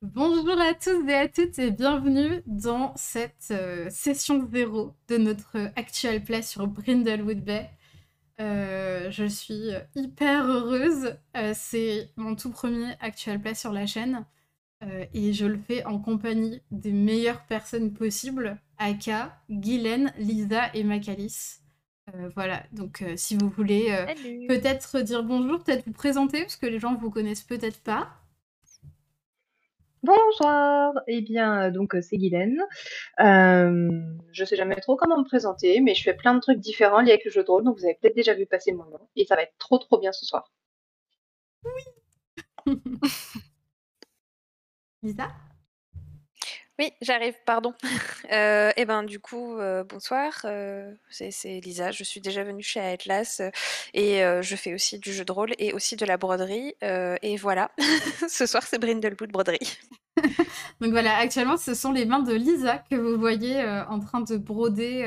Bonjour 0.00 0.60
à 0.60 0.74
tous 0.74 1.08
et 1.08 1.14
à 1.14 1.26
toutes 1.26 1.58
et 1.58 1.72
bienvenue 1.72 2.40
dans 2.46 2.92
cette 2.94 3.48
euh, 3.50 3.90
session 3.90 4.48
zéro 4.52 4.94
de 5.08 5.16
notre 5.16 5.56
actual 5.74 6.22
play 6.22 6.40
sur 6.42 6.68
Brindlewood 6.68 7.44
Bay. 7.44 7.68
Euh, 8.40 9.10
je 9.10 9.24
suis 9.24 9.70
hyper 9.96 10.46
heureuse. 10.46 11.16
Euh, 11.36 11.52
c'est 11.52 12.10
mon 12.14 12.36
tout 12.36 12.50
premier 12.50 12.92
actual 13.00 13.40
play 13.40 13.54
sur 13.54 13.72
la 13.72 13.86
chaîne 13.86 14.24
et 15.12 15.32
je 15.32 15.46
le 15.46 15.58
fais 15.58 15.84
en 15.84 15.98
compagnie 15.98 16.62
des 16.70 16.92
meilleures 16.92 17.44
personnes 17.46 17.92
possibles 17.92 18.56
Aka, 18.78 19.36
Guylaine, 19.50 20.12
Lisa 20.16 20.70
et 20.74 20.84
Macalis. 20.84 21.58
voilà, 22.36 22.62
donc 22.70 23.04
si 23.16 23.36
vous 23.36 23.48
voulez 23.48 23.92
peut-être 24.46 25.00
dire 25.00 25.24
bonjour, 25.24 25.64
peut-être 25.64 25.84
vous 25.84 25.92
présenter 25.92 26.42
parce 26.42 26.54
que 26.54 26.66
les 26.66 26.78
gens 26.78 26.94
vous 26.94 27.10
connaissent 27.10 27.42
peut-être 27.42 27.80
pas. 27.80 28.20
Bonjour, 30.02 31.00
eh 31.08 31.20
bien, 31.22 31.68
euh, 31.68 31.70
donc 31.70 31.94
euh, 31.94 32.00
c'est 32.02 32.16
Guylaine. 32.16 32.60
Euh, 33.20 33.90
je 34.32 34.44
sais 34.44 34.56
jamais 34.56 34.76
trop 34.76 34.96
comment 34.96 35.18
me 35.18 35.24
présenter, 35.24 35.80
mais 35.80 35.94
je 35.94 36.02
fais 36.02 36.14
plein 36.14 36.34
de 36.34 36.40
trucs 36.40 36.60
différents 36.60 37.00
liés 37.00 37.10
avec 37.12 37.24
le 37.24 37.30
jeu 37.30 37.42
de 37.42 37.50
rôle, 37.50 37.64
donc 37.64 37.78
vous 37.78 37.84
avez 37.84 37.94
peut-être 38.00 38.14
déjà 38.16 38.34
vu 38.34 38.46
passer 38.46 38.72
mon 38.72 38.84
nom, 38.84 39.08
et 39.16 39.24
ça 39.26 39.34
va 39.36 39.42
être 39.42 39.54
trop 39.58 39.78
trop 39.78 39.98
bien 39.98 40.12
ce 40.12 40.24
soir. 40.26 40.52
Oui. 41.64 41.82
Lisa? 45.02 45.47
Oui, 46.78 46.92
j'arrive, 47.02 47.34
pardon. 47.44 47.74
Euh, 48.30 48.72
et 48.76 48.84
ben 48.84 49.04
du 49.04 49.20
coup, 49.20 49.56
euh, 49.56 49.84
bonsoir, 49.84 50.34
euh, 50.44 50.92
c'est 51.08 51.60
Lisa, 51.60 51.92
je 51.92 52.04
suis 52.04 52.20
déjà 52.20 52.44
venue 52.44 52.62
chez 52.62 52.78
Atlas 52.78 53.40
et 53.94 54.20
je 54.42 54.54
fais 54.54 54.74
aussi 54.74 54.98
du 54.98 55.14
jeu 55.14 55.24
de 55.24 55.32
rôle 55.32 55.54
et 55.58 55.72
aussi 55.72 55.96
de 55.96 56.04
la 56.04 56.18
broderie. 56.18 56.74
et 56.82 57.36
voilà, 57.38 57.70
ce 58.28 58.44
soir 58.44 58.62
c'est 58.64 58.78
Brindlewood 58.78 59.32
Broderie. 59.32 59.78
Donc 60.82 60.90
voilà, 60.90 61.16
actuellement 61.16 61.56
ce 61.56 61.72
sont 61.72 61.90
les 61.90 62.04
mains 62.04 62.22
de 62.22 62.34
Lisa 62.34 62.84
que 62.90 62.96
vous 62.96 63.18
voyez 63.18 63.64
en 63.88 63.98
train 63.98 64.20
de 64.20 64.36
broder, 64.36 65.06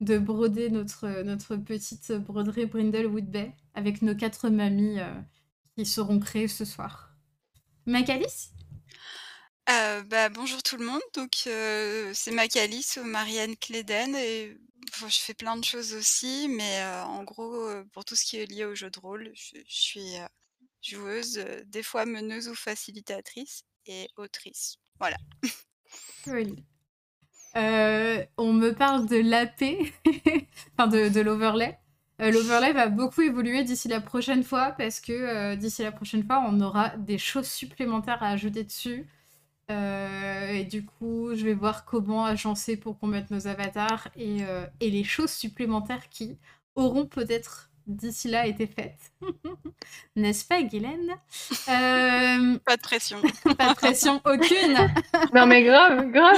de 0.00 0.16
broder 0.16 0.70
notre, 0.70 1.22
notre 1.24 1.56
petite 1.56 2.10
broderie 2.12 2.64
Brindlewood 2.64 3.26
Bay 3.26 3.52
avec 3.74 4.00
nos 4.00 4.14
quatre 4.14 4.48
mamies 4.48 4.98
qui 5.76 5.84
seront 5.84 6.20
créées 6.20 6.48
ce 6.48 6.64
soir. 6.64 7.10
Macalis 7.84 8.52
euh, 9.70 10.02
bah, 10.04 10.30
bonjour 10.30 10.62
tout 10.62 10.78
le 10.78 10.86
monde, 10.86 11.02
donc 11.14 11.30
euh, 11.46 12.10
c'est 12.14 12.30
Macalis 12.30 12.94
ou 12.96 13.04
Marianne 13.04 13.54
Cléden 13.54 14.16
et 14.16 14.56
je 14.98 15.18
fais 15.18 15.34
plein 15.34 15.56
de 15.56 15.64
choses 15.64 15.92
aussi, 15.92 16.48
mais 16.48 16.80
euh, 16.80 17.02
en 17.04 17.22
gros, 17.22 17.68
pour 17.92 18.06
tout 18.06 18.16
ce 18.16 18.24
qui 18.24 18.38
est 18.38 18.46
lié 18.46 18.64
au 18.64 18.74
jeu 18.74 18.88
de 18.88 18.98
rôle, 18.98 19.30
je, 19.34 19.58
suis 19.66 20.16
joueuse, 20.80 21.44
des 21.66 21.82
fois 21.82 22.06
meneuse 22.06 22.48
ou 22.48 22.54
facilitatrice 22.54 23.64
et 23.84 24.08
autrice. 24.16 24.78
Voilà. 24.98 25.18
On 28.38 28.52
me 28.54 28.70
parle 28.70 29.06
de 29.06 29.16
l'AP, 29.16 29.62
enfin 30.78 30.86
de, 30.86 31.10
de 31.10 31.20
l'overlay. 31.20 31.78
l'overlay 32.18 32.72
va 32.72 32.88
beaucoup 32.88 33.20
évoluer 33.20 33.64
d'ici 33.64 33.88
la 33.88 34.00
prochaine 34.00 34.44
fois 34.44 34.72
parce 34.72 35.00
que 35.00 35.56
d'ici 35.56 35.82
la 35.82 35.92
prochaine 35.92 36.24
fois, 36.24 36.42
on 36.48 36.58
aura 36.62 36.96
des 36.96 37.18
choses 37.18 37.48
supplémentaires 37.48 38.22
à 38.22 38.30
ajouter 38.30 38.64
dessus. 38.64 39.06
Euh, 39.70 40.48
et 40.48 40.64
du 40.64 40.84
coup, 40.84 41.34
je 41.34 41.44
vais 41.44 41.54
voir 41.54 41.84
comment 41.84 42.24
agencer 42.24 42.76
pour 42.76 42.98
qu'on 42.98 43.06
mette 43.06 43.30
nos 43.30 43.46
avatars 43.46 44.08
et, 44.16 44.38
euh, 44.42 44.66
et 44.80 44.90
les 44.90 45.04
choses 45.04 45.30
supplémentaires 45.30 46.08
qui 46.08 46.38
auront 46.74 47.06
peut-être 47.06 47.70
d'ici 47.86 48.28
là 48.28 48.46
été 48.46 48.66
faites. 48.66 49.12
N'est-ce 50.16 50.44
pas, 50.44 50.62
Guylaine? 50.62 51.10
Euh... 51.68 52.58
Pas 52.64 52.76
de 52.76 52.82
pression. 52.82 53.20
pas 53.58 53.70
de 53.70 53.74
pression 53.74 54.20
aucune. 54.24 54.92
non 55.34 55.46
mais 55.46 55.64
grave, 55.64 56.10
grave. 56.10 56.36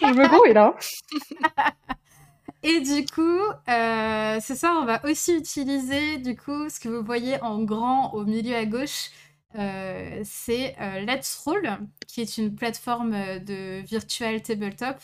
Je 0.00 0.06
me 0.06 0.28
grouille 0.28 0.54
là. 0.54 0.74
Et 2.62 2.80
du 2.80 3.04
coup, 3.06 3.38
euh, 3.68 4.40
ce 4.40 4.54
soir, 4.54 4.78
on 4.80 4.86
va 4.86 5.04
aussi 5.04 5.36
utiliser 5.36 6.18
du 6.18 6.36
coup 6.36 6.68
ce 6.68 6.80
que 6.80 6.88
vous 6.88 7.04
voyez 7.04 7.40
en 7.42 7.62
grand 7.62 8.12
au 8.14 8.24
milieu 8.24 8.56
à 8.56 8.64
gauche, 8.64 9.10
euh, 9.58 10.20
c'est 10.24 10.76
euh, 10.80 11.00
Let's 11.00 11.42
Roll, 11.44 11.78
qui 12.06 12.20
est 12.20 12.38
une 12.38 12.54
plateforme 12.54 13.14
euh, 13.14 13.38
de 13.38 13.80
virtual 13.86 14.42
tabletop 14.42 14.96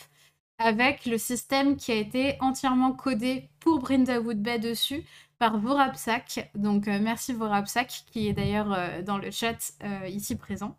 avec 0.58 1.06
le 1.06 1.18
système 1.18 1.76
qui 1.76 1.90
a 1.92 1.96
été 1.96 2.36
entièrement 2.40 2.92
codé 2.92 3.48
pour 3.60 3.80
Brindlewood 3.80 4.40
Bay 4.40 4.58
dessus 4.58 5.04
par 5.38 5.58
Vorapsak. 5.58 6.50
Donc 6.54 6.86
merci 6.86 7.32
Vorapsak 7.32 8.04
qui 8.12 8.28
est 8.28 8.32
d'ailleurs 8.32 9.02
dans 9.02 9.18
le 9.18 9.32
chat 9.32 9.72
ici 10.06 10.36
présent. 10.36 10.76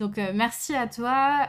Donc 0.00 0.18
merci 0.34 0.74
à 0.74 0.86
toi. 0.86 1.48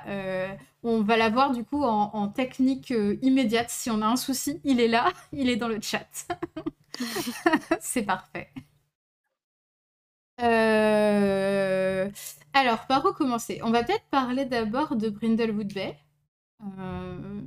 on 0.84 1.02
va 1.02 1.18
l'avoir 1.18 1.52
du 1.52 1.66
coup 1.66 1.84
en 1.84 2.30
technique 2.30 2.94
immédiate. 3.22 3.69
Si 3.69 3.90
on 3.90 4.02
a 4.02 4.06
un 4.06 4.16
souci, 4.16 4.62
il 4.64 4.80
est 4.80 4.88
là, 4.88 5.12
il 5.34 5.50
est 5.50 5.58
dans 5.58 5.68
le 5.68 5.81
chat. 5.81 6.08
C'est 7.81 8.04
parfait. 8.04 8.50
Euh, 10.41 12.09
alors, 12.53 12.88
par 12.88 13.06
où 13.06 13.13
commencer? 13.13 13.59
On 13.63 13.71
va 13.71 13.83
peut-être 13.83 14.06
parler 14.09 14.45
d'abord 14.45 14.95
de 14.95 15.09
Brindlewood 15.09 15.74
Bay. 15.74 15.97
Euh, 16.80 17.41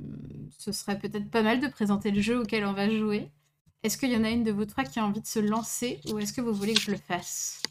ce 0.57 0.71
serait 0.71 0.99
peut-être 0.99 1.29
pas 1.29 1.41
mal 1.41 1.59
de 1.59 1.67
présenter 1.67 2.11
le 2.11 2.21
jeu 2.21 2.39
auquel 2.39 2.65
on 2.65 2.73
va 2.73 2.89
jouer. 2.89 3.31
Est-ce 3.83 3.97
qu'il 3.97 4.11
y 4.11 4.17
en 4.17 4.23
a 4.23 4.29
une 4.29 4.43
de 4.43 4.51
vous 4.51 4.65
trois 4.65 4.83
qui 4.83 4.99
a 4.99 5.05
envie 5.05 5.21
de 5.21 5.27
se 5.27 5.39
lancer 5.39 6.01
ou 6.11 6.19
est-ce 6.19 6.33
que 6.33 6.41
vous 6.41 6.53
voulez 6.53 6.73
que 6.73 6.81
je 6.81 6.91
le 6.91 6.97
fasse? 6.97 7.61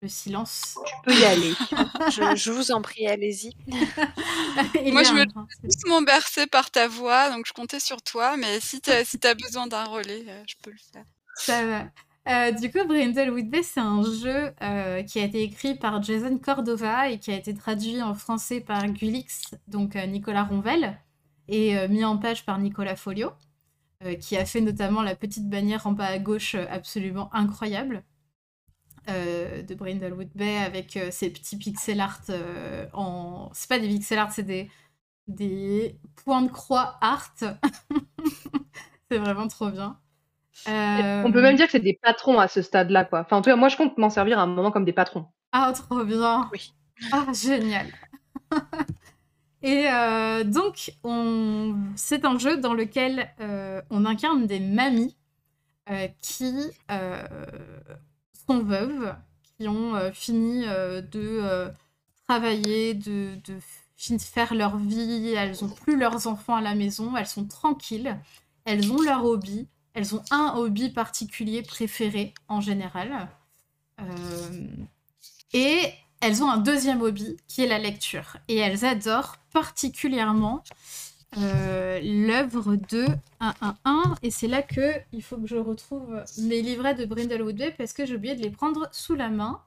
Le 0.00 0.08
silence. 0.08 0.78
Tu 0.86 0.94
peux 1.04 1.18
y 1.18 1.24
aller. 1.24 1.52
je, 2.36 2.50
vous 2.52 2.70
en 2.70 2.80
prie, 2.80 3.08
allez-y. 3.08 3.52
Moi, 3.66 5.02
je 5.02 5.12
me 5.12 5.24
laisse 5.64 5.84
mon 5.86 6.02
bercer 6.02 6.46
par 6.46 6.70
ta 6.70 6.86
voix, 6.86 7.30
donc 7.30 7.46
je 7.46 7.52
comptais 7.52 7.80
sur 7.80 8.00
toi, 8.00 8.36
mais 8.36 8.60
si 8.60 8.80
tu 8.80 8.90
as, 8.90 9.04
si 9.04 9.18
as 9.24 9.34
besoin 9.34 9.66
d'un 9.66 9.84
relais, 9.84 10.24
euh, 10.28 10.44
je 10.46 10.54
peux 10.62 10.70
le 10.70 10.78
faire. 10.92 11.04
Ça 11.38 11.64
va. 11.66 11.84
Euh, 12.28 12.52
du 12.52 12.70
coup, 12.70 12.84
Brindlewood 12.86 13.48
Bay, 13.48 13.62
c'est 13.62 13.80
un 13.80 14.02
jeu 14.02 14.52
euh, 14.60 15.02
qui 15.02 15.18
a 15.18 15.24
été 15.24 15.42
écrit 15.42 15.76
par 15.76 16.02
Jason 16.02 16.36
Cordova 16.38 17.08
et 17.08 17.18
qui 17.18 17.30
a 17.30 17.36
été 17.36 17.54
traduit 17.54 18.02
en 18.02 18.12
français 18.14 18.60
par 18.60 18.86
Gulix, 18.86 19.54
donc 19.66 19.96
euh, 19.96 20.04
Nicolas 20.04 20.44
Ronvel, 20.44 20.98
et 21.48 21.88
mis 21.88 22.04
en 22.04 22.18
page 22.18 22.44
par 22.44 22.58
Nicolas 22.58 22.96
Folio, 22.96 23.30
qui 24.20 24.36
a 24.36 24.44
fait 24.44 24.60
notamment 24.60 25.00
la 25.00 25.16
petite 25.16 25.48
bannière 25.48 25.86
en 25.86 25.92
bas 25.92 26.04
à 26.08 26.18
gauche 26.18 26.54
absolument 26.54 27.34
incroyable 27.34 28.04
de 29.06 29.74
Brindlewood 29.74 30.28
Bay 30.34 30.58
avec 30.58 30.98
ses 31.10 31.30
petits 31.30 31.56
pixel 31.56 32.00
art 32.02 32.20
en. 32.92 33.48
C'est 33.54 33.68
pas 33.70 33.78
des 33.78 33.88
pixel 33.88 34.18
art, 34.18 34.30
c'est 34.30 34.42
des, 34.42 34.70
des 35.26 35.98
points 36.16 36.42
de 36.42 36.50
croix 36.50 36.98
art. 37.00 37.34
c'est 39.10 39.18
vraiment 39.18 39.48
trop 39.48 39.70
bien. 39.70 39.98
On 40.66 41.30
peut 41.32 41.42
même 41.42 41.56
dire 41.56 41.66
que 41.66 41.72
c'est 41.72 41.80
des 41.80 41.98
patrons 42.02 42.38
à 42.38 42.48
ce 42.48 42.62
stade-là, 42.62 43.04
quoi. 43.04 43.20
Enfin, 43.20 43.36
en 43.36 43.42
tout 43.42 43.50
cas, 43.50 43.56
moi, 43.56 43.68
je 43.68 43.76
compte 43.76 43.96
m'en 43.98 44.10
servir 44.10 44.38
à 44.38 44.42
un 44.42 44.46
moment 44.46 44.70
comme 44.70 44.84
des 44.84 44.92
patrons. 44.92 45.26
Ah, 45.52 45.72
trop 45.74 46.04
bien. 46.04 46.48
Oui. 46.52 46.72
Ah, 47.12 47.26
génial. 47.32 47.86
Et 49.62 49.86
euh, 49.88 50.44
donc, 50.44 50.92
on... 51.02 51.74
c'est 51.96 52.24
un 52.24 52.38
jeu 52.38 52.58
dans 52.58 52.74
lequel 52.74 53.30
euh, 53.40 53.82
on 53.90 54.04
incarne 54.04 54.46
des 54.46 54.60
mamies 54.60 55.16
euh, 55.90 56.06
qui 56.20 56.54
sont 58.46 58.60
veuves, 58.60 59.14
qui 59.42 59.68
ont 59.68 59.94
fini 60.12 60.64
de 60.64 61.70
travailler, 62.28 62.94
de, 62.94 63.34
de, 63.44 64.18
faire 64.18 64.54
leur 64.54 64.76
vie, 64.76 65.34
elles 65.36 65.64
ont 65.64 65.68
plus 65.68 65.98
leurs 65.98 66.26
enfants 66.28 66.54
à 66.54 66.60
la 66.60 66.74
maison, 66.74 67.16
elles 67.16 67.26
sont 67.26 67.46
tranquilles, 67.46 68.16
elles 68.64 68.92
ont 68.92 69.00
leur 69.00 69.24
hobby, 69.24 69.66
elles 69.98 70.14
ont 70.14 70.22
un 70.30 70.54
hobby 70.54 70.90
particulier 70.90 71.62
préféré 71.62 72.32
en 72.46 72.60
général. 72.60 73.28
Euh, 74.00 74.66
et 75.52 75.80
elles 76.20 76.40
ont 76.40 76.48
un 76.48 76.58
deuxième 76.58 77.02
hobby 77.02 77.36
qui 77.48 77.64
est 77.64 77.66
la 77.66 77.80
lecture. 77.80 78.36
Et 78.46 78.58
elles 78.58 78.84
adorent 78.84 79.38
particulièrement 79.52 80.62
euh, 81.36 81.98
l'œuvre 82.00 82.76
de 82.76 83.06
111. 83.40 84.16
Et 84.22 84.30
c'est 84.30 84.46
là 84.46 84.62
que 84.62 84.92
il 85.12 85.20
faut 85.20 85.36
que 85.36 85.48
je 85.48 85.56
retrouve 85.56 86.22
mes 86.38 86.62
livrets 86.62 86.94
de 86.94 87.04
Brindlewood 87.04 87.56
Bay 87.56 87.74
parce 87.76 87.92
que 87.92 88.06
j'ai 88.06 88.14
oublié 88.14 88.36
de 88.36 88.42
les 88.42 88.50
prendre 88.50 88.88
sous 88.92 89.16
la 89.16 89.28
main. 89.28 89.60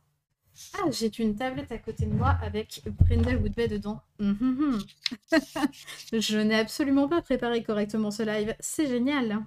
Ah, 0.76 0.90
j'ai 0.92 1.12
une 1.20 1.36
tablette 1.36 1.74
à 1.74 1.78
côté 1.78 2.06
de 2.06 2.14
moi 2.14 2.38
avec 2.42 2.84
Brindlewood 2.86 3.54
Bay 3.54 3.68
dedans. 3.68 4.00
Hum, 4.22 4.38
hum. 4.40 4.82
je 6.14 6.38
n'ai 6.38 6.56
absolument 6.56 7.10
pas 7.10 7.22
préparé 7.22 7.64
correctement 7.64 8.12
ce 8.12 8.24
live. 8.24 8.56
C'est 8.62 8.88
génial. 8.88 9.44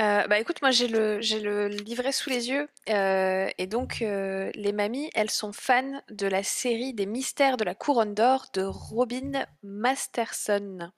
Euh, 0.00 0.26
bah, 0.26 0.40
écoute, 0.40 0.60
moi 0.60 0.72
j'ai 0.72 0.88
le 0.88 1.20
j'ai 1.20 1.38
le 1.38 1.68
livret 1.68 2.10
sous 2.10 2.28
les 2.28 2.48
yeux, 2.48 2.68
euh, 2.88 3.48
et 3.58 3.68
donc 3.68 4.02
euh, 4.02 4.50
les 4.54 4.72
mamies, 4.72 5.08
elles 5.14 5.30
sont 5.30 5.52
fans 5.52 6.02
de 6.10 6.26
la 6.26 6.42
série 6.42 6.94
des 6.94 7.06
Mystères 7.06 7.56
de 7.56 7.62
la 7.62 7.76
Couronne 7.76 8.12
d'or 8.12 8.46
de 8.54 8.62
Robin 8.62 9.44
Masterson. 9.62 10.90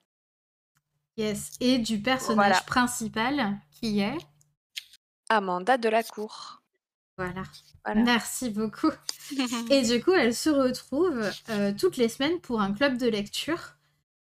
Yes, 1.18 1.52
et 1.60 1.78
du 1.78 2.00
personnage 2.00 2.64
principal 2.64 3.58
qui 3.70 4.00
est? 4.00 4.16
Amanda 5.28 5.76
Delacour. 5.76 6.62
Voilà. 7.18 7.42
Voilà. 7.84 8.02
Merci 8.02 8.50
beaucoup. 8.50 8.90
Et 9.70 9.82
du 9.82 10.02
coup, 10.04 10.12
elles 10.12 10.34
se 10.34 10.50
retrouvent 10.50 11.30
toutes 11.78 11.96
les 11.96 12.10
semaines 12.10 12.38
pour 12.40 12.60
un 12.60 12.74
club 12.74 12.98
de 12.98 13.08
lecture 13.08 13.75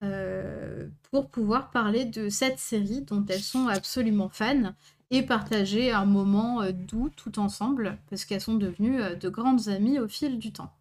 euh, 0.02 0.88
pour 1.10 1.28
pouvoir 1.28 1.70
parler 1.70 2.06
de 2.06 2.30
cette 2.30 2.58
série 2.58 3.02
dont 3.02 3.24
elles 3.28 3.42
sont 3.42 3.66
absolument 3.66 4.30
fans 4.30 4.72
et 5.10 5.22
partager 5.22 5.92
un 5.92 6.06
moment 6.06 6.62
euh, 6.62 6.72
doux 6.72 7.10
tout 7.10 7.38
ensemble 7.38 7.98
parce 8.08 8.24
qu'elles 8.24 8.40
sont 8.40 8.54
devenues 8.54 9.02
euh, 9.02 9.14
de 9.14 9.28
grandes 9.28 9.68
amies 9.68 9.98
au 9.98 10.08
fil 10.08 10.38
du 10.38 10.52
temps. 10.52 10.72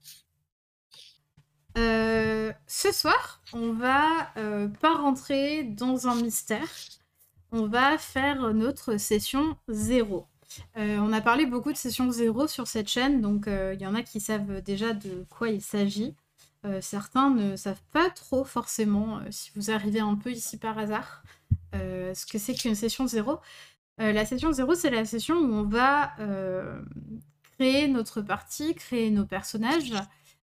Ce 1.75 2.91
soir, 2.91 3.41
on 3.53 3.71
va 3.71 4.33
pas 4.81 4.95
rentrer 4.95 5.63
dans 5.63 6.07
un 6.07 6.15
mystère. 6.15 6.67
On 7.53 7.67
va 7.67 7.97
faire 7.97 8.53
notre 8.53 8.97
session 8.97 9.55
zéro. 9.69 10.25
On 10.75 11.13
a 11.13 11.21
parlé 11.21 11.45
beaucoup 11.45 11.71
de 11.71 11.77
session 11.77 12.11
zéro 12.11 12.47
sur 12.47 12.67
cette 12.67 12.89
chaîne, 12.89 13.21
donc 13.21 13.45
il 13.47 13.79
y 13.79 13.87
en 13.87 13.95
a 13.95 14.01
qui 14.01 14.19
savent 14.19 14.61
déjà 14.61 14.91
de 14.91 15.25
quoi 15.29 15.49
il 15.49 15.61
s'agit. 15.61 16.15
Euh, 16.65 16.81
certains 16.81 17.29
ne 17.29 17.55
savent 17.55 17.81
pas 17.93 18.09
trop 18.09 18.43
forcément, 18.43 19.19
euh, 19.19 19.27
si 19.31 19.51
vous 19.55 19.71
arrivez 19.71 20.01
un 20.01 20.15
peu 20.15 20.31
ici 20.31 20.57
par 20.57 20.77
hasard, 20.77 21.23
euh, 21.73 22.13
ce 22.13 22.25
que 22.25 22.37
c'est 22.37 22.53
qu'une 22.53 22.75
session 22.75 23.07
zéro. 23.07 23.39
La 23.97 24.25
session 24.25 24.53
zéro, 24.53 24.75
c'est 24.75 24.91
la 24.91 25.03
session 25.03 25.35
où 25.35 25.53
on 25.53 25.63
va 25.63 26.13
créer 27.57 27.89
notre 27.89 28.21
partie, 28.21 28.73
créer 28.73 29.11
nos 29.11 29.25
personnages, 29.25 29.93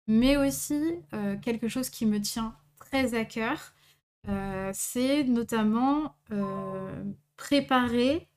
mais 0.06 0.37
aussi 0.37 0.78
quelque 1.40 1.66
chose 1.66 1.88
qui 1.88 2.04
me 2.04 2.20
tient 2.20 2.54
très 2.78 3.14
à 3.14 3.25
cœur, 3.25 3.73
c'est 4.75 5.25
notamment 5.25 6.14
préparer 7.38 8.28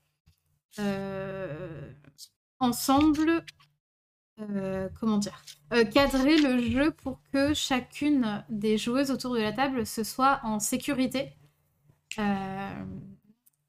ensemble, 2.60 3.44
euh, 4.42 4.88
comment 5.00 5.18
dire, 5.18 5.44
euh, 5.74 5.84
cadrer 5.84 6.38
le 6.38 6.60
jeu 6.62 6.92
pour 6.92 7.20
que 7.34 7.54
chacune 7.54 8.44
des 8.50 8.78
joueuses 8.78 9.12
autour 9.12 9.34
de 9.34 9.40
la 9.40 9.52
table 9.52 9.86
se 9.86 10.04
soit 10.04 10.40
en 10.44 10.60
sécurité. 10.60 11.34
Euh, 12.18 12.84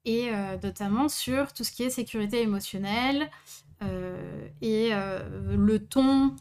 et 0.03 0.31
notamment 0.63 1.09
sur 1.09 1.53
tout 1.53 1.63
ce 1.63 1.71
qui 1.71 1.83
est 1.83 1.91
sécurité 1.91 2.41
émotionnelle 2.41 3.29
et 4.61 4.89
le 4.91 5.77
ton 5.77 6.35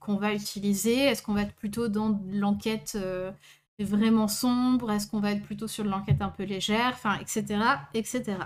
qu'on 0.00 0.16
va 0.16 0.32
utiliser. 0.32 0.96
Est-ce 0.96 1.22
qu'on 1.22 1.34
va 1.34 1.42
être 1.42 1.54
plutôt 1.54 1.88
dans 1.88 2.18
l'enquête 2.30 2.96
vraiment 3.78 4.28
sombre? 4.28 4.90
Est-ce 4.90 5.06
qu'on 5.08 5.20
va 5.20 5.32
être 5.32 5.42
plutôt 5.42 5.68
sur 5.68 5.84
l'enquête 5.84 6.22
un 6.22 6.30
peu 6.30 6.44
légère? 6.44 6.92
Enfin, 6.94 7.18
etc. 7.20 7.60
etc. 7.92 8.38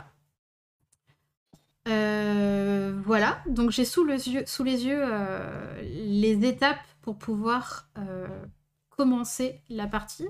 Euh, 1.89 3.01
voilà, 3.05 3.43
donc 3.49 3.71
j'ai 3.71 3.85
sous, 3.85 4.05
les 4.05 4.29
yeux, 4.29 4.45
sous 4.47 4.63
les 4.63 4.85
yeux 4.85 5.01
euh, 5.03 5.83
les 5.83 6.47
étapes 6.47 6.87
pour 7.01 7.19
pouvoir 7.19 7.89
euh, 7.99 8.45
commencer 8.91 9.61
la 9.69 9.89
partie, 9.89 10.29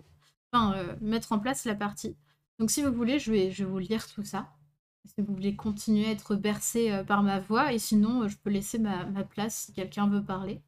enfin 0.53 0.75
mettre 1.01 1.33
en 1.33 1.39
place 1.39 1.65
la 1.67 1.75
partie. 1.75 2.17
Donc 2.59 2.71
si 2.71 2.83
vous 2.83 2.93
voulez, 2.93 3.19
je 3.19 3.33
vais, 3.33 3.51
je 3.51 3.65
vais 3.65 3.71
vous 3.71 3.79
lire 3.79 4.07
tout 4.09 4.25
ça. 4.25 4.49
Si 5.05 5.21
vous 5.21 5.35
voulez 5.35 5.57
continuer 5.57 6.07
à 6.07 6.11
être 6.13 6.37
bercé 6.37 7.03
par 7.07 7.23
ma 7.23 7.41
voix, 7.41 7.73
et 7.73 7.79
sinon, 7.79 8.29
je 8.29 8.37
peux 8.37 8.51
laisser 8.51 8.79
ma, 8.79 9.05
ma 9.07 9.25
place 9.25 9.57
si 9.67 9.73
quelqu'un 9.73 10.09
veut 10.09 10.25
parler. 10.25 10.63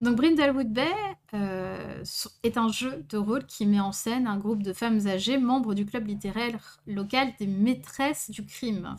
Donc 0.00 0.16
Brindlewood 0.16 0.72
Bay 0.72 0.92
euh, 1.34 2.02
est 2.42 2.56
un 2.56 2.68
jeu 2.68 3.04
de 3.08 3.18
rôle 3.18 3.44
qui 3.46 3.66
met 3.66 3.80
en 3.80 3.92
scène 3.92 4.26
un 4.26 4.38
groupe 4.38 4.62
de 4.62 4.72
femmes 4.72 5.06
âgées, 5.06 5.36
membres 5.36 5.74
du 5.74 5.84
club 5.84 6.06
littéraire 6.06 6.80
local 6.86 7.34
des 7.38 7.46
maîtresses 7.46 8.30
du 8.30 8.46
crime. 8.46 8.96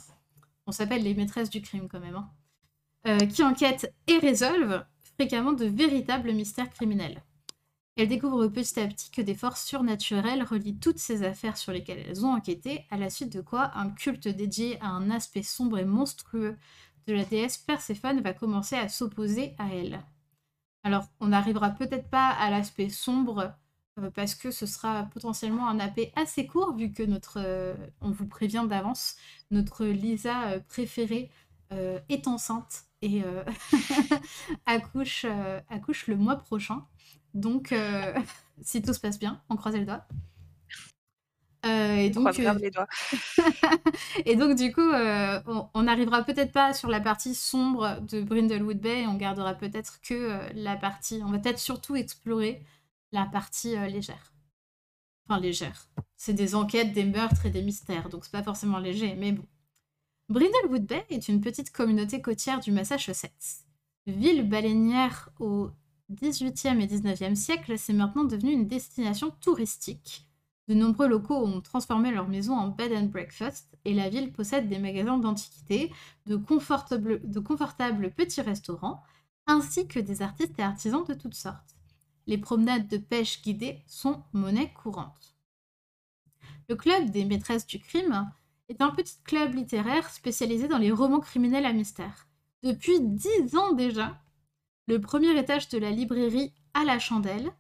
On 0.68 0.72
s'appelle 0.72 1.04
les 1.04 1.16
maîtresses 1.16 1.50
du 1.50 1.62
crime 1.62 1.88
quand 1.90 2.00
même. 2.00 2.16
hein. 2.16 2.30
Euh, 3.08 3.18
qui 3.18 3.44
enquêtent 3.44 3.92
et 4.06 4.20
résolvent 4.20 4.86
fréquemment 5.18 5.54
de 5.54 5.66
véritables 5.66 6.34
mystères 6.34 6.70
criminels. 6.70 7.24
Elles 7.98 8.08
découvrent 8.08 8.48
petit 8.48 8.80
à 8.80 8.88
petit 8.88 9.10
que 9.10 9.24
des 9.24 9.34
forces 9.34 9.66
surnaturelles 9.66 10.44
relient 10.44 10.78
toutes 10.78 11.00
ces 11.00 11.24
affaires 11.24 11.58
sur 11.58 11.72
lesquelles 11.72 12.06
elles 12.08 12.24
ont 12.26 12.34
enquêté, 12.34 12.86
à 12.92 12.98
la 12.98 13.10
suite 13.10 13.34
de 13.34 13.42
quoi 13.42 13.72
un 13.76 13.90
culte 13.90 14.28
dédié 14.28 14.80
à 14.82 14.88
un 14.90 15.10
aspect 15.10 15.42
sombre 15.42 15.80
et 15.80 15.86
monstrueux 15.86 16.58
de 17.08 17.14
la 17.14 17.26
déesse 17.26 17.58
Perséphone 17.58 18.22
va 18.22 18.34
commencer 18.34 18.76
à 18.76 18.88
s'opposer 18.88 19.56
à 19.58 19.74
elles. 19.74 20.04
Alors, 20.84 21.06
on 21.20 21.28
n'arrivera 21.28 21.70
peut-être 21.72 22.10
pas 22.10 22.30
à 22.30 22.50
l'aspect 22.50 22.90
sombre 22.90 23.54
euh, 24.00 24.10
parce 24.12 24.36
que 24.36 24.52
ce 24.52 24.66
sera 24.66 25.04
potentiellement 25.14 25.68
un 25.68 25.80
AP 25.80 26.12
assez 26.16 26.48
court 26.48 26.76
vu 26.76 26.92
que 26.92 27.04
notre, 27.04 27.40
euh, 27.40 27.76
on 28.02 28.12
vous 28.12 28.28
prévient 28.28 28.66
d'avance, 28.68 29.16
notre 29.52 29.86
Lisa 29.86 30.50
euh, 30.50 30.60
préférée 30.60 31.30
est 32.10 32.28
enceinte 32.28 32.84
et 33.02 33.24
accouche, 34.66 35.26
accouche 35.70 36.08
le 36.08 36.18
mois 36.18 36.36
prochain. 36.36 36.84
Donc, 37.34 37.74
si 38.62 38.82
tout 38.82 38.92
se 38.92 39.00
passe 39.00 39.18
bien, 39.18 39.42
on 39.48 39.56
croise 39.56 39.76
les 39.76 39.86
doigts. 39.86 40.06
Euh, 41.66 41.96
et 41.96 42.10
donc, 42.10 42.40
euh, 42.40 42.54
les 42.56 42.72
doigts. 42.72 42.88
et 44.26 44.36
donc, 44.36 44.58
du 44.58 44.74
coup, 44.74 44.82
euh, 44.82 45.40
on 45.74 45.84
n'arrivera 45.84 46.24
peut-être 46.24 46.52
pas 46.52 46.74
sur 46.74 46.90
la 46.90 47.00
partie 47.00 47.36
sombre 47.36 48.00
de 48.02 48.22
Brindlewood 48.22 48.80
Bay, 48.80 49.06
on 49.08 49.16
gardera 49.16 49.54
peut-être 49.54 50.02
que 50.02 50.14
euh, 50.14 50.50
la 50.56 50.76
partie. 50.76 51.22
On 51.24 51.32
va 51.32 51.38
peut-être 51.40 51.60
surtout 51.60 51.96
explorer 51.96 52.64
la 53.12 53.26
partie 53.26 53.76
légère. 53.90 54.34
Enfin, 55.28 55.40
légère. 55.40 55.88
C'est 56.18 56.34
des 56.34 56.56
enquêtes, 56.56 56.94
des 56.94 57.06
meurtres 57.06 57.46
et 57.46 57.52
des 57.52 57.62
mystères, 57.62 58.10
donc 58.10 58.26
c'est 58.26 58.32
pas 58.32 58.44
forcément 58.44 58.80
léger, 58.80 59.16
mais 59.16 59.32
bon. 59.32 59.46
Brindlewood 60.30 60.86
Bay 60.86 61.06
est 61.10 61.28
une 61.28 61.42
petite 61.42 61.72
communauté 61.72 62.22
côtière 62.22 62.60
du 62.60 62.72
Massachusetts. 62.72 63.66
Ville 64.08 64.48
baleinière 64.48 65.30
au 65.40 65.70
18e 66.12 66.80
et 66.80 66.88
19e 66.88 67.36
siècle, 67.36 67.78
c'est 67.78 67.94
maintenant 67.94 68.24
devenu 68.24 68.52
une 68.52 68.68
destination 68.68 69.32
touristique. 69.42 70.31
De 70.68 70.74
nombreux 70.74 71.08
locaux 71.08 71.46
ont 71.46 71.62
transformé 71.62 72.12
leurs 72.12 72.30
maisons 72.30 72.56
en 72.56 72.68
bed 72.70 72.94
and 72.94 73.08
breakfast 73.08 73.78
et 73.84 73.94
la 73.94 74.10
ville 74.10 74.32
possède 74.32 74.70
des 74.70 74.80
magasins 74.80 75.18
d'antiquités, 75.18 75.92
de 76.28 76.36
confortables 76.36 78.12
petits 78.12 78.42
restaurants, 78.42 79.04
ainsi 79.48 79.88
que 79.88 80.00
des 80.00 80.22
artistes 80.22 80.58
et 80.60 80.64
artisans 80.64 81.04
de 81.04 81.14
toutes 81.14 81.34
sortes. 81.34 81.76
Les 82.28 82.38
promenades 82.38 82.88
de 82.88 82.98
pêche 82.98 83.42
guidées 83.42 83.84
sont 83.88 84.24
monnaie 84.34 84.72
courante. 84.74 85.36
Le 86.70 86.76
club 86.76 87.10
des 87.10 87.26
maîtresses 87.26 87.68
du 87.68 87.80
crime 87.80 88.32
est 88.70 88.82
un 88.82 88.92
petit 88.92 89.18
club 89.24 89.56
littéraire 89.56 90.10
spécialisé 90.10 90.68
dans 90.68 90.78
les 90.78 90.92
romans 90.92 91.20
criminels 91.20 91.66
à 91.66 91.74
mystère. 91.74 92.28
Depuis 92.64 93.02
dix 93.02 93.56
ans 93.58 93.74
déjà, 93.74 94.22
le 94.88 95.02
premier 95.02 95.38
étage 95.38 95.68
de 95.70 95.78
la 95.78 95.92
librairie 95.92 96.54
À 96.74 96.84
la 96.84 97.00
Chandelle 97.00 97.52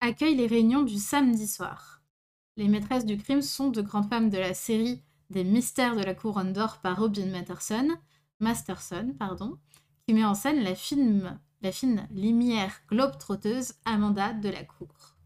accueille 0.00 0.34
les 0.34 0.46
réunions 0.46 0.82
du 0.82 0.98
samedi 0.98 1.46
soir. 1.46 1.99
Les 2.60 2.68
maîtresses 2.68 3.06
du 3.06 3.16
crime 3.16 3.40
sont 3.40 3.70
de 3.70 3.80
grandes 3.80 4.10
femmes 4.10 4.28
de 4.28 4.36
la 4.36 4.52
série 4.52 5.00
des 5.30 5.44
mystères 5.44 5.96
de 5.96 6.02
la 6.02 6.14
couronne 6.14 6.52
d'or 6.52 6.76
par 6.82 7.00
Robin 7.00 7.24
Masterson, 7.24 7.88
qui 10.06 10.12
met 10.12 10.24
en 10.26 10.34
scène 10.34 10.62
la, 10.62 10.74
fine 10.74 12.08
limière 12.10 12.82
globe-trotteuse 12.90 13.76
Amanda 13.86 14.34
de 14.34 14.50
la 14.50 14.62
Cour. 14.62 15.16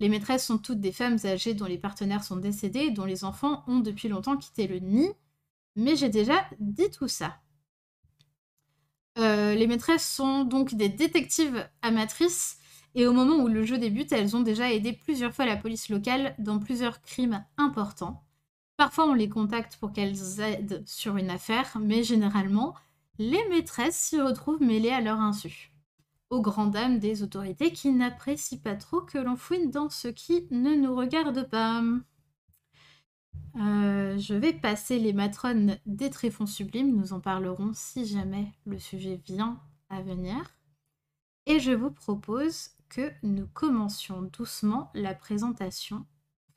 Les 0.00 0.08
maîtresses 0.08 0.44
sont 0.44 0.58
toutes 0.58 0.80
des 0.80 0.90
femmes 0.90 1.18
âgées 1.24 1.54
dont 1.54 1.66
les 1.66 1.78
partenaires 1.78 2.24
sont 2.24 2.36
décédés 2.36 2.86
et 2.86 2.90
dont 2.90 3.04
les 3.04 3.22
enfants 3.22 3.62
ont 3.68 3.78
depuis 3.78 4.08
longtemps 4.08 4.36
quitté 4.36 4.66
le 4.66 4.80
nid, 4.80 5.12
mais 5.76 5.94
j'ai 5.94 6.08
déjà 6.08 6.48
dit 6.58 6.90
tout 6.90 7.06
ça. 7.06 7.36
Euh, 9.18 9.54
les 9.54 9.68
maîtresses 9.68 10.12
sont 10.12 10.42
donc 10.42 10.74
des 10.74 10.88
détectives 10.88 11.64
amatrices 11.82 12.58
et 12.96 13.06
au 13.06 13.12
moment 13.12 13.36
où 13.36 13.46
le 13.46 13.62
jeu 13.62 13.76
débute, 13.76 14.10
elles 14.10 14.34
ont 14.36 14.40
déjà 14.40 14.72
aidé 14.72 14.94
plusieurs 14.94 15.34
fois 15.34 15.44
la 15.44 15.58
police 15.58 15.90
locale 15.90 16.34
dans 16.38 16.58
plusieurs 16.58 17.02
crimes 17.02 17.44
importants. 17.58 18.24
Parfois, 18.78 19.06
on 19.06 19.12
les 19.12 19.28
contacte 19.28 19.76
pour 19.76 19.92
qu'elles 19.92 20.40
aident 20.40 20.82
sur 20.86 21.18
une 21.18 21.28
affaire, 21.28 21.76
mais 21.78 22.02
généralement, 22.02 22.74
les 23.18 23.46
maîtresses 23.50 23.96
s'y 23.96 24.18
retrouvent 24.18 24.62
mêlées 24.62 24.90
à 24.90 25.02
leur 25.02 25.20
insu. 25.20 25.72
Aux 26.30 26.40
grandes 26.40 26.72
dames 26.72 26.98
des 26.98 27.22
autorités 27.22 27.70
qui 27.70 27.92
n'apprécient 27.92 28.58
pas 28.58 28.74
trop 28.74 29.02
que 29.02 29.18
l'on 29.18 29.36
fouine 29.36 29.70
dans 29.70 29.90
ce 29.90 30.08
qui 30.08 30.46
ne 30.50 30.74
nous 30.74 30.96
regarde 30.96 31.48
pas. 31.50 31.82
Euh, 33.56 34.16
je 34.16 34.34
vais 34.34 34.54
passer 34.54 34.98
les 34.98 35.12
matrones 35.12 35.76
des 35.84 36.08
tréfonds 36.08 36.46
sublimes, 36.46 36.96
nous 36.96 37.12
en 37.12 37.20
parlerons 37.20 37.72
si 37.74 38.06
jamais 38.06 38.52
le 38.64 38.78
sujet 38.78 39.20
vient 39.26 39.60
à 39.90 40.00
venir. 40.00 40.56
Et 41.44 41.60
je 41.60 41.72
vous 41.72 41.90
propose 41.90 42.70
que 42.96 43.12
nous 43.22 43.46
commencions 43.48 44.22
doucement 44.22 44.90
la 44.94 45.14
présentation, 45.14 46.06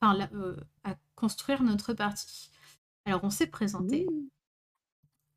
enfin 0.02 0.14
la- 0.14 0.30
euh, 0.34 0.56
à 0.86 0.96
construire 1.16 1.64
notre 1.64 1.94
partie. 1.94 2.50
Alors 3.06 3.24
on 3.26 3.30
s'est 3.30 3.48
présenté. 3.48 4.08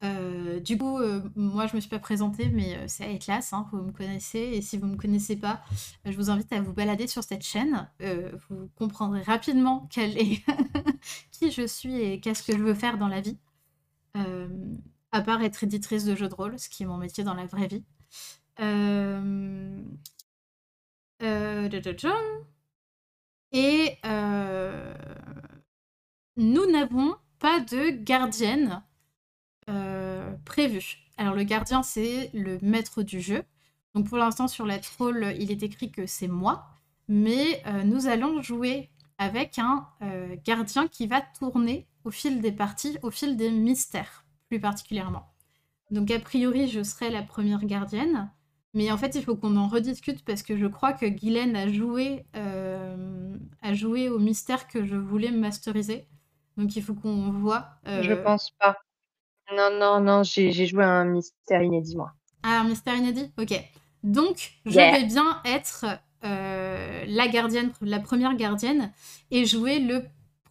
Euh, 0.05 0.59
du 0.61 0.77
coup, 0.79 0.99
euh, 0.99 1.23
moi 1.35 1.67
je 1.67 1.75
me 1.77 1.81
suis 1.81 1.89
pas 1.91 1.99
présentée, 1.99 2.49
mais 2.51 2.87
c'est 2.89 3.05
Atlas, 3.15 3.53
hein, 3.53 3.69
vous 3.73 3.83
me 3.83 3.91
connaissez. 3.93 4.39
Et 4.39 4.63
si 4.63 4.79
vous 4.79 4.87
me 4.87 4.97
connaissez 4.97 5.37
pas, 5.37 5.63
je 6.05 6.13
vous 6.17 6.31
invite 6.31 6.53
à 6.53 6.61
vous 6.61 6.73
balader 6.73 7.09
sur 7.09 7.25
cette 7.25 7.43
chaîne. 7.43 7.89
vous 8.49 8.69
comprendrez 8.77 9.23
rapidement 9.23 9.89
quelle 9.91 10.17
est 10.19 10.45
qui 11.33 11.51
je 11.51 11.67
suis 11.67 11.97
et 12.01 12.21
qu'est-ce 12.21 12.45
que 12.45 12.57
je 12.57 12.63
veux 12.63 12.75
faire 12.75 12.97
dans 12.99 13.09
la 13.09 13.21
vie. 13.21 13.39
à 15.13 15.21
part 15.23 15.43
être 15.43 15.65
éditrice 15.65 16.05
de 16.05 16.15
jeux 16.15 16.29
de 16.29 16.35
rôle, 16.35 16.59
ce 16.61 16.69
qui 16.69 16.85
est 16.85 16.87
mon 16.87 16.99
métier 16.99 17.25
dans 17.25 17.35
la 17.35 17.47
vraie 17.47 17.67
vie. 17.69 17.85
Et 23.53 23.99
nous 26.37 26.71
n'avons 26.71 27.15
pas 27.39 27.61
de 27.61 27.91
gardienne 27.91 28.83
euh, 29.69 30.35
prévu. 30.45 30.99
Alors 31.17 31.35
le 31.35 31.45
gardien, 31.45 31.83
c'est 31.83 32.31
le 32.33 32.59
maître 32.63 33.03
du 33.03 33.21
jeu. 33.21 33.45
Donc 33.95 34.09
pour 34.09 34.19
l'instant, 34.19 34.49
sur 34.49 34.67
la 34.67 34.79
troll, 34.79 35.35
il 35.39 35.51
est 35.51 35.63
écrit 35.63 35.91
que 35.91 36.07
c'est 36.07 36.29
moi. 36.29 36.67
Mais 37.09 37.63
euh, 37.67 37.83
nous 37.85 38.07
allons 38.07 38.41
jouer 38.43 38.91
avec 39.19 39.59
un 39.59 39.87
euh, 40.03 40.37
gardien 40.45 40.89
qui 40.89 41.07
va 41.07 41.21
tourner 41.21 41.87
au 42.05 42.11
fil 42.11 42.41
des 42.41 42.53
parties, 42.53 42.97
au 43.03 43.11
fil 43.11 43.37
des 43.37 43.51
mystères, 43.51 44.25
plus 44.49 44.61
particulièrement. 44.61 45.29
Donc 45.91 46.11
a 46.11 46.19
priori, 46.19 46.69
je 46.69 46.83
serai 46.83 47.11
la 47.11 47.23
première 47.23 47.65
gardienne. 47.65 48.31
Mais 48.75 48.91
en 48.91 48.97
fait, 48.97 49.15
il 49.15 49.23
faut 49.23 49.37
qu'on 49.37 49.57
en 49.57 49.69
rediscute 49.69 50.25
parce 50.25 50.43
que 50.43 50.57
je 50.57 50.67
crois 50.67 50.93
que 50.93 51.07
Guylaine 51.07 51.57
a 51.57 51.69
joué, 51.71 52.25
a 52.35 53.75
joué 53.75 54.09
au 54.09 54.19
mystère 54.19 54.67
que 54.67 54.87
je 54.87 54.97
voulais 54.97 55.31
masteriser. 55.31 56.07
Donc 56.57 56.75
il 56.77 56.83
faut 56.83 56.95
qu'on 56.95 57.31
voit. 57.31 57.67
Je 57.85 58.15
pense 58.15 58.51
pas. 58.59 58.79
Non, 59.55 59.71
non, 59.79 60.01
non, 60.01 60.23
j'ai 60.23 60.67
joué 60.67 60.85
un 60.85 61.05
mystère 61.05 61.63
inédit, 61.63 61.97
moi. 61.97 62.13
Ah, 62.43 62.61
un 62.61 62.65
mystère 62.65 62.97
inédit? 62.97 63.31
Ok. 63.39 63.53
Donc, 64.03 64.53
je 64.67 64.77
vais 64.77 65.05
bien 65.05 65.41
être 65.45 65.85
euh, 66.25 67.05
la 67.07 67.29
gardienne, 67.29 67.73
la 67.81 68.01
première 68.01 68.35
gardienne, 68.37 68.93
et 69.31 69.45
jouer 69.45 69.79
le 69.79 70.05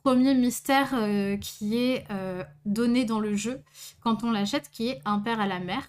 premier 0.04 0.34
mystère 0.34 0.94
euh, 0.94 1.38
qui 1.38 1.78
est 1.78 2.06
euh, 2.12 2.44
donné 2.66 3.06
dans 3.06 3.20
le 3.20 3.36
jeu 3.36 3.62
quand 4.01 4.24
on 4.24 4.32
l'achète, 4.32 4.70
qui 4.70 4.90
est 4.90 5.01
un 5.06 5.20
père 5.20 5.40
à 5.40 5.48
la 5.48 5.60
mère. 5.60 5.84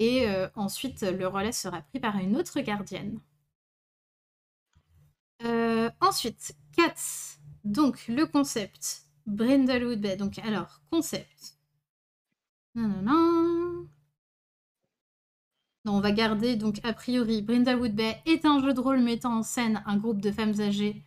Et 0.00 0.26
ensuite, 0.56 1.02
le 1.02 1.28
relais 1.28 1.52
sera 1.52 1.82
pris 1.82 2.00
par 2.00 2.16
une 2.16 2.36
autre 2.36 2.60
gardienne. 2.60 3.20
ensuite, 6.00 6.56
Cats. 6.76 7.38
Donc, 7.64 8.06
le 8.08 8.26
concept. 8.26 9.02
Brindlewood 9.26 10.00
Bay. 10.00 10.16
Donc, 10.16 10.38
alors, 10.38 10.80
concept. 10.90 11.58
Non, 12.74 13.46
on 15.96 16.00
va 16.00 16.12
garder 16.12 16.56
donc 16.56 16.80
a 16.84 16.92
priori 16.92 17.42
Brindlewood 17.42 17.94
Bay 17.94 18.20
est 18.26 18.44
un 18.44 18.60
jeu 18.60 18.74
de 18.74 18.80
rôle 18.80 19.00
mettant 19.00 19.38
en 19.38 19.42
scène 19.42 19.82
un 19.86 19.96
groupe 19.96 20.20
de 20.20 20.30
femmes 20.30 20.60
âgées. 20.60 21.04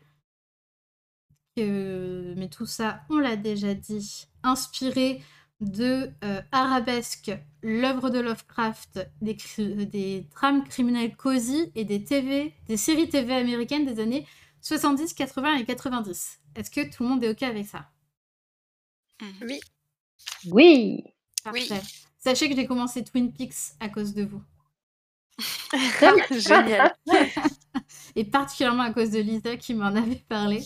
Mais 1.58 2.50
tout 2.50 2.66
ça, 2.66 3.02
on 3.10 3.20
l'a 3.20 3.36
déjà 3.36 3.76
dit, 3.76 4.28
inspiré 4.42 5.22
de 5.62 6.10
euh, 6.24 6.42
Arabesque, 6.52 7.32
l'œuvre 7.62 8.10
de 8.10 8.20
Lovecraft, 8.20 9.08
des, 9.22 9.38
des 9.86 10.28
trames 10.34 10.64
criminelles 10.64 11.16
cosy 11.16 11.72
et 11.76 11.86
des 11.86 12.04
TV, 12.04 12.54
des 12.68 12.78
séries 12.78 13.10
TV 13.10 13.34
américaines 13.34 13.86
des 13.86 14.02
années 14.02 14.28
70, 14.62 15.14
80 15.14 15.56
et 15.58 15.66
90. 15.66 16.40
Est-ce 16.56 16.72
que 16.72 16.82
tout 16.90 17.04
le 17.04 17.10
monde 17.10 17.24
est 17.24 17.30
OK 17.30 17.44
avec 17.44 17.68
ça? 17.68 17.90
Oui. 19.42 19.60
Oui. 20.52 21.04
Oui. 21.52 21.70
Sachez 22.20 22.50
que 22.50 22.56
j'ai 22.56 22.66
commencé 22.66 23.04
Twin 23.04 23.34
Peaks 23.34 23.76
à 23.80 23.90
cause 23.90 24.14
de 24.14 24.24
vous. 24.24 24.42
Génial. 26.32 26.96
et 28.16 28.24
particulièrement 28.24 28.84
à 28.84 28.94
cause 28.94 29.10
de 29.12 29.20
Lisa 29.20 29.58
qui 29.58 29.74
m'en 29.74 29.88
avait 29.88 30.24
parlé. 30.30 30.62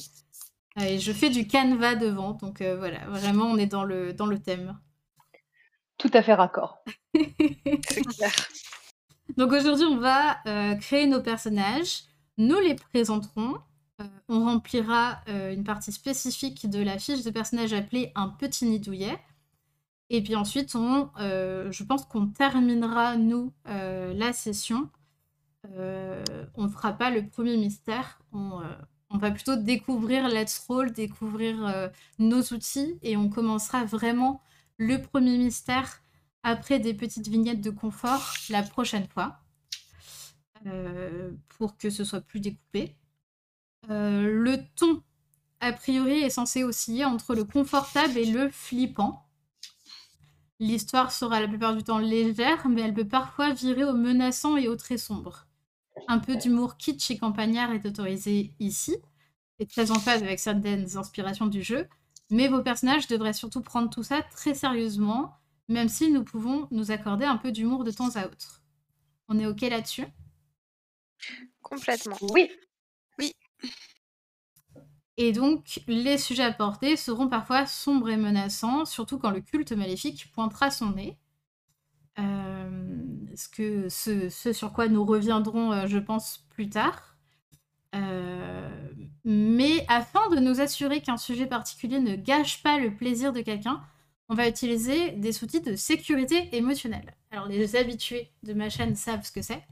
Et 0.80 1.00
je 1.00 1.12
fais 1.12 1.30
du 1.30 1.48
canevas 1.48 1.96
devant, 1.96 2.34
donc 2.34 2.62
euh, 2.62 2.78
voilà, 2.78 3.00
vraiment 3.08 3.46
on 3.46 3.58
est 3.58 3.66
dans 3.66 3.84
le, 3.84 4.14
dans 4.14 4.28
le 4.28 4.38
thème. 4.38 4.78
Tout 5.98 6.12
à 6.14 6.22
fait 6.22 6.36
raccord. 6.36 6.84
C'est 7.16 8.06
clair. 8.06 8.32
Donc 9.38 9.52
aujourd'hui 9.52 9.86
on 9.86 9.98
va 9.98 10.38
euh, 10.46 10.76
créer 10.76 11.08
nos 11.08 11.22
personnages, 11.22 12.04
nous 12.38 12.60
les 12.60 12.76
présenterons, 12.76 13.58
euh, 14.02 14.06
on 14.30 14.46
remplira 14.46 15.22
une 15.28 15.64
partie 15.64 15.92
spécifique 15.92 16.70
de 16.70 16.84
la 16.84 17.00
fiche 17.00 17.24
de 17.24 17.32
personnage 17.32 17.74
appelée 17.74 18.12
un 18.14 18.30
petit 18.30 18.66
nidouillet. 18.66 19.18
Et 20.10 20.22
puis 20.22 20.36
ensuite, 20.36 20.76
on, 20.76 21.10
je 21.18 21.84
pense 21.84 22.06
qu'on 22.06 22.28
terminera, 22.28 23.18
nous, 23.18 23.52
la 23.66 24.32
session. 24.32 24.90
On 25.66 26.64
ne 26.64 26.68
fera 26.70 26.94
pas 26.94 27.10
le 27.10 27.28
premier 27.28 27.58
mystère. 27.58 28.20
On, 28.32 28.62
va 29.18 29.32
plutôt 29.32 29.56
découvrir 29.56 30.28
Let's 30.28 30.60
Roll, 30.68 30.92
découvrir 30.92 31.92
nos 32.20 32.42
outils. 32.42 32.98
Et 33.02 33.16
on 33.18 33.30
commencera 33.30 33.86
vraiment 33.86 34.42
le 34.78 35.02
premier 35.02 35.38
mystère 35.38 36.02
après 36.44 36.80
des 36.80 36.94
petites 36.94 37.28
vignettes 37.28 37.62
de 37.62 37.70
confort 37.70 38.34
la 38.50 38.64
prochaine 38.64 39.08
fois. 39.08 39.40
pour 41.58 41.78
que 41.78 41.90
ce 41.90 42.04
soit 42.04 42.22
plus 42.22 42.40
découpé. 42.40 42.96
le 43.90 44.58
ton, 44.76 45.02
a 45.60 45.72
priori, 45.72 46.20
est 46.20 46.30
censé 46.30 46.64
osciller 46.64 47.06
entre 47.06 47.36
le 47.36 47.44
confortable 47.44 48.18
et 48.18 48.26
le 48.26 48.50
flippant. 48.50 49.24
L'histoire 50.60 51.12
sera 51.12 51.40
la 51.40 51.48
plupart 51.48 51.76
du 51.76 51.84
temps 51.84 52.00
légère, 52.00 52.68
mais 52.68 52.82
elle 52.82 52.94
peut 52.94 53.08
parfois 53.08 53.54
virer 53.54 53.84
au 53.84 53.94
menaçant 53.94 54.58
et 54.58 54.68
au 54.68 54.76
très 54.76 54.98
sombre. 54.98 55.47
Un 56.08 56.20
peu 56.20 56.36
d'humour 56.36 56.78
kitsch 56.78 57.12
et 57.12 57.18
campagnard 57.18 57.72
est 57.72 57.86
autorisé 57.86 58.54
ici, 58.60 58.96
et 59.60 59.66
très 59.66 59.92
en 59.92 60.00
phase 60.00 60.24
avec 60.24 60.40
certaines 60.40 60.98
inspirations 60.98 61.48
du 61.48 61.64
jeu, 61.64 61.88
mais 62.30 62.48
vos 62.48 62.62
personnages 62.62 63.08
devraient 63.08 63.34
surtout 63.34 63.62
prendre 63.62 63.90
tout 63.90 64.04
ça 64.04 64.22
très 64.22 64.54
sérieusement, 64.54 65.38
même 65.68 65.90
si 65.90 66.12
nous 66.12 66.24
pouvons 66.24 66.68
nous 66.72 66.92
accorder 66.92 67.26
un 67.26 67.38
peu 67.38 67.52
d'humour 67.52 67.84
de 67.84 67.92
temps 67.92 68.16
à 68.16 68.26
autre. 68.26 68.62
On 69.28 69.40
est 69.40 69.46
OK 69.46 69.62
là-dessus? 69.62 70.06
Complètement. 71.62 72.18
Oui. 72.22 72.50
Oui. 73.20 73.34
Et 75.18 75.32
donc, 75.32 75.82
les 75.88 76.18
sujets 76.18 76.44
abordés 76.44 76.96
seront 76.96 77.28
parfois 77.28 77.66
sombres 77.66 78.10
et 78.10 78.18
menaçants, 78.18 78.86
surtout 78.86 79.18
quand 79.18 79.32
le 79.32 79.42
culte 79.42 79.72
maléfique 79.72 80.32
pointera 80.32 80.70
son 80.70 80.92
nez. 80.92 81.18
Euh, 82.20 82.70
ce, 83.36 83.48
que, 83.48 83.90
ce, 83.90 84.54
sur 84.54 84.74
quoi 84.74 84.88
nous 84.88 85.06
reviendrons, 85.06 85.72
euh, 85.72 85.88
je 85.88 86.00
pense, 86.00 86.46
plus 86.50 86.70
tard. 86.70 87.16
Euh, 87.96 88.70
mais 89.24 89.86
afin 89.88 90.28
de 90.30 90.40
nous 90.40 90.60
assurer 90.60 91.02
qu'un 91.02 91.18
sujet 91.18 91.46
particulier 91.46 92.00
ne 92.00 92.16
gâche 92.16 92.64
pas 92.64 92.80
le 92.80 92.96
plaisir 92.96 93.34
de 93.34 93.42
quelqu'un, 93.42 93.82
on 94.30 94.36
va 94.36 94.48
utiliser 94.48 95.12
des 95.12 95.44
outils 95.44 95.62
de 95.62 95.76
sécurité 95.76 96.56
émotionnelle. 96.56 97.16
Alors, 97.32 97.48
les 97.48 97.76
habitués 97.76 98.32
de 98.44 98.54
ma 98.54 98.70
chaîne 98.70 98.96
savent 98.96 99.24
ce 99.24 99.32
que 99.32 99.42
c'est. 99.42 99.64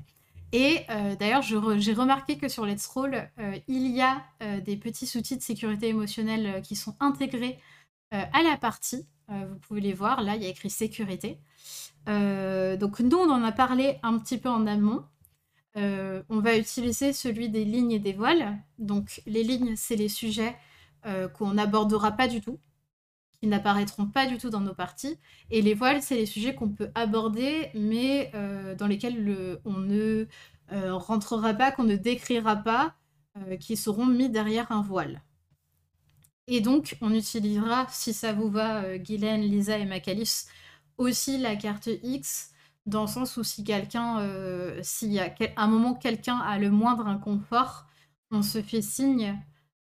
Et 0.53 0.85
d'ailleurs, 1.19 1.41
j'ai 1.41 1.93
remarqué 1.93 2.37
que 2.37 2.47
sur 2.47 2.65
Let's 2.65 2.85
Roll, 2.85 3.29
il 3.67 3.87
y 3.87 4.01
a 4.01 4.23
des 4.61 4.77
petits 4.77 5.17
outils 5.17 5.35
de 5.35 5.41
sécurité 5.41 5.89
émotionnelle 5.89 6.61
qui 6.61 6.77
sont 6.77 6.95
intégrés 7.01 7.59
à 8.11 8.41
la 8.43 8.55
partie. 8.55 9.05
Vous 9.29 9.57
pouvez 9.61 9.81
les 9.81 9.93
voir, 9.93 10.21
là, 10.21 10.35
il 10.35 10.43
y 10.43 10.45
a 10.45 10.49
écrit 10.49 10.69
sécurité. 10.69 11.39
donc 12.07 12.99
nous, 12.99 13.17
on 13.17 13.29
en 13.29 13.43
a 13.43 13.51
parlé 13.51 13.97
un 14.03 14.17
petit 14.19 14.37
peu 14.37 14.49
en 14.49 14.67
amont. 14.67 15.03
on 15.75 16.39
va 16.39 16.57
utiliser 16.57 17.13
celui 17.13 17.49
des 17.49 17.65
lignes 17.65 17.91
et 17.91 17.99
des 17.99 18.13
voiles. 18.13 18.57
Donc 18.79 19.21
les 19.25 19.43
lignes, 19.43 19.75
c'est 19.75 19.95
les 19.95 20.09
sujets 20.09 20.55
qu'on 21.33 21.53
n'abordera 21.53 22.11
pas 22.11 22.27
du 22.27 22.41
tout, 22.41 22.59
qui 23.39 23.47
n'apparaîtront 23.47 24.07
pas 24.07 24.25
du 24.25 24.37
tout 24.37 24.49
dans 24.49 24.61
nos 24.61 24.73
parties. 24.73 25.19
Et 25.51 25.61
les 25.61 25.73
voiles, 25.73 26.01
c'est 26.01 26.15
les 26.15 26.25
sujets 26.25 26.55
qu'on 26.55 26.69
peut 26.69 26.89
aborder, 26.95 27.69
mais 27.73 28.31
euh, 28.33 28.75
dans 28.75 28.87
lesquels 28.87 29.23
le, 29.23 29.61
on 29.65 29.77
ne 29.77 30.25
euh, 30.71 30.93
rentrera 30.95 31.53
pas, 31.53 31.71
qu'on 31.71 31.83
ne 31.83 31.95
décrira 31.95 32.55
pas, 32.55 32.95
euh, 33.37 33.57
qui 33.57 33.77
seront 33.77 34.05
mis 34.05 34.29
derrière 34.29 34.71
un 34.71 34.81
voile. 34.81 35.21
Et 36.47 36.61
donc, 36.61 36.97
on 37.01 37.13
utilisera, 37.13 37.87
si 37.89 38.13
ça 38.13 38.33
vous 38.33 38.49
va, 38.49 38.97
Guylaine, 38.97 39.41
Lisa 39.41 39.77
et 39.77 39.85
Macalis, 39.85 40.45
aussi 40.97 41.37
la 41.37 41.55
carte 41.55 41.89
X, 42.03 42.51
dans 42.85 43.01
le 43.01 43.07
sens 43.07 43.37
où 43.37 43.43
si 43.43 43.63
quelqu'un, 43.63 44.19
s'il 44.83 45.17
a 45.19 45.33
un 45.57 45.67
moment 45.67 45.95
quelqu'un 45.95 46.37
a 46.37 46.59
le 46.59 46.69
moindre 46.69 47.07
inconfort, 47.07 47.85
on 48.31 48.41
se 48.41 48.61
fait 48.61 48.81
signe 48.81 49.39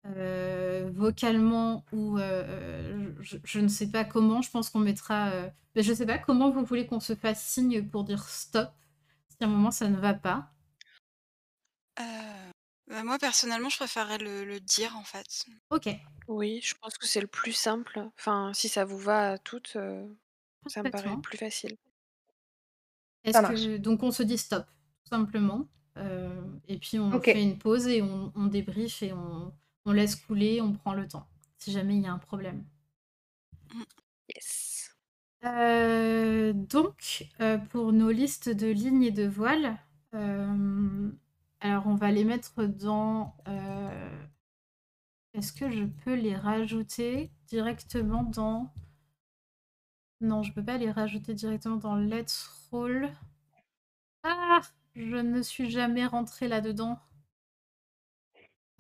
euh, 0.06 0.92
vocalement 0.94 1.86
ou 1.94 2.18
euh, 2.18 3.14
je, 3.22 3.60
ne 3.60 3.68
sais 3.70 3.90
pas 3.90 4.04
comment. 4.04 4.42
Je 4.42 4.52
pense 4.52 4.70
qu'on 4.70 4.80
mettra. 4.80 5.30
Euh, 5.32 5.50
mais 5.76 5.84
je 5.84 5.92
ne 5.92 5.96
sais 5.96 6.06
pas 6.06 6.18
comment 6.18 6.52
vous 6.52 6.66
voulez 6.66 6.86
qu'on 6.86 7.00
se 7.00 7.16
fasse 7.16 7.44
signe 7.44 7.88
pour 7.88 8.04
dire 8.04 8.24
stop 8.28 8.70
si 9.30 9.38
à 9.42 9.46
un 9.46 9.50
moment 9.50 9.72
ça 9.72 9.88
ne 9.90 9.98
va 9.98 10.14
pas. 10.14 10.52
Bah, 12.88 13.04
moi 13.04 13.18
personnellement, 13.18 13.70
je 13.70 13.78
préférerais 13.78 14.18
le, 14.18 14.60
dire 14.60 14.96
en 14.98 15.04
fait. 15.04 15.46
Ok. 15.70 15.88
Oui, 16.28 16.62
je 16.64 16.76
pense 16.76 16.98
que 16.98 17.08
c'est 17.08 17.22
le 17.22 17.28
plus 17.28 17.54
simple. 17.54 18.00
Enfin, 18.18 18.52
si 18.54 18.70
ça 18.70 18.86
vous 18.86 18.98
va 18.98 19.32
à 19.32 19.38
toutes. 19.38 19.78
Ça 20.68 20.82
me 20.84 20.92
paraît 20.92 21.18
plus 21.18 21.38
facile. 21.38 21.78
Est-ce 23.24 23.38
Ça 23.38 23.42
marche. 23.42 23.62
que 23.62 23.78
donc 23.78 24.04
on 24.04 24.12
se 24.12 24.24
dit 24.24 24.38
stop, 24.38 24.66
tout 25.04 25.10
simplement, 25.10 25.68
heu, 25.98 26.30
et 26.68 26.78
puis 26.78 27.00
on 27.00 27.14
OK. 27.14 27.26
fait 27.26 27.42
une 27.42 27.58
pause 27.58 27.88
et 27.88 28.02
on 28.02 28.32
on 28.36 28.48
débriefe 28.48 29.02
et 29.02 29.14
on 29.14 29.54
on 29.86 29.92
laisse 29.92 30.16
couler, 30.16 30.62
on 30.62 30.74
prend 30.74 30.94
le 30.94 31.08
temps, 31.08 31.28
si 31.58 31.72
jamais 31.72 31.96
il 31.96 32.04
y 32.04 32.08
a 32.08 32.14
un 32.14 32.18
problème. 32.20 32.66
Yes. 34.28 34.90
Heu, 35.44 36.54
donc 36.54 37.28
pour 37.70 37.92
nos 37.94 38.12
listes 38.12 38.50
de 38.50 38.68
lignes 38.68 39.04
et 39.04 39.12
de 39.12 39.28
voiles, 39.28 39.78
alors 41.64 41.88
on 41.88 41.96
va 41.96 42.12
les 42.12 42.26
mettre 42.26 42.66
dans, 42.66 43.36
heu 43.48 43.90
est-ce 45.34 45.52
que 45.52 45.72
je 45.72 45.84
peux 45.84 46.14
les 46.14 46.36
rajouter 46.36 47.32
directement 47.48 48.24
dans 48.24 48.72
non, 50.22 50.42
je 50.42 50.54
peux 50.54 50.64
pas 50.64 50.78
les 50.78 50.90
rajouter 50.90 51.34
directement 51.34 51.76
dans 51.76 51.96
Let's 51.98 52.50
Roll. 52.72 53.12
Ah! 54.24 54.62
Je 54.96 55.18
ne 55.18 55.42
suis 55.42 55.70
jamais 55.70 56.06
rentrée 56.06 56.48
là-dedans. 56.48 56.98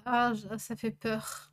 Ah, 0.05 0.33
ça 0.57 0.75
fait 0.75 0.91
peur. 0.91 1.51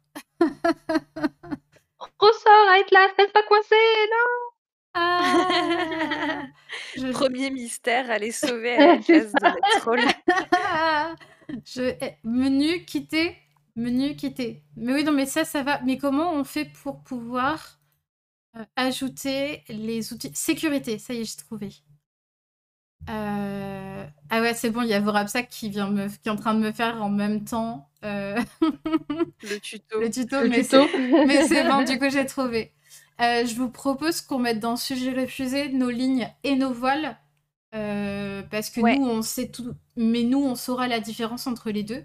Ressors, 2.20 2.68
Atlas, 2.80 3.10
reste 3.16 3.32
pas 3.32 3.42
coincé, 3.44 3.74
non! 3.74 4.49
Ah! 4.94 6.48
Je 6.96 7.06
1er 7.12 7.50
mystère, 7.50 8.10
aller 8.10 8.32
sauver 8.32 8.78
Atlas 8.78 9.28
c'est 9.32 9.40
de 9.40 9.46
Let's 9.46 9.76
Roll. 9.84 10.04
Je 11.64 11.82
eh, 12.00 12.16
menu 12.24 12.84
quitter, 12.84 13.36
menu 13.76 14.16
quitter. 14.16 14.62
Mais 14.76 14.92
oui, 14.94 15.04
non, 15.04 15.12
mais 15.12 15.26
ça, 15.26 15.44
ça 15.44 15.62
va. 15.62 15.80
Mais 15.82 15.98
comment 15.98 16.32
on 16.32 16.44
fait 16.44 16.64
pour 16.66 17.02
pouvoir, 17.02 17.78
heu, 18.56 18.66
ajouter 18.76 19.64
les 19.68 20.12
outils? 20.14 20.32
Sécurité, 20.34 20.98
ça 20.98 21.14
y 21.14 21.20
est, 21.22 21.24
j'ai 21.26 21.36
trouvé. 21.44 21.70
Heu, 23.08 24.06
ah 24.30 24.40
ouais, 24.40 24.54
c'est 24.54 24.70
bon, 24.70 24.82
il 24.82 24.88
y 24.88 24.94
a 24.94 25.00
Vorapsak 25.00 25.48
qui 25.48 25.70
vient 25.70 25.88
me 25.90 26.08
qui 26.08 26.28
est 26.28 26.30
en 26.30 26.36
train 26.36 26.54
de 26.54 26.60
me 26.60 26.72
faire 26.72 27.02
en 27.02 27.08
même 27.10 27.44
temps, 27.44 27.88
heu, 28.04 28.34
Le 29.42 29.58
tuto. 29.58 29.96
le 30.00 30.10
tuto, 30.10 30.44
Le 30.44 30.48
mais 30.48 30.62
tuto. 30.62 30.90
mais 31.24 31.42
c'est 31.42 31.64
bon, 31.64 31.82
du 31.82 31.98
coup, 31.98 32.10
j'ai 32.10 32.26
trouvé. 32.26 32.72
Heu, 33.20 33.46
je 33.46 33.54
vous 33.54 33.68
propose 33.68 34.22
qu'on 34.22 34.38
mette 34.38 34.60
dans 34.60 34.76
sujet 34.76 35.12
refusé 35.12 35.68
nos 35.68 35.90
lignes 35.90 36.32
et 36.42 36.56
nos 36.56 36.72
voiles, 36.72 37.18
heu, 37.74 38.42
parce 38.50 38.70
que 38.70 38.80
Ouais. 38.80 38.96
nous, 38.96 39.06
on 39.06 39.22
sait 39.22 39.48
tout 39.48 39.74
mais 39.96 40.22
nous, 40.22 40.42
on 40.42 40.54
saura 40.54 40.88
la 40.88 41.00
différence 41.00 41.46
entre 41.46 41.70
les 41.70 41.82
2. 41.82 42.04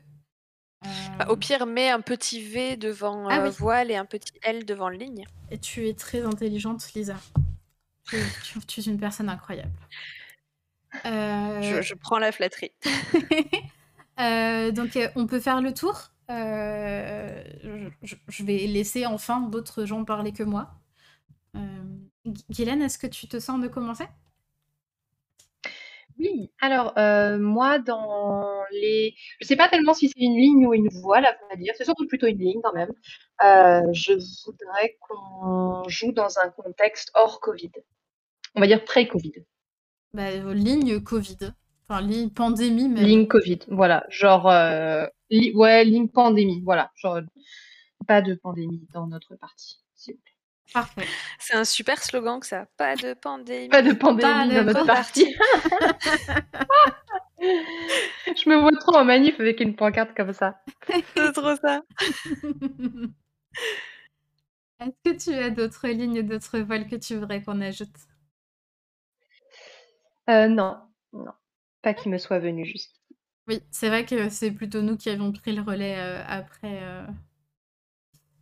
Bah, 1.18 1.28
au 1.30 1.38
pire, 1.38 1.66
mets 1.66 1.90
un 1.90 2.02
petit 2.02 2.44
V 2.44 2.76
devant, 2.76 3.28
Ah 3.30 3.42
oui. 3.42 3.50
voile 3.50 3.90
et 3.90 3.96
un 3.96 4.06
petit 4.06 4.34
L 4.44 4.66
devant 4.66 4.90
ligne. 4.90 5.24
Et 5.50 5.58
tu 5.58 5.88
es 5.88 5.94
très 5.94 6.26
intelligente, 6.26 6.86
Lisa. 6.94 7.16
Tu 8.08 8.18
tu 8.44 8.60
tu 8.66 8.80
es 8.82 8.84
une 8.84 9.00
personne 9.00 9.30
incroyable. 9.30 9.72
Je 11.06 11.94
prends 11.96 12.20
la 12.20 12.32
flatterie. 12.32 12.72
Donc 14.18 14.98
on 15.16 15.28
peut 15.28 15.40
faire 15.40 15.62
le 15.62 15.74
tour. 15.74 16.12
Je 16.28 18.44
vais 18.44 18.68
laisser 18.68 19.06
enfin 19.06 19.40
d'autres 19.40 19.86
gens 19.86 20.04
parler 20.04 20.34
que 20.34 20.44
moi. 20.44 20.74
Gu 22.26 22.34
Guylaine, 22.50 22.82
est-ce 22.82 22.98
que 22.98 23.08
tu 23.08 23.28
te 23.28 23.40
sens 23.40 23.62
de 23.62 23.68
commencer? 23.68 24.06
Oui, 26.18 26.50
alors, 26.62 26.94
heu, 26.98 27.38
moi 27.38 27.78
dans 27.80 28.46
les 28.72 29.16
je 29.42 29.48
sais 29.48 29.58
pas 29.58 29.68
tellement 29.68 29.94
si 29.94 30.08
c'est 30.08 30.20
une 30.22 30.38
ligne 30.38 30.66
ou 30.66 30.74
une 30.74 30.88
voile 30.90 31.26
à 31.26 31.36
vrai 31.46 31.58
dire, 31.58 31.74
c'est 31.78 31.84
surtout 31.84 32.08
plutôt 32.08 32.28
une 32.28 32.38
ligne 32.40 32.62
quand 32.64 32.74
même. 32.74 32.92
Heu, 33.44 33.82
je 33.94 34.14
voudrais 34.46 34.98
qu'on 35.02 35.84
joue 35.90 36.14
dans 36.14 36.40
un 36.40 36.50
contexte 36.52 37.12
hors 37.16 37.42
Covid. 37.42 37.72
On 38.56 38.62
va 38.62 38.68
dire 38.68 38.86
pré-Covid. 38.86 39.34
Bah, 40.14 40.32
ligne 40.54 41.02
Covid. 41.02 41.38
Enfin, 41.90 42.02
ligne 42.02 42.30
pandémie 42.30 42.88
même. 42.88 43.04
Ligne 43.04 43.28
Covid, 43.28 43.60
voilà, 43.68 44.06
genre, 44.10 44.50
li 45.30 45.52
ouais, 45.54 45.84
ligne 45.84 46.08
pandémie, 46.08 46.62
voilà, 46.64 46.92
genre, 46.96 47.20
pas 48.08 48.22
de 48.22 48.36
pandémie 48.36 48.88
dans 48.94 49.08
notre 49.08 49.36
partie, 49.36 49.82
s'il 49.96 50.16
vous 50.16 50.22
plaît. 50.22 50.35
Parfait. 50.74 51.08
C'est 51.40 51.56
un 51.56 51.64
super 51.64 52.04
slogan 52.04 52.40
que 52.40 52.48
ça. 52.48 52.66
Pas 52.78 52.96
de 52.96 53.14
pandémie. 53.14 53.70
Pas 53.70 53.82
de 53.82 53.92
Pas 53.94 54.00
pandémie 54.00 54.50
de 54.50 54.56
dans 54.56 54.64
notre 54.66 54.86
partie. 54.86 55.34
Je 57.40 58.50
me 58.50 58.56
vois 58.58 58.72
trop 58.80 58.96
en 58.96 59.06
manif 59.06 59.40
avec 59.40 59.60
une 59.60 59.76
pancarte 59.76 60.16
comme 60.16 60.34
ça. 60.34 60.60
C'est 61.16 61.32
trop 61.34 61.56
ça. 61.56 61.82
Est-ce 64.80 65.12
que 65.12 65.18
tu 65.18 65.34
as 65.34 65.50
d'autres 65.50 65.88
lignes, 65.88 66.22
d'autres 66.24 66.60
voiles 66.60 66.88
que 66.88 66.96
tu 66.98 67.16
voudrais 67.16 67.42
qu'on 67.42 67.62
ajoute? 67.62 67.96
Heu, 70.28 70.48
non, 70.50 70.78
non, 71.14 71.34
pas 71.82 71.94
qui 71.94 72.10
me 72.10 72.18
soit 72.18 72.40
venu 72.40 72.66
jusqu'ici. 72.66 73.16
Oui, 73.48 73.62
c'est 73.72 73.90
vrai 73.90 74.06
que 74.06 74.30
c'est 74.30 74.52
plutôt 74.52 74.82
nous 74.82 74.98
qui 74.98 75.10
avions 75.10 75.32
pris 75.32 75.54
le 75.56 75.62
relais, 75.62 75.98
heu, 75.98 76.24
après, 76.28 76.82
heu 76.84 77.06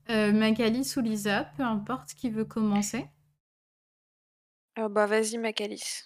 Magali 0.09 0.83
ou 0.97 1.01
Lisa, 1.01 1.45
peu 1.55 1.63
importe 1.63 2.13
qui 2.13 2.29
veut 2.29 2.45
commencer. 2.45 3.07
Ah 4.75 4.87
bah, 4.89 5.05
vas-y 5.07 5.37
Macalis. 5.37 6.03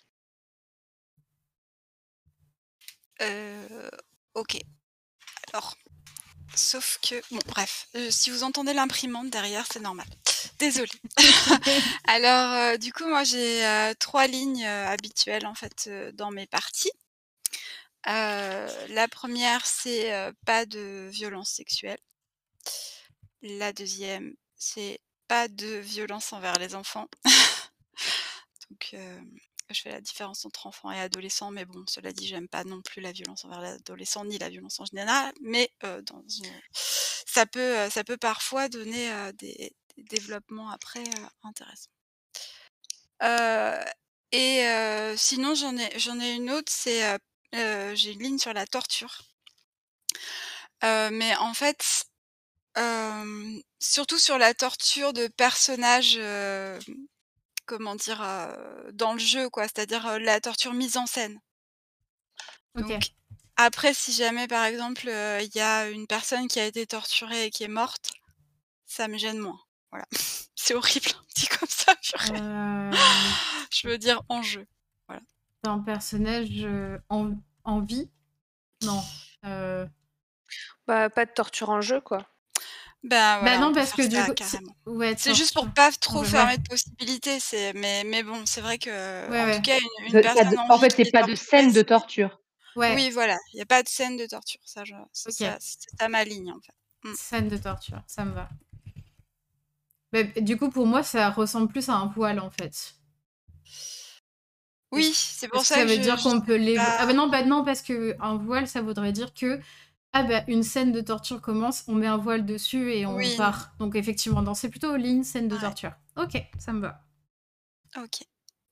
Heu, 3.19 3.89
OK. 4.35 4.57
Alors, 5.53 5.75
sauf 6.55 6.99
que 7.01 7.15
bon 7.31 7.39
bref, 7.47 7.87
heu, 7.95 8.11
si 8.11 8.31
vous 8.31 8.43
entendez 8.43 8.73
l'imprimante 8.73 9.29
derrière, 9.31 9.65
c'est 9.71 9.81
normal. 9.81 10.07
Désolée. 10.59 10.89
Alors, 12.07 12.75
heu, 12.75 12.79
du 12.79 12.93
coup, 12.93 13.07
moi 13.07 13.23
j'ai, 13.25 13.63
3 13.99 14.27
lignes, 14.27 14.65
habituelles 14.67 15.47
en 15.47 15.55
fait, 15.55 15.89
dans 16.15 16.31
mes 16.31 16.47
parties. 16.47 16.91
La 18.05 19.07
1re 19.09 19.65
c'est, 19.65 20.11
pas 20.45 20.65
de 20.65 21.09
violence 21.11 21.49
sexuelle. 21.49 21.99
La 23.43 23.71
2e, 23.71 24.35
c'est 24.55 24.99
pas 25.27 25.47
de 25.47 25.77
violence 25.77 26.33
envers 26.33 26.57
les 26.57 26.73
enfants. 26.75 27.07
Donc, 28.69 28.93
hem, 28.93 29.29
je 29.69 29.81
fais 29.81 29.91
la 29.91 30.01
différence 30.01 30.45
entre 30.45 30.65
enfants 30.67 30.91
et 30.91 30.99
adolescents, 30.99 31.51
mais 31.51 31.65
bon, 31.65 31.83
cela 31.87 32.11
dit, 32.13 32.27
j'aime 32.27 32.47
pas 32.47 32.63
non 32.63 32.81
plus 32.81 33.01
la 33.01 33.11
violence 33.11 33.45
envers 33.45 33.61
l'adolescent, 33.61 34.25
ni 34.25 34.37
la 34.37 34.49
violence 34.49 34.79
en 34.79 34.85
général, 34.85 35.33
mais, 35.41 35.71
dans 35.81 36.17
un 36.17 36.23
ça 37.25 37.45
peut, 37.45 38.17
parfois 38.19 38.69
donner, 38.69 39.11
des 39.33 39.75
des 39.97 40.03
développements 40.03 40.69
après, 40.69 41.03
intéressants. 41.43 41.91
Et 44.31 44.63
sinon 45.17 45.55
j'en 45.55 45.75
ai 45.77 45.99
j'en 45.99 46.19
ai 46.19 46.33
une 46.35 46.49
autre, 46.51 46.71
c'est, 46.71 47.17
j'ai 47.53 48.11
une 48.13 48.23
ligne 48.23 48.37
sur 48.39 48.53
la 48.53 48.65
torture. 48.67 49.21
Mais 50.83 51.35
en 51.37 51.53
fait, 51.53 52.05
surtout 53.79 54.17
sur 54.17 54.37
la 54.37 54.53
torture 54.53 55.13
de 55.13 55.27
personnages, 55.27 56.19
comment 57.65 57.95
dire? 57.95 58.25
Dans 58.93 59.13
le 59.13 59.19
jeu 59.19 59.49
quoi, 59.49 59.63
c'est-à-dire, 59.63 60.19
la 60.19 60.39
torture 60.39 60.73
mise 60.73 60.97
en 60.97 61.05
scène. 61.05 61.39
Donc 62.75 62.91
après 63.55 63.93
si 63.93 64.13
jamais 64.13 64.47
par 64.47 64.65
exemple, 64.65 65.07
il 65.07 65.51
y 65.55 65.59
a 65.59 65.89
une 65.89 66.07
personne 66.07 66.47
qui 66.47 66.59
a 66.59 66.65
été 66.65 66.85
torturée 66.85 67.45
et 67.45 67.49
qui 67.49 67.63
est 67.63 67.69
morte, 67.69 68.11
ça 68.85 69.07
me 69.07 69.17
gêne 69.17 69.39
moins. 69.39 69.59
Voilà. 69.91 70.05
C'est 70.55 70.73
horrible 70.73 71.09
dit 71.35 71.47
comme 71.47 71.69
ça, 71.69 71.95
purée. 72.01 72.37
Je 73.71 73.87
veux 73.87 73.97
dire 73.97 74.21
en 74.29 74.41
jeu. 74.41 74.67
Voilà. 75.07 75.21
Un 75.65 75.79
personnage, 75.79 76.65
en 77.09 77.31
en 77.63 77.81
vie? 77.81 78.09
Non, 78.83 79.03
Bah, 80.87 81.09
pas 81.09 81.25
de 81.25 81.31
torture 81.31 81.69
en 81.69 81.81
jeu 81.81 81.99
quoi. 81.99 82.25
Bah, 83.09 83.39
Bah 83.41 83.57
voilà, 83.57 83.57
non, 83.57 83.73
parce 83.73 83.93
que 83.93 84.01
du 84.03 84.15
ça 84.15 84.25
coup, 84.25 84.33
c'est 84.41 84.59
carrément. 84.59 84.75
ouais, 84.85 85.15
C'est 85.17 85.33
juste 85.33 85.53
pour 85.53 85.63
torture. 85.65 85.73
pas 85.73 85.91
trop 85.93 86.23
fermer 86.23 86.53
ouais. 86.53 86.57
de 86.57 86.63
possibilités, 86.67 87.39
c'est 87.39 87.73
mais 87.73 88.03
mais 88.05 88.23
bon, 88.23 88.45
c'est 88.45 88.61
vrai 88.61 88.77
que, 88.79 88.89
Ouais, 89.29 89.41
en 89.41 89.49
tout 89.49 89.61
cas 89.61 89.77
une 89.79 90.05
une 90.07 90.19
personne 90.21 90.49
de 90.49 90.57
en 90.57 90.75
en 90.75 90.79
fait, 90.79 90.95
c'est 90.95 91.03
est 91.03 91.11
pas 91.11 91.23
de 91.23 91.35
scène 91.35 91.71
de 91.73 91.81
torture. 91.81 92.41
Ouais. 92.75 92.93
oui 92.95 93.09
voilà, 93.11 93.37
il 93.53 93.57
y 93.59 93.61
a 93.61 93.65
pas 93.65 93.81
de 93.83 93.89
scène 93.89 94.17
de 94.17 94.25
torture, 94.27 94.61
ça 94.65 94.83
je 94.85 94.93
c'est 95.13 95.29
OK. 95.29 95.35
ça 95.35 95.57
c'est 95.59 95.79
ça 95.99 96.09
ma 96.09 96.23
ligne 96.23 96.51
en 96.51 96.59
fait. 96.61 96.73
Mmh. 97.03 97.15
Scène 97.15 97.47
de 97.49 97.57
torture, 97.57 98.01
ça 98.07 98.25
me 98.25 98.33
va. 98.33 98.49
Beh, 100.13 100.31
du 100.41 100.57
coup, 100.57 100.69
pour 100.69 100.85
moi, 100.87 101.03
ça 101.03 101.29
ressemble 101.29 101.67
plus 101.69 101.89
à 101.89 101.93
un 101.95 102.07
voile, 102.07 102.39
en 102.39 102.49
fait. 102.49 102.93
Oui, 104.91 105.11
c'est 105.13 105.47
pour 105.49 105.61
est-ce 105.61 105.69
que 105.69 105.75
ça 105.75 105.75
ça 105.75 105.83
que 105.83 105.89
veut 105.89 105.95
je 105.95 106.01
dire 106.01 106.15
qu'on 106.21 106.39
peut 106.41 106.55
les 106.55 106.77
ah 106.77 107.05
bah 107.05 107.07
pas 107.07 107.13
non, 107.13 107.27
bah 107.27 107.43
non, 107.43 107.65
parce 107.65 107.81
qu'un 107.81 108.35
voile, 108.37 108.67
ça 108.67 108.81
voudrait 108.81 109.11
dire 109.11 109.33
que, 109.33 109.59
ah 110.19 110.23
bah, 110.23 110.43
une 110.47 110.63
scène 110.63 110.91
de 110.91 111.01
torture 111.01 111.41
commence, 111.41 111.83
on 111.87 111.95
met 111.95 112.07
un 112.07 112.17
voile 112.17 112.45
dessus 112.45 112.91
et 112.93 113.05
on 113.05 113.15
Oui. 113.15 113.35
part. 113.37 113.73
Donc 113.79 113.95
effectivement, 113.95 114.41
non, 114.41 114.53
c'est 114.53 114.69
plutôt 114.69 114.95
ligne 114.95 115.23
scène 115.23 115.47
de 115.47 115.55
Ouais. 115.55 115.61
torture. 115.61 115.93
OK, 116.17 116.41
ça 116.59 116.73
me 116.73 116.81
va. 116.81 117.03
OK. 117.97 118.23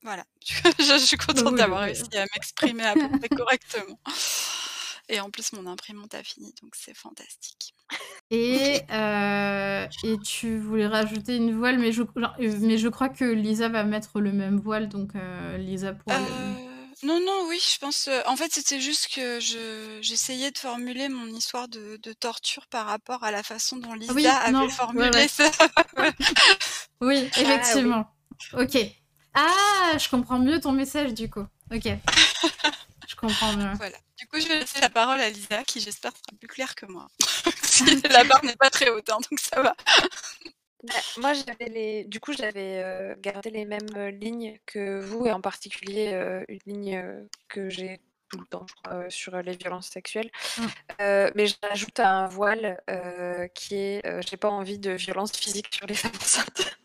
Voilà. 0.02 0.24
Je 0.46 0.54
je 0.84 0.98
suis 1.04 1.16
contente 1.16 1.52
oui, 1.52 1.56
d'avoir 1.56 1.80
oui. 1.80 1.86
réussi 1.86 2.16
à 2.16 2.24
m'exprimer 2.34 2.84
à 2.84 2.94
peu 2.94 3.08
près 3.18 3.28
correctement. 3.28 3.98
Et 5.08 5.20
en 5.20 5.30
plus, 5.30 5.52
mon 5.52 5.66
imprimante 5.66 6.14
a 6.14 6.22
fini, 6.24 6.52
donc 6.62 6.74
c'est 6.74 6.94
fantastique. 6.96 7.74
Et, 8.30 8.80
euh, 8.90 9.86
et 10.02 10.18
tu 10.18 10.58
voulais 10.58 10.88
rajouter 10.88 11.36
une 11.36 11.56
voile, 11.56 11.78
mais 11.78 11.92
je, 11.92 12.02
euh, 12.02 12.58
mais 12.60 12.76
je 12.76 12.88
crois 12.88 13.08
que 13.08 13.24
Lisa 13.24 13.68
va 13.68 13.84
mettre 13.84 14.20
le 14.20 14.32
même 14.32 14.58
voile, 14.58 14.88
donc 14.88 15.14
euh, 15.14 15.58
Lisa 15.58 15.92
pourra... 15.92 16.18
Non, 17.02 17.20
non, 17.20 17.46
oui, 17.48 17.60
je 17.60 17.78
pense. 17.78 18.08
en 18.26 18.36
fait, 18.36 18.52
c'était 18.52 18.80
juste 18.80 19.08
que 19.14 19.38
je 19.38 19.98
j'essayais 20.00 20.50
de 20.50 20.58
formuler 20.58 21.08
mon 21.08 21.26
histoire 21.26 21.68
de, 21.68 21.98
de, 22.02 22.12
torture 22.12 22.66
par 22.68 22.86
rapport 22.86 23.22
à 23.22 23.30
la 23.30 23.42
façon 23.42 23.76
dont 23.76 23.92
Lisa 23.92 24.36
avait 24.38 24.68
formulé 24.70 25.28
ça. 25.28 25.50
oui, 27.00 27.28
ah 27.36 27.40
effectivement. 27.40 28.06
Ok. 28.54 28.78
Ah, 29.34 29.92
je 29.98 30.08
comprends 30.08 30.38
mieux 30.38 30.58
ton 30.60 30.72
message 30.72 31.12
du 31.12 31.28
coup. 31.28 31.46
Ok. 31.74 31.84
je 33.06 33.14
comprends 33.16 33.52
mieux. 33.52 33.72
Voilà. 33.74 33.98
Du 34.18 34.26
coup, 34.28 34.40
je 34.40 34.48
vais 34.48 34.60
laisser 34.60 34.80
la 34.80 34.88
parole 34.88 35.20
à 35.20 35.28
Lisa, 35.28 35.62
qui 35.64 35.80
j'espère 35.80 36.12
sera 36.12 36.38
plus 36.38 36.48
claire 36.48 36.74
que 36.74 36.86
moi. 36.86 37.08
la 38.10 38.24
barre 38.24 38.44
n'est 38.44 38.56
pas 38.56 38.70
très 38.70 38.88
haute, 38.88 39.10
hein, 39.10 39.18
donc 39.30 39.38
ça 39.38 39.60
va. 39.60 39.76
Bah, 40.82 40.94
moi, 41.18 41.32
j'avais 41.32 41.70
les... 41.70 42.04
du 42.04 42.20
coup, 42.20 42.32
j'avais 42.32 42.82
euh, 42.82 43.14
gardé 43.18 43.50
les 43.50 43.64
mêmes 43.64 43.88
euh, 43.96 44.10
lignes 44.10 44.58
que 44.66 45.00
vous, 45.00 45.26
et 45.26 45.32
en 45.32 45.40
particulier 45.40 46.12
euh, 46.12 46.44
une 46.48 46.60
ligne 46.66 47.26
que 47.48 47.70
j'ai 47.70 48.00
tout 48.28 48.38
le 48.40 48.46
temps 48.46 48.66
sur 49.08 49.40
les 49.40 49.56
violences 49.56 49.88
sexuelles. 49.88 50.30
Mmh. 50.58 50.66
mais 51.36 51.46
j'ajoute 51.46 52.00
un 52.00 52.26
voile 52.26 52.80
qui 53.54 53.76
est 53.76 54.02
j'ai 54.28 54.36
pas 54.36 54.50
envie 54.50 54.80
de 54.80 54.90
violence 54.90 55.30
physique 55.36 55.72
sur 55.72 55.86
les 55.86 55.94
femmes 55.94 56.10
enceintes. 56.16 56.76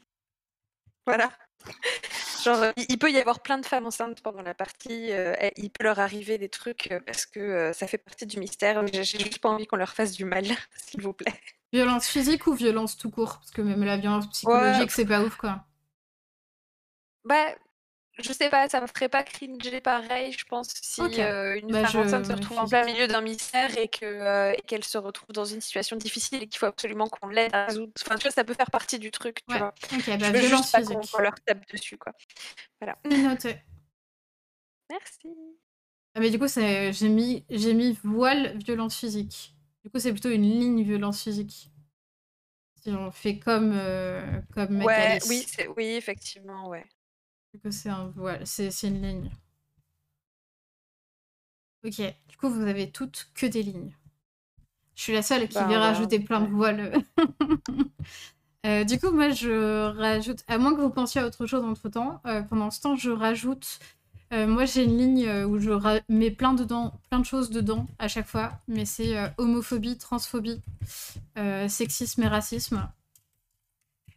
voilà. 1.08 1.32
Genre, 2.44 2.74
il 2.78 2.98
peut 3.00 3.12
y 3.12 3.18
avoir 3.18 3.42
plein 3.42 3.58
de 3.58 3.66
femmes 3.66 3.88
enceintes 3.88 4.22
pendant 4.22 4.44
la 4.44 4.54
partie. 4.54 5.10
il 5.58 5.72
peut 5.72 5.84
leur 5.84 6.00
arriver 6.00 6.38
des 6.38 6.50
trucs 6.50 6.94
parce 7.08 7.26
que 7.26 7.72
ça 7.74 7.88
fait 7.88 7.98
partie 7.98 8.28
du 8.28 8.40
mystère. 8.40 8.86
J'ai 8.94 9.04
juste 9.04 9.40
pas 9.40 9.50
envie 9.50 9.66
qu'on 9.66 9.78
leur 9.78 9.94
fasse 9.94 10.12
du 10.12 10.26
mal, 10.26 10.46
s'il 10.76 11.02
vous 11.02 11.14
plaît. 11.14 11.34
Violence 11.74 12.08
physique 12.08 12.48
ou 12.48 12.54
violence 12.54 12.98
tout 12.98 13.10
court? 13.10 13.38
Parce 13.40 13.52
que 13.52 13.62
même 13.62 13.84
la 13.84 13.98
violence 13.98 14.30
psychologique, 14.30 14.92
c'est 14.92 15.06
pas 15.06 15.22
ouf, 15.24 15.38
quoi. 15.38 15.66
Bah, 17.24 17.56
je 18.20 18.34
sais 18.34 18.50
pas, 18.50 18.68
ça 18.68 18.82
me 18.82 18.88
ferait 18.88 19.10
pas 19.10 19.24
cringer 19.24 19.80
pareil, 19.80 20.34
je 20.34 20.44
pense, 20.46 20.70
si 20.82 21.02
euh, 21.02 21.60
une 21.60 21.72
bah, 21.72 21.86
femme 21.86 22.02
enceinte 22.02 22.26
se 22.26 22.34
retrouve 22.34 22.60
en 22.60 22.68
plein 22.68 22.86
milieu 22.86 23.08
d'un 23.08 23.22
mystère 23.22 23.78
et 23.78 23.90
euh, 24.04 24.54
qu'elle 24.68 24.84
se 24.84 24.98
retrouve 24.98 25.32
dans 25.34 25.46
une 25.46 25.62
situation 25.62 25.96
difficile 25.96 26.44
et 26.44 26.48
qu'il 26.48 26.58
faut 26.58 26.66
absolument 26.66 27.08
qu'on 27.08 27.30
l'aide 27.30 27.54
à 27.54 27.66
résoudre. 27.68 27.94
Enfin, 28.06 28.16
tu 28.16 28.24
vois, 28.24 28.32
ça 28.32 28.44
peut 28.44 28.54
faire 28.54 28.72
partie 28.72 29.00
du 29.00 29.12
truc, 29.12 29.44
tu 29.48 29.58
vois. 29.58 29.74
Ok, 29.94 30.18
bah, 30.20 30.34
je 30.34 30.40
veux 30.40 30.48
juste 30.48 30.72
pas 30.72 30.82
qu'on 30.82 31.22
leur 31.22 31.36
tape 31.46 31.66
dessus, 31.72 31.98
quoi. 31.98 32.14
Voilà. 32.82 32.98
Noté. 33.06 33.62
Merci. 34.90 35.30
Ah, 36.14 36.20
mais 36.20 36.30
du 36.30 36.38
coup, 36.38 36.48
j'ai 36.48 37.10
mis, 37.10 37.46
mis 37.50 37.98
voile 38.04 38.58
violence 38.58 38.98
physique. 38.98 39.56
Du 39.84 39.90
coup, 39.90 40.00
c'est 40.00 40.12
plutôt 40.12 40.30
une 40.30 40.44
ligne 40.44 40.84
violence 40.84 41.24
physique. 41.24 41.72
Si 42.82 42.90
on 42.90 43.12
fait 43.12 43.38
comme, 43.38 43.72
euh, 43.74 44.42
comme 44.54 44.82
ouais, 44.82 45.20
oui, 45.28 45.46
oui, 45.78 45.86
effectivement, 45.86 46.68
ouais. 46.68 46.86
Du 47.54 47.60
coup, 47.60 47.72
c'est 47.72 47.90
un 47.90 48.08
voile, 48.08 48.46
c'est 48.48 48.70
une 48.84 49.02
ligne. 49.02 49.32
Ok, 51.84 52.00
du 52.30 52.38
coup, 52.38 52.50
vous 52.50 52.62
avez 52.62 52.92
toutes 52.92 53.30
que 53.34 53.46
des 53.46 53.64
lignes. 53.64 53.96
Je 54.96 55.04
suis 55.04 55.14
la 55.14 55.24
seule 55.24 55.48
qui 55.48 55.56
bah, 55.56 55.68
vient 55.68 55.80
rajouter 55.80 56.20
plein 56.20 56.42
de 56.42 56.48
voiles. 56.48 56.94
Euh, 58.64 58.84
du 58.84 59.00
coup, 59.00 59.10
moi, 59.10 59.32
je 59.32 59.88
rajoute, 59.98 60.44
à 60.48 60.60
moins 60.60 60.76
que 60.76 60.82
vous 60.82 60.92
pensiez 60.92 61.20
à 61.20 61.26
autre 61.26 61.48
chose 61.48 61.64
entre 61.64 61.90
temps, 61.90 62.22
euh, 62.28 62.44
pendant 62.44 62.70
ce 62.70 62.80
temps, 62.80 62.96
je 62.96 63.10
rajoute 63.10 63.80
euh, 64.34 64.48
moi, 64.48 64.66
j'ai 64.66 64.86
une 64.86 64.98
ligne 64.98 65.28
euh, 65.28 65.46
où 65.46 65.60
je 65.60 65.72
mets 66.08 66.32
plein, 66.32 66.54
de 66.54 67.24
choses 67.24 67.50
dedans 67.50 67.86
à 68.00 68.08
chaque 68.08 68.28
fois, 68.28 68.54
mais 68.68 68.86
c'est 68.86 69.18
euh, 69.18 69.28
homophobie, 69.38 69.98
transphobie, 69.98 70.62
sexisme 71.68 72.24
et 72.24 72.28
racisme. 72.28 72.88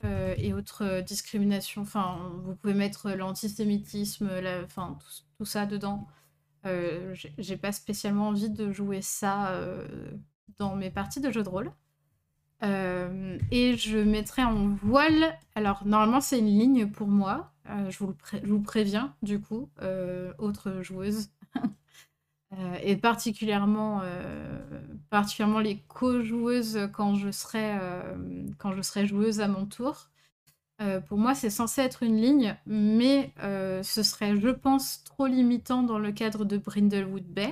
et 0.03 0.53
autres 0.53 1.00
discriminations. 1.00 1.83
Enfin, 1.83 2.31
vous 2.44 2.55
pouvez 2.55 2.74
mettre 2.74 3.11
l'antisémitisme, 3.11 4.31
enfin, 4.64 4.98
tout, 5.38 5.44
ça 5.44 5.66
dedans. 5.66 6.07
j'ai 7.38 7.57
pas 7.57 7.72
spécialement 7.72 8.29
envie 8.29 8.50
de 8.50 8.72
jouer 8.72 9.03
ça 9.03 9.53
dans 10.59 10.77
mes 10.77 10.90
parties 10.90 11.20
de 11.20 11.31
jeux 11.33 11.42
de 11.42 11.48
rôle. 11.48 11.72
et 12.62 13.77
je 13.77 13.98
mettrai 13.98 14.44
en 14.44 14.68
voile. 14.68 15.37
Alors, 15.55 15.87
normalement, 15.87 16.20
c'est 16.20 16.38
une 16.38 16.46
ligne 16.59 16.87
pour 16.90 17.09
moi. 17.09 17.54
Euh, 17.70 17.90
je, 17.90 17.98
vous 18.46 18.61
préviens, 18.61 19.14
du 19.22 19.40
coup, 19.40 19.70
euh, 19.83 20.33
autres 20.38 20.83
joueuses. 20.83 21.31
Euh, 22.53 22.79
et 22.85 22.94
particulièrement, 22.94 24.03
particulièrement 25.11 25.59
les 25.59 25.81
co-joueuses 25.88 26.88
quand, 26.92 27.16
je 27.16 27.33
serai, 27.33 27.77
quand 28.59 28.70
je 28.70 28.81
serai 28.81 29.09
joueuse 29.09 29.40
à 29.40 29.48
mon 29.48 29.66
tour. 29.66 30.09
pour 31.09 31.18
moi, 31.18 31.35
c'est 31.35 31.50
censé 31.50 31.81
être 31.81 32.05
une 32.05 32.16
ligne, 32.16 32.57
mais 32.64 33.33
ce 33.83 34.05
serait, 34.05 34.38
je 34.38 34.50
pense, 34.50 35.03
trop 35.03 35.27
limitant 35.27 35.83
dans 35.83 35.98
le 35.98 36.12
cadre 36.12 36.44
de 36.44 36.57
Brindlewood 36.57 37.24
Bay. 37.24 37.50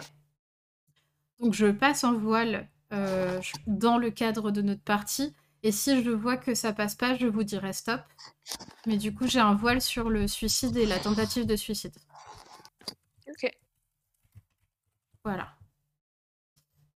Donc 1.40 1.52
je 1.52 1.66
passe 1.72 2.04
en 2.04 2.16
voile 2.16 2.68
dans 3.66 3.98
le 3.98 4.10
cadre 4.10 4.52
de 4.52 4.62
notre 4.62 4.82
partie 4.82 5.34
et 5.62 5.72
si 5.72 6.02
je 6.02 6.10
vois 6.10 6.36
que 6.36 6.54
ça 6.54 6.72
passe 6.72 6.94
pas, 6.94 7.16
je 7.16 7.26
vous 7.26 7.44
dirai 7.44 7.72
stop. 7.72 8.00
Mais 8.86 8.96
du 8.96 9.14
coup, 9.14 9.26
j'ai 9.26 9.40
un 9.40 9.54
voile 9.54 9.80
sur 9.80 10.10
le 10.10 10.26
suicide 10.28 10.76
et 10.76 10.86
la 10.86 10.98
tentative 10.98 11.46
de 11.46 11.56
suicide. 11.56 11.94
Ok. 13.28 13.50
Voilà. 15.24 15.56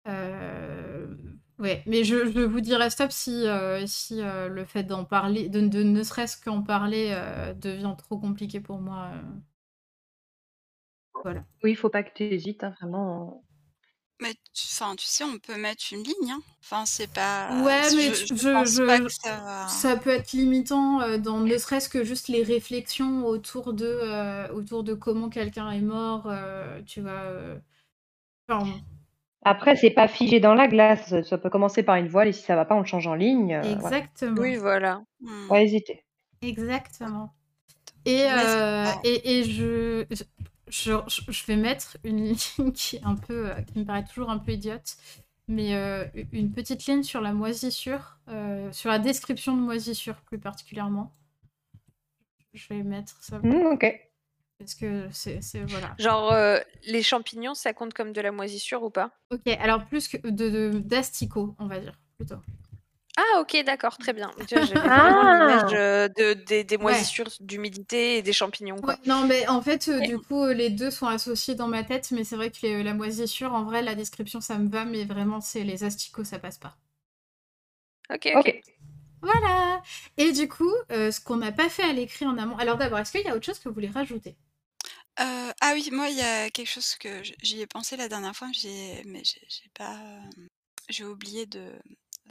Euh... 0.07 1.15
Ouais, 1.59 1.83
mais 1.85 2.03
je, 2.03 2.15
vous 2.45 2.61
dirai 2.61 2.89
stop 2.89 3.11
si, 3.11 3.47
euh, 3.47 3.85
si 3.85 4.21
euh, 4.21 4.49
le 4.49 4.65
fait 4.65 4.83
d'en 4.83 5.05
parler, 5.05 5.49
de, 5.49 5.61
ne 5.61 6.03
serait-ce 6.03 6.41
qu'en 6.41 6.61
parler, 6.63 7.09
euh, 7.11 7.53
devient 7.53 7.95
trop 7.97 8.17
compliqué 8.17 8.59
pour 8.59 8.79
moi. 8.79 9.11
Voilà. 11.23 11.45
Oui, 11.63 11.71
il 11.71 11.75
faut 11.75 11.89
pas 11.89 12.03
que 12.03 12.13
tu 12.13 12.23
hésites, 12.23 12.63
hein, 12.63 12.73
vraiment. 12.81 13.43
Mais 14.23 14.35
enfin, 14.55 14.95
tu 14.95 15.05
sais, 15.05 15.25
on 15.25 15.37
peut 15.37 15.59
mettre 15.59 15.83
une 15.91 16.01
ligne. 16.01 16.31
Hein. 16.31 16.39
Enfin, 16.61 16.85
c'est 16.85 17.11
pas. 17.11 17.49
Ouais, 17.61 17.81
mais 17.93 18.13
je, 18.13 19.67
ça... 19.67 19.97
peut 19.97 20.11
être 20.11 20.31
limitant 20.31 21.01
euh, 21.01 21.17
dans 21.17 21.41
ne 21.41 21.57
serait-ce 21.57 21.89
que 21.89 22.05
juste 22.05 22.29
les 22.29 22.41
réflexions 22.41 23.25
autour 23.25 23.73
de, 23.73 23.85
euh, 23.85 24.47
autour 24.53 24.85
de 24.85 24.93
comment 24.93 25.27
quelqu'un 25.27 25.71
est 25.71 25.81
mort. 25.81 26.27
Euh, 26.27 26.81
tu 26.85 27.01
vois. 27.01 27.21
Après, 29.43 29.75
c'est 29.75 29.89
pas 29.89 30.07
figé 30.07 30.39
dans 30.39 30.53
la 30.53 30.69
glace. 30.69 31.13
Ça 31.23 31.37
peut 31.37 31.49
commencer 31.49 31.83
par 31.83 31.97
une 31.97 32.07
voile 32.07 32.29
et 32.29 32.33
si 32.33 32.43
ça 32.43 32.55
va 32.55 32.63
pas, 32.63 32.75
on 32.75 32.79
le 32.79 32.85
change 32.85 33.07
en 33.07 33.15
ligne. 33.15 33.59
Exactement. 33.61 34.41
Oui, 34.41 34.55
voilà. 34.55 35.01
Hmm. 35.19 35.49
Pas 35.49 35.61
hésiter. 35.61 36.05
Exactement. 36.41 37.33
Et, 38.05 38.25
et, 39.03 39.39
et 39.39 39.43
je, 39.43 40.05
je, 40.73 41.45
vais 41.45 41.55
mettre 41.55 41.97
une 42.03 42.23
ligne 42.23 42.71
qui 42.73 42.97
est 42.97 43.03
un 43.03 43.15
peu, 43.15 43.51
euh, 43.51 43.61
qui 43.61 43.79
me 43.79 43.85
paraît 43.85 44.03
toujours 44.03 44.29
un 44.29 44.39
peu 44.39 44.53
idiote, 44.53 44.97
mais 45.47 45.75
euh, 45.75 46.05
une 46.31 46.51
petite 46.51 46.85
ligne 46.85 47.03
sur 47.03 47.21
la 47.21 47.33
moisissure, 47.33 48.17
euh, 48.29 48.71
sur 48.71 48.89
la 48.89 48.99
description 48.99 49.55
de 49.55 49.61
moisissure 49.61 50.15
plus 50.21 50.39
particulièrement. 50.39 51.13
Je 52.53 52.67
vais 52.69 52.83
mettre 52.83 53.17
ça. 53.21 53.39
Mmh, 53.39 53.65
ok. 53.73 54.09
Parce 54.59 54.75
que 54.75 55.07
c'est 55.11 55.41
voilà. 55.67 55.95
Genre 55.97 56.33
les 56.85 57.03
champignons, 57.03 57.55
ça 57.55 57.73
compte 57.73 57.93
comme 57.93 58.13
de 58.13 58.21
la 58.21 58.31
moisissure 58.31 58.83
ou 58.83 58.89
pas? 58.89 59.11
Ok, 59.31 59.47
alors 59.47 59.85
plus 59.85 60.07
que 60.07 60.17
de 60.27 60.79
d'asticots, 60.79 61.55
on 61.59 61.65
va 61.65 61.79
dire 61.79 61.99
plutôt. 62.15 62.37
Ah 63.15 63.41
OK, 63.41 63.55
d'accord, 63.63 63.97
très 63.97 64.13
bien. 64.13 64.31
Ah! 64.85 65.63
de 65.67 66.63
des 66.63 66.77
moisissures 66.77 67.29
d'humidité 67.39 68.17
et 68.17 68.21
des 68.23 68.33
champignons, 68.33 68.81
quoi. 68.81 68.97
non, 69.05 69.25
mais 69.27 69.47
en 69.47 69.61
fait, 69.61 69.87
euh, 69.87 69.99
du 69.99 70.17
coup, 70.17 70.43
euh, 70.43 70.53
les 70.53 70.71
deux 70.71 70.89
sont 70.89 71.05
associés 71.05 71.53
dans 71.53 71.67
ma 71.67 71.83
tête, 71.83 72.09
mais 72.11 72.23
c'est 72.23 72.35
vrai 72.35 72.49
que 72.49 72.81
la 72.81 72.93
moisissure, 72.93 73.53
en 73.53 73.63
vrai, 73.65 73.83
la 73.83 73.93
description, 73.93 74.41
ça 74.41 74.57
me 74.57 74.67
va, 74.67 74.85
mais 74.85 75.05
vraiment, 75.05 75.41
c'est 75.41 75.63
les 75.63 75.83
asticots, 75.83 76.23
ça 76.23 76.39
passe 76.39 76.57
pas. 76.57 76.75
OK, 78.13 78.31
OK. 78.35 78.61
Voilà 79.21 79.81
et 80.17 80.33
du 80.33 80.49
coup, 80.49 80.73
euh, 80.91 81.09
ce 81.09 81.21
qu'on 81.21 81.37
n'a 81.37 81.53
pas 81.53 81.69
fait 81.69 81.83
à 81.83 81.93
l'écrit 81.93 82.25
en 82.25 82.37
amont 82.37 82.57
alors 82.57 82.77
d'abord, 82.77 82.99
est-ce 82.99 83.13
qu'il 83.13 83.21
y 83.21 83.29
a 83.29 83.35
autre 83.35 83.45
chose 83.45 83.57
que 83.57 83.69
vous 83.69 83.75
voulez 83.75 83.89
rajouter? 83.89 84.35
ah 85.17 85.71
oui, 85.73 85.87
moi, 85.91 86.09
il 86.09 86.17
y 86.17 86.21
a 86.21 86.49
quelque 86.49 86.67
chose 86.67 86.95
que 86.95 87.21
j'y 87.41 87.61
ai 87.61 87.67
pensé 87.67 87.95
la 87.95 88.09
dernière 88.09 88.35
fois, 88.35 88.49
mais 89.05 89.23
j'ai 89.23 89.69
pas, 89.73 89.97
j'ai 90.89 91.05
oublié 91.05 91.45
de 91.45 91.71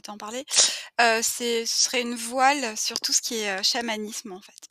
t'en 0.01 0.17
parler. 0.17 0.45
ce 0.99 1.63
serait 1.65 2.01
une 2.01 2.15
voile 2.15 2.75
sur 2.77 2.99
tout 2.99 3.13
ce 3.13 3.21
qui 3.21 3.35
est 3.35 3.63
chamanisme 3.63 4.31
en 4.31 4.41
fait. 4.41 4.69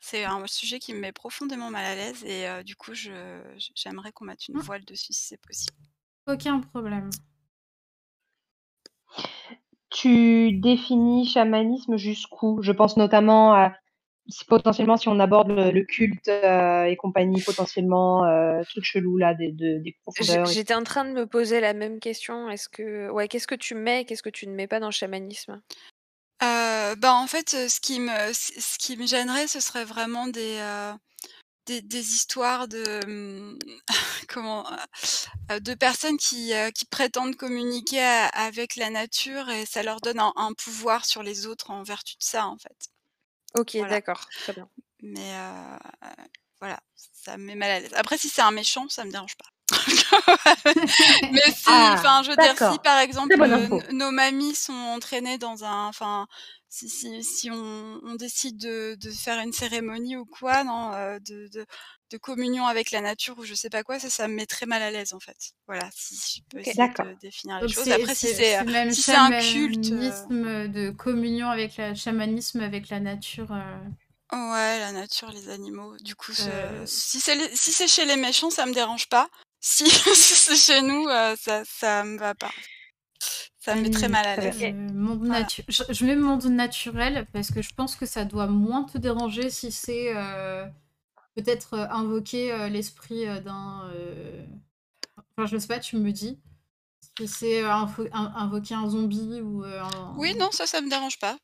C'est 0.00 0.24
un 0.24 0.46
sujet 0.46 0.78
qui 0.78 0.94
me 0.94 1.00
met 1.00 1.12
profondément 1.12 1.70
mal 1.70 1.84
à 1.84 1.94
l'aise 1.94 2.24
et 2.24 2.46
du 2.64 2.76
coup 2.76 2.92
j'aimerais 2.94 4.12
qu'on 4.12 4.24
mette 4.24 4.48
une 4.48 4.56
mmh. 4.56 4.60
voile 4.60 4.84
dessus 4.84 5.12
si 5.12 5.26
c'est 5.26 5.40
possible. 5.40 5.76
Aucun 6.26 6.60
problème. 6.60 7.10
Tu 9.90 10.52
définis 10.52 11.26
chamanisme 11.26 11.96
jusqu'où? 11.96 12.60
Je 12.62 12.72
pense 12.72 12.96
notamment 12.96 13.54
à 13.54 13.72
si 14.28 14.44
potentiellement 14.44 14.96
si 14.96 15.08
on 15.08 15.18
aborde 15.20 15.50
le, 15.50 15.82
culte 15.84 16.28
et 16.28 16.96
compagnie, 16.96 17.40
potentiellement 17.40 18.24
trucs 18.64 18.84
chelous 18.84 19.16
là, 19.16 19.34
des, 19.34 19.52
des 19.52 19.96
profondeurs. 20.02 20.46
J'étais 20.46 20.74
en 20.74 20.84
train 20.84 21.04
de 21.04 21.12
me 21.12 21.26
poser 21.26 21.60
la 21.60 21.72
même 21.72 22.00
question. 22.00 22.48
Est-ce 22.48 22.68
que 22.68 23.10
ouais, 23.10 23.28
qu'est-ce 23.28 23.46
que 23.46 23.54
tu 23.54 23.74
mets, 23.74 24.04
qu'est-ce 24.04 24.22
que 24.22 24.30
tu 24.30 24.46
ne 24.46 24.54
mets 24.54 24.66
pas 24.66 24.80
dans 24.80 24.88
le 24.88 24.92
chamanisme? 24.92 25.60
Bah 26.40 27.14
en 27.14 27.26
fait, 27.26 27.50
ce 27.50 27.80
qui 27.80 28.00
me 28.00 28.32
ce 28.32 28.78
qui 28.78 28.96
me 28.96 29.06
gênerait, 29.06 29.48
ce 29.48 29.60
serait 29.60 29.84
vraiment 29.84 30.26
des 30.28 30.60
des, 31.66 32.14
histoires 32.14 32.68
de 32.68 33.04
mmh, 33.06 33.58
comment 34.28 34.64
de 35.48 35.74
personnes 35.74 36.16
qui, 36.16 36.52
qui 36.74 36.86
prétendent 36.86 37.36
communiquer 37.36 38.00
avec 38.32 38.76
la 38.76 38.90
nature 38.90 39.48
et 39.50 39.66
ça 39.66 39.82
leur 39.82 40.00
donne 40.00 40.20
un, 40.20 40.52
pouvoir 40.54 41.04
sur 41.04 41.22
les 41.22 41.46
autres 41.46 41.70
en 41.70 41.82
vertu 41.82 42.14
de 42.14 42.22
ça 42.22 42.46
en 42.46 42.56
fait. 42.58 42.95
Ok, 43.54 43.76
d'accord, 43.88 44.26
très 44.42 44.52
bien. 44.52 44.68
Mais 45.02 45.32
voilà, 46.60 46.80
ça 46.94 47.36
me 47.36 47.44
met 47.44 47.54
mal 47.54 47.70
à 47.70 47.80
l'aise. 47.80 47.92
Après, 47.94 48.18
si 48.18 48.28
c'est 48.28 48.42
un 48.42 48.50
méchant, 48.50 48.88
ça 48.88 49.04
me 49.04 49.10
dérange 49.10 49.36
pas. 49.36 49.46
mais 51.32 51.40
si, 51.52 51.64
ah, 51.66 51.96
enfin, 51.98 52.22
je 52.22 52.30
veux 52.30 52.36
dire, 52.36 52.56
si 52.56 52.78
par 52.78 52.98
exemple 53.00 53.36
nos 53.90 54.10
mamies 54.12 54.54
sont 54.54 54.72
entraînées 54.72 55.38
dans 55.38 55.64
un, 55.64 55.88
enfin, 55.88 56.28
si, 56.68 56.88
si, 56.88 57.24
si 57.24 57.50
on, 57.50 58.00
on, 58.04 58.14
décide 58.14 58.58
de, 58.58 58.96
de, 59.00 59.10
faire 59.10 59.40
une 59.40 59.52
cérémonie 59.52 60.16
ou 60.16 60.24
quoi, 60.24 60.62
non, 60.62 60.92
euh, 60.94 61.18
de, 61.18 61.48
de, 61.48 61.66
de, 62.10 62.18
communion 62.18 62.66
avec 62.66 62.90
la 62.90 63.00
nature 63.00 63.38
ou 63.38 63.44
je 63.44 63.54
sais 63.54 63.70
pas 63.70 63.82
quoi, 63.82 63.98
ça, 63.98 64.10
ça 64.10 64.28
me 64.28 64.34
met 64.34 64.46
très 64.46 64.66
mal 64.66 64.82
à 64.82 64.90
l'aise 64.90 65.12
en 65.14 65.20
fait. 65.20 65.36
Voilà, 65.66 65.88
si 65.94 66.16
je 66.16 66.42
peux 66.48 66.60
essayer 66.60 66.88
de 66.88 67.20
définir 67.20 67.60
les 67.60 67.68
choses. 67.68 67.88
Après, 67.88 68.14
si 68.14 68.28
c'est 68.34 68.92
si 68.92 69.02
c'est 69.02 69.14
un 69.14 69.40
culte, 69.40 69.92
euh 69.92 70.68
de 70.68 70.90
communion 70.90 71.48
avec 71.48 71.76
la 71.76 71.94
chamanisme 71.94 72.60
avec 72.60 72.88
la 72.88 73.00
nature. 73.00 73.52
Euh 73.52 74.32
ouais, 74.32 74.78
la 74.80 74.92
nature, 74.92 75.30
les 75.30 75.48
animaux. 75.48 75.96
Du 75.98 76.14
coup, 76.14 76.32
si 76.32 77.20
c'est 77.20 77.56
si 77.56 77.72
c'est 77.72 77.88
chez 77.88 78.04
les 78.04 78.16
méchants, 78.16 78.50
ça 78.50 78.66
me 78.66 78.72
dérange 78.72 79.08
pas. 79.08 79.28
Si, 79.60 79.86
si 80.14 80.34
c'est 80.34 80.56
chez 80.56 80.82
nous, 80.82 81.06
ça 81.38 81.62
ça 81.64 82.04
me 82.04 82.18
va 82.18 82.34
pas. 82.34 82.52
Ça 83.66 83.74
me 83.74 83.82
met 83.82 83.90
très 83.90 84.08
mal 84.08 84.24
à 84.24 84.36
l'aise. 84.36 84.54
je, 84.60 86.04
mets 86.04 86.14
monde 86.14 86.44
naturel 86.44 87.26
parce 87.32 87.50
que 87.50 87.62
je 87.62 87.74
pense 87.74 87.96
que 87.96 88.06
ça 88.06 88.24
doit 88.24 88.46
moins 88.46 88.84
te 88.84 88.96
déranger 88.96 89.50
si 89.50 89.72
c'est 89.72 90.12
euh, 90.14 90.64
peut-être 91.36 91.74
euh, 91.74 91.86
invoquer 91.90 92.52
euh, 92.52 92.68
l'esprit 92.68 93.26
d'un. 93.44 93.90
Enfin, 95.36 95.46
je 95.46 95.58
sais 95.58 95.68
pas, 95.68 95.78
tu 95.78 95.96
me 95.96 96.10
dis. 96.10 96.38
Si 97.18 97.28
c'est 97.28 97.62
invoquer 97.62 98.74
un 98.74 98.90
zombie 98.90 99.40
ou 99.40 99.62
un... 99.64 100.14
Oui, 100.18 100.34
non, 100.34 100.50
ça, 100.50 100.66
ça 100.66 100.82
me 100.82 100.90
dérange 100.90 101.18
pas. 101.18 101.38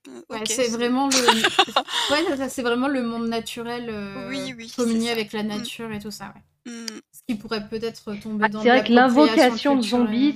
c'est 0.44 0.68
vraiment 0.68 1.08
le. 1.08 1.14
ouais, 2.12 2.48
c'est 2.50 2.62
vraiment 2.62 2.88
le 2.88 3.02
monde 3.02 3.28
naturel. 3.28 3.90
oui, 4.28 4.54
oui. 4.56 4.70
Communier 4.76 5.10
avec 5.10 5.32
la 5.32 5.42
mm. 5.42 5.46
nature 5.46 5.90
et 5.92 5.98
tout 5.98 6.10
ça. 6.10 6.34
Ouais. 6.66 6.72
Mm. 6.72 6.86
Ce 7.12 7.20
qui 7.26 7.36
pourrait 7.36 7.66
peut-être 7.68 8.14
tomber 8.20 8.44
ah, 8.44 8.48
dans. 8.50 8.62
C'est 8.62 8.68
vrai 8.68 8.84
que 8.84 8.92
l'invocation 8.92 9.76
de 9.76 9.82
zombies 9.82 10.34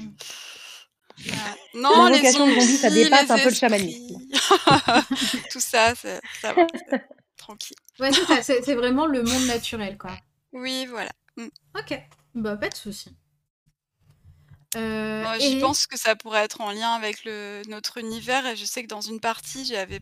non, 1.75 2.07
les 2.09 2.31
zombies, 2.31 2.77
ça 2.77 2.91
dépasse 2.91 3.31
un 3.31 3.39
peu 3.39 3.49
le 3.49 3.55
chamanisme. 3.55 4.19
Tout 5.51 5.61
ça, 5.61 5.95
ça 5.95 6.53
va. 6.53 6.67
Tranquille. 7.47 7.77
Ouais, 8.01 8.11
c'est 8.43 8.75
vraiment 8.75 9.07
le 9.07 9.23
monde 9.23 9.47
naturel, 9.47 9.97
quoi. 9.97 10.11
Oui, 10.53 10.87
voilà. 10.87 11.13
Mm. 11.37 11.47
Ok, 11.79 12.01
bah 12.35 12.57
pas 12.57 12.69
de 12.69 12.75
souci. 12.75 13.17
Euh, 14.75 15.23
Moi, 15.23 15.39
Je 15.39 15.61
pense 15.61 15.87
que 15.87 15.97
ça 15.97 16.17
pourrait 16.17 16.43
être 16.43 16.61
en 16.61 16.73
lien 16.73 16.91
avec 16.91 17.25
le, 17.25 17.63
notre 17.69 17.99
univers 17.99 18.45
et 18.47 18.57
je 18.57 18.65
sais 18.65 18.83
que 18.83 18.89
dans 18.89 19.01
une 19.01 19.21
partie, 19.21 19.65
j'avais, 19.65 20.01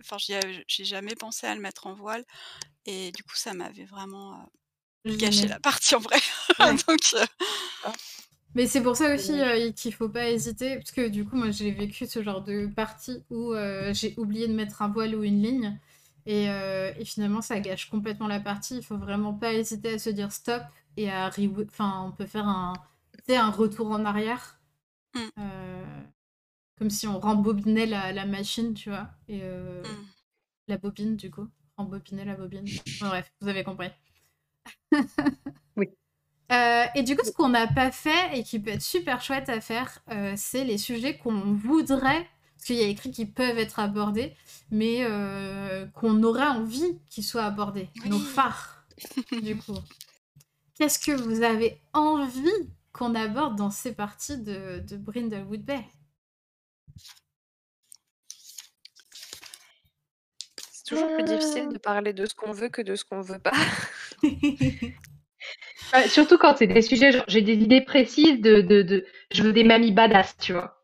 enfin, 0.00 0.16
j'ai 0.18 0.84
jamais 0.84 1.14
pensé 1.14 1.46
à 1.46 1.54
le 1.54 1.60
mettre 1.60 1.86
en 1.86 1.92
voile 1.92 2.24
et 2.86 3.12
du 3.12 3.22
coup, 3.22 3.36
ça 3.36 3.52
m'avait 3.52 3.84
vraiment 3.84 4.50
euh, 5.06 5.16
gâché 5.16 5.46
la 5.46 5.60
partie 5.60 5.94
en 5.96 6.00
vrai. 6.00 6.18
Donc, 6.88 7.00
euh, 7.14 7.26
ah. 7.84 7.92
Mais 8.56 8.66
c'est 8.66 8.82
pour 8.82 8.96
ça 8.96 9.14
aussi 9.14 9.38
euh, 9.38 9.70
qu'il 9.72 9.92
faut 9.92 10.08
pas 10.08 10.30
hésiter, 10.30 10.76
parce 10.76 10.90
que 10.90 11.08
du 11.08 11.26
coup, 11.26 11.36
moi, 11.36 11.50
j'ai 11.50 11.72
vécu 11.72 12.06
ce 12.06 12.22
genre 12.22 12.42
de 12.42 12.66
partie 12.66 13.22
où 13.28 13.52
euh, 13.52 13.92
j'ai 13.92 14.14
oublié 14.16 14.48
de 14.48 14.54
mettre 14.54 14.80
un 14.80 14.88
voile 14.88 15.14
ou 15.14 15.22
une 15.24 15.42
ligne, 15.42 15.78
et, 16.26 16.50
euh, 16.50 16.92
et, 16.98 17.04
finalement, 17.04 17.40
ça 17.40 17.60
gâche 17.60 17.88
complètement 17.88 18.26
la 18.26 18.40
partie. 18.40 18.76
Il 18.76 18.82
faut 18.82 18.96
vraiment 18.96 19.32
pas 19.34 19.52
hésiter 19.52 19.94
à 19.94 19.98
se 19.98 20.10
dire 20.10 20.32
stop 20.32 20.62
et 20.96 21.10
à 21.10 21.30
enfin, 21.66 22.04
on 22.06 22.12
peut 22.12 22.26
faire 22.26 22.48
un, 22.48 22.72
un 23.28 23.50
retour 23.50 23.90
en 23.90 24.04
arrière, 24.04 24.60
mm. 25.14 25.42
comme 26.78 26.90
si 26.90 27.06
on 27.06 27.18
rembobinait 27.18 27.86
la, 27.86 28.12
la 28.12 28.26
machine, 28.26 28.74
tu 28.74 28.90
vois, 28.90 29.08
et 29.28 29.40
mm. 29.40 29.82
la 30.68 30.78
bobine, 30.78 31.16
du 31.16 31.30
coup, 31.30 31.46
rembobiner 31.76 32.24
la 32.24 32.34
bobine. 32.34 32.66
bref, 33.00 33.32
vous 33.40 33.48
avez 33.48 33.64
compris. 33.64 33.90
oui. 35.76 35.88
Euh, 36.52 36.84
et 36.94 37.02
du 37.02 37.16
coup, 37.16 37.24
ce 37.24 37.32
qu'on 37.32 37.48
n'a 37.48 37.66
pas 37.66 37.90
fait 37.90 38.38
et 38.38 38.44
qui 38.44 38.60
peut 38.60 38.70
être 38.70 38.82
super 38.82 39.20
chouette 39.20 39.48
à 39.48 39.60
faire, 39.60 39.98
euh, 40.10 40.34
c'est 40.36 40.64
les 40.64 40.78
sujets 40.78 41.18
qu'on 41.18 41.54
voudrait, 41.54 42.28
parce 42.56 42.66
qu'il 42.66 42.76
y 42.76 42.82
a 42.82 42.88
écrit 42.88 43.10
qu'ils 43.10 43.30
peuvent 43.30 43.58
être 43.58 43.78
abordés, 43.78 44.34
mais 44.70 45.04
euh, 45.04 45.86
qu'on 45.94 46.22
aurait 46.22 46.46
envie 46.46 46.98
qu'ils 47.10 47.24
soient 47.24 47.44
abordés. 47.44 47.90
Nos 48.06 48.18
phares, 48.18 48.84
du 49.42 49.56
coup. 49.56 49.76
Qu'est-ce 50.78 50.98
que 50.98 51.12
vous 51.12 51.42
avez 51.42 51.80
envie 51.92 52.50
qu'on 52.92 53.14
aborde 53.14 53.56
dans 53.56 53.70
ces 53.70 53.94
parties 53.94 54.38
de, 54.38 54.80
de 54.80 54.96
Brindlewood 54.96 55.62
Bay? 55.64 55.84
C'est 60.72 60.84
toujours 60.86 61.12
plus 61.12 61.24
difficile 61.24 61.68
de 61.68 61.78
parler 61.78 62.12
de 62.12 62.24
ce 62.26 62.34
qu'on 62.34 62.52
veut 62.52 62.68
que 62.68 62.80
de 62.80 62.94
ce 62.96 63.04
qu'on 63.04 63.20
veut 63.20 63.38
pas. 63.38 63.52
surtout 66.08 66.38
quand 66.38 66.56
c'est 66.56 66.66
des 66.66 66.82
sujets, 66.82 67.12
genre, 67.12 67.24
j'ai 67.28 67.42
des 67.42 67.54
idées 67.54 67.82
précises 67.82 68.40
de, 68.40 68.60
de, 68.60 68.82
de, 68.82 69.06
je 69.30 69.42
veux 69.42 69.52
des 69.52 69.64
mamies 69.64 69.92
badass, 69.92 70.36
tu 70.38 70.52
vois. 70.52 70.75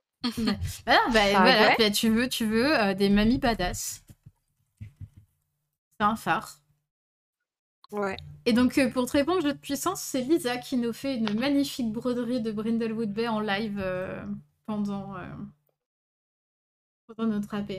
Bah, 0.87 0.99
voilà, 1.11 1.75
bah, 1.79 1.91
tu 1.91 2.09
veux, 2.09 2.29
tu 2.29 2.47
veux 2.47 2.79
euh, 2.79 2.95
des 2.95 3.09
mamies 3.09 3.39
badass. 3.39 4.05
C'est 4.81 6.05
un 6.05 6.17
phare. 6.17 6.59
Ouais. 7.91 8.17
Et 8.47 8.53
donc, 8.53 8.79
euh, 8.79 8.91
pour 8.91 9.07
te 9.07 9.13
répondre, 9.13 9.43
jeu 9.43 9.53
de 9.53 9.59
puissance, 9.59 10.01
c'est 10.01 10.23
Lisa 10.23 10.57
qui 10.57 10.77
nous 10.77 10.93
fait 10.93 11.17
une 11.17 11.39
magnifique 11.39 11.93
broderie 11.93 12.41
de 12.41 12.53
Brindlewood 12.53 13.13
Bay 13.13 13.29
en 13.29 13.41
live 13.41 13.79
euh, 13.83 14.23
pendant, 14.67 15.15
pendant 17.07 17.29
notre 17.29 17.55
AP. 17.55 17.73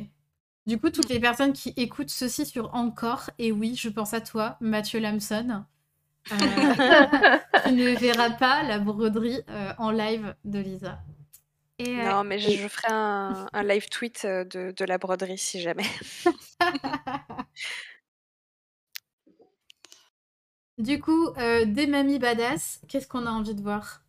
Du 0.65 0.79
coup, 0.79 0.89
toutes 0.89 1.09
les 1.09 1.19
personnes 1.19 1.53
qui 1.53 1.73
écoutent 1.75 2.09
ceci 2.09 2.45
sur 2.45 2.73
Encore, 2.73 3.29
et 3.39 3.51
oui, 3.51 3.75
je 3.75 3.89
pense 3.89 4.13
à 4.13 4.21
toi, 4.21 4.57
Mathieu 4.61 4.99
Lamson, 4.99 5.65
tu 6.25 6.35
ne 6.35 7.97
verras 7.97 8.29
pas 8.29 8.63
la 8.63 8.79
broderie 8.79 9.41
en 9.77 9.91
live 9.91 10.35
de 10.45 10.59
Lisa. 10.59 10.99
Et, 11.85 11.99
euh, 11.99 12.09
non, 12.09 12.23
mais 12.23 12.39
je, 12.39 12.67
ferai 12.67 12.87
un, 12.91 13.47
live 13.63 13.89
tweet 13.89 14.25
de, 14.25 14.85
la 14.85 14.97
broderie 14.97 15.37
si 15.37 15.61
jamais. 15.61 15.85
du 20.77 20.99
coup, 21.01 21.31
des 21.65 21.87
mamies 21.87 22.19
badass, 22.19 22.79
qu'est-ce 22.87 23.07
qu'on 23.07 23.25
a 23.25 23.31
envie 23.31 23.55
de 23.55 23.61
voir? 23.61 24.01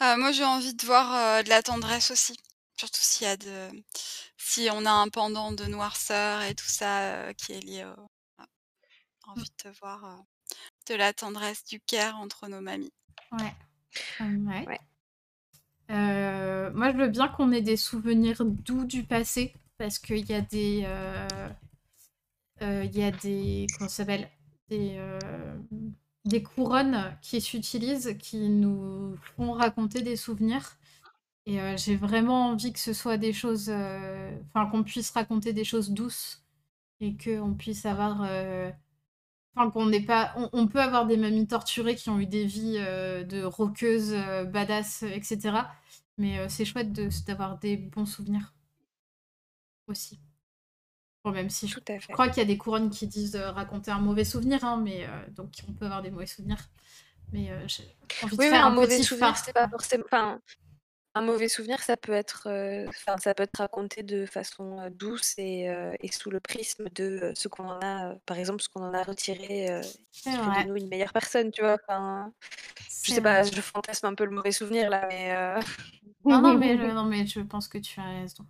Moi, 0.00 0.32
j'ai 0.32 0.44
envie 0.44 0.74
de 0.74 0.84
voir 0.84 1.44
de 1.44 1.48
la 1.48 1.62
tendresse 1.62 2.10
aussi. 2.10 2.36
Surtout 2.76 3.00
s'il 3.02 3.26
y 3.26 3.30
a 3.30 3.36
de... 3.36 3.68
si 4.38 4.68
on 4.72 4.86
a 4.86 4.90
un 4.90 5.08
pendant 5.08 5.52
de 5.52 5.66
noirceur 5.66 6.40
et 6.42 6.54
tout 6.54 6.64
ça 6.64 7.34
qui 7.34 7.52
est 7.52 7.60
lié 7.60 7.84
au... 7.84 8.08
envie 9.26 9.50
de 9.50 9.54
te 9.56 9.68
voir 9.80 10.24
de 10.88 10.94
la 10.94 11.12
tendresse, 11.12 11.64
du 11.64 11.80
care 11.80 12.16
entre 12.16 12.48
nos 12.48 12.60
mamies. 12.60 12.92
Ouais. 13.32 13.54
ouais. 14.66 14.80
Euh, 15.90 16.70
moi, 16.72 16.92
je 16.92 16.96
veux 16.96 17.08
bien 17.08 17.28
qu'on 17.28 17.52
ait 17.52 17.62
des 17.62 17.76
souvenirs 17.76 18.44
doux 18.44 18.84
du 18.84 19.02
passé, 19.02 19.54
parce 19.78 19.98
qu'il 19.98 20.28
y 20.28 20.34
a 20.34 20.40
des... 20.40 20.82
Euh, 20.84 21.28
euh, 22.62 22.84
il 22.84 22.96
y 22.96 23.02
a 23.02 23.10
des... 23.10 23.66
Comment 23.76 23.88
ça 23.88 23.96
s'appelle 23.96 24.28
des, 24.68 25.00
des 26.24 26.42
couronnes 26.42 27.16
qui 27.22 27.40
s'utilisent, 27.40 28.16
qui 28.18 28.48
nous 28.48 29.16
font 29.36 29.52
raconter 29.52 30.02
des 30.02 30.16
souvenirs. 30.16 30.76
Et 31.46 31.58
j'ai 31.76 31.96
vraiment 31.96 32.50
envie 32.50 32.72
que 32.72 32.78
ce 32.78 32.92
soit 32.92 33.16
des 33.16 33.32
choses... 33.32 33.68
Enfin, 33.68 34.66
qu'on 34.70 34.84
puisse 34.84 35.10
raconter 35.10 35.52
des 35.52 35.64
choses 35.64 35.90
douces 35.90 36.44
et 37.00 37.16
qu'on 37.16 37.54
puisse 37.54 37.84
avoir 37.84 38.28
Enfin, 39.56 39.70
qu'on 39.70 39.86
n'est 39.86 40.04
pas. 40.04 40.32
On, 40.52 40.68
peut 40.68 40.80
avoir 40.80 41.06
des 41.06 41.16
mamies 41.16 41.46
torturées 41.46 41.96
qui 41.96 42.08
ont 42.08 42.20
eu 42.20 42.26
des 42.26 42.44
vies 42.44 42.76
euh, 42.78 43.24
de 43.24 43.42
roqueuses, 43.42 44.12
euh, 44.12 44.44
badass, 44.44 45.02
etc. 45.02 45.58
Mais 46.18 46.38
euh, 46.38 46.46
c'est 46.48 46.64
chouette 46.64 46.92
d'avoir 47.26 47.58
des 47.58 47.76
bons 47.76 48.06
souvenirs 48.06 48.54
aussi. 49.88 50.20
Bon, 51.24 51.32
même 51.32 51.50
si 51.50 51.66
je, 51.68 51.78
crois 52.12 52.28
qu'il 52.28 52.38
y 52.38 52.40
a 52.40 52.46
des 52.46 52.56
couronnes 52.56 52.90
qui 52.90 53.06
disent 53.06 53.36
raconter 53.36 53.90
un 53.90 53.98
mauvais 53.98 54.24
souvenir, 54.24 54.64
hein, 54.64 54.80
mais 54.82 55.06
donc 55.36 55.52
on 55.68 55.72
peut 55.72 55.84
avoir 55.84 56.00
des 56.00 56.10
mauvais 56.10 56.26
souvenirs. 56.26 56.70
Mais 57.32 57.50
j'ai 57.66 57.84
envie 58.22 58.38
de 58.38 58.42
faire 58.42 58.66
un, 58.66 58.70
mauvais 58.70 59.02
souvenir, 59.02 59.36
c'est 59.36 59.52
pas 59.52 59.68
forcément. 59.68 60.04
Un 61.16 61.22
mauvais 61.22 61.48
souvenir, 61.48 61.80
ça 61.82 61.96
peut 61.96 62.12
être, 62.12 62.46
enfin, 62.88 63.18
ça 63.18 63.34
peut 63.34 63.42
être 63.42 63.56
raconté 63.56 64.04
de 64.04 64.26
façon, 64.26 64.80
heu, 64.80 64.90
douce 64.90 65.34
et 65.38 65.68
heu 65.68 65.92
et 66.00 66.12
sous 66.12 66.30
le 66.30 66.38
prisme 66.38 66.88
de, 66.94 67.32
ce 67.34 67.48
qu'on 67.48 67.68
en 67.68 67.80
a, 67.82 68.14
par 68.26 68.38
exemple, 68.38 68.62
ce 68.62 68.68
qu'on 68.68 68.82
en 68.84 68.94
a 68.94 69.02
retiré, 69.02 69.80
qui 70.12 70.30
fait 70.38 70.52
de 70.52 70.62
nous 70.62 70.76
une 70.76 70.88
meilleure 70.88 71.12
personne, 71.12 71.50
tu 71.50 71.62
vois? 71.62 71.76
Enfin, 71.88 72.32
je 73.02 73.12
sais 73.12 73.22
pas, 73.22 73.42
je 73.44 73.60
fantasme 73.60 74.06
un 74.06 74.14
peu 74.14 74.24
le 74.24 74.32
mauvais 74.32 74.52
souvenir 74.52 74.90
là, 74.90 75.06
mais 75.08 75.34
Non, 76.24 76.40
non, 76.42 76.54
mais 76.58 76.76
je 76.78 76.84
non, 76.84 77.04
mais 77.04 77.26
je 77.26 77.40
pense 77.40 77.68
que 77.68 77.78
tu 77.78 78.00
as 78.00 78.04
raison. 78.20 78.46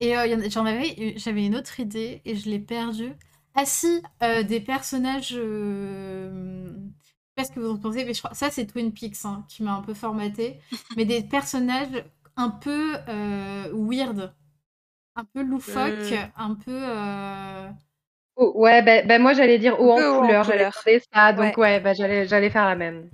Et 0.00 0.14
j'en 0.50 0.66
avais 0.66 1.14
j'avais 1.18 1.46
une 1.46 1.56
autre 1.56 1.80
idée 1.80 2.22
et 2.24 2.36
je 2.36 2.50
l'ai 2.50 2.60
perdue. 2.60 3.14
Ah 3.54 3.64
si, 3.66 4.02
des 4.20 4.60
personnages, 4.60 5.34
pas 7.40 7.46
ce 7.46 7.52
que 7.52 7.60
vous 7.60 7.70
en 7.70 7.76
pensez, 7.78 8.04
mais 8.04 8.14
je 8.14 8.20
crois 8.20 8.34
ça 8.34 8.50
c'est 8.50 8.66
Twin 8.66 8.92
Peaks, 8.92 9.24
hein, 9.24 9.44
qui 9.48 9.62
m'a 9.62 9.72
un 9.74 9.82
peu 9.82 9.94
formatée, 9.94 10.58
mais 10.96 11.04
des 11.04 11.22
personnages 11.22 12.04
un 12.36 12.50
peu, 12.50 12.94
heu, 13.08 13.70
weird, 13.74 14.32
un 15.16 15.24
peu 15.24 15.42
loufoques, 15.42 16.12
Mmh. 16.12 16.32
un 16.36 16.54
peu, 16.54 16.72
heu 16.72 17.70
Oh, 18.36 18.52
ouais, 18.54 18.80
bah 18.82 19.02
bah, 19.02 19.18
moi 19.18 19.34
j'allais 19.34 19.58
dire 19.58 19.78
haut 19.80 19.90
en 19.92 20.20
couleur, 20.20 20.44
j'allais 20.44 20.70
demander 20.70 21.02
ça, 21.12 21.32
Ouais. 21.32 21.48
donc 21.48 21.58
ouais, 21.58 21.80
bah, 21.80 21.92
j'allais 21.92 22.26
j'allais 22.26 22.48
faire 22.48 22.64
la 22.64 22.76
même. 22.76 23.10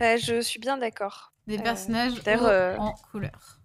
Ouais, 0.00 0.18
je 0.18 0.40
suis 0.42 0.58
bien 0.60 0.76
d'accord. 0.76 1.32
des 1.46 1.56
personnages 1.58 2.20
en 2.26 2.92
couleur. 3.10 3.58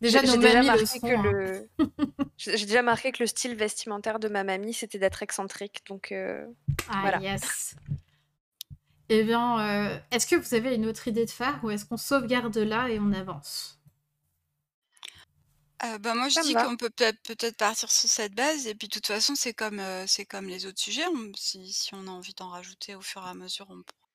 Déjà 0.00 0.20
j'ai 0.24 0.36
marqué 0.36 1.00
que 1.00 1.06
hein. 1.06 1.22
le 1.32 1.68
j'ai 2.36 2.66
déjà 2.66 2.82
marqué 2.82 3.12
que 3.12 3.22
le 3.22 3.26
style 3.26 3.54
vestimentaire 3.54 4.18
de 4.18 4.28
ma 4.28 4.42
mamie, 4.42 4.72
c'était 4.72 4.98
d'être 4.98 5.22
excentrique, 5.22 5.82
donc 5.88 6.12
Ah 6.90 7.00
voilà. 7.02 7.18
yes. 7.20 7.76
Eh 9.08 9.24
bien, 9.24 9.58
heu, 9.96 10.00
est-ce 10.10 10.26
que 10.26 10.36
vous 10.36 10.54
avez 10.54 10.74
une 10.74 10.86
autre 10.86 11.08
idée 11.08 11.24
de 11.24 11.30
phare 11.30 11.62
ou 11.64 11.70
est-ce 11.70 11.84
qu'on 11.86 11.96
sauvegarde 11.96 12.56
là 12.58 12.88
et 12.90 12.98
on 12.98 13.12
avance? 13.12 13.78
Heu, 15.84 15.98
bah, 15.98 16.14
moi 16.16 16.28
je 16.28 16.38
Ça 16.38 16.42
dis 16.42 16.56
va. 16.56 16.56
qu'on 16.56 16.76
peut 16.76 16.90
peut-être 16.90 17.56
partir 17.56 17.88
sur 17.90 18.08
cette 18.10 18.34
base 18.34 18.66
et 18.66 18.74
puis 18.74 18.88
de 18.88 18.92
toute 18.94 19.06
façon 19.06 19.34
c'est 19.36 19.54
comme, 19.54 19.78
heu, 19.80 20.04
c'est 20.08 20.24
comme 20.26 20.48
les 20.48 20.66
autres 20.66 20.80
sujets, 20.80 21.06
on 21.06 21.32
si 21.36 21.72
si 21.72 21.94
on 21.94 22.06
a 22.08 22.10
envie 22.10 22.34
d'en 22.34 22.48
rajouter 22.48 22.94
au 22.96 23.00
fur 23.00 23.24
et 23.24 23.28
à 23.28 23.34
mesure, 23.34 23.66
on 23.70 23.82
pourra. 23.82 24.08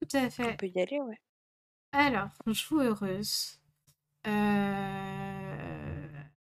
Tout 0.00 0.16
à 0.16 0.28
On 0.46 0.52
fait. 0.52 0.56
peut 0.56 0.68
y 0.68 0.80
aller, 0.80 1.00
ouais. 1.00 1.18
Alors, 1.92 2.30
joue 2.46 2.80
heureuse. 2.80 3.58
Heu, 4.26 4.32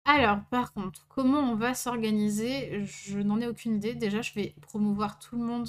alors 0.06 0.44
par 0.50 0.72
contre, 0.74 1.06
comment 1.08 1.40
on 1.40 1.56
va 1.56 1.74
s'organiser? 1.74 2.84
Je 2.86 3.18
n'en 3.20 3.40
ai 3.40 3.46
aucune 3.48 3.76
idée. 3.76 3.94
Déjà, 3.94 4.22
je 4.22 4.34
vais 4.34 4.54
promouvoir 4.62 5.18
tout 5.18 5.36
le 5.36 5.44
monde 5.44 5.68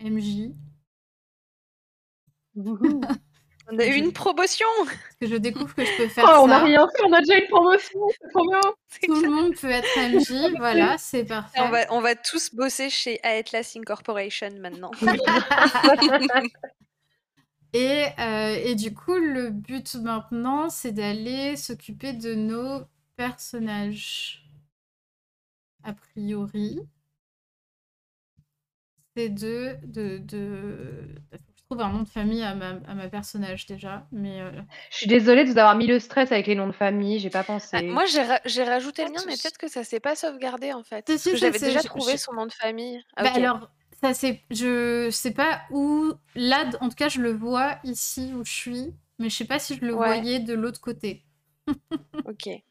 MJ. 0.00 0.54
On 3.72 3.78
a 3.78 3.86
eu 3.86 3.94
une 3.94 4.12
promotion! 4.12 4.66
parce 4.84 5.16
que 5.20 5.26
je 5.26 5.36
découvre 5.36 5.74
que 5.74 5.84
je 5.86 5.96
peux 5.96 6.06
faire 6.08 6.24
Oh, 6.28 6.42
on 6.42 6.50
a 6.50 6.58
ça. 6.58 6.64
rien 6.64 6.86
fait, 6.86 7.02
on 7.06 7.12
a 7.14 7.20
déjà 7.20 7.38
une 7.38 7.48
promotion, 7.48 8.00
c'est 8.20 8.28
trop 8.28 8.46
bien! 8.48 8.60
Tout 9.06 9.22
le 9.22 9.30
monde 9.30 9.54
peut 9.56 9.70
être 9.70 9.96
MJ, 9.96 10.54
voilà, 10.58 10.98
c'est 10.98 11.22
on 11.22 11.26
parfait. 11.26 11.70
va 11.70 11.86
on 11.90 12.00
va 12.02 12.14
tous 12.14 12.54
bosser 12.54 12.90
chez 12.90 13.18
Atlas 13.24 13.74
Incorporation 13.76 14.50
maintenant. 14.60 14.90
Et 17.72 18.04
heu 18.20 18.68
et 18.68 18.74
du 18.76 18.94
coup, 18.94 19.14
le 19.14 19.50
but 19.50 19.96
maintenant, 19.96 20.70
c'est 20.70 20.92
d'aller 20.92 21.56
s'occuper 21.56 22.12
de 22.12 22.34
nos 22.34 22.82
personnages. 23.16 24.48
A 25.82 25.92
priori. 25.92 26.78
C'est 29.16 29.28
de 29.28 29.76
de 29.84 30.18
de 30.18 31.06
trouve 31.76 31.86
un 31.86 31.92
nom 31.92 32.02
de 32.02 32.08
famille 32.08 32.42
à 32.42 32.54
ma 32.54 32.70
à 32.88 32.94
ma 32.94 33.08
personnage 33.08 33.66
déjà, 33.66 34.06
mais 34.12 34.40
heu 34.40 34.52
Je 34.90 34.96
suis 34.98 35.06
désolée 35.08 35.44
de 35.44 35.50
vous 35.50 35.58
avoir 35.58 35.76
mis 35.76 35.86
le 35.86 35.98
stress 36.00 36.32
avec 36.32 36.46
les 36.46 36.54
noms 36.54 36.66
de 36.66 36.72
famille, 36.72 37.18
j'ai 37.18 37.30
pas 37.30 37.44
Ah, 37.72 37.82
pensé. 37.82 37.86
moi 37.88 38.06
j'ai 38.06 38.22
ra 38.22 38.40
j'ai 38.46 38.62
rajouté 38.64 39.04
le 39.04 39.10
mien, 39.10 39.22
mais 39.26 39.36
peut-être 39.36 39.58
que 39.58 39.68
ça 39.68 39.84
s'est 39.84 40.00
pas 40.00 40.14
sauvegardé 40.16 40.72
en 40.72 40.82
fait. 40.84 41.06
Si, 41.08 41.18
Parce 41.18 41.26
si, 41.30 41.30
que 41.30 41.36
j'avais 41.36 41.58
déjà 41.58 41.82
trouvé 41.82 42.16
son 42.16 42.32
nom 42.32 42.46
de 42.46 42.52
famille. 42.52 43.02
Ah 43.16 43.24
bah, 43.24 43.32
alors, 43.34 43.70
ça 44.02 44.14
c'est 44.14 44.42
je 44.50 45.08
sais 45.10 45.32
pas 45.32 45.62
où 45.70 46.12
là, 46.34 46.70
en 46.80 46.88
tout 46.88 46.96
cas, 46.96 47.08
je 47.08 47.20
le 47.20 47.32
vois 47.32 47.78
ici 47.84 48.32
où 48.34 48.44
je 48.44 48.52
suis, 48.52 48.94
mais 49.18 49.30
je 49.30 49.36
sais 49.36 49.44
pas 49.46 49.58
si 49.58 49.76
je 49.76 49.84
le 49.84 49.92
Ouais. 49.92 50.24
voyais 50.24 50.40
de 50.40 50.54
l'autre 50.54 50.80
côté. 50.80 51.24
OK. 52.24 52.64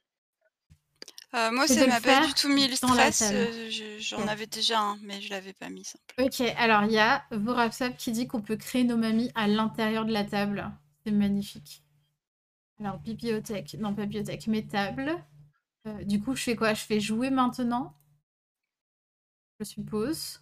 Heu, 1.34 1.52
moi 1.52 1.68
C'est 1.68 1.76
ça 1.76 1.88
m'a 1.88 2.00
pas 2.00 2.00
faire 2.00 2.28
du 2.28 2.34
tout 2.34 2.48
mis 2.50 2.68
le 2.68 2.76
dans 2.82 2.94
la 2.94 3.12
stress, 3.12 3.20
table. 3.20 3.72
je 3.72 3.98
j'en 4.00 4.28
avais 4.28 4.46
déjà 4.46 4.80
un, 4.80 4.98
mais 5.02 5.22
je 5.22 5.30
l'avais 5.30 5.54
pas 5.54 5.70
mis 5.70 5.84
simplement. 5.84 6.28
OK, 6.28 6.42
alors 6.58 6.84
il 6.84 6.92
y 6.92 7.00
a 7.00 7.24
Vorapsap 7.32 7.98
qui 7.98 8.12
dit 8.12 8.28
qu'on 8.28 8.42
peut 8.42 8.56
créer 8.56 8.84
nos 8.84 8.98
mamies 8.98 9.32
à 9.36 9.48
l'intérieur 9.48 10.06
de 10.06 10.12
la 10.14 10.24
table. 10.24 10.72
C'est 11.04 11.12
magnifique. 11.12 11.84
Alors 12.80 13.00
bibliothèque, 13.00 13.76
non 13.80 13.96
pas 13.96 14.04
bibliothèque, 14.04 14.48
mes 14.48 14.66
tables. 14.68 15.16
Heu, 15.88 16.06
du 16.06 16.22
coup, 16.22 16.36
je 16.36 16.44
fais 16.44 16.56
quoi? 16.56 16.74
Je 16.74 16.84
fais 16.84 17.00
jouer 17.00 17.30
maintenant? 17.32 17.96
Je 19.60 19.66
suppose. 19.66 20.40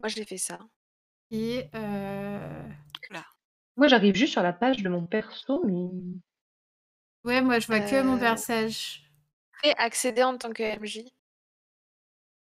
Moi 0.00 0.08
j'ai 0.08 0.24
fait 0.24 0.38
ça. 0.38 0.58
Et 1.30 1.68
Oula. 3.10 3.24
Moi, 3.76 3.86
j'arrive 3.88 4.14
juste 4.16 4.32
sur 4.32 4.42
la 4.42 4.52
page 4.52 4.82
de 4.82 4.88
mon 4.88 5.06
perso, 5.06 5.62
mais 5.64 5.88
ouais, 7.24 7.42
moi 7.42 7.58
je 7.58 7.66
vois 7.66 7.80
que 7.80 8.02
mon 8.02 8.16
Heu 8.16 8.20
personnage. 8.20 9.02
Fais 9.60 9.74
accéder 9.78 10.22
en 10.22 10.38
tant 10.38 10.52
que 10.52 10.62
MJ. 10.62 11.12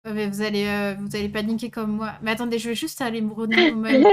Ouais, 0.05 0.13
mais 0.13 0.27
vous 0.29 0.41
allez, 0.41 0.65
heu, 0.65 0.95
vous 0.99 1.13
allez 1.15 1.27
paniquer 1.29 1.69
comme 1.69 1.91
moi. 1.97 2.13
Mais 2.21 2.31
attendez, 2.31 2.57
je 2.57 2.69
vais 2.69 2.75
juste 2.75 3.01
aller 3.01 3.21
me 3.21 3.33
renommer 3.33 4.07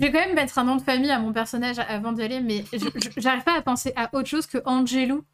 je 0.00 0.06
vais 0.06 0.12
quand 0.12 0.20
même 0.20 0.34
mettre 0.34 0.58
un 0.58 0.64
nom 0.64 0.76
de 0.76 0.82
famille 0.82 1.10
à 1.10 1.18
mon 1.20 1.32
personnage 1.32 1.78
avant 1.80 2.12
d'y 2.12 2.22
aller, 2.22 2.40
mais 2.40 2.64
j'arrive 3.16 3.44
pas 3.44 3.56
à 3.58 3.62
penser 3.62 3.92
à 3.96 4.14
autre 4.14 4.28
chose 4.28 4.46
que 4.46 4.58
Angelou 4.64 5.24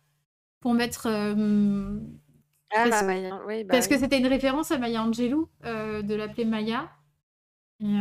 pour 0.60 0.74
mettre, 0.74 1.06
hem 1.06 2.18
Ah 2.70 2.84
parce 2.84 3.00
bah, 3.00 3.02
Maya, 3.02 3.40
oui, 3.46 3.64
bah 3.64 3.74
parce 3.74 3.88
que 3.88 3.98
c'était 3.98 4.18
une 4.18 4.26
référence 4.28 4.70
à 4.72 4.78
Maya 4.78 5.02
Angelou, 5.04 5.48
heu, 5.66 6.02
de 6.02 6.14
l'appeler 6.14 6.44
Maya 6.46 6.90
et 7.80 7.96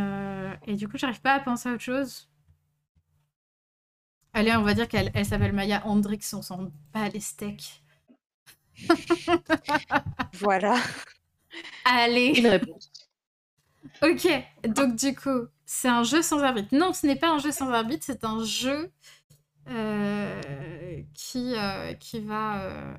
et 0.68 0.76
du 0.76 0.88
coup, 0.88 0.98
j'arrive 0.98 1.22
pas 1.22 1.34
à 1.36 1.40
penser 1.42 1.70
à 1.70 1.74
autre 1.74 1.82
chose. 1.84 2.30
Allez, 4.34 4.56
on 4.56 4.64
va 4.64 4.74
dire 4.74 4.88
qu'elle 4.88 5.12
elle 5.14 5.26
s'appelle 5.26 5.54
Maya 5.54 5.82
Hendrix, 5.86 6.20
on 6.34 6.42
s'en 6.42 6.72
bat 6.94 7.10
les 7.10 7.20
steaks. 7.20 7.84
Voilà. 10.40 10.76
Allez! 11.86 12.34
une 12.38 12.48
réponse. 12.48 12.90
OK, 14.02 14.28
donc 14.68 14.96
du 14.96 15.16
coup, 15.16 15.48
c'est 15.66 15.88
un 15.88 16.04
jeu 16.04 16.22
sans 16.22 16.42
arbitre. 16.42 16.70
Non, 16.76 16.94
ce 16.94 17.06
n'est 17.08 17.16
pas 17.16 17.30
un 17.32 17.38
jeu 17.40 17.52
sans 17.52 17.70
arbitre, 17.70 18.04
c'est 18.06 18.24
un 18.24 18.44
jeu, 18.44 18.92
heu, 19.70 21.06
qui, 21.14 21.54
heu, 21.56 21.94
qui 22.00 22.20
va, 22.20 22.68
heu 22.68 22.96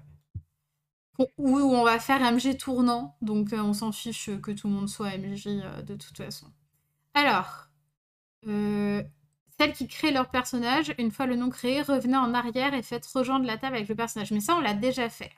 où 1.39 1.59
on 1.59 1.85
va 1.85 1.99
faire 1.99 2.20
MJ 2.22 2.57
tournant, 2.57 3.16
donc 3.22 3.51
on 3.53 3.72
s'en 3.72 3.93
fiche 3.93 4.30
que 4.41 4.51
tout 4.51 4.68
le 4.68 4.74
monde 4.74 4.89
soit 4.89 5.14
MJ, 5.14 5.62
de 5.85 5.95
toute 5.95 6.16
façon. 6.16 6.47
Alors, 7.14 7.68
celles 9.59 9.72
qui 9.72 9.88
créent 9.88 10.12
leur 10.12 10.30
personnage, 10.30 10.94
une 10.98 11.11
fois 11.11 11.26
le 11.26 11.36
nom 11.36 11.50
créé, 11.50 11.82
revenez 11.82 12.16
en 12.16 12.34
arrière 12.34 12.74
et 12.74 12.82
faites 12.82 13.07
rejoindre 13.07 13.46
la 13.46 13.59
table 13.59 13.76
avec 13.76 13.88
le 13.88 13.96
personnage. 13.96 14.30
Mais 14.32 14.40
ça, 14.40 14.57
on 14.57 14.61
l'a 14.61 14.74
déjà 14.74 15.09
fait. 15.09 15.32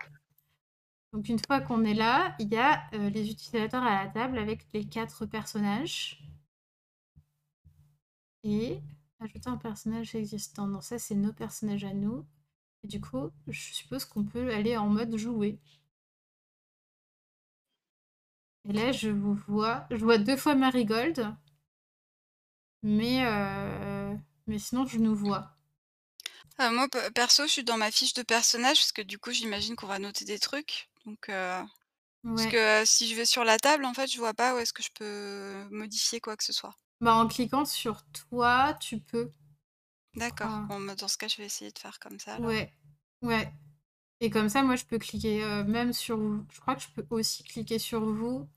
Donc 1.13 1.29
une 1.29 1.41
fois 1.45 1.61
qu'on 1.61 1.83
est 1.85 1.95
là, 1.95 2.37
il 2.39 2.47
y 2.53 2.57
a, 2.57 2.85
heu, 2.95 3.09
les 3.09 3.29
utilisateurs 3.29 3.83
à 3.83 4.05
la 4.05 4.09
table 4.09 4.39
avec 4.39 4.67
les 4.73 4.85
4 4.85 5.27
personnages. 5.27 6.23
Et 8.45 8.81
ajouter 9.21 9.51
un 9.51 9.59
personnage 9.59 10.15
existant. 10.15 10.67
Non, 10.67 10.81
ça, 10.81 10.99
c'est 10.99 11.15
nos 11.15 11.35
personnages 11.35 11.85
à 11.85 11.93
nous. 11.93 12.25
Et 12.85 12.89
du 12.89 13.01
coup, 13.01 13.31
je 13.49 13.61
suppose 13.75 14.05
qu'on 14.07 14.25
peut 14.25 14.53
aller 14.55 14.77
en 14.77 14.89
mode 14.89 15.17
jouer. 15.17 15.59
Et 18.69 18.73
là, 18.75 18.93
je 18.93 19.09
vous 19.09 19.33
vois. 19.49 19.87
Je 19.91 19.97
vois 20.05 20.19
deux 20.19 20.37
fois 20.37 20.55
Marigold. 20.55 21.35
Mais, 22.83 23.23
heu, 23.25 23.96
mais 24.47 24.59
sinon, 24.59 24.87
je 24.87 24.99
nous 24.99 25.15
vois. 25.15 25.53
Heu, 26.59 26.71
moi 26.71 26.89
pe 26.89 27.11
perso, 27.11 27.45
je 27.47 27.53
suis 27.53 27.65
dans 27.65 27.77
ma 27.77 27.91
fiche 27.91 28.15
de 28.15 28.23
personnage 28.23 28.79
parce 28.79 28.93
que 28.93 29.03
du 29.03 29.19
coup, 29.19 29.31
j'imagine 29.33 29.77
qu'on 29.77 29.87
va 29.87 29.99
noter 29.99 30.25
des 30.25 30.39
trucs. 30.39 30.89
Donc 31.05 31.29
heu, 31.29 31.63
parce 32.25 32.47
que, 32.47 32.83
heu, 32.83 32.87
si 32.87 33.09
je 33.09 33.15
vais 33.15 33.27
sur 33.27 33.45
la 33.45 33.59
table, 33.59 33.85
en 33.85 33.95
fait, 33.95 34.11
je 34.11 34.19
vois 34.19 34.35
pas 34.35 34.55
où 34.55 34.59
est-ce 34.59 34.73
que 34.73 34.83
je 34.83 34.91
peux 34.95 35.65
modifier 35.71 36.21
quoi 36.21 36.37
que 36.37 36.45
ce 36.45 36.53
soit. 36.53 36.75
Bah, 37.01 37.15
en 37.15 37.29
cliquant 37.29 37.65
sur 37.65 38.03
toi, 38.13 38.75
tu 38.81 38.99
peux. 38.99 39.31
D'accord. 40.17 40.63
Bon, 40.69 40.81
bah, 40.81 40.95
dans 40.95 41.09
ce 41.09 41.19
cas, 41.19 41.29
je 41.29 41.37
vais 41.37 41.45
essayer 41.47 41.71
de 41.71 41.79
faire 41.79 41.99
comme 41.99 42.19
ça 42.19 42.35
alors. 42.35 42.49
Ouais. 42.49 42.73
Ouais. 43.23 43.53
Et 44.21 44.31
comme 44.31 44.49
ça, 44.49 44.63
moi, 44.63 44.77
je 44.77 44.85
peux 44.85 44.99
cliquer, 44.99 45.43
heu, 45.43 45.65
même 45.65 45.93
sur 45.93 46.17
vous. 46.17 46.45
Je 46.51 46.61
crois 46.61 46.75
que 46.75 46.83
je 46.83 46.89
peux 46.89 47.07
aussi 47.11 47.45
cliquer 47.45 47.79
sur 47.79 48.01
vous. 48.05 48.49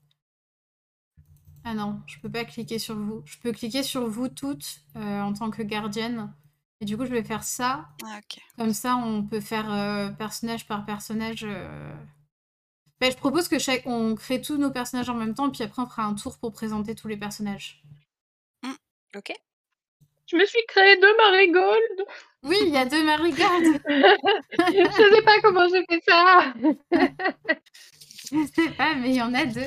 Ah 1.64 1.74
non, 1.74 2.00
je 2.06 2.18
peux 2.18 2.30
pas 2.30 2.44
cliquer 2.44 2.78
sur 2.78 2.96
vous. 2.96 3.22
Je 3.24 3.38
peux 3.38 3.52
cliquer 3.52 3.82
sur 3.82 4.06
vous 4.06 4.28
toutes, 4.28 4.80
heu, 4.96 5.20
en 5.20 5.32
tant 5.32 5.50
que 5.50 5.62
gardienne. 5.62 6.32
Et 6.80 6.86
du 6.86 6.96
coup, 6.96 7.04
je 7.04 7.10
vais 7.10 7.22
faire 7.22 7.44
ça. 7.44 7.88
Ah. 8.04 8.20
Comme 8.56 8.72
ça, 8.72 8.96
on 8.96 9.22
peut 9.22 9.40
faire, 9.40 9.70
heu, 9.70 10.14
personnage 10.16 10.66
par 10.66 10.86
personnage, 10.86 11.44
heu 11.44 11.68
bah, 13.00 13.08
je 13.08 13.16
propose 13.16 13.48
que 13.48 13.58
chaque 13.58 13.86
on 13.86 14.14
crée 14.14 14.42
tous 14.42 14.58
nos 14.58 14.70
personnages 14.70 15.08
en 15.08 15.14
même 15.14 15.34
temps, 15.34 15.48
puis 15.48 15.62
après 15.62 15.80
on 15.80 15.86
fera 15.86 16.04
un 16.04 16.14
tour 16.14 16.38
pour 16.38 16.52
présenter 16.52 16.94
tous 16.94 17.08
les 17.08 17.16
personnages. 17.16 17.82
Mmh. 18.62 18.72
OK. 19.16 19.32
Je 20.26 20.36
me 20.36 20.44
suis 20.44 20.64
créé 20.68 20.96
2 21.00 21.16
Marigold! 21.16 22.04
Oui, 22.42 22.56
il 22.62 22.68
y 22.68 22.76
a 22.76 22.84
deux 22.84 23.02
marigolles. 23.04 23.80
je 23.88 25.14
sais 25.14 25.22
pas 25.22 25.40
comment 25.42 25.66
j'ai 25.68 25.84
fait 25.86 26.02
ça. 26.06 26.54
je 28.30 28.46
sais 28.54 28.70
pas, 28.76 28.94
mais 28.94 29.10
il 29.10 29.16
y 29.16 29.22
en 29.22 29.34
a 29.34 29.46
deux. 29.46 29.66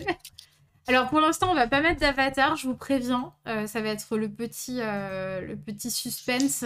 Alors 0.88 1.10
pour 1.10 1.22
l'instant, 1.22 1.50
on 1.50 1.56
va 1.56 1.68
pas 1.68 1.82
mettre 1.82 2.02
d'avatar, 2.02 2.58
je 2.58 2.68
vous 2.68 2.76
préviens. 2.76 3.34
Euh, 3.48 3.68
ça 3.68 3.82
va 3.82 3.90
être 3.90 4.18
le 4.18 4.30
petit, 4.30 4.80
euh, 4.82 5.40
le 5.40 5.56
petit 5.56 5.90
suspense 5.90 6.66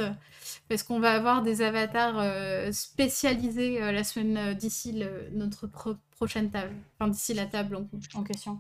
parce 0.70 0.82
qu'on 0.82 1.00
va 1.00 1.12
avoir 1.12 1.44
des 1.44 1.62
avatars 1.62 2.20
euh, 2.20 2.72
spécialisés 2.72 3.80
la 3.80 4.04
semaine 4.04 4.56
d'ici 4.56 5.04
notre 5.34 5.70
prochaine 6.12 6.50
table, 6.50 6.74
enfin 7.00 7.12
d'ici 7.12 7.36
la 7.36 7.46
table 7.46 7.78
en, 8.16 8.24
question. 8.24 8.60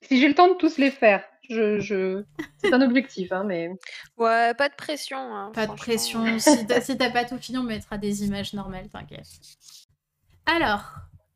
Si 0.00 0.18
j'ai 0.18 0.28
le 0.28 0.34
temps 0.34 0.48
de 0.48 0.54
tous 0.54 0.78
les 0.78 0.90
faire, 0.90 1.22
je, 1.50 1.78
je... 1.78 2.24
c'est 2.58 2.72
un 2.72 2.80
objectif, 2.80 3.30
hein, 3.30 3.44
mais. 3.44 3.70
Ouais, 4.16 4.54
pas 4.54 4.70
de 4.70 4.74
pression. 4.74 5.18
Hein, 5.18 5.52
pas 5.54 5.66
de 5.66 5.74
pression. 5.74 6.38
si 6.38 6.66
t'as 6.96 7.10
pas 7.10 7.24
tout 7.26 7.36
fini, 7.36 7.58
on 7.58 7.62
mettra 7.62 7.98
des 7.98 8.24
images 8.24 8.54
normales, 8.54 8.88
t'inquiète. 8.88 9.28
Alors, 10.46 10.94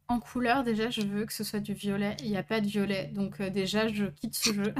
en 0.09 0.21
couleur, 0.21 0.63
déjà, 0.63 0.91
je 0.91 1.03
veux 1.03 1.25
que 1.27 1.33
ce 1.33 1.45
soit 1.45 1.61
du 1.61 1.75
violet. 1.75 2.17
Il 2.21 2.31
n'y 2.31 2.37
a 2.37 2.43
pas 2.43 2.61
de 2.61 2.67
violet, 2.67 3.11
donc 3.13 3.41
euh, 3.41 3.51
déjà, 3.51 3.89
je 3.89 4.07
quitte 4.07 4.37
ce 4.37 4.53
jeu. 4.53 4.75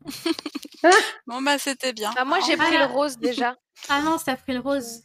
bon, 1.26 1.42
bah, 1.42 1.58
c'était 1.58 1.92
bien. 1.92 2.12
Bah, 2.14 2.24
moi, 2.24 2.38
j'ai 2.46 2.56
pris 2.56 2.76
le 2.76 2.86
rose 2.86 3.18
déjà. 3.18 3.56
Ah 3.88 4.02
non, 4.02 4.18
ça 4.18 4.32
a 4.32 4.36
pris 4.36 4.54
le 4.54 4.60
rose. 4.60 5.02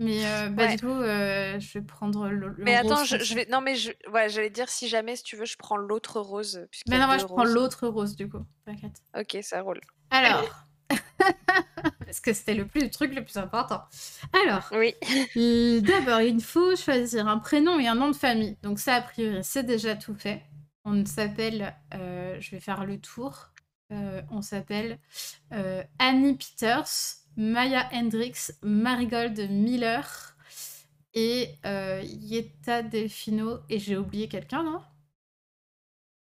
Mais 0.00 0.26
euh, 0.26 0.48
bah, 0.48 0.74
du 0.74 0.78
coup, 0.78 0.88
euh, 0.88 1.58
je 1.60 1.78
vais 1.78 1.84
prendre 1.84 2.28
le, 2.28 2.48
le 2.48 2.64
Mais 2.64 2.74
attends, 2.74 3.04
je, 3.04 3.34
vais. 3.34 3.46
Non, 3.48 3.60
mais 3.60 3.76
je... 3.76 3.92
ouais, 4.12 4.28
j'allais 4.28 4.50
dire 4.50 4.68
si 4.68 4.88
jamais, 4.88 5.14
si 5.14 5.22
tu 5.22 5.36
veux, 5.36 5.44
je 5.44 5.56
prends 5.56 5.76
l'autre 5.76 6.20
rose. 6.20 6.66
Mais 6.88 6.98
non, 6.98 7.06
moi, 7.06 7.18
je 7.18 7.26
prends 7.26 7.44
l'autre 7.44 7.86
rose, 7.86 8.16
du 8.16 8.28
coup. 8.28 8.44
T'inquiète. 8.66 9.00
Ok, 9.16 9.38
ça 9.42 9.62
roule. 9.62 9.80
Alors. 10.10 10.66
Parce 12.14 12.20
que 12.20 12.32
c'était 12.32 12.54
le, 12.54 12.64
plus, 12.64 12.82
le 12.82 12.90
truc 12.90 13.12
le 13.12 13.24
plus 13.24 13.38
important. 13.38 13.82
Alors, 14.46 14.70
oui. 14.70 14.94
d'abord, 15.82 16.20
il 16.20 16.40
faut 16.40 16.76
choisir 16.76 17.26
un 17.26 17.38
prénom 17.38 17.80
et 17.80 17.88
un 17.88 17.96
nom 17.96 18.08
de 18.08 18.14
famille. 18.14 18.56
Donc 18.62 18.78
ça, 18.78 18.94
a 18.94 19.00
priori, 19.02 19.42
c'est 19.42 19.64
déjà 19.64 19.96
tout 19.96 20.14
fait. 20.14 20.44
On 20.84 21.04
s'appelle, 21.04 21.74
euh, 21.92 22.40
je 22.40 22.52
vais 22.52 22.60
faire 22.60 22.86
le 22.86 23.00
tour. 23.00 23.48
Euh, 23.90 24.22
on 24.30 24.42
s'appelle 24.42 25.00
euh, 25.52 25.82
Annie 25.98 26.36
Peters, 26.36 26.86
Maya 27.36 27.88
Hendricks, 27.92 28.52
Marigold 28.62 29.50
Miller 29.50 30.36
et 31.14 31.48
Yetta 31.64 32.84
Delfino. 32.84 33.58
Et 33.68 33.80
j'ai 33.80 33.96
oublié 33.96 34.28
quelqu'un, 34.28 34.62
non? 34.62 34.80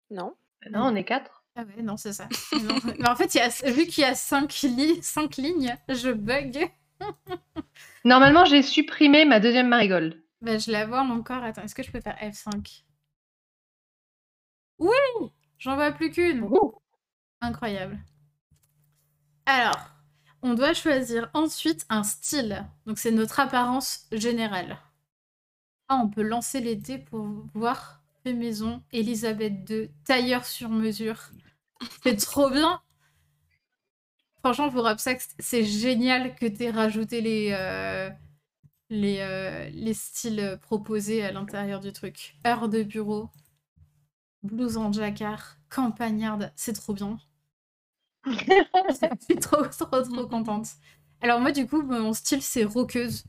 Non. 0.08 0.34
Non, 0.70 0.84
on 0.84 0.94
est 0.94 1.04
quatre. 1.04 1.41
Ah 1.54 1.64
ouais, 1.64 1.82
non, 1.82 1.96
c'est 1.96 2.14
ça. 2.14 2.28
mais 2.98 3.08
en 3.08 3.14
fait, 3.14 3.34
y 3.34 3.40
a, 3.40 3.48
vu 3.70 3.86
qu'il 3.86 4.02
y 4.02 4.06
a 4.06 4.14
5 4.14 4.50
cinq 5.02 5.36
lignes, 5.36 5.76
je 5.88 6.10
bug. 6.10 6.70
Normalement, 8.04 8.44
j'ai 8.44 8.62
supprimé 8.62 9.24
ma 9.24 9.38
deuxième 9.38 9.68
marigold. 9.68 10.22
Bah, 10.40 10.58
je 10.58 10.70
la 10.70 10.86
vois 10.86 11.02
encore. 11.02 11.42
Attends, 11.44 11.62
est-ce 11.62 11.74
que 11.74 11.82
je 11.82 11.90
peux 11.90 12.00
faire 12.00 12.16
F5 12.20 12.84
Oui 14.78 15.30
J'en 15.58 15.76
vois 15.76 15.92
plus 15.92 16.10
qu'une. 16.10 16.48
Incroyable. 17.40 17.98
Alors, 19.46 19.90
on 20.42 20.54
doit 20.54 20.74
choisir 20.74 21.30
ensuite 21.34 21.84
un 21.88 22.02
style. 22.02 22.66
Donc, 22.86 22.98
c'est 22.98 23.12
notre 23.12 23.38
apparence 23.40 24.06
générale. 24.10 24.78
Ah, 25.88 26.00
on 26.02 26.08
peut 26.08 26.22
lancer 26.22 26.60
les 26.60 26.76
dés 26.76 26.98
pour 26.98 27.26
voir 27.54 28.01
fait 28.22 28.34
maison, 28.34 28.82
Elisabeth 28.92 29.68
II, 29.70 29.90
tailleur 30.04 30.44
sur 30.44 30.68
mesure. 30.70 31.30
C'est 32.02 32.16
trop 32.16 32.50
bien. 32.50 32.80
Franchement, 34.40 34.70
pour 34.70 34.86
Upsax, 34.88 35.28
c'est 35.38 35.64
génial 35.64 36.34
que 36.34 36.46
tu 36.46 36.64
aies 36.64 36.70
rajouté 36.70 37.20
les, 37.20 37.50
euh, 37.52 38.10
les, 38.90 39.18
euh, 39.20 39.70
les 39.72 39.94
styles 39.94 40.58
proposés 40.62 41.24
à 41.24 41.32
l'intérieur 41.32 41.80
du 41.80 41.92
truc. 41.92 42.36
Heure 42.46 42.68
de 42.68 42.82
bureau, 42.82 43.30
blouse 44.44 44.76
en 44.76 44.92
jacquard, 44.92 45.56
campagnarde, 45.68 46.52
c'est 46.54 46.74
trop 46.74 46.94
bien. 46.94 47.18
Je 48.24 49.24
suis 49.24 49.36
trop, 49.36 49.66
trop, 49.66 50.02
trop 50.02 50.26
contente. 50.26 50.68
Alors 51.20 51.40
moi, 51.40 51.52
du 51.52 51.66
coup, 51.66 51.82
mon 51.82 52.12
style, 52.12 52.42
c'est 52.42 52.64
roqueuse. 52.64 53.24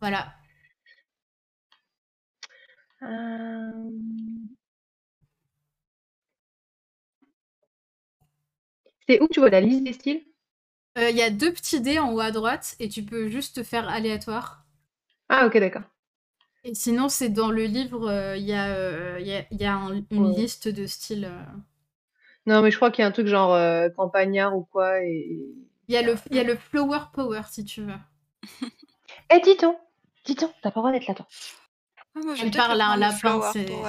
Voilà. 0.00 0.37
Euh, 3.02 3.90
c'est 9.06 9.22
où 9.22 9.28
tu 9.28 9.40
vois 9.40 9.50
la 9.50 9.60
liste 9.60 9.84
des 9.84 9.92
styles? 9.92 10.22
Euh, 10.98 11.10
Il 11.10 11.16
y 11.16 11.22
a 11.22 11.30
deux 11.30 11.52
petits 11.52 11.80
dés 11.80 11.98
en 11.98 12.12
haut 12.12 12.20
à 12.20 12.30
droite 12.30 12.74
et 12.80 12.88
tu 12.88 13.02
peux 13.02 13.28
juste 13.28 13.62
faire 13.62 13.88
aléatoire. 13.88 14.64
Ah 15.28 15.46
ok 15.46 15.58
d'accord. 15.58 15.82
Et 16.64 16.74
sinon 16.74 17.08
c'est 17.08 17.28
dans 17.28 17.50
le 17.50 17.64
livre, 17.64 18.08
euh, 18.08 18.36
il 18.36 18.44
y 18.44 18.52
a, 18.52 19.20
y 19.20 19.64
a, 19.64 19.90
une 20.10 20.34
liste 20.34 20.68
de 20.68 20.86
styles. 20.86 21.30
Non 22.46 22.62
mais 22.62 22.70
je 22.70 22.76
crois 22.76 22.90
qu'il 22.90 23.02
y 23.02 23.04
a 23.04 23.08
un 23.08 23.12
truc 23.12 23.28
genre 23.28 23.56
campagnard 23.94 24.56
ou 24.56 24.64
quoi. 24.64 25.02
Et... 25.04 25.38
Il 25.86 25.94
y, 25.94 25.96
a 25.96 26.02
le, 26.02 26.16
il 26.30 26.36
y 26.36 26.40
a 26.40 26.44
le 26.44 26.56
Flower 26.56 27.00
Power 27.14 27.42
si 27.48 27.64
tu 27.64 27.82
veux. 27.82 27.94
Eh 29.30 29.40
dis 29.40 29.56
donc, 29.56 29.76
dis 30.24 30.34
donc, 30.34 30.52
t'as 30.62 30.70
pas 30.70 30.80
le 30.80 30.88
droit 30.88 30.92
d'être 30.92 31.06
là 31.06 31.26
Ah, 32.26 32.34
je 32.34 32.48
parle 32.48 32.80
à 32.80 32.88
un 32.88 32.96
lapin. 32.96 33.40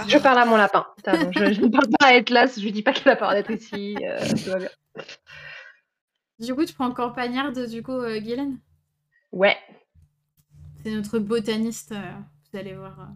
Je 0.07 0.17
parle 0.17 0.39
à 0.39 0.45
mon 0.45 0.57
lapin. 0.57 0.85
je, 1.05 1.61
ne 1.61 1.67
parle 1.67 1.89
pas 1.99 2.07
à 2.07 2.13
Atlas, 2.15 2.59
je 2.59 2.69
dis 2.69 2.83
pas 2.83 2.93
qu'elle 2.93 3.13
a 3.13 3.15
pas 3.15 3.33
d'être 3.33 3.51
ici. 3.51 3.95
Euh, 4.01 4.67
du 6.39 6.53
coup, 6.55 6.65
tu 6.65 6.73
prends 6.73 6.91
campagnarde, 6.91 7.67
du 7.67 7.83
coup, 7.83 7.91
euh, 7.91 8.19
Guylaine? 8.19 8.59
Ouais. 9.31 9.57
C'est 10.83 10.91
notre 10.91 11.19
botaniste, 11.19 11.91
euh, 11.91 12.11
vous 12.51 12.59
allez 12.59 12.73
voir. 12.73 13.09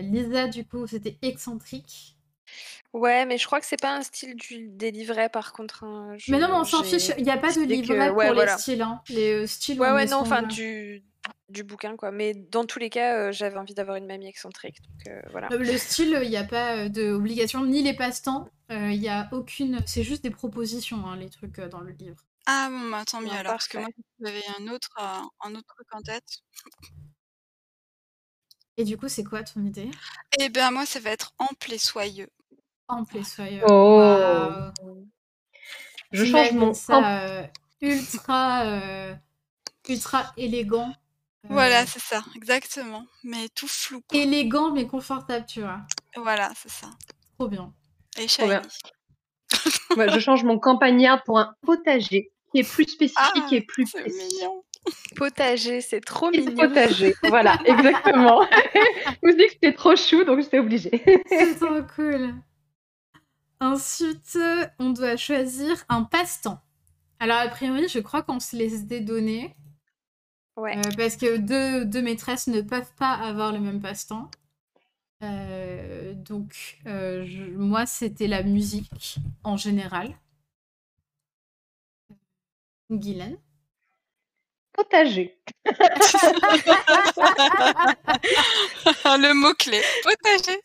Lisa, 0.00 0.48
du 0.48 0.64
coup, 0.64 0.86
c'était 0.86 1.18
excentrique. 1.22 2.16
Ouais, 2.92 3.26
mais 3.26 3.38
je 3.38 3.46
crois 3.46 3.60
que 3.60 3.66
c'est 3.66 3.80
pas 3.80 3.96
un 3.96 4.02
style 4.02 4.34
du, 4.34 4.68
des 4.68 4.90
livrets 4.90 5.28
par 5.28 5.52
contre. 5.52 5.84
Hein. 5.84 6.16
mais 6.28 6.38
non, 6.38 6.48
on 6.52 6.64
s'en 6.64 6.82
fiche. 6.82 7.12
Il 7.18 7.24
n'y 7.24 7.30
a 7.30 7.36
pas 7.36 7.52
de 7.52 7.60
livret 7.60 8.10
pour 8.10 8.22
les 8.22 8.48
styles. 8.48 8.82
Hein. 8.82 9.02
Les 9.08 9.46
styles. 9.46 9.78
Ouais, 9.78 9.92
ouais, 9.92 10.06
non, 10.06 10.16
enfin 10.16 10.42
du, 10.42 11.04
du 11.48 11.64
bouquin, 11.64 11.96
quoi. 11.96 12.10
Mais 12.10 12.34
dans 12.34 12.64
tous 12.64 12.78
les 12.78 12.90
cas, 12.90 13.16
euh, 13.16 13.32
j'avais 13.32 13.58
envie 13.58 13.74
d'avoir 13.74 13.96
une 13.96 14.06
mamie 14.06 14.28
excentrique. 14.28 14.80
Donc, 14.82 15.08
euh, 15.08 15.20
voilà. 15.30 15.48
Le 15.48 15.78
style, 15.78 16.18
il 16.22 16.28
n'y 16.28 16.36
a 16.36 16.44
pas 16.44 16.88
d'obligation, 16.88 17.64
ni 17.64 17.82
les 17.82 17.94
passe-temps. 17.94 18.48
Euh, 18.70 18.90
il 18.90 19.00
n'y 19.00 19.08
a 19.08 19.28
aucune. 19.32 19.80
C'est 19.86 20.02
juste 20.02 20.22
des 20.22 20.30
propositions, 20.30 21.06
hein, 21.06 21.16
les 21.16 21.30
trucs 21.30 21.60
dans 21.60 21.80
le 21.80 21.92
livre. 21.92 22.22
Ah 22.46 22.68
bon, 22.70 22.90
bah, 22.90 23.04
tant 23.04 23.20
mieux 23.20 23.30
alors, 23.30 23.52
parce 23.52 23.68
que 23.68 23.78
moi, 23.78 23.88
j'avais 24.20 24.42
un 24.58 24.68
autre, 24.68 24.90
un 24.98 25.54
autre 25.54 25.66
truc 25.74 25.86
en 25.92 26.00
tête. 26.00 26.38
Et 28.76 28.84
du 28.84 28.96
coup, 28.96 29.08
c'est 29.08 29.24
quoi 29.24 29.42
ton 29.42 29.64
idée? 29.64 29.90
Eh 30.38 30.48
bien, 30.48 30.70
moi, 30.70 30.86
ça 30.86 31.00
va 31.00 31.10
être 31.10 31.32
ample 31.38 31.72
et 31.72 31.78
soyeux. 31.78 32.28
Ample 32.86 33.18
et 33.18 33.24
soyeux. 33.24 33.62
Oh 33.66 34.00
Je 36.12 36.24
change 36.24 36.52
mon 36.52 36.72
ça, 36.72 37.50
ultra, 37.80 38.64
ultra 39.88 40.32
élégant. 40.36 40.94
Voilà, 41.44 41.86
c'est 41.86 42.00
ça, 42.00 42.22
exactement. 42.34 43.06
Mais 43.24 43.48
tout 43.54 43.68
flou. 43.68 44.02
Élégant 44.12 44.72
mais 44.72 44.86
confortable, 44.86 45.46
tu 45.46 45.60
vois. 45.60 45.80
Voilà, 46.16 46.50
c'est 46.56 46.70
ça. 46.70 46.88
Trop 47.38 47.48
bien. 47.48 47.72
Et 48.18 48.28
shiny. 48.28 48.54
je 49.96 50.18
change 50.20 50.44
mon 50.44 50.58
campagnard 50.58 51.22
pour 51.24 51.38
un 51.38 51.54
potager 51.62 52.32
qui 52.52 52.60
est 52.60 52.70
plus 52.70 52.84
spécifique 52.84 53.16
ah, 53.34 53.48
et 53.52 53.60
plus 53.60 53.94
mignon. 53.94 54.64
Potager, 55.16 55.80
c'est 55.80 56.00
trop 56.00 56.30
mignon. 56.30 56.54
Potager, 56.54 57.14
voilà, 57.24 57.58
exactement. 57.64 58.40
Vous 59.22 59.30
dites 59.32 59.46
que 59.46 59.52
c'était 59.52 59.74
trop 59.74 59.96
chou, 59.96 60.24
donc 60.24 60.40
j'étais 60.40 60.58
obligée. 60.58 61.02
c'est 61.28 61.58
trop 61.58 61.82
cool. 61.94 62.34
Ensuite, 63.60 64.38
on 64.78 64.90
doit 64.90 65.16
choisir 65.16 65.84
un 65.88 66.04
passe-temps. 66.04 66.60
Alors, 67.20 67.38
a 67.38 67.48
priori, 67.48 67.88
je 67.88 67.98
crois 67.98 68.22
qu'on 68.22 68.38
se 68.38 68.56
laisse 68.56 68.84
des 68.84 69.00
données. 69.00 69.54
Euh, 70.66 70.82
parce 70.96 71.16
que 71.16 71.36
deux, 71.84 72.02
maîtresses 72.02 72.48
ne 72.48 72.60
peuvent 72.60 72.92
pas 72.94 73.12
avoir 73.12 73.52
le 73.52 73.60
même 73.60 73.80
passe-temps. 73.80 74.30
Euh, 75.22 76.14
donc, 76.14 76.78
euh, 76.86 77.26
moi, 77.56 77.86
c'était 77.86 78.26
la 78.26 78.42
musique 78.42 79.18
en 79.44 79.56
général. 79.56 80.18
Guylaine 82.90 83.38
Potager. 84.72 85.38
le 89.04 89.34
mot-clé, 89.34 89.82
potager. 90.04 90.60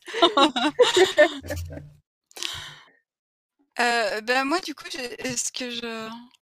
ben 4.24 4.46
moi, 4.46 4.60
du 4.60 4.76
coup, 4.76 4.86
est-ce 5.20 5.52
que 5.52 5.72
je 5.72 5.82
je 5.82 6.43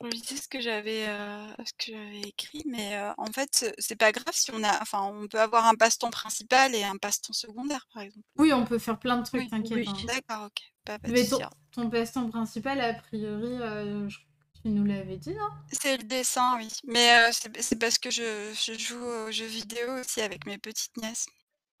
relisais 0.00 0.36
ce 0.36 0.48
que 0.48 0.60
j'avais 0.60 1.06
euh, 1.08 1.46
ce 1.64 1.72
que 1.72 1.92
j'avais 1.92 2.20
écrit, 2.20 2.62
mais 2.66 2.96
euh, 2.96 3.12
en 3.18 3.26
fait, 3.26 3.72
c'est 3.78 3.96
pas 3.96 4.12
grave 4.12 4.32
si 4.32 4.50
on 4.52 4.62
a, 4.64 4.80
enfin, 4.80 5.02
on 5.02 5.28
peut 5.28 5.40
avoir 5.40 5.66
un 5.66 5.74
passe-temps 5.74 6.10
principal 6.10 6.74
et 6.74 6.82
un 6.82 6.96
passe-temps 6.96 7.32
secondaire, 7.32 7.86
par 7.92 8.02
exemple. 8.02 8.26
Oui, 8.38 8.52
on 8.52 8.64
peut 8.64 8.78
faire 8.78 8.98
plein 8.98 9.18
de 9.18 9.24
trucs, 9.24 9.50
t'inquiète. 9.50 9.88
Hein. 9.88 9.94
D'accord, 10.06 10.46
ok. 10.46 10.98
mais 11.08 11.26
ton, 11.72 11.90
passe-temps 11.90 12.28
principal, 12.30 12.80
a 12.80 12.94
priori, 12.94 13.56
euh, 13.60 14.08
Tu 14.62 14.70
nous 14.70 14.84
l'avais 14.84 15.16
dit, 15.16 15.34
non? 15.34 15.48
C'est 15.70 15.98
le 15.98 16.04
dessin, 16.04 16.56
oui. 16.58 16.68
Mais 16.84 17.30
c'est 17.32 17.78
parce 17.78 17.98
que 17.98 18.10
je, 18.10 18.52
je, 18.54 18.72
joue 18.78 19.04
aux 19.04 19.30
jeux 19.30 19.46
vidéo 19.46 20.00
aussi 20.00 20.20
avec 20.20 20.46
mes 20.46 20.58
petites 20.58 20.96
nièces. 20.96 21.26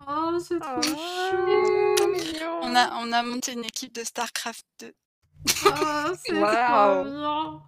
Oh, 0.06 0.38
c'est 0.38 0.58
trop 0.58 0.76
Oh, 0.76 0.82
chou 0.82 2.46
On 2.62 2.74
a, 2.74 2.96
on 3.02 3.12
a 3.12 3.22
monté 3.22 3.52
une 3.52 3.64
équipe 3.64 3.94
de 3.94 4.02
StarCraft 4.02 4.64
2. 4.80 4.92
Oh, 5.66 6.12
c'est 6.24 6.32
trop 6.32 6.50
bien 6.50 7.62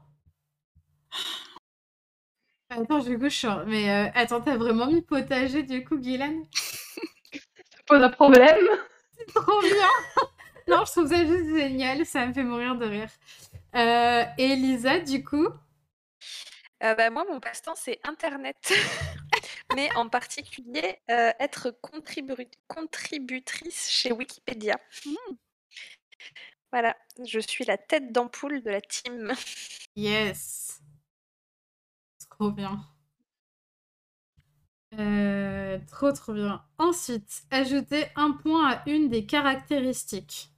Attends, 2.70 3.00
du 3.00 3.18
coup, 3.18 3.24
je 3.28 3.36
suis... 3.36 3.46
en- 3.46 3.64
Mais 3.66 3.90
euh, 3.90 4.10
attends, 4.14 4.40
t'as 4.40 4.56
vraiment 4.56 4.86
mis 4.86 5.02
potager, 5.02 5.62
du 5.62 5.84
coup, 5.84 5.98
Guylaine? 5.98 6.44
Ça 6.52 7.78
pose 7.86 8.02
un 8.02 8.10
problème. 8.10 8.66
Trop 9.34 9.60
bien 9.60 9.88
Non, 10.68 10.84
je 10.86 10.92
trouve 10.92 11.08
ça 11.08 11.24
juste 11.26 11.54
génial, 11.56 12.06
ça 12.06 12.26
me 12.26 12.32
fait 12.32 12.44
mourir 12.44 12.76
de 12.76 12.86
rire. 12.86 13.10
Euh, 13.74 14.24
et 14.38 14.56
Lisa, 14.56 15.00
du 15.00 15.24
coup? 15.24 15.48
Euh, 16.82 16.94
bah, 16.94 17.10
moi, 17.10 17.24
mon 17.28 17.40
passe-temps, 17.40 17.74
c'est 17.76 18.00
Internet. 18.04 18.72
Mais 19.76 19.90
en 19.96 20.08
particulier, 20.08 20.98
euh, 21.10 21.32
être 21.40 21.70
contribu- 21.82 22.50
contributrice 22.68 23.90
chez 23.90 24.12
Wikipédia. 24.12 24.76
Hmm. 25.06 25.34
Voilà, 26.72 26.96
je 27.24 27.38
suis 27.38 27.64
la 27.64 27.76
tête 27.76 28.12
d'ampoule 28.12 28.62
de 28.62 28.70
la 28.70 28.80
team. 28.80 29.32
Yes 29.94 30.71
Trop 32.42 32.50
bien. 32.56 32.84
Euh, 34.98 35.78
trop 35.90 36.12
trop 36.12 36.34
bien. 36.34 36.62
Ensuite, 36.78 37.42
ajouter 37.50 38.04
un 38.16 38.32
point 38.32 38.68
à 38.72 38.82
une 38.90 39.08
des 39.08 39.24
caractéristiques. 39.24 40.50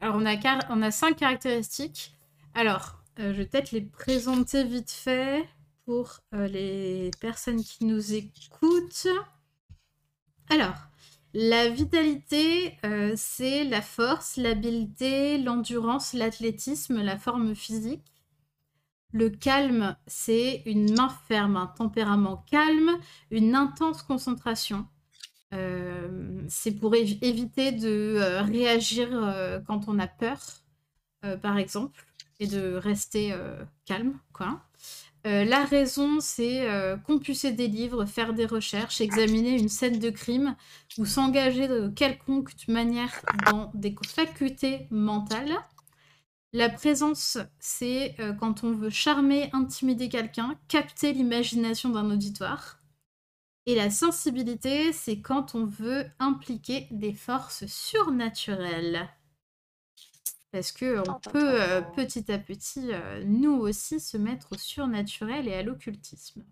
Alors, 0.00 0.16
on 0.16 0.26
a, 0.26 0.36
car- 0.36 0.64
on 0.70 0.82
a 0.82 0.90
cinq 0.92 1.16
caractéristiques. 1.18 2.14
Alors, 2.54 3.02
euh, 3.20 3.32
je 3.34 3.38
vais 3.38 3.46
peut-être 3.46 3.72
les 3.72 3.82
présenter 3.82 4.64
vite 4.64 4.90
fait 4.92 5.48
pour 5.86 6.20
euh, 6.34 6.48
les 6.48 7.10
personnes 7.20 7.62
qui 7.64 7.86
nous 7.86 8.14
écoutent. 8.14 9.08
Alors, 10.50 10.74
la 11.34 11.68
vitalité, 11.68 12.76
c'est 13.16 13.64
la 13.64 13.82
force, 13.82 14.36
l'habileté, 14.36 15.38
l'endurance, 15.38 16.12
l'athlétisme, 16.12 17.02
la 17.02 17.18
forme 17.18 17.54
physique. 17.56 18.11
Le 19.12 19.28
calme, 19.30 19.96
c'est 20.06 20.62
une 20.66 20.94
main 20.94 21.10
ferme, 21.28 21.56
un 21.56 21.66
tempérament 21.66 22.44
calme, 22.50 22.90
une 23.30 23.54
intense 23.54 24.02
concentration. 24.02 24.86
Euh, 25.54 26.42
c'est 26.48 26.72
pour 26.72 26.94
évi- 26.94 27.18
éviter 27.22 27.72
de 27.72 27.88
euh, 27.88 28.42
réagir 28.42 29.08
euh, 29.12 29.60
quand 29.66 29.88
on 29.88 29.98
a 29.98 30.06
peur, 30.06 30.38
par 31.40 31.58
exemple, 31.58 32.04
et 32.40 32.46
de 32.48 32.74
rester 32.74 33.32
calme, 33.84 34.18
la 35.24 35.64
raison, 35.64 36.18
c'est 36.18 36.66
compulser 37.06 37.52
des 37.52 37.68
livres, 37.68 38.04
faire 38.06 38.34
des 38.34 38.44
recherches, 38.46 39.00
examiner 39.00 39.56
une 39.56 39.68
scène 39.68 40.00
de 40.00 40.10
crime 40.10 40.56
ou 40.98 41.06
s'engager 41.06 41.68
de 41.68 41.88
quelconque 41.88 42.50
manière 42.66 43.24
dans 43.32 43.70
des 43.74 43.94
facultés 44.04 44.88
mentales. 44.90 45.56
La 46.54 46.68
présence, 46.68 47.38
c'est 47.60 48.14
euh, 48.20 48.34
quand 48.34 48.62
on 48.62 48.72
veut 48.72 48.90
charmer, 48.90 49.48
intimider 49.54 50.10
quelqu'un, 50.10 50.58
capter 50.68 51.14
l'imagination 51.14 51.88
d'un 51.88 52.10
auditoire. 52.10 52.78
Et 53.64 53.74
la 53.74 53.88
sensibilité, 53.90 54.92
c'est 54.92 55.20
quand 55.20 55.54
on 55.54 55.64
veut 55.64 56.04
impliquer 56.18 56.88
des 56.90 57.14
forces 57.14 57.64
surnaturelles. 57.66 59.08
Parce 60.50 60.72
que 60.72 60.98
on 60.98 61.04
tan, 61.04 61.30
peut 61.30 61.62
euh, 61.62 61.80
petit 61.80 62.30
à 62.30 62.38
petit, 62.38 62.92
euh, 62.92 63.24
nous 63.24 63.54
aussi, 63.54 63.98
se 63.98 64.18
mettre 64.18 64.52
au 64.52 64.58
surnaturel 64.58 65.48
et 65.48 65.54
à 65.54 65.62
l'occultisme. 65.62 66.44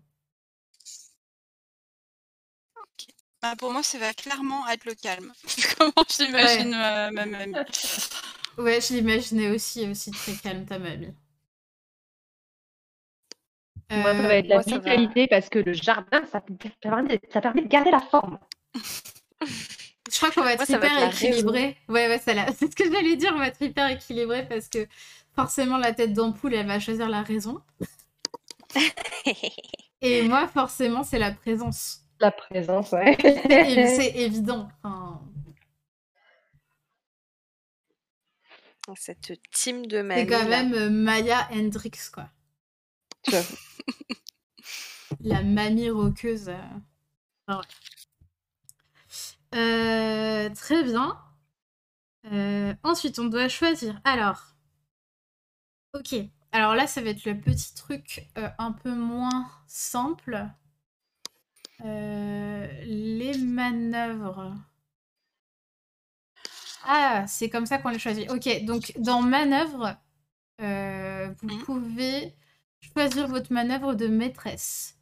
Bah, 3.43 3.55
pour 3.55 3.71
moi, 3.71 3.83
ça 3.83 3.99
va 3.99 4.13
clairement 4.13 4.67
être 4.69 4.85
le 4.85 4.95
calme. 4.95 5.31
Comment 5.77 6.05
j'imagine 6.09 6.71
ma, 6.71 7.11
ma 7.11 7.25
mamie. 7.27 7.53
Ouais, 8.61 8.79
je 8.79 8.93
l'imaginais 8.93 9.49
aussi, 9.51 9.85
aussi 9.89 10.13
très 10.13 10.35
calme, 10.37 10.65
ta 10.65 10.79
mamie. 10.79 11.13
Moi, 13.93 14.15
ça 14.15 14.23
Euh, 14.23 14.27
va 14.27 14.35
être 14.35 14.47
la 14.47 14.59
moi, 14.59 14.63
vitalité 14.65 15.27
parce 15.27 15.47
que 15.49 15.59
le 15.59 15.73
jardin, 15.73 16.25
ça 16.25 16.41
permet, 16.81 17.19
ça 17.31 17.41
permet 17.41 17.61
de 17.61 17.67
garder 17.67 17.91
la 17.91 17.99
forme. 18.01 18.39
Je 20.11 20.17
crois 20.17 20.31
qu'on 20.31 20.43
va 20.43 20.53
être 20.53 20.59
Moi, 20.59 20.65
ça 20.65 20.77
va 20.79 20.87
hyper 20.87 20.97
être 20.97 21.23
équilibré. 21.23 21.77
Ouais, 21.89 22.07
ouais, 22.07 22.19
ça 22.19 22.33
c'est 22.57 22.71
ce 22.71 22.75
que 22.75 22.91
j'allais 22.91 23.15
dire, 23.15 23.31
on 23.35 23.39
va 23.39 23.47
être 23.47 23.61
hyper 23.61 23.89
équilibré 23.89 24.47
parce 24.47 24.67
que 24.67 24.87
forcément 25.35 25.77
la 25.77 25.93
tête 25.93 26.13
d'ampoule, 26.13 26.53
elle 26.53 26.67
va 26.67 26.79
choisir 26.79 27.09
la 27.09 27.21
raison. 27.21 27.61
Et 30.01 30.21
moi, 30.23 30.47
forcément, 30.47 31.03
c'est 31.03 31.19
la 31.19 31.31
présence. 31.31 32.01
La 32.21 32.31
présence, 32.31 32.91
ouais. 32.93 33.17
C'est 33.49 34.13
évident. 34.15 34.69
Enfin, 34.83 35.21
Cette 38.95 39.33
team 39.51 39.85
de 39.85 39.97
c'est 39.97 40.03
mamie. 40.03 40.27
quand 40.27 40.47
même 40.47 40.73
euh, 40.73 40.89
Maya 40.89 41.47
Hendrix, 41.51 41.91
quoi. 42.13 42.29
La 45.21 45.43
mamie 45.43 45.89
roqueuse. 45.89 46.49
euh. 46.49 46.57
Ouais. 47.49 47.55
Euh, 49.55 50.49
très 50.55 50.83
bien. 50.83 51.17
Ensuite, 52.83 53.19
on 53.19 53.25
doit 53.25 53.49
choisir. 53.49 53.99
Alors, 54.03 54.55
ok. 55.93 56.15
Alors 56.53 56.75
là, 56.75 56.87
ça 56.87 57.01
va 57.01 57.09
être 57.09 57.25
le 57.25 57.39
petit 57.39 57.73
truc 57.75 58.29
un 58.35 58.71
peu 58.71 58.93
moins 58.93 59.49
simple. 59.67 60.47
Les 61.83 63.37
manœuvres. 63.39 64.55
Ah, 66.83 67.25
c'est 67.27 67.49
comme 67.49 67.65
ça 67.65 67.77
qu'on 67.77 67.89
les 67.89 67.99
choisit. 67.99 68.29
Ok, 68.31 68.63
donc 68.65 68.93
dans 68.97 69.21
manœuvre, 69.21 69.97
euh, 70.61 71.33
vous 71.41 71.49
Mhm. 71.49 71.65
pouvez 71.65 72.35
choisir 72.93 73.27
votre 73.27 73.53
manœuvre 73.53 73.95
de 73.95 74.07
maîtresse. 74.07 74.97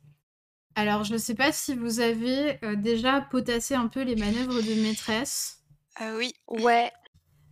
Alors, 0.75 1.03
je 1.05 1.13
ne 1.13 1.19
sais 1.19 1.35
pas 1.35 1.51
si 1.51 1.75
vous 1.75 1.99
avez 2.01 2.63
euh, 2.65 2.75
déjà 2.75 3.21
potassé 3.21 3.75
un 3.75 3.87
peu 3.89 4.03
les 4.03 4.15
manœuvres 4.17 4.61
de 4.61 4.75
maîtresse. 4.75 5.63
Euh, 6.01 6.17
oui, 6.17 6.33
Ouais, 6.47 6.91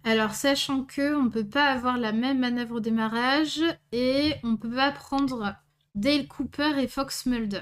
Alors, 0.03 0.33
sachant 0.33 0.83
que 0.83 1.13
on 1.15 1.29
peut 1.29 1.47
pas 1.47 1.65
avoir 1.71 1.99
la 1.99 2.11
même 2.11 2.39
manœuvre 2.39 2.77
au 2.77 2.79
démarrage 2.79 3.61
et 3.91 4.33
on 4.43 4.57
peut 4.57 4.73
pas 4.73 4.91
prendre 4.91 5.55
Dale 5.93 6.27
Cooper 6.27 6.81
et 6.81 6.87
Fox 6.87 7.27
Mulder 7.27 7.61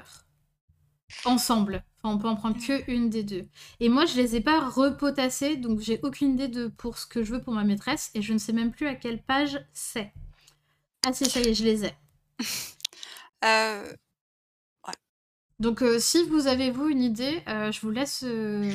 ensemble. 1.25 1.83
Enfin, 2.05 2.15
on 2.15 2.19
peut 2.19 2.27
en 2.27 2.35
prendre 2.35 2.57
que 2.57 2.89
une 2.91 3.09
des 3.09 3.23
deux. 3.23 3.47
Et 3.79 3.89
moi, 3.89 4.05
je 4.05 4.15
les 4.15 4.35
ai 4.35 4.41
pas 4.41 4.69
repotassés, 4.69 5.57
donc 5.57 5.79
j'ai 5.79 5.99
aucune 6.03 6.33
idée 6.33 6.47
de 6.47 6.67
pour 6.67 6.97
ce 6.97 7.07
que 7.07 7.23
je 7.23 7.33
veux 7.33 7.41
pour 7.41 7.53
ma 7.53 7.63
maîtresse 7.63 8.11
et 8.13 8.21
je 8.21 8.33
ne 8.33 8.37
sais 8.37 8.53
même 8.53 8.71
plus 8.71 8.87
à 8.87 8.95
quelle 8.95 9.21
page 9.23 9.59
c'est. 9.73 10.13
Ah 11.07 11.13
si, 11.13 11.25
ça 11.25 11.39
y 11.41 11.49
est, 11.49 11.53
je 11.53 11.63
les 11.63 11.85
ai. 11.85 11.93
euh, 13.45 13.93
Donc, 15.59 15.81
euh, 15.81 15.99
si 15.99 16.23
vous 16.25 16.47
avez 16.47 16.71
vous 16.71 16.89
une 16.89 17.01
idée, 17.01 17.41
euh, 17.47 17.71
je 17.71 17.79
vous 17.81 17.91
laisse. 17.91 18.23
euh, 18.23 18.71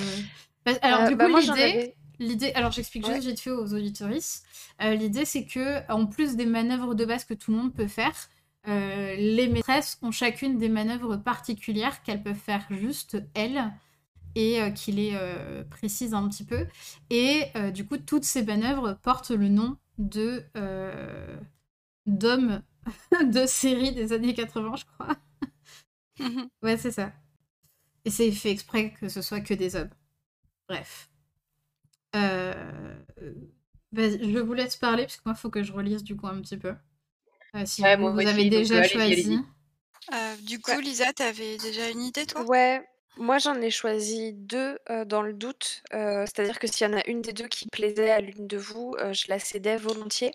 bah, 0.65 0.73
Alors, 0.83 1.03
Euh, 1.03 1.09
du 1.09 1.17
bah, 1.17 1.27
coup, 1.27 1.37
l'idée. 1.39 1.95
L'idée, 2.19 2.53
alors 2.53 2.71
j'explique 2.71 3.07
juste 3.07 3.27
vite 3.27 3.41
fait 3.41 3.51
aux 3.51 3.73
auditoristes. 3.75 4.45
Euh, 4.83 4.95
L'idée, 4.95 5.25
c'est 5.25 5.47
que 5.47 5.91
en 5.91 6.07
plus 6.07 6.37
des 6.37 6.45
manœuvres 6.47 6.95
de 6.95 7.07
base 7.07 7.25
que 7.25 7.33
tout 7.35 7.51
le 7.51 7.57
monde 7.57 7.75
peut 7.75 7.89
faire, 7.89 8.29
euh, 8.69 9.15
les 9.17 9.49
maîtresses 9.49 9.99
ont 10.03 10.11
chacune 10.11 10.59
des 10.59 10.69
manœuvres 10.69 11.17
particulières 11.17 12.03
qu'elles 12.03 12.23
peuvent 12.23 12.35
faire 12.37 12.67
juste 12.71 13.17
elles 13.35 13.73
et 14.37 14.61
euh, 14.63 14.71
qui 14.71 14.93
les 14.93 15.13
euh, 15.15 15.65
précisent 15.65 16.15
un 16.15 16.29
petit 16.29 16.45
peu. 16.45 16.67
Et 17.11 17.45
euh, 17.57 17.71
du 17.71 17.87
coup, 17.87 17.99
toutes 17.99 18.25
ces 18.25 18.45
manœuvres 18.45 18.99
portent 19.03 19.31
le 19.31 19.49
nom 19.49 19.77
de 19.99 20.45
euh, 20.57 21.37
d'hommes 22.07 22.63
de 23.33 23.47
série 23.47 23.93
des 23.93 24.13
années 24.13 24.35
80, 24.35 24.77
je 24.77 24.85
crois. 24.87 25.17
Ouais, 26.63 26.77
c'est 26.77 26.91
ça. 26.93 27.13
Et 28.05 28.11
c'est 28.11 28.33
fait 28.33 28.51
exprès 28.53 28.93
que 28.93 29.09
ce 29.09 29.23
soit 29.23 29.41
que 29.41 29.55
des 29.55 29.77
hommes. 29.77 29.91
Bref. 30.69 31.11
Je 33.93 34.39
vous 34.41 34.53
laisse 34.55 34.77
parler, 34.77 35.05
parce 35.05 35.17
que 35.17 35.23
moi, 35.27 35.35
il 35.37 35.41
faut 35.41 35.51
que 35.51 35.63
je 35.63 35.73
relise 35.73 36.03
du 36.03 36.17
coup 36.17 36.27
un 36.27 36.41
petit 36.41 36.57
peu. 36.57 36.75
Euh, 37.55 37.65
si 37.67 37.83
Ouais, 37.83 37.97
vous, 37.97 38.03
moi 38.03 38.13
vous 38.13 38.19
aussi, 38.19 38.27
avez 38.27 38.51
donc, 38.51 38.63
déjà 38.63 38.77
euh, 38.77 38.83
choisi. 38.83 39.39
euh, 40.13 40.37
du 40.43 40.61
coup, 40.61 40.79
Lisa, 40.81 41.13
t'avais 41.13 41.57
déjà 41.59 41.89
une 41.89 42.03
idée, 42.03 42.27
toi? 42.27 42.45
Ouais, 42.47 42.83
moi 43.17 43.39
j'en 43.39 43.61
ai 43.61 43.71
choisi 43.71 44.33
deux 44.33 44.79
euh, 44.91 45.05
dans 45.05 45.23
le 45.23 45.33
doute. 45.33 45.83
euh, 45.95 46.25
C'est-à-dire 46.27 46.59
que 46.59 46.67
s'il 46.67 46.87
y 46.89 46.91
en 46.91 46.97
a 46.99 47.07
une 47.07 47.23
des 47.23 47.33
deux 47.33 47.49
qui 47.49 47.69
plaisait 47.69 48.11
à 48.11 48.21
l'une 48.21 48.47
de 48.47 48.57
vous, 48.59 48.95
euh, 49.01 49.13
je 49.13 49.27
la 49.29 49.39
cédais 49.39 49.77
volontiers. 49.77 50.33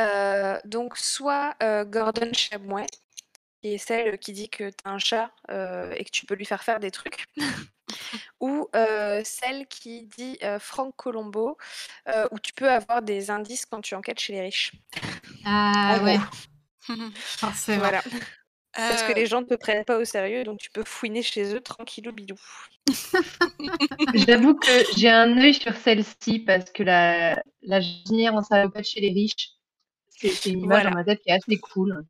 Euh, 0.00 0.58
donc 0.64 0.96
soit 0.98 1.56
euh, 1.62 1.84
Gordon 1.84 2.32
Chamois, 2.34 2.86
qui 3.62 3.74
est 3.74 3.78
celle 3.78 4.18
qui 4.18 4.32
dit 4.32 4.50
que 4.50 4.70
tu 4.70 4.76
as 4.84 4.90
un 4.90 4.98
chat 4.98 5.32
euh, 5.50 5.92
et 5.96 6.04
que 6.04 6.10
tu 6.10 6.26
peux 6.26 6.34
lui 6.34 6.46
faire 6.46 6.64
faire 6.64 6.80
des 6.80 6.90
trucs. 6.92 7.26
ou 8.40 8.68
euh, 8.76 9.22
celle 9.24 9.66
qui 9.68 10.04
dit 10.04 10.38
euh, 10.42 10.58
Franck 10.58 10.94
Colombo, 10.96 11.56
euh, 12.08 12.28
où 12.32 12.38
tu 12.40 12.52
peux 12.54 12.70
avoir 12.70 13.02
des 13.02 13.30
indices 13.30 13.66
quand 13.66 13.80
tu 13.80 13.94
enquêtes 13.94 14.20
chez 14.20 14.34
les 14.34 14.42
riches. 14.42 14.72
Ah 15.44 16.00
ouais. 16.02 16.18
gros. 16.18 16.30
Forcément. 17.14 17.78
Voilà. 17.78 18.02
Parce 18.88 19.02
que 19.02 19.12
Euh, 19.12 19.14
les 19.14 19.26
gens 19.26 19.40
ne 19.42 19.46
te 19.46 19.54
prennent 19.54 19.84
pas 19.84 19.98
au 19.98 20.04
sérieux, 20.04 20.44
donc 20.44 20.58
tu 20.60 20.70
peux 20.70 20.84
fouiner 20.84 21.22
chez 21.22 21.54
eux 21.54 21.60
tranquillou 21.60 22.12
bilou. 22.12 22.36
J'avoue 24.14 24.54
que 24.54 24.68
j'ai 24.96 25.08
un 25.10 25.36
œil 25.38 25.54
sur 25.54 25.76
celle-ci 25.76 26.40
parce 26.40 26.70
que 26.70 26.82
la, 26.82 27.42
la 27.62 27.80
jardinière 27.80 28.34
en 28.34 28.42
salopette 28.42 28.86
chez 28.86 29.00
les 29.00 29.10
riches, 29.12 29.50
c'est 30.08 30.36
c'est 30.36 30.50
une 30.50 30.62
image 30.62 30.82
Voilà. 30.82 30.84
dans 30.84 30.92
ma 30.92 31.04
tête 31.04 31.20
qui 31.22 31.30
est 31.30 31.34
assez 31.34 31.58
cool. 31.58 32.04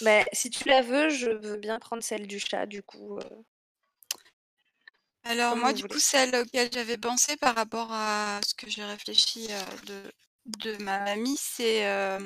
Mais 0.00 0.26
si 0.32 0.50
tu 0.50 0.68
la 0.68 0.82
veux, 0.82 1.08
je 1.10 1.30
veux 1.30 1.56
bien 1.56 1.78
prendre 1.78 2.02
celle 2.02 2.26
du 2.26 2.38
chat, 2.40 2.66
du 2.66 2.82
coup. 2.82 3.18
Alors 5.24 5.56
moi, 5.56 5.72
du 5.72 5.84
coup, 5.84 5.98
celle 5.98 6.34
auquel 6.36 6.70
j'avais 6.72 6.98
pensé 6.98 7.36
par 7.36 7.54
rapport 7.54 7.92
à 7.92 8.40
ce 8.46 8.54
que 8.54 8.68
j'ai 8.70 8.84
réfléchi 8.84 9.48
euh, 9.50 9.62
de, 9.86 10.02
de 10.46 10.82
ma 10.82 10.98
mamie, 11.00 11.36
c'est 11.38 11.86
euh, 11.86 12.18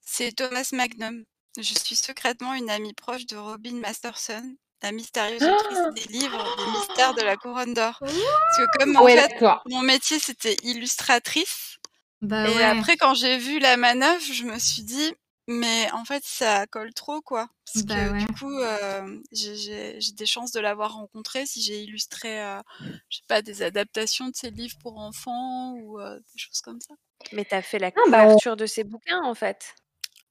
c'est 0.00 0.32
Thomas 0.32 0.68
Magnum. 0.72 1.24
Je 1.58 1.74
suis 1.74 1.96
secrètement 1.96 2.54
une 2.54 2.70
amie 2.70 2.94
proche 2.94 3.26
de 3.26 3.36
Robin 3.36 3.74
Masterson, 3.80 4.56
la 4.82 4.92
mystérieuse 4.92 5.48
autrice 5.48 5.88
des 5.90 6.04
livres 6.04 6.50
des 6.56 6.66
mystères 6.66 7.14
de 7.14 7.22
la 7.22 7.36
couronne 7.36 7.74
d'or. 7.74 8.02
Parce 8.02 8.58
que 8.58 8.78
comme 8.78 8.96
en 8.96 9.04
ouais, 9.04 9.16
fait, 9.16 9.32
mon 9.66 9.82
métier 9.82 10.18
c'était 10.18 10.58
illustratrice, 10.62 11.78
Bah 12.22 12.50
et 12.50 12.52
ouais. 12.52 12.64
après 12.64 12.96
quand 12.96 13.14
j'ai 13.14 13.38
vu 13.38 13.58
la 13.60 13.76
manœuvre, 13.76 14.22
je 14.22 14.44
me 14.44 14.58
suis 14.58 14.82
dit, 14.84 15.14
mais 15.48 15.90
en 15.92 16.04
fait 16.04 16.24
ça 16.24 16.66
colle 16.66 16.94
trop 16.94 17.20
quoi. 17.22 17.48
Parce 17.64 17.82
Bah 17.84 17.84
que 17.84 18.12
ouais. 18.12 18.24
du 18.24 18.28
coup, 18.28 18.50
euh, 18.60 19.20
j'ai- 19.32 19.56
j'ai 19.56 20.00
j'ai 20.00 20.12
des 20.12 20.26
chances 20.26 20.52
de 20.52 20.60
l'avoir 20.60 20.94
rencontré 20.94 21.46
si 21.46 21.62
j'ai 21.62 21.82
illustré, 21.84 22.42
euh, 22.44 22.60
je 23.08 23.18
sais 23.18 23.22
pas, 23.28 23.42
des 23.42 23.62
adaptations 23.62 24.28
de 24.28 24.36
ses 24.36 24.50
livres 24.50 24.76
pour 24.80 24.98
enfants 24.98 25.72
ou 25.74 26.00
euh, 26.00 26.18
des 26.18 26.38
choses 26.38 26.60
comme 26.62 26.80
ça. 26.80 26.94
Mais 27.32 27.44
t'as 27.44 27.62
fait 27.62 27.78
la 27.80 27.90
Ah, 27.96 28.00
bah, 28.10 28.24
on- 28.24 28.38
couverture 28.38 28.56
de 28.56 28.66
ces 28.66 28.84
bouquins, 28.84 29.20
en 29.24 29.34
fait. 29.34 29.74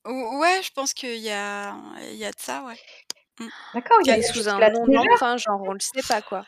Ou- 0.05 0.39
Ouais, 0.39 0.61
je 0.63 0.71
pense 0.71 0.93
qu'il 0.93 1.17
y 1.19 1.29
a, 1.29 1.75
il 2.01 2.15
y 2.17 2.25
a 2.25 2.31
de 2.31 2.39
ça, 2.39 2.63
ouais. 2.65 2.79
D'accord, 3.73 3.97
il 4.01 4.07
y 4.07 4.11
a 4.11 4.21
quelque 4.21 4.33
sous 4.33 4.37
chose 4.37 4.47
un 4.49 4.59
qui 4.59 4.61
l'a 4.61 4.69
nom 4.69 5.37
genre 5.37 5.61
on 5.61 5.73
le 5.73 5.79
sait 5.79 6.03
pas, 6.03 6.21
quoi. 6.21 6.45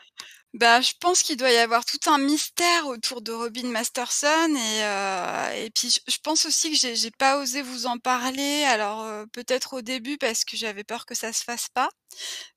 Bah, 0.54 0.82
je 0.82 0.92
pense 1.00 1.22
qu'il 1.22 1.38
doit 1.38 1.50
y 1.50 1.56
avoir 1.56 1.84
tout 1.86 1.98
un 2.10 2.18
mystère 2.18 2.86
autour 2.86 3.22
de 3.22 3.32
Robin 3.32 3.68
Masterson 3.68 4.54
et, 4.54 4.84
euh, 4.84 5.50
et 5.64 5.70
puis 5.70 5.88
je, 5.90 5.98
je 6.12 6.18
pense 6.22 6.44
aussi 6.44 6.70
que 6.70 6.76
j'ai 6.76 6.94
j'ai 6.94 7.10
pas 7.10 7.38
osé 7.40 7.62
vous 7.62 7.86
en 7.86 7.96
parler. 7.98 8.64
Alors 8.64 9.02
euh, 9.02 9.24
peut-être 9.32 9.72
au 9.74 9.80
début 9.80 10.18
parce 10.18 10.44
que 10.44 10.58
j'avais 10.58 10.84
peur 10.84 11.06
que 11.06 11.14
ça 11.14 11.32
se 11.32 11.42
fasse 11.42 11.68
pas. 11.70 11.88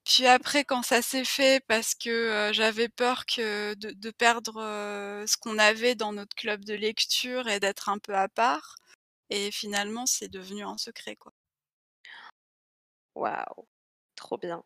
Puis 0.06 0.26
après 0.28 0.66
quand 0.66 0.84
ça 0.84 1.02
s'est 1.02 1.26
fait 1.26 1.64
parce 1.68 1.96
que 1.96 2.10
euh, 2.10 2.54
j'avais 2.54 2.90
peur 2.90 3.26
que 3.26 3.76
de, 3.76 3.92
de 3.92 4.12
perdre 4.12 4.62
euh, 4.62 5.26
ce 5.28 5.38
qu'on 5.38 5.58
avait 5.58 5.96
dans 5.96 6.12
notre 6.12 6.36
club 6.36 6.66
de 6.66 6.74
lecture 6.74 7.48
et 7.48 7.62
d'être 7.62 7.88
un 7.90 8.00
peu 8.00 8.16
à 8.16 8.28
part. 8.28 8.76
Et 9.30 9.52
finalement 9.52 10.06
c'est 10.06 10.30
devenu 10.30 10.64
un 10.64 10.78
secret 10.78 11.16
quoi. 11.16 11.34
Waouh. 13.16 13.68
Trop 14.16 14.38
bien. 14.38 14.64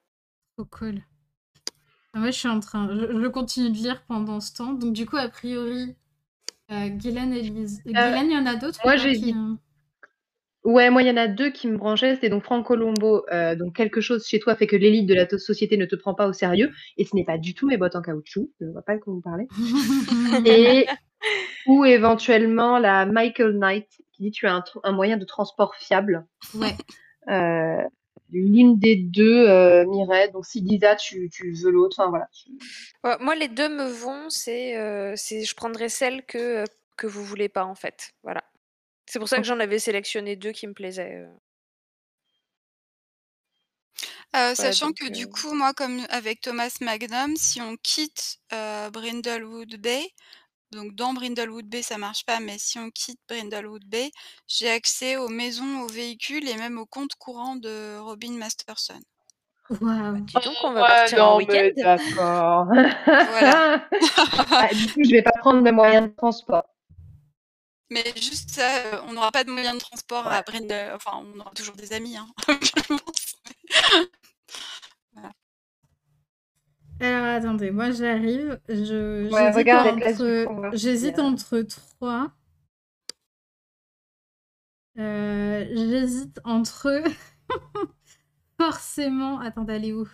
Trop 0.58 0.66
cool. 0.66 1.04
Ah 2.14 2.22
ouais, 2.22 2.32
je 2.32 2.38
suis 2.39 2.47
en 2.47 2.60
train. 2.60 2.89
Je, 2.93 3.22
je 3.22 3.28
continue 3.28 3.70
de 3.70 3.76
lire 3.76 4.03
pendant 4.07 4.39
ce 4.39 4.53
temps. 4.55 4.74
Donc, 4.74 4.93
du 4.93 5.05
coup, 5.05 5.18
a 5.18 5.28
priori, 5.30 5.95
euh, 6.72 6.88
Guylaine 6.89 7.34
et 7.34 7.41
Lise. 7.41 7.82
Guylaine, 7.86 8.32
il 8.32 8.34
y 8.34 8.38
en 8.38 8.45
a 8.45 8.55
d'autres 8.55 8.80
moi, 8.84 8.95
j'ai 8.97 9.14
qui- 9.14 9.22
dit- 9.34 9.36
Ouais, 10.66 10.89
moi, 10.89 11.01
il 11.01 11.07
y 11.07 11.12
en 11.12 11.18
a 11.18 11.28
deux 11.28 11.51
qui 11.51 11.68
me 11.68 11.78
branchaient. 11.78 12.16
C'était 12.16 12.30
donc 12.30 12.43
Franck 12.43 12.66
Colombo. 12.66 13.24
euh, 13.32 13.55
donc, 13.55 13.76
quelque 13.76 14.01
chose 14.01 14.26
chez 14.28 14.39
toi 14.39 14.55
fait 14.55 14.68
que 14.68 14.76
l'élite 14.76 15.07
de 15.07 15.14
la 15.14 15.28
société 15.38 15.78
ne 15.78 15.86
te 15.86 15.95
prend 15.95 16.14
pas 16.14 16.28
au 16.28 16.34
sérieux. 16.34 16.72
Et 16.97 17.05
ce 17.05 17.16
n'est 17.16 17.24
pas 17.24 17.38
du 17.38 17.53
tout 17.53 17.66
mes 17.68 17.78
bottes 17.78 17.95
en 17.95 18.01
caoutchouc. 18.01 18.51
Je 18.60 18.66
ne 18.66 18.72
vois 18.72 18.82
pas 18.82 18.95
de 18.95 18.99
quoi 18.99 19.14
vous 19.14 19.22
parlez. 19.22 19.47
Et, 20.45 20.86
ou 21.66 21.86
éventuellement 21.86 22.78
la 22.78 23.05
Michael 23.05 23.53
Knight 23.57 23.88
qui 24.12 24.24
dit 24.24 24.32
tu 24.32 24.47
as 24.47 24.64
un 24.84 24.91
moyen 24.91 25.16
de 25.18 25.26
transport 25.26 25.76
fiable. 25.76 26.26
Ouais. 26.55 26.76
Euh, 27.30 27.82
L'une 28.32 28.78
des 28.80 28.96
deux 28.96 29.48
euh, 29.48 29.86
Mireille. 29.86 30.32
Donc, 30.32 30.46
si 30.46 30.62
Lisa, 30.62 30.96
tu, 30.96 31.30
tu 31.30 31.52
veux 31.54 31.72
l'autre. 31.72 31.98
Enfin, 32.00 32.10
voilà. 32.10 32.28
Ouais, 33.04 33.18
moi, 33.20 33.36
les 33.36 33.48
deux 33.48 33.70
me 33.70 33.88
vont. 33.90 34.30
C'est, 34.30 34.78
euh, 34.78 35.14
c'est, 35.16 35.44
je 35.44 35.56
prendrai 35.56 35.90
celle 35.90 36.26
que, 36.26 36.38
euh, 36.38 36.66
que 36.98 37.08
vous 37.08 37.24
voulez 37.24 37.50
pas, 37.50 37.66
en 37.66 37.76
fait. 37.76 38.12
Voilà. 38.24 38.44
C'est 39.08 39.20
pour 39.20 39.28
ça 39.28 39.38
que 39.38 39.44
j'en 39.44 39.60
avais 39.60 39.80
sélectionné 39.80 40.36
deux 40.36 40.52
qui 40.52 40.68
me 40.68 40.74
plaisaient. 40.74 41.16
euh. 41.16 41.28
Euh, 44.36 44.54
sachant 44.54 44.88
donc, 44.88 44.98
que 44.98 45.10
du 45.10 45.28
coup, 45.28 45.54
moi, 45.54 45.74
comme 45.74 46.06
avec 46.10 46.42
Thomas 46.42 46.78
Magnum, 46.82 47.36
si 47.36 47.62
on 47.62 47.76
quitte 47.78 48.38
euh, 48.54 48.92
Brindlewood 48.92 49.78
Bay, 49.78 50.08
donc 50.72 50.96
dans 50.96 51.14
Brindlewood 51.14 51.66
Bay, 51.66 51.82
ça 51.82 51.98
marche 51.98 52.26
pas, 52.26 52.40
mais 52.40 52.58
si 52.58 52.78
on 52.80 52.90
quitte 52.92 53.20
Brindlewood 53.28 53.86
Bay, 53.86 54.12
j'ai 54.48 54.70
accès 54.70 55.18
aux 55.18 55.30
maisons, 55.30 55.82
aux 55.82 55.88
véhicules 55.88 56.48
et 56.48 56.56
même 56.56 56.78
au 56.78 56.86
compte 56.86 57.16
courant 57.16 57.56
de 57.56 57.98
Robin 58.00 58.34
Masterson. 58.34 59.02
Waouh. 59.82 60.20
Dis 60.22 60.34
donc, 60.34 60.56
on 60.64 60.72
va 60.72 60.82
partir 60.82 61.28
en 61.28 61.38
week-end. 61.38 61.70
D'accord. 61.76 62.66
Voilà. 63.06 63.88
Ah, 64.52 64.68
du 64.74 64.88
coup, 64.92 65.04
je 65.04 65.12
vais 65.12 65.22
pas 65.22 65.32
prendre 65.40 65.62
mes 65.62 65.72
moyens 65.72 66.10
de 66.10 66.16
transport. 66.16 66.64
Mais 67.92 68.04
juste 68.16 68.52
ça, 68.52 68.68
euh, 68.68 69.02
on 69.08 69.14
n'aura 69.14 69.32
pas 69.32 69.44
de 69.44 69.52
moyen 69.52 69.74
de 69.74 69.80
transport 69.80 70.28
à 70.28 70.42
Brindle, 70.44 70.92
enfin, 70.94 71.24
on 71.24 71.40
aura 71.40 71.52
toujours 71.52 71.76
des 71.76 71.94
amis, 71.94 72.18
hein, 72.18 72.28
je 72.48 72.72
pense. 72.84 73.36
Alors 77.00 77.26
attendez, 77.26 77.72
moi 77.72 77.91
j'arrive. 77.91 78.60
Je, 78.68 79.30
Ouais, 79.32 79.39
j'hésite 79.41 79.56
regarde 79.56 79.88
entre, 79.88 80.76
j'hésite 80.76 81.16
trois. 81.68 82.32
Euh, 84.97 85.66
j'hésite 85.74 86.39
entre 86.43 87.04
forcément. 88.60 89.39
Attendez, 89.39 89.74
elle 89.74 89.86
est 89.86 89.93
où? 89.93 90.08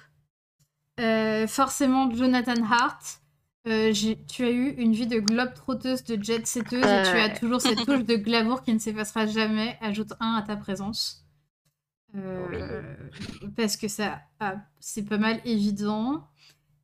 Euh, 1.00 1.48
Forcément 1.48 2.12
Jonathan 2.12 2.64
Hart. 2.64 3.22
Euh, 3.68 3.92
tu 4.28 4.44
as 4.44 4.52
eu 4.52 4.70
une 4.78 4.94
vie 4.94 5.08
de 5.08 5.20
globe-trotteuse, 5.20 6.04
de 6.04 6.22
jet-setteuse 6.24 6.84
et 6.86 7.04
tu 7.04 7.18
as 7.18 7.30
toujours 7.30 7.62
cette 7.62 7.84
touche 7.84 8.04
de 8.06 8.16
glamour 8.16 8.62
qui 8.62 8.72
ne 8.72 8.80
s'effacera 8.80 9.26
jamais. 9.26 9.76
Ajoute 9.82 10.14
un 10.20 10.36
à 10.36 10.44
ta 10.44 10.56
présence. 10.56 11.26
Euh, 12.16 12.96
Parce 13.58 13.76
que 13.76 13.88
ça, 13.88 14.22
ah, 14.40 14.58
c'est 14.80 15.04
pas 15.04 15.18
mal 15.18 15.42
évident. 15.46 16.28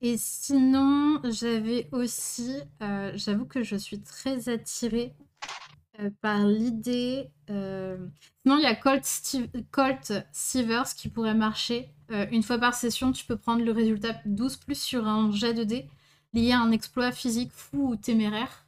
Et 0.02 0.18
sinon, 0.18 1.20
j'avais 1.30 1.88
aussi, 1.92 2.56
euh, 2.82 3.12
j'avoue 3.16 3.46
que 3.46 3.64
je 3.64 3.76
suis 3.76 4.02
très 4.02 4.50
attirée 4.50 5.14
euh, 6.00 6.10
par 6.22 6.46
l'idée. 6.48 7.32
euh, 7.50 7.98
Sinon, 8.46 8.58
il 8.60 8.64
y 8.64 8.68
a 8.68 8.76
Colt, 8.76 9.06
Steve- 9.06 9.50
qui 10.98 11.10
pourrait 11.10 11.36
marcher. 11.36 11.92
Une 12.32 12.44
fois 12.44 12.58
par 12.60 12.74
session, 12.76 13.12
tu 13.14 13.26
peux 13.26 13.38
prendre 13.38 13.64
le 13.66 13.72
résultat 13.72 14.16
12 14.26 14.58
plus 14.58 14.76
sur 14.82 15.08
un 15.08 15.32
jet 15.32 15.54
de 15.54 15.64
dés 15.64 15.90
lié 16.34 16.52
à 16.54 16.62
un 16.62 16.72
exploit 16.72 17.12
physique 17.12 17.52
fou 17.54 17.90
ou 17.92 17.96
téméraire. 17.96 18.66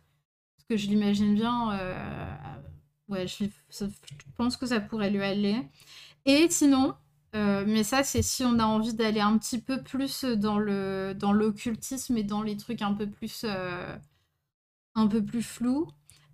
Parce 0.57 0.67
que 0.69 0.77
je 0.77 0.88
l'imagine 0.89 1.36
bien. 1.36 1.71
Ouais, 3.09 3.27
je 3.27 3.45
pense 4.38 4.57
que 4.57 4.65
ça 4.65 4.79
pourrait 4.79 5.09
lui 5.09 5.21
aller. 5.23 5.57
Et 6.25 6.47
sinon, 6.49 6.95
euh, 7.36 7.63
mais 7.67 7.84
ça, 7.84 8.03
c'est 8.03 8.21
si 8.21 8.43
on 8.43 8.59
a 8.59 8.65
envie 8.65 8.93
d'aller 8.93 9.19
un 9.19 9.38
petit 9.38 9.59
peu 9.59 9.81
plus 9.81 10.23
dans 10.23 10.57
l'occultisme 10.59 12.17
et 12.17 12.23
dans 12.23 12.43
les 12.43 12.57
trucs 12.57 12.81
un 12.81 12.93
peu 12.93 13.09
plus 13.09 13.43
euh, 13.45 13.95
un 14.95 15.07
peu 15.07 15.23
plus 15.23 15.43
flous. 15.43 15.88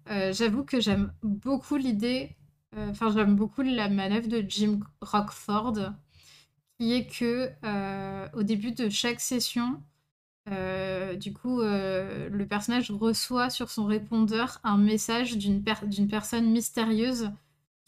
Euh, 0.10 0.34
J'avoue 0.34 0.64
que 0.64 0.82
j'aime 0.82 1.14
beaucoup 1.24 1.78
l'idée, 1.78 2.36
enfin 2.78 3.12
j'aime 3.12 3.36
beaucoup 3.36 3.62
la 3.62 3.90
manœuvre 3.90 4.28
de 4.28 4.44
Jim 4.48 4.80
Rockford, 5.02 5.94
qui 6.78 6.94
est 6.94 7.08
que 7.08 7.52
au 8.36 8.44
début 8.44 8.72
de 8.74 8.90
chaque 8.90 9.22
session, 9.22 9.82
du 10.48 11.34
coup, 11.34 11.62
le 11.62 12.46
personnage 12.46 12.92
reçoit 12.92 13.50
sur 13.50 13.70
son 13.70 13.86
répondeur 13.86 14.60
un 14.64 14.78
message 14.78 15.38
d'une 15.38 15.64
personne 15.64 16.52
mystérieuse 16.52 17.32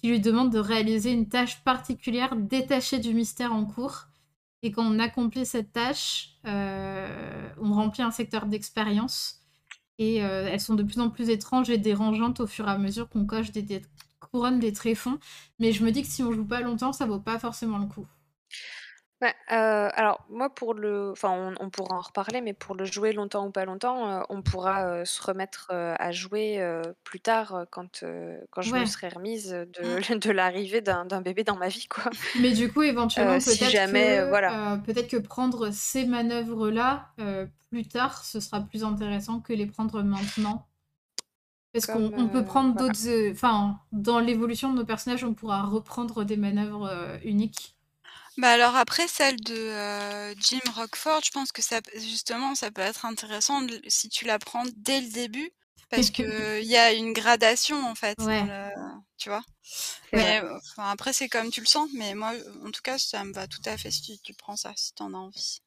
qui 0.02 0.10
lui 0.10 0.20
demande 0.20 0.52
de 0.52 0.60
réaliser 0.60 1.12
une 1.12 1.30
tâche 1.30 1.64
particulière 1.64 2.36
détachée 2.36 3.00
du 3.00 3.14
mystère 3.14 3.54
en 3.54 3.66
cours. 3.66 4.08
Et 4.64 4.72
quand 4.72 4.84
on 4.84 5.00
accomplit 5.00 5.46
cette 5.46 5.72
tâche, 5.72 6.36
euh, 6.46 7.50
on 7.62 7.74
remplit 7.74 8.02
un 8.02 8.12
secteur 8.12 8.48
d'expérience. 8.48 9.42
Et 10.00 10.24
euh, 10.24 10.48
elles 10.52 10.60
sont 10.60 10.74
de 10.74 10.84
plus 10.84 11.00
en 11.00 11.10
plus 11.10 11.30
étranges 11.30 11.70
et 11.70 11.78
dérangeantes 11.78 12.40
au 12.40 12.48
fur 12.48 12.68
et 12.68 12.72
à 12.72 12.78
mesure 12.78 13.10
qu'on 13.10 13.26
coche 13.26 13.52
des, 13.52 13.62
des 13.62 13.84
couronnes 14.20 14.60
des 14.60 14.74
tréfonds. 14.74 15.20
Mais 15.60 15.72
je 15.72 15.84
me 15.84 15.92
dis 15.92 16.02
que 16.02 16.08
si 16.08 16.24
on 16.24 16.32
joue 16.32 16.46
pas 16.46 16.62
longtemps, 16.62 16.94
ça 16.94 17.06
vaut 17.06 17.20
pas 17.20 17.38
forcément 17.38 17.78
le 17.78 17.86
coup. 17.88 18.08
Ouais, 19.22 19.36
euh, 19.52 19.88
alors 19.94 20.26
moi 20.30 20.50
pour 20.50 20.74
le, 20.74 21.12
enfin 21.12 21.30
on, 21.60 21.64
on 21.64 21.70
pourra 21.70 21.96
en 21.96 22.02
reparler, 22.02 22.42
mais 22.42 22.54
pour 22.54 22.74
le 22.76 22.86
jouer 22.86 23.14
longtemps 23.14 23.46
ou 23.46 23.52
pas 23.52 23.66
longtemps, 23.66 24.24
on 24.30 24.42
pourra 24.42 25.06
se 25.06 25.22
remettre 25.22 25.68
à 25.72 26.12
jouer 26.12 26.60
plus 27.04 27.20
tard 27.20 27.66
quand 27.72 28.04
quand 28.50 28.62
je 28.64 28.74
me 28.74 28.80
Ouais. 28.80 28.86
serai 28.86 29.10
remise 29.10 29.52
de, 29.52 30.18
de 30.18 30.32
l'arrivée 30.32 30.82
d'un 30.82 31.06
d'un 31.06 31.22
bébé 31.22 31.44
dans 31.44 31.56
ma 31.56 31.68
vie 31.68 31.88
quoi. 31.88 32.06
Mais 32.34 32.52
du 32.52 32.72
coup, 32.72 32.82
éventuellement, 32.82 33.40
si 33.40 33.58
peut-être 33.60 33.72
jamais, 33.72 34.18
que, 34.18 34.30
voilà. 34.30 34.82
peut-être 34.86 35.08
que 35.10 35.18
prendre 35.18 35.70
ces 35.72 36.06
manœuvres-là 36.06 37.12
plus 37.70 37.88
tard, 37.88 38.24
ce 38.26 38.40
sera 38.40 38.62
plus 38.62 38.84
intéressant 38.84 39.40
que 39.40 39.54
les 39.54 39.66
prendre 39.68 40.02
maintenant. 40.02 40.68
Parce 41.74 41.86
qu'on 41.86 42.10
Comme, 42.10 42.26
on 42.26 42.28
peut 42.30 42.44
prendre 42.44 42.74
voilà. 42.74 42.88
d'autres. 42.94 43.32
Enfin, 43.32 43.80
dans 43.92 44.20
l'évolution 44.20 44.72
de 44.74 44.78
nos 44.80 44.86
personnages, 44.86 45.24
on 45.24 45.34
pourra 45.34 45.64
reprendre 45.64 46.24
des 46.26 46.38
manœuvres 46.38 47.18
uniques. 47.24 47.78
Bah 48.38 48.50
alors 48.52 48.76
après 48.76 49.08
celle 49.08 49.36
de 49.42 50.34
Jim 50.40 50.60
Rockford, 50.76 51.22
je 51.24 51.32
pense 51.32 51.52
que 51.52 51.62
ça 51.62 51.80
justement 51.96 52.56
ça 52.56 52.72
peut 52.72 52.82
être 52.82 53.06
intéressant 53.06 53.62
de- 53.62 53.82
si 53.88 54.10
tu 54.10 54.26
la 54.26 54.40
prends 54.40 54.64
dès 54.78 55.02
le 55.02 55.10
début 55.12 55.52
parce 55.90 56.10
que 56.10 56.62
il 56.62 56.68
y 56.68 56.78
a 56.78 56.94
une 56.94 57.12
gradation 57.14 57.86
en 57.86 57.96
fait, 57.96 58.18
dans 58.18 58.26
Ouais. 58.28 58.44
le- 58.46 58.72
tu 59.18 59.30
vois? 59.30 59.44
C'est 59.62 60.18
vrai. 60.18 60.42
Mais 60.42 60.50
enfin, 60.72 60.90
après 60.90 61.12
c'est 61.14 61.28
comme 61.30 61.50
tu 61.52 61.60
le 61.60 61.66
sens, 61.68 61.90
mais 61.94 62.16
moi 62.16 62.32
en 62.66 62.72
tout 62.72 62.82
cas 62.82 62.98
ça 62.98 63.24
me 63.26 63.34
va 63.34 63.48
tout 63.48 63.62
à 63.66 63.78
fait 63.78 63.92
si 63.92 64.02
tu, 64.02 64.18
tu 64.24 64.34
prends 64.34 64.56
ça 64.56 64.72
si 64.76 64.94
t'en 64.94 65.14
as 65.14 65.18
envie. 65.18 65.60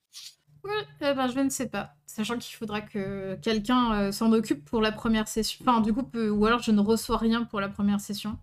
Ouais, 0.65 0.71
eh 1.03 1.12
ben, 1.12 1.29
je 1.29 1.39
ne 1.41 1.51
sais 1.51 1.69
pas. 1.69 1.91
Sachant 2.07 2.39
qu'il 2.39 2.57
faudra 2.57 2.81
que 2.81 3.37
quelqu'un 3.43 4.11
s'en 4.12 4.33
occupe 4.33 4.65
pour 4.65 4.81
la 4.81 4.93
première 4.93 5.29
session. 5.29 5.62
Enfin, 5.69 5.83
du 5.83 5.93
coup, 5.93 6.09
ou 6.15 6.47
alors 6.47 6.62
je 6.62 6.71
ne 6.71 6.81
reçois 6.81 7.19
rien 7.19 7.45
pour 7.45 7.61
la 7.61 7.69
première 7.69 8.01
session. 8.01 8.39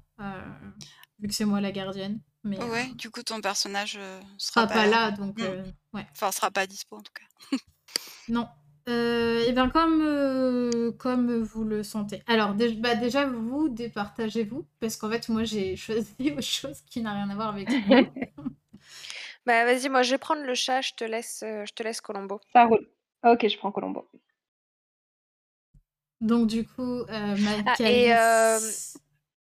vu 1.19 1.27
que 1.27 1.33
c'est 1.33 1.45
moi 1.45 1.61
la 1.61 1.71
gardienne. 1.71 2.19
Mais 2.43 2.59
euh, 2.59 2.65
Ouais, 2.67 2.87
du 2.95 3.09
coup 3.11 3.21
ton 3.23 3.39
personnage 3.41 3.97
euh, 3.99 4.19
sera 4.37 4.63
sera 4.63 4.67
pas 4.67 4.85
là, 4.87 5.11
donc 5.11 5.37
Mm. 5.39 5.43
euh, 5.43 5.63
ouais. 5.93 6.07
Enfin 6.11 6.31
sera 6.31 6.49
pas 6.51 6.65
dispo 6.67 6.97
en 6.97 7.01
tout 7.01 7.13
cas. 7.13 7.57
Non. 8.29 8.47
Euh, 8.89 9.45
et 9.45 9.51
bien, 9.51 9.69
comme, 9.69 10.01
euh, 10.01 10.91
comme 10.93 11.43
vous 11.43 11.63
le 11.63 11.83
sentez. 11.83 12.23
Alors, 12.25 12.55
dé- 12.55 12.73
bah, 12.73 12.95
déjà, 12.95 13.27
vous, 13.27 13.69
départagez-vous. 13.69 14.65
Parce 14.79 14.97
qu'en 14.97 15.09
fait, 15.11 15.29
moi, 15.29 15.43
j'ai 15.43 15.75
choisi 15.75 16.15
autre 16.31 16.41
chose 16.41 16.81
qui 16.87 17.01
n'a 17.01 17.13
rien 17.13 17.29
à 17.29 17.35
voir 17.35 17.49
avec 17.49 17.69
vous. 17.69 18.07
Bah 19.45 19.65
vas-y, 19.65 19.89
moi 19.89 20.03
je 20.03 20.11
vais 20.11 20.17
prendre 20.19 20.43
le 20.43 20.53
chat, 20.53 20.81
je 20.81 20.93
te 20.93 21.03
laisse, 21.03 21.41
euh, 21.43 21.65
je 21.65 21.73
te 21.73 21.81
laisse 21.81 21.99
Colombo. 21.99 22.39
Ça 22.53 22.65
roule. 22.65 22.87
Ok, 23.23 23.47
je 23.47 23.57
prends 23.57 23.71
Colombo. 23.71 24.07
Donc, 26.21 26.47
du 26.47 26.63
coup, 26.67 26.81
euh, 27.01 27.35
Ah, 27.65 27.75
et, 27.79 28.13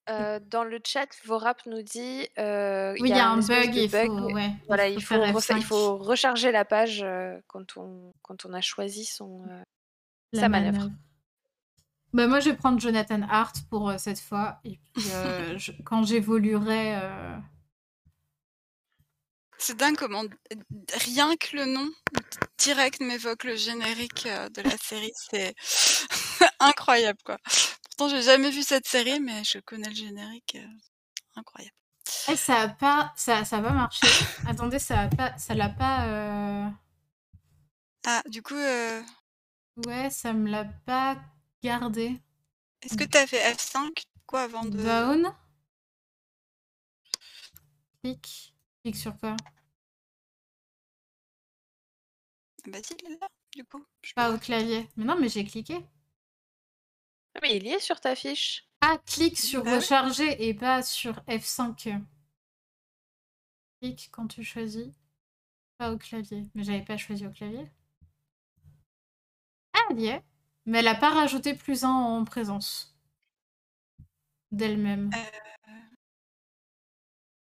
Euh, 0.09 0.39
dans 0.41 0.63
le 0.65 0.79
chat, 0.85 1.07
Vorap 1.25 1.65
nous 1.65 1.81
dit 1.81 2.27
euh, 2.37 2.93
Oui, 2.99 3.09
il 3.09 3.15
y 3.15 3.19
a 3.19 3.29
un 3.29 3.37
bug, 3.37 3.73
il 3.73 3.89
faut, 3.89 3.97
ouais, 4.33 4.51
Voilà, 4.67 4.89
il 4.89 5.01
faut, 5.01 5.15
faire 5.15 5.33
refa- 5.33 5.57
il 5.57 5.63
F5, 5.63 5.67
faut 5.67 5.97
recharger 5.97 6.51
la 6.51 6.65
page 6.65 7.01
euh, 7.03 7.39
quand, 7.47 7.77
on, 7.77 8.13
quand 8.21 8.45
on 8.45 8.53
a 8.53 8.59
choisi 8.61 9.05
son, 9.05 9.45
euh, 9.49 9.61
la 10.33 10.41
sa 10.41 10.49
manœuvre. 10.49 10.89
Bah, 12.11 12.27
moi, 12.27 12.39
je 12.41 12.49
vais 12.49 12.55
prendre 12.57 12.79
Jonathan 12.79 13.21
Hart 13.29 13.55
pour 13.69 13.89
euh, 13.89 13.97
cette 13.97 14.19
fois. 14.19 14.59
Et 14.65 14.77
puis, 14.93 15.09
euh, 15.09 15.57
je- 15.57 15.71
quand 15.85 16.03
j'évoluerai. 16.03 16.95
euh, 17.01 17.37
C'est 19.57 19.77
dingue 19.77 19.95
comment 19.95 20.23
rien 20.95 21.35
que 21.37 21.55
le 21.55 21.65
nom 21.65 21.89
direct 22.57 22.99
m'évoque 22.99 23.45
le 23.45 23.55
générique 23.55 24.25
euh, 24.25 24.49
de 24.49 24.61
la 24.61 24.77
série. 24.77 25.13
C'est 25.15 25.55
incroyable 26.59 27.19
quoi. 27.23 27.37
Pourtant, 27.95 28.09
j'ai 28.09 28.23
jamais 28.23 28.49
vu 28.49 28.63
cette 28.63 28.87
série, 28.87 29.19
mais 29.19 29.43
je 29.43 29.59
connais 29.59 29.87
le 29.89 29.93
générique. 29.95 30.55
euh, 30.55 30.67
incroyable. 31.35 31.75
eh, 32.29 32.35
ça 32.35 32.61
a 32.61 32.67
pas, 32.69 33.13
ça, 33.15 33.45
ça 33.45 33.61
va 33.61 33.71
marcher. 33.71 34.07
Attendez, 34.47 34.79
ça 34.79 35.01
a 35.01 35.07
pas, 35.09 35.37
ça 35.37 35.53
l'a 35.53 35.69
pas. 35.69 36.07
euh, 36.07 36.69
Ah, 38.05 38.23
du 38.29 38.41
coup, 38.41 38.55
euh, 38.55 39.01
Ouais, 39.85 40.09
ça 40.09 40.33
me 40.33 40.49
l'a 40.49 40.65
pas 40.65 41.17
gardé. 41.63 42.19
est-ce 42.81 42.97
que 42.97 43.03
t'as 43.03 43.27
fait 43.27 43.53
F5 43.55 44.03
quoi 44.25 44.41
avant 44.43 44.65
de 44.65 44.77
Down. 44.77 45.33
Clic. 48.01 48.53
Clic 48.83 48.95
sur 48.95 49.17
quoi? 49.17 49.35
Bah 52.67 52.79
si, 52.83 52.93
il 53.03 53.11
est 53.13 53.19
là, 53.19 53.27
du 53.55 53.63
coup. 53.65 53.85
Je 54.01 54.13
Pas 54.13 54.31
au 54.33 54.37
clavier. 54.37 54.89
Mais 54.97 55.05
non, 55.05 55.17
mais 55.19 55.29
j'ai 55.29 55.45
cliqué. 55.45 55.85
Ah, 57.35 57.39
Mais 57.41 57.57
il 57.57 57.63
y 57.67 57.69
est 57.69 57.79
sur 57.79 57.99
ta 57.99 58.15
fiche. 58.15 58.65
Ah, 58.81 58.97
clique 59.05 59.37
sur 59.39 59.63
Bah 59.63 59.77
recharger 59.77 60.47
et 60.47 60.53
pas 60.53 60.81
sur 60.83 61.15
F5. 61.27 62.01
Clique 63.81 64.09
quand 64.11 64.27
tu 64.27 64.43
choisis. 64.43 64.87
Pas 65.77 65.91
au 65.91 65.97
clavier. 65.97 66.43
Mais 66.55 66.63
j'avais 66.63 66.81
pas 66.83 66.97
choisi 66.97 67.25
au 67.25 67.31
clavier. 67.31 67.67
Ah, 69.73 69.79
elle 69.91 69.99
y 69.99 70.07
est. 70.07 70.23
Mais 70.65 70.79
elle 70.79 70.87
a 70.87 70.95
pas 70.95 71.09
rajouté 71.09 71.53
plus 71.53 71.83
un 71.83 71.89
en 71.89 72.23
présence. 72.25 72.95
D'elle-même. 74.51 75.09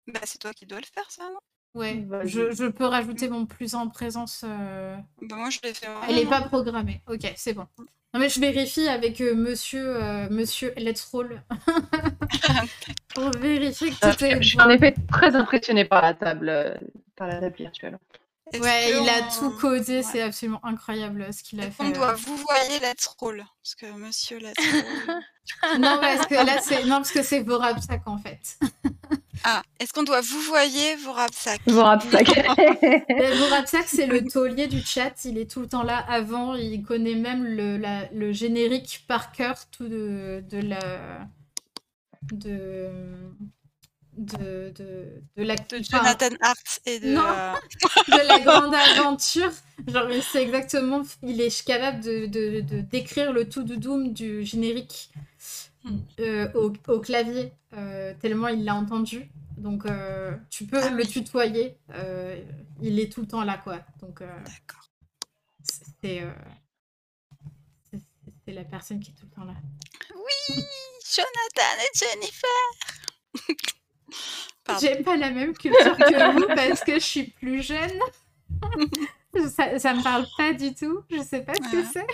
Bah 0.05 0.19
c'est 0.25 0.37
toi 0.37 0.53
qui 0.53 0.67
dois 0.67 0.79
le 0.79 0.85
faire, 0.85 1.09
ça, 1.09 1.23
non? 1.29 1.39
Ouais, 1.73 2.05
je, 2.25 2.51
je 2.51 2.65
peux 2.65 2.85
rajouter 2.85 3.29
mon 3.29 3.45
plus 3.45 3.75
en 3.75 3.87
présence. 3.87 4.43
euh, 4.43 4.95
Bah 5.21 5.37
moi, 5.37 5.49
je 5.49 5.59
l'ai 5.63 5.73
fait. 5.73 5.87
Elle 6.09 6.17
est 6.19 6.25
vraiment. 6.25 6.43
pas 6.43 6.47
programmée. 6.49 7.01
Ok, 7.09 7.31
c'est 7.35 7.53
bon. 7.53 7.65
Non 8.13 8.19
mais 8.19 8.27
je 8.27 8.41
vérifie 8.41 8.89
avec 8.89 9.21
euh, 9.21 9.33
monsieur, 9.35 9.95
euh, 10.03 10.27
monsieur 10.29 10.73
Let's 10.75 11.01
Roll. 11.05 11.41
Pour 13.15 13.31
vérifier 13.39 13.91
que 13.91 14.05
Euh, 14.05 14.13
tout 14.13 14.25
est 14.25 14.41
Je 14.41 14.47
suis 14.49 14.59
en 14.61 14.69
effet 14.69 14.93
très 15.09 15.33
impressionnée 15.33 15.85
par 15.85 16.01
la 16.01 16.13
table, 16.13 16.49
euh, 16.49 16.75
par 17.15 17.27
la 17.29 17.39
table 17.39 17.55
virtuelle. 17.57 17.97
Ouais, 18.59 18.89
il 18.89 19.07
a 19.07 19.25
on- 19.25 19.39
tout 19.39 19.57
codé, 19.57 19.97
ouais. 19.97 20.03
c'est 20.03 20.21
absolument 20.21 20.59
incroyable 20.65 21.33
ce 21.33 21.41
qu'il 21.41 21.61
a 21.61 21.71
fait. 21.71 21.83
qu'on 21.85 21.89
doit 21.91 22.15
vous 22.15 22.35
voyez 22.35 22.79
Let's 22.81 23.07
Roll 23.17 23.45
Parce 23.63 23.75
que 23.75 23.85
monsieur 23.97 24.39
Let's 24.39 24.55
Roll. 25.63 25.79
Non, 25.79 25.97
parce 26.01 26.27
que 26.27 26.35
là, 26.35 26.59
c'est 26.61 26.83
non, 26.83 26.97
parce 26.97 27.11
que 27.11 27.23
c'est 27.23 27.39
Vorapsak 27.43 28.01
en 28.07 28.17
fait. 28.17 28.59
ah, 29.43 29.61
est-ce 29.79 29.93
qu'on 29.93 30.03
doit 30.03 30.21
vous 30.21 30.39
voyez 30.41 30.95
vos 30.97 31.13
rapsacks 31.13 31.61
Je 31.67 31.73
vous 31.73 31.81
rappelle 31.81 32.27
ça. 32.27 32.55
Mais 33.09 33.35
Vorapsak, 33.35 33.85
c'est 33.87 34.07
le 34.07 34.23
taulier 34.27 34.67
du 34.67 34.81
chat. 34.81 35.13
Il 35.25 35.37
est 35.37 35.49
tout 35.49 35.61
le 35.61 35.67
temps 35.67 35.83
là 35.83 35.97
avant. 35.97 36.55
Il 36.55 36.83
connaît 36.83 37.15
même 37.15 37.43
le, 37.45 37.77
la- 37.77 38.09
le 38.11 38.31
générique 38.33 39.03
par 39.07 39.31
cœur 39.31 39.55
tout 39.71 39.87
de, 39.87 40.43
de 40.49 40.57
la. 40.59 41.27
De. 42.31 42.89
De, 44.17 44.71
de, 44.77 45.23
de 45.37 45.43
la. 45.43 45.55
De 45.55 45.79
enfin, 45.79 45.97
Jonathan 45.99 46.35
Hart 46.41 46.79
et 46.85 46.99
de. 46.99 47.07
Non. 47.13 47.23
euh, 47.25 47.53
de 48.09 48.27
la 48.27 48.39
grande 48.41 48.75
aventure. 48.75 49.51
Genre, 49.87 50.11
il 50.11 50.21
sait 50.21 50.43
exactement, 50.43 51.01
il 51.23 51.39
est 51.41 51.63
capable 51.65 52.03
de, 52.03 52.25
de, 52.27 52.59
de 52.61 52.81
décrire 52.81 53.31
le 53.31 53.49
tout 53.49 53.63
doom 53.63 54.13
du 54.13 54.43
générique 54.45 55.09
euh, 56.19 56.51
au, 56.53 56.71
au 56.87 56.99
clavier, 56.99 57.53
euh, 57.73 58.13
tellement 58.19 58.47
il 58.49 58.63
l'a 58.63 58.75
entendu. 58.75 59.29
Donc, 59.57 59.85
euh, 59.85 60.35
tu 60.49 60.65
peux 60.65 60.81
Ah 60.81 60.89
le 60.89 61.03
oui. 61.03 61.07
tutoyer. 61.07 61.77
il 62.81 62.99
est 62.99 63.11
tout 63.11 63.21
le 63.21 63.27
temps 63.27 63.43
là, 63.43 63.57
quoi. 63.63 63.79
Donc, 64.01 64.19
D'accord. 64.19 64.89
c'est 66.01 66.23
c'est- 68.45 68.53
la 68.53 68.63
personne 68.65 68.99
qui 68.99 69.11
est 69.11 69.13
tout 69.13 69.25
le 69.25 69.31
temps 69.31 69.45
là. 69.45 69.53
Oui, 70.15 70.63
Jonathan 71.15 71.77
et 71.79 71.97
Jennifer. 71.97 72.59
J'ai 74.81 75.03
pas 75.03 75.15
la 75.15 75.31
même 75.31 75.53
culture 75.53 75.95
que 75.97 76.33
vous 76.39 76.47
parce 76.47 76.83
que 76.83 76.95
je 76.95 76.99
suis 77.05 77.23
plus 77.23 77.61
jeune. 77.63 77.99
ça, 79.55 79.79
ça 79.79 79.93
me 79.93 80.03
parle 80.03 80.25
pas 80.37 80.51
du 80.53 80.73
tout. 80.75 81.01
Je 81.09 81.21
sais 81.23 81.41
pas 81.43 81.53
ce 81.55 81.71
que 81.71 81.83
Ah. 81.85 81.91
c'est. 81.93 82.07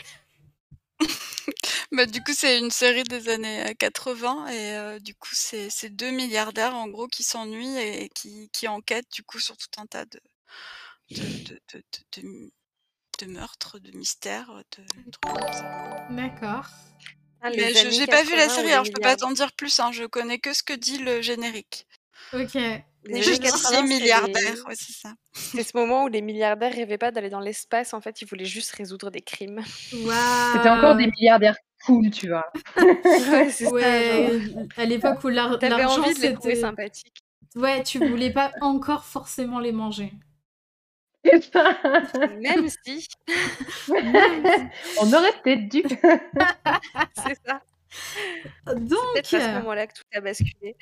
Bah, 1.91 2.05
du 2.05 2.21
coup, 2.21 2.33
c'est 2.33 2.59
une 2.59 2.71
série 2.71 3.03
des 3.03 3.29
années 3.29 3.69
euh, 3.69 3.73
80 3.77 4.47
et 4.49 4.75
euh, 4.75 4.99
du 4.99 5.15
coup, 5.15 5.33
c'est 5.33 5.89
deux 5.89 6.11
milliardaires 6.11 6.75
en 6.75 6.87
gros 6.87 7.07
qui 7.07 7.23
s'ennuient 7.23 7.77
et 7.77 8.09
qui, 8.09 8.49
qui 8.51 8.67
enquêtent 8.67 9.11
du 9.13 9.23
coup 9.23 9.39
sur 9.39 9.55
tout 9.57 9.67
un 9.77 9.85
tas 9.85 10.05
de, 10.05 10.19
de, 11.11 11.21
de, 11.21 11.61
de, 11.73 11.83
de, 12.13 12.21
de- 12.21 12.51
de 13.19 13.25
meurtres, 13.25 13.79
de 13.79 13.97
mystères, 13.97 14.51
de 14.77 14.83
trucs 15.11 15.35
comme 15.35 15.53
ça. 15.53 16.07
D'accord. 16.11 16.65
Ah, 17.41 17.49
Mais 17.55 17.73
je 17.73 17.89
j'ai 17.89 18.05
pas 18.05 18.23
vu 18.23 18.35
la 18.35 18.47
80 18.47 18.49
série, 18.55 18.71
alors 18.73 18.85
je 18.85 18.91
peux 18.91 19.01
pas 19.01 19.15
t'en 19.15 19.31
dire 19.31 19.51
plus, 19.53 19.79
hein, 19.79 19.91
je 19.91 20.03
connais 20.03 20.39
que 20.39 20.53
ce 20.53 20.63
que 20.63 20.73
dit 20.73 20.97
le 20.99 21.21
générique. 21.21 21.87
Ok. 22.33 22.53
Les 22.53 22.83
Les 23.05 23.27
années 23.27 23.35
gens 23.35 23.37
80, 23.41 23.59
c'est 23.61 23.75
c'est 23.75 23.83
milliardaires, 23.83 24.53
les- 24.55 24.61
ouais, 24.61 24.75
c'est 24.75 24.93
ça. 24.93 25.13
C'est 25.33 25.63
ce 25.63 25.77
moment 25.77 26.03
où 26.03 26.07
les 26.09 26.21
milliardaires 26.21 26.73
rêvaient 26.73 26.97
pas 26.97 27.11
d'aller 27.11 27.29
dans 27.29 27.39
l'espace. 27.39 27.93
En 27.93 28.01
fait, 28.01 28.21
ils 28.21 28.27
voulaient 28.27 28.43
juste 28.45 28.71
résoudre 28.71 29.11
des 29.11 29.21
crimes. 29.21 29.63
C'était 29.91 30.69
encore 30.69 30.95
des 30.95 31.07
milliardaires 31.07 31.55
cool, 31.87 32.11
tu 32.11 32.27
vois. 32.27 32.45
ouais, 32.77 33.01
c'est 33.49 33.65
ça. 33.65 33.69
genre. 33.69 33.73
Ouais, 33.73 34.39
à 34.77 34.85
l'époque 34.85 35.23
où 35.23 35.29
l'ar- 35.29 35.57
T'avais 35.59 35.77
l'argent 35.77 36.01
envie 36.03 36.13
de 36.13 36.19
les 36.21 36.33
trouver 36.33 36.55
c'était. 36.55 36.67
sympathiques. 36.67 37.23
Ouais, 37.55 37.81
tu 37.83 37.97
voulais 38.07 38.31
pas 38.31 38.51
encore 38.61 39.03
forcément 39.05 39.59
les 39.59 39.71
manger. 39.71 40.11
C'est. 41.25 41.53
Même 42.41 42.67
si, 42.85 43.07
On 45.01 45.13
aurait 45.13 45.33
peut-être 45.43 45.67
dû. 45.69 45.83
c'est 47.15 47.37
ça. 47.45 47.61
Donc, 48.75 48.99
Peut-être 49.13 49.33
à 49.33 49.39
ce 49.41 49.57
moment-là 49.59 49.87
que 49.87 49.93
tout 49.93 50.03
a 50.13 50.21
basculé. 50.21 50.75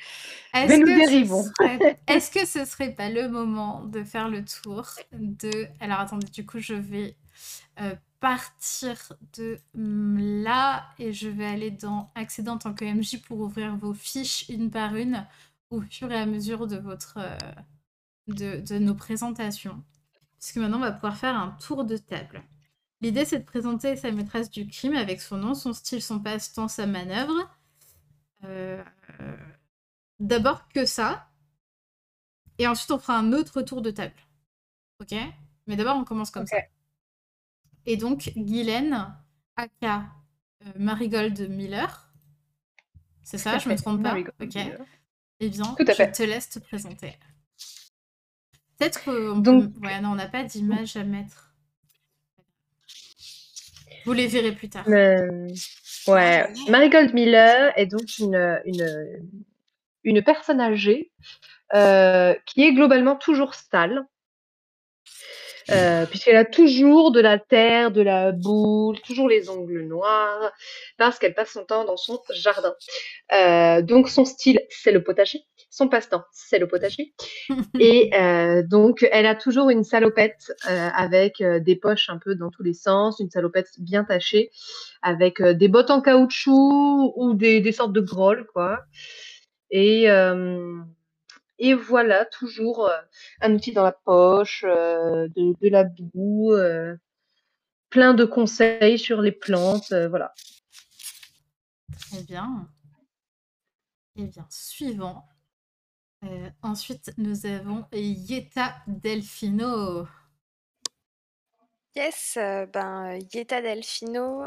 est-ce 0.54 0.68
Mais 0.68 0.78
nous 0.78 0.86
que, 0.86 0.92
ce 0.92 0.98
dérivons. 0.98 1.42
serait... 1.44 1.98
est-ce 2.06 2.30
que 2.30 2.44
ce 2.46 2.64
serait 2.64 2.92
pas 2.92 3.08
le 3.08 3.28
moment 3.28 3.84
de 3.84 4.04
faire 4.04 4.28
le 4.28 4.44
tour 4.44 4.86
de... 5.12 5.66
Alors 5.80 6.00
attendez, 6.00 6.26
du 6.26 6.44
coup, 6.44 6.58
je 6.58 6.74
vais 6.74 7.04
euh, 7.08 7.25
partir 8.20 9.12
de 9.36 9.58
mm, 9.74 10.42
là 10.42 10.88
et 10.98 11.12
je 11.12 11.28
vais 11.28 11.46
aller 11.46 11.70
dans 11.70 12.10
accéder 12.14 12.50
en 12.50 12.58
tant 12.58 12.74
que 12.74 12.84
MJ 12.84 13.20
pour 13.22 13.40
ouvrir 13.40 13.76
vos 13.76 13.94
fiches 13.94 14.48
une 14.48 14.70
par 14.70 14.96
une 14.96 15.26
au 15.70 15.80
fur 15.82 16.10
et 16.12 16.16
à 16.18 16.26
mesure 16.26 16.66
de 16.66 16.76
votre 16.76 17.18
euh, 17.18 17.38
de, 18.28 18.60
de 18.60 18.78
nos 18.78 18.94
présentations. 18.94 19.82
Puisque 20.40 20.56
maintenant, 20.58 20.78
on 20.78 20.80
va 20.80 20.92
pouvoir 20.92 21.16
faire 21.16 21.36
un 21.36 21.50
tour 21.60 21.84
de 21.84 21.96
table. 21.96 22.42
L'idée, 23.02 23.24
c'est 23.24 23.40
de 23.40 23.44
présenter 23.44 23.96
sa 23.96 24.12
maîtresse 24.12 24.50
du 24.50 24.66
crime 24.68 24.96
avec 24.96 25.20
son 25.20 25.38
nom, 25.38 25.54
son 25.54 25.72
style, 25.72 26.02
son 26.02 26.20
passe-temps, 26.20 26.68
sa 26.68 26.86
manœuvre. 26.86 27.34
Euh, 28.44 28.82
D'abord 30.20 30.68
que 30.68 30.84
ça. 30.84 31.30
Et 32.58 32.66
ensuite, 32.66 32.90
on 32.90 32.98
fera 32.98 33.18
un 33.18 33.32
autre 33.32 33.62
tour 33.62 33.80
de 33.82 33.90
table. 33.90 34.14
Ok? 35.00 35.14
Mais 35.66 35.76
d'abord, 35.76 35.96
on 35.96 36.04
commence 36.04 36.30
comme 36.30 36.46
ça. 36.46 36.58
Et 37.86 37.96
donc, 37.96 38.32
Guylaine, 38.36 39.14
aka 39.56 40.04
euh, 40.66 40.70
Marigold 40.76 41.48
Miller. 41.50 42.10
C'est 43.22 43.38
ça, 43.38 43.58
je 43.58 43.68
me 43.68 43.76
fait, 43.76 43.82
trompe 43.82 44.02
pas 44.02 44.10
Marigold 44.10 44.34
Ok. 44.40 44.54
Miller. 44.54 44.80
Eh 45.40 45.48
bien, 45.50 45.64
Tout 45.76 45.84
à 45.86 45.92
je 45.92 45.96
fait. 45.96 46.12
te 46.12 46.22
laisse 46.22 46.48
te 46.48 46.58
présenter. 46.58 47.14
Peut-être 48.78 49.04
qu'on 49.04 49.38
Donc- 49.38 49.72
peut... 49.74 49.86
Ouais, 49.86 50.00
non, 50.00 50.10
on 50.10 50.14
n'a 50.16 50.28
pas 50.28 50.44
d'image 50.44 50.96
à 50.96 51.04
mettre. 51.04 51.54
Vous 54.04 54.12
les 54.12 54.26
verrez 54.28 54.52
plus 54.52 54.68
tard. 54.68 54.86
Euh, 54.88 55.48
ouais. 56.08 56.44
Ah, 56.46 56.50
ai. 56.66 56.70
Marigold 56.70 57.12
Miller 57.14 57.72
est 57.76 57.86
donc 57.86 58.18
une, 58.18 58.60
une, 58.64 59.28
une 60.04 60.22
personne 60.22 60.60
âgée 60.60 61.10
euh, 61.74 62.34
qui 62.46 62.62
est 62.62 62.72
globalement 62.72 63.16
toujours 63.16 63.54
sale. 63.54 64.06
Euh, 65.70 66.06
puisqu'elle 66.06 66.36
a 66.36 66.44
toujours 66.44 67.10
de 67.10 67.20
la 67.20 67.38
terre, 67.38 67.90
de 67.90 68.00
la 68.00 68.32
boule, 68.32 69.00
toujours 69.00 69.28
les 69.28 69.48
ongles 69.48 69.82
noirs, 69.82 70.52
parce 70.96 71.18
qu'elle 71.18 71.34
passe 71.34 71.50
son 71.50 71.64
temps 71.64 71.84
dans 71.84 71.96
son 71.96 72.20
jardin. 72.34 72.74
Euh, 73.34 73.82
donc 73.82 74.08
son 74.08 74.24
style, 74.24 74.60
c'est 74.70 74.92
le 74.92 75.02
potager. 75.02 75.44
Son 75.70 75.88
passe-temps, 75.88 76.22
c'est 76.32 76.58
le 76.58 76.68
potager. 76.68 77.12
Et 77.80 78.10
euh, 78.14 78.62
donc, 78.62 79.06
elle 79.10 79.26
a 79.26 79.34
toujours 79.34 79.68
une 79.68 79.84
salopette 79.84 80.52
euh, 80.70 80.88
avec 80.94 81.40
euh, 81.40 81.58
des 81.58 81.76
poches 81.76 82.08
un 82.08 82.18
peu 82.18 82.34
dans 82.34 82.50
tous 82.50 82.62
les 82.62 82.72
sens, 82.72 83.18
une 83.20 83.30
salopette 83.30 83.68
bien 83.78 84.04
tachée, 84.04 84.50
avec 85.02 85.42
des 85.42 85.68
bottes 85.68 85.90
en 85.90 86.00
caoutchouc 86.00 87.12
ou 87.16 87.34
des, 87.34 87.60
des 87.60 87.72
sortes 87.72 87.92
de 87.92 88.00
grolles, 88.00 88.46
quoi. 88.54 88.80
Et, 89.70 90.08
euh, 90.08 90.78
et 91.58 91.74
voilà, 91.74 92.24
toujours 92.26 92.86
euh, 92.86 92.98
un 93.40 93.54
outil 93.54 93.72
dans 93.72 93.82
la 93.82 93.92
poche, 93.92 94.64
euh, 94.66 95.28
de, 95.36 95.68
la 95.68 95.84
boue, 95.84 96.52
euh, 96.52 96.96
plein 97.90 98.14
de 98.14 98.24
conseils 98.24 98.98
sur 98.98 99.22
les 99.22 99.32
plantes, 99.32 99.92
voilà. 100.10 100.34
Très 102.10 102.22
bien. 102.22 102.68
Eh 104.16 104.26
bien, 104.26 104.46
suivant. 104.50 105.26
Ensuite, 106.62 107.12
nous 107.18 107.46
avons 107.46 107.84
Yeta 107.92 108.74
Delfino. 108.86 110.06
Yes, 111.96 112.36
ben, 112.74 113.18
Yeta 113.32 113.62
Delfino, 113.62 114.44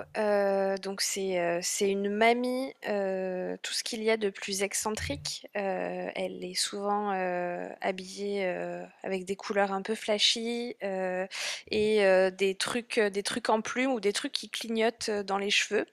donc 0.84 1.02
c'est 1.02 1.60
une 1.82 2.10
mamie, 2.12 2.74
tout 2.84 3.74
ce 3.74 3.84
qu'il 3.84 4.04
y 4.04 4.12
a 4.12 4.18
de 4.18 4.30
plus 4.30 4.62
excentrique. 4.62 5.48
Elle 5.54 6.46
est 6.46 6.54
souvent 6.54 7.10
habillée 7.82 8.46
avec 9.02 9.26
des 9.26 9.36
couleurs 9.36 9.72
un 9.74 9.82
peu 9.82 9.96
flashy 9.96 10.76
et 11.72 12.30
des 12.38 12.56
trucs, 12.56 13.00
des 13.00 13.24
trucs 13.24 13.50
en 13.50 13.62
plumes 13.62 13.94
ou 13.94 14.00
des 14.00 14.14
trucs 14.14 14.34
qui 14.34 14.52
clignotent 14.52 15.10
dans 15.10 15.40
les 15.40 15.50
cheveux. 15.50 15.88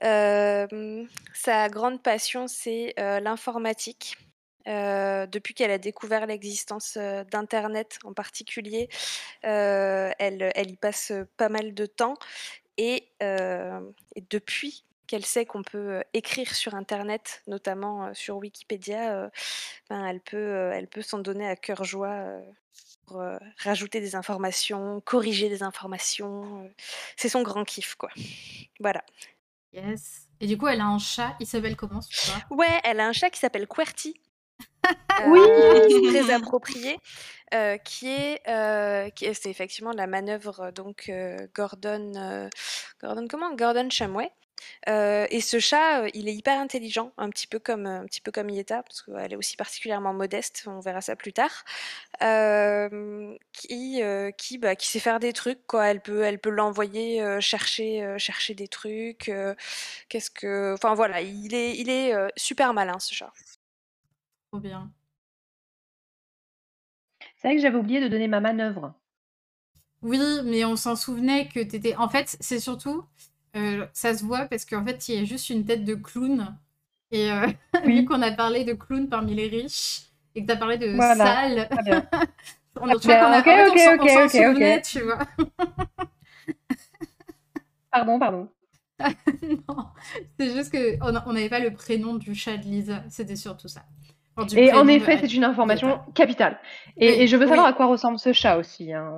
Sa 0.00 1.68
grande 1.68 2.00
passion, 2.00 2.46
c'est 2.46 2.94
l'informatique. 2.96 4.16
Euh, 4.66 5.26
depuis 5.26 5.54
qu'elle 5.54 5.70
a 5.70 5.78
découvert 5.78 6.26
l'existence 6.26 6.98
euh, 6.98 7.24
d'Internet 7.24 7.98
en 8.04 8.12
particulier, 8.12 8.88
euh, 9.44 10.10
elle, 10.18 10.52
elle 10.54 10.70
y 10.70 10.76
passe 10.76 11.12
pas 11.36 11.48
mal 11.48 11.72
de 11.74 11.86
temps. 11.86 12.14
Et, 12.76 13.12
et 13.20 14.22
depuis 14.30 14.86
qu'elle 15.06 15.26
sait 15.26 15.44
qu'on 15.44 15.62
peut 15.62 16.02
écrire 16.14 16.54
sur 16.54 16.74
Internet, 16.74 17.42
notamment 17.46 18.14
sur 18.14 18.38
Wikipédia, 18.38 19.30
ben, 19.90 20.06
elle 20.06 20.20
peut, 20.20 20.70
elle 20.72 20.88
peut 20.88 21.02
s'en 21.02 21.18
donner 21.18 21.46
à 21.46 21.56
cœur 21.56 21.84
joie 21.84 22.24
pour 23.06 23.22
rajouter 23.58 24.00
des 24.00 24.14
informations, 24.14 25.02
corriger 25.02 25.50
des 25.50 25.62
informations. 25.62 26.70
C'est 27.16 27.28
son 27.28 27.42
grand 27.42 27.64
kiff, 27.64 27.96
quoi. 27.96 28.08
Voilà. 28.78 29.04
Yes. 29.74 30.28
Et 30.40 30.46
du 30.46 30.56
coup, 30.56 30.68
elle 30.68 30.80
a 30.80 30.86
un 30.86 30.98
chat. 30.98 31.36
Il 31.38 31.46
s'appelle 31.46 31.76
comment 31.76 32.00
ce 32.00 32.14
chat? 32.14 32.46
Ouais, 32.48 32.80
elle 32.84 33.00
a 33.00 33.06
un 33.06 33.12
chat 33.12 33.28
qui 33.28 33.40
s'appelle 33.40 33.66
QWERTY. 33.66 34.18
Oui. 35.26 35.40
Euh, 35.40 35.88
c'est 35.90 36.08
très 36.22 36.32
approprié, 36.32 36.98
euh, 37.54 37.76
qui 37.78 38.08
est, 38.08 38.40
euh, 38.48 39.10
qui 39.10 39.26
est- 39.26 39.34
c'est 39.34 39.50
effectivement 39.50 39.92
la 39.92 40.06
manœuvre 40.06 40.70
donc 40.72 41.08
euh, 41.08 41.46
Gordon, 41.54 42.48
Gordon 43.02 43.26
comment? 43.28 43.54
Gordon 43.54 43.90
Shumway. 43.90 44.30
Euh, 44.88 45.26
et 45.30 45.40
ce 45.40 45.58
chat, 45.58 46.04
il 46.14 46.28
est 46.28 46.34
hyper 46.34 46.58
intelligent, 46.60 47.12
un 47.16 47.30
petit 47.30 47.46
peu 47.46 47.58
comme 47.58 47.86
un 47.86 48.04
petit 48.04 48.20
peu 48.20 48.30
comme 48.30 48.50
Yeta, 48.50 48.82
parce 48.82 49.02
qu'elle 49.02 49.32
est 49.32 49.36
aussi 49.36 49.56
particulièrement 49.56 50.12
modeste. 50.12 50.64
On 50.66 50.80
verra 50.80 51.00
ça 51.00 51.16
plus 51.16 51.32
tard. 51.32 51.64
Qui 53.52 54.02
qui 54.36 54.58
bah, 54.58 54.76
qui 54.76 54.86
sait 54.88 54.98
faire 55.00 55.18
des 55.20 55.32
trucs 55.32 55.66
quoi. 55.66 55.86
Elle 55.86 56.00
peut 56.02 56.22
elle 56.22 56.38
peut 56.40 56.50
l'envoyer 56.50 57.40
chercher 57.40 58.16
chercher 58.18 58.54
des 58.54 58.68
trucs. 58.68 59.30
Qu'est-ce 60.08 60.30
que, 60.30 60.74
enfin 60.74 60.94
voilà, 60.94 61.20
il 61.22 61.54
est 61.54 61.76
il 61.76 61.88
est 61.90 62.14
super 62.36 62.74
malin 62.74 62.98
ce 62.98 63.14
chat. 63.14 63.32
Trop 64.50 64.60
bien. 64.60 64.92
C'est 67.34 67.48
vrai 67.48 67.56
que 67.56 67.62
j'avais 67.62 67.76
oublié 67.76 68.00
de 68.00 68.06
donner 68.06 68.28
ma 68.28 68.38
manœuvre. 68.38 68.94
Oui, 70.02 70.18
mais 70.44 70.64
on 70.64 70.76
s'en 70.76 70.96
souvenait 70.96 71.48
que 71.48 71.60
t'étais. 71.60 71.94
En 71.96 72.08
fait, 72.08 72.36
c'est 72.40 72.60
surtout. 72.60 73.04
euh, 73.56 73.86
ça 73.92 74.16
se 74.16 74.24
voit 74.24 74.46
parce 74.46 74.64
qu'en 74.64 74.84
fait, 74.84 75.08
il 75.08 75.14
y 75.16 75.18
a 75.18 75.24
juste 75.24 75.50
une 75.50 75.64
tête 75.64 75.84
de 75.84 75.94
clown. 75.94 76.56
Et 77.10 77.30
euh, 77.30 77.46
Oui. 77.84 77.92
vu 77.94 78.04
qu'on 78.04 78.22
a 78.22 78.32
parlé 78.32 78.64
de 78.64 78.72
clown 78.74 79.08
parmi 79.08 79.34
les 79.34 79.48
riches 79.48 80.02
et 80.34 80.42
que 80.42 80.46
t'as 80.46 80.56
parlé 80.56 80.78
de 80.78 81.00
Voilà. 81.00 81.00
sale, 81.00 81.68
Très 81.70 81.82
bien. 81.82 82.08
on, 82.80 82.88
je 82.88 83.02
crois 83.04 83.16
qu'on 83.16 83.32
a, 83.32 83.40
ok, 83.40 83.48
en 83.48 83.56
fait, 83.56 83.70
on 83.70 83.76
ok, 83.76 83.78
s'en- 83.78 83.96
on 83.98 84.06
ok, 84.06 84.08
s'en 84.08 84.28
ok, 84.28 84.36
ok. 84.52 84.62
souvenait, 84.62 84.82
tu 84.82 85.02
vois. 85.02 85.18
Pardon, 87.90 88.18
pardon. 88.18 88.48
non, 89.68 89.86
c'est 90.38 90.52
juste 90.54 90.72
qu'on 90.72 91.32
n'avait 91.32 91.48
pas 91.48 91.60
le 91.60 91.72
prénom 91.72 92.14
du 92.14 92.34
chat 92.34 92.56
de 92.56 92.64
Lisa. 92.64 93.02
C'était 93.08 93.36
surtout 93.36 93.68
ça. 93.68 93.84
Et 94.56 94.72
en 94.72 94.88
effet, 94.88 95.18
c'est 95.20 95.32
une 95.34 95.44
information 95.44 96.00
capitale. 96.14 96.58
Et, 96.96 97.08
Oui, 97.08 97.20
et 97.22 97.26
je 97.26 97.36
veux 97.36 97.46
savoir 97.46 97.66
oui. 97.66 97.72
à 97.72 97.74
quoi 97.74 97.86
ressemble 97.86 98.18
ce 98.18 98.32
chat 98.32 98.56
aussi. 98.56 98.92
hein. 98.92 99.16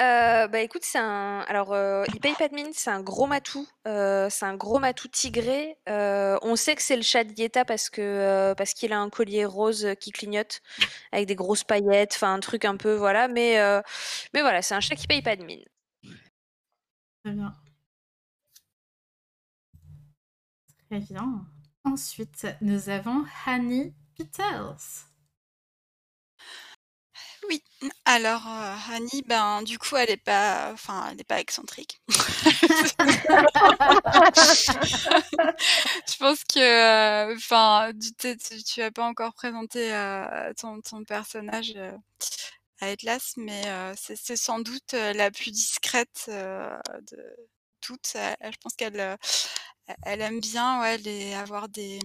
Euh, 0.00 0.48
bah 0.48 0.60
écoute, 0.60 0.82
c'est 0.84 0.98
un. 0.98 1.40
Alors, 1.48 1.72
euh, 1.74 2.04
il 2.14 2.20
paye 2.20 2.34
pas 2.34 2.48
de 2.48 2.54
mine, 2.54 2.68
c'est 2.72 2.90
un 2.90 3.02
gros 3.02 3.26
matou. 3.26 3.66
euh, 3.86 4.28
c'est 4.30 4.46
un 4.46 4.56
gros 4.56 4.78
matou 4.78 5.08
tigré. 5.08 5.76
Euh, 5.88 6.38
on 6.42 6.56
sait 6.56 6.74
que 6.76 6.82
c'est 6.82 6.96
le 6.96 7.02
chat 7.02 7.24
de 7.24 7.32
Yeta 7.38 7.64
parce 7.66 7.90
que 7.90 8.00
euh, 8.00 8.54
parce 8.54 8.72
qu'il 8.74 8.92
a 8.94 8.98
un 8.98 9.10
collier 9.10 9.44
rose 9.44 9.86
qui 10.00 10.12
clignote 10.12 10.60
avec 11.12 11.26
des 11.26 11.34
grosses 11.34 11.64
paillettes, 11.64 12.12
enfin 12.14 12.32
un 12.32 12.40
truc 12.40 12.64
un 12.64 12.76
peu 12.76 12.94
voilà. 12.94 13.28
Mais 13.28 13.58
euh, 13.60 13.82
mais 14.32 14.40
voilà, 14.40 14.62
c'est 14.62 14.74
un 14.74 14.80
chat 14.80 14.94
qui 14.96 15.06
paye 15.06 15.20
pas 15.22 15.36
de 15.36 15.44
mine. 15.44 15.64
Très 17.24 17.32
bien. 17.34 17.52
Très 20.90 21.00
bien. 21.00 21.44
Ensuite, 21.84 22.46
nous 22.62 22.88
avons 22.88 23.24
Hanny 23.46 23.92
Oui, 27.48 27.62
alors 28.04 28.46
euh, 28.46 28.74
Annie, 28.92 29.22
ben 29.26 29.62
du 29.62 29.78
coup 29.78 29.96
elle 29.96 30.10
est 30.10 30.16
pas, 30.16 30.70
enfin 30.72 31.08
elle 31.10 31.16
n'est 31.16 31.24
pas 31.24 31.40
excentrique. 31.40 32.00
Je 36.08 36.16
pense 36.18 36.42
que, 36.44 36.58
euh, 36.58 37.34
enfin, 37.36 37.92
tu, 38.18 38.36
tu, 38.64 38.82
as 38.82 38.90
pas 38.90 39.04
encore 39.04 39.34
présenté 39.34 39.92
euh, 39.92 40.52
ton, 40.54 40.80
personnage 41.04 41.74
à 42.80 42.86
Atlas, 42.86 43.34
mais 43.36 43.62
c'est 43.96 44.36
sans 44.36 44.60
doute 44.60 44.92
la 44.92 45.30
plus 45.30 45.50
discrète 45.50 46.24
de 46.28 47.36
toutes. 47.80 48.12
Je 48.14 48.56
pense 48.62 48.74
qu'elle 48.76 49.18
elle 50.02 50.20
aime 50.22 50.40
bien 50.40 50.80
ouais, 50.80 51.34
avoir 51.34 51.68
des 51.68 51.98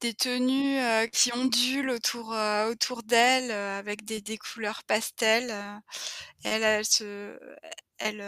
des 0.00 0.14
tenues 0.14 1.10
qui 1.10 1.32
ondulent 1.32 1.90
autour 1.90 3.02
d'elle 3.04 3.50
avec 3.50 4.04
des, 4.04 4.38
couleurs 4.38 4.84
pastel. 4.84 5.50
et 6.44 6.48
elle, 6.48 6.84
se, 6.84 7.38
elle, 7.98 8.24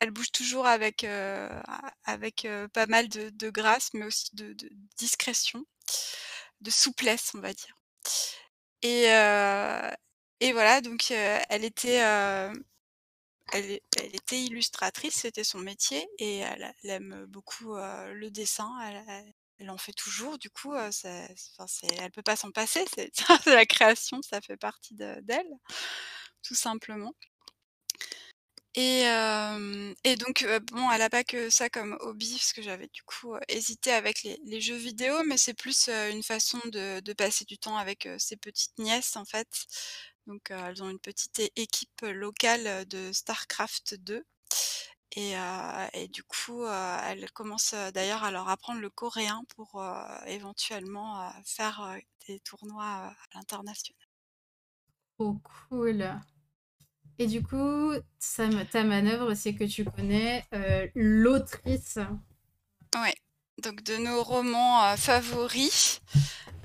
elle 0.00 0.10
bouge 0.10 0.32
toujours 0.32 0.66
avec 0.66 1.06
pas 1.06 2.86
mal 2.86 3.08
de, 3.08 3.50
grâce, 3.50 3.90
mais 3.94 4.04
aussi 4.04 4.34
de, 4.34 4.56
discrétion, 4.96 5.64
de 6.60 6.70
souplesse, 6.70 7.32
on 7.34 7.40
va 7.40 7.52
dire. 7.52 7.76
Et 8.82 10.52
voilà, 10.52 10.80
donc 10.80 11.10
elle 11.10 11.64
était 11.64 12.02
elle, 13.52 13.80
était 13.96 14.40
illustratrice, 14.42 15.14
c'était 15.14 15.44
son 15.44 15.58
métier, 15.58 16.08
et 16.18 16.38
elle, 16.38 16.74
aime 16.84 17.26
beaucoup 17.26 17.74
le 17.76 18.28
dessin. 18.30 18.70
Elle 19.62 19.70
en 19.70 19.78
fait 19.78 19.92
toujours, 19.92 20.38
du 20.38 20.50
coup, 20.50 20.74
elle 20.74 22.10
peut 22.12 22.22
pas 22.22 22.36
s'en 22.36 22.50
passer. 22.50 22.84
C'est 23.44 23.46
la 23.46 23.66
création, 23.66 24.20
ça 24.22 24.40
fait 24.40 24.56
partie 24.56 24.94
de- 24.94 25.20
d'elle, 25.22 25.46
tout 26.42 26.54
simplement. 26.54 27.14
Et, 28.74 29.04
donc, 30.16 30.46
bon, 30.72 30.90
elle 30.90 31.02
a 31.02 31.10
pas 31.10 31.24
que 31.24 31.50
ça 31.50 31.68
comme 31.68 31.96
hobby, 32.00 32.32
parce 32.32 32.52
que 32.52 32.62
j'avais 32.62 32.88
du 32.88 33.02
coup 33.02 33.34
hésité 33.48 33.92
avec 33.92 34.22
les, 34.22 34.60
jeux 34.60 34.76
vidéo, 34.76 35.22
mais 35.26 35.36
c'est 35.36 35.54
plus 35.54 35.88
une 35.88 36.22
façon 36.22 36.58
de, 36.66 37.00
de 37.00 37.12
passer 37.12 37.44
du 37.44 37.58
temps 37.58 37.76
avec 37.76 38.08
ses 38.18 38.36
petites 38.36 38.78
nièces, 38.78 39.16
en 39.16 39.24
fait. 39.24 39.66
Donc, 40.26 40.50
elles 40.50 40.82
ont 40.82 40.90
une 40.90 41.00
petite 41.00 41.40
équipe 41.56 42.00
locale 42.02 42.86
de 42.88 43.12
StarCraft 43.12 43.94
2. 43.96 44.24
Et, 45.14 45.36
euh, 45.36 45.86
et 45.92 46.08
du 46.08 46.22
coup, 46.22 46.62
euh, 46.64 46.98
elle 47.04 47.30
commence 47.32 47.74
euh, 47.74 47.90
d'ailleurs 47.90 48.24
à 48.24 48.30
leur 48.30 48.48
apprendre 48.48 48.80
le 48.80 48.88
coréen 48.88 49.44
pour 49.54 49.82
éventuellement 50.26 51.30
faire 51.44 51.98
des 52.26 52.40
tournois 52.40 52.84
à 52.84 53.14
l'international. 53.34 54.00
Trop 55.18 55.38
cool. 55.68 56.08
Et 57.18 57.26
du 57.26 57.42
coup, 57.42 57.92
ta 58.70 58.84
manœuvre, 58.84 59.34
c'est 59.34 59.54
que 59.54 59.64
tu 59.64 59.84
connais 59.84 60.44
l'autrice. 60.94 61.98
Ouais. 62.94 63.14
Donc 63.58 63.82
de 63.82 63.96
nos 63.96 64.22
romans 64.22 64.84
euh, 64.84 64.96
favoris 64.96 66.00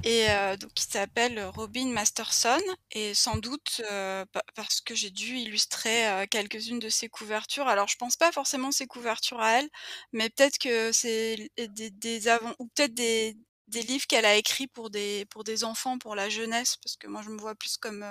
et 0.04 0.30
euh, 0.30 0.56
donc 0.58 0.74
qui 0.74 0.84
s'appelle 0.84 1.44
Robin 1.46 1.88
Masterson 1.88 2.62
et 2.92 3.14
sans 3.14 3.38
doute 3.38 3.82
euh, 3.92 4.26
pa- 4.32 4.44
parce 4.56 4.80
que 4.82 4.96
j'ai 4.96 5.10
dû 5.10 5.36
illustrer 5.38 6.08
euh, 6.08 6.26
quelques-unes 6.30 6.80
de 6.80 6.90
ses 6.90 7.10
couvertures. 7.10 7.68
Alors 7.68 7.88
je 7.88 7.98
pense 7.98 8.16
pas 8.16 8.32
forcément 8.32 8.72
ses 8.72 8.88
couvertures 8.88 9.42
à 9.42 9.60
elle, 9.60 9.70
mais 10.14 10.30
peut-être 10.30 10.58
que 10.60 10.92
c'est 10.92 11.50
des, 11.58 11.90
des 11.92 12.28
avant 12.30 12.54
ou 12.60 12.68
peut-être 12.68 12.94
des, 12.94 13.38
des 13.68 13.82
livres 13.84 14.08
qu'elle 14.08 14.26
a 14.26 14.36
écrits 14.36 14.68
pour 14.68 14.90
des 14.90 15.26
pour 15.30 15.44
des 15.44 15.64
enfants, 15.64 15.98
pour 15.98 16.16
la 16.16 16.30
jeunesse, 16.30 16.78
parce 16.84 16.96
que 16.96 17.08
moi 17.08 17.22
je 17.24 17.30
me 17.30 17.40
vois 17.40 17.56
plus 17.56 17.78
comme 17.78 18.06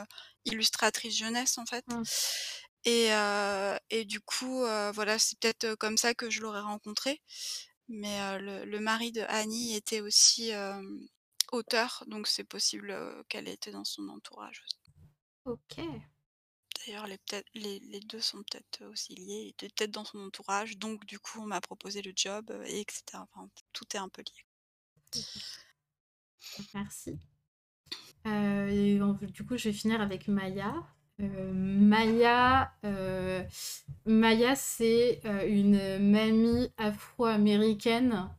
illustratrice 0.45 1.17
jeunesse 1.17 1.57
en 1.59 1.67
fait. 1.67 1.85
Mm. 1.89 2.03
Et, 2.85 3.09
et 3.91 4.05
du 4.05 4.21
coup, 4.21 4.61
voilà, 4.95 5.19
c'est 5.19 5.39
peut-être 5.41 5.75
comme 5.77 5.97
ça 5.99 6.15
que 6.15 6.31
je 6.31 6.41
l'aurais 6.41 6.61
rencontrée. 6.61 7.21
Mais 7.89 8.21
euh, 8.21 8.39
le, 8.39 8.65
le 8.65 8.79
mari 8.81 9.11
de 9.11 9.23
Annie 9.23 9.75
était 9.75 10.01
aussi 10.01 10.53
euh, 10.53 10.81
auteur, 11.53 12.05
donc 12.07 12.29
c'est 12.29 12.45
possible 12.45 12.91
euh, 12.93 13.23
qu'elle 13.29 13.49
était 13.49 13.73
dans 13.73 13.85
son 13.85 14.09
entourage 14.09 14.63
aussi. 14.65 14.79
Ok. 15.45 15.81
D'ailleurs, 16.87 17.07
les, 17.07 17.19
peut-être- 17.19 17.51
les, 17.53 17.81
les 17.81 18.01
deux 18.01 18.23
sont 18.23 18.39
peut-être 18.43 18.87
aussi 18.87 19.15
liés, 19.15 19.43
il 19.45 19.49
était 19.51 19.69
peut-être 19.69 19.91
dans 19.91 20.07
son 20.07 20.21
entourage, 20.21 20.79
donc 20.79 21.05
du 21.05 21.19
coup, 21.19 21.43
on 21.43 21.47
m'a 21.47 21.61
proposé 21.61 22.01
le 22.01 22.13
job, 22.17 22.51
et 22.65 22.81
etc. 22.81 23.23
Enfin, 23.31 23.51
tout 23.75 23.85
est 23.95 23.99
un 23.99 24.09
peu 24.09 24.23
lié. 24.23 24.47
Merci. 26.75 27.19
Euh, 28.27 28.67
et 28.69 29.01
on- 29.01 29.15
du 29.15 29.45
coup, 29.47 29.57
je 29.57 29.69
vais 29.69 29.73
finir 29.73 30.01
avec 30.01 30.29
Maya. 30.29 30.75
Euh, 31.21 31.53
Maya, 31.55 32.73
euh, 32.85 33.43
Maya, 34.05 34.55
c'est 34.55 35.21
euh, 35.25 35.47
une 35.49 35.99
mamie 35.99 36.71
afro-américaine 36.77 38.31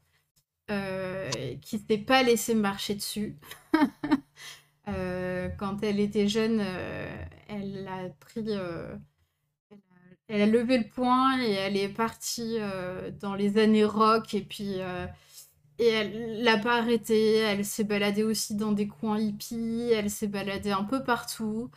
qui 1.62 1.80
s'est 1.80 1.98
pas 1.98 2.24
laissée 2.24 2.54
marcher 2.54 2.96
dessus. 2.96 3.38
Quand 4.86 5.82
elle 5.82 6.00
était 6.02 6.28
jeune, 6.28 6.60
elle 7.48 7.88
a 7.88 8.10
pris, 8.20 8.46
elle 10.28 10.42
a, 10.42 10.46
levé 10.46 10.78
le 10.78 10.90
poing 10.90 11.42
et 11.42 11.52
elle 11.52 11.78
est 11.78 11.88
partie 11.88 12.58
dans 13.22 13.34
les 13.34 13.58
années 13.58 13.86
rock 13.86 14.34
et 14.34 14.42
puis 14.42 14.76
et 15.80 15.88
elle 15.88 16.44
l'a 16.44 16.58
pas 16.58 16.80
arrêté. 16.80 17.36
Elle 17.38 17.64
s'est 17.64 17.86
baladée 17.86 18.24
aussi 18.24 18.56
dans 18.56 18.74
des 18.74 18.88
coins 18.88 19.20
hippies. 19.20 19.90
Elle 19.94 20.10
s'est 20.10 20.28
baladée 20.28 20.72
un 20.72 20.84
peu 20.84 21.02
partout. 21.02 21.72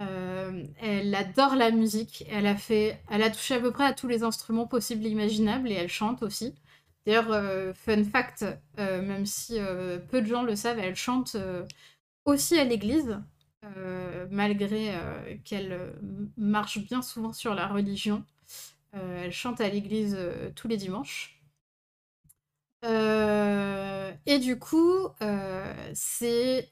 Euh, 0.00 0.64
elle 0.80 1.14
adore 1.14 1.56
la 1.56 1.70
musique. 1.70 2.24
Elle 2.30 2.46
a 2.46 2.56
fait, 2.56 3.02
elle 3.10 3.22
a 3.22 3.30
touché 3.30 3.54
à 3.54 3.60
peu 3.60 3.70
près 3.70 3.84
à 3.84 3.92
tous 3.92 4.08
les 4.08 4.22
instruments 4.22 4.66
possibles 4.66 5.04
et 5.06 5.10
imaginables 5.10 5.70
et 5.70 5.74
elle 5.74 5.88
chante 5.88 6.22
aussi. 6.22 6.54
D'ailleurs, 7.06 7.32
euh, 7.32 7.72
fun 7.74 8.04
fact, 8.04 8.44
euh, 8.78 9.02
même 9.02 9.26
si 9.26 9.58
peu 10.10 10.22
de 10.22 10.26
gens 10.26 10.42
le 10.42 10.56
savent, 10.56 10.78
elle 10.78 10.96
chante 10.96 11.36
aussi 12.24 12.58
à 12.58 12.64
l'église, 12.64 13.18
malgré 14.30 14.94
qu'elle 15.44 15.94
marche 16.36 16.78
bien 16.78 17.02
souvent 17.02 17.32
sur 17.32 17.54
la 17.54 17.66
religion. 17.68 18.24
Elle 18.92 19.32
chante 19.32 19.60
à 19.60 19.68
l'église 19.68 20.18
tous 20.56 20.68
les 20.68 20.76
dimanches. 20.76 21.42
Et 24.26 24.38
du 24.38 24.58
coup, 24.58 25.08
c'est 25.94 26.70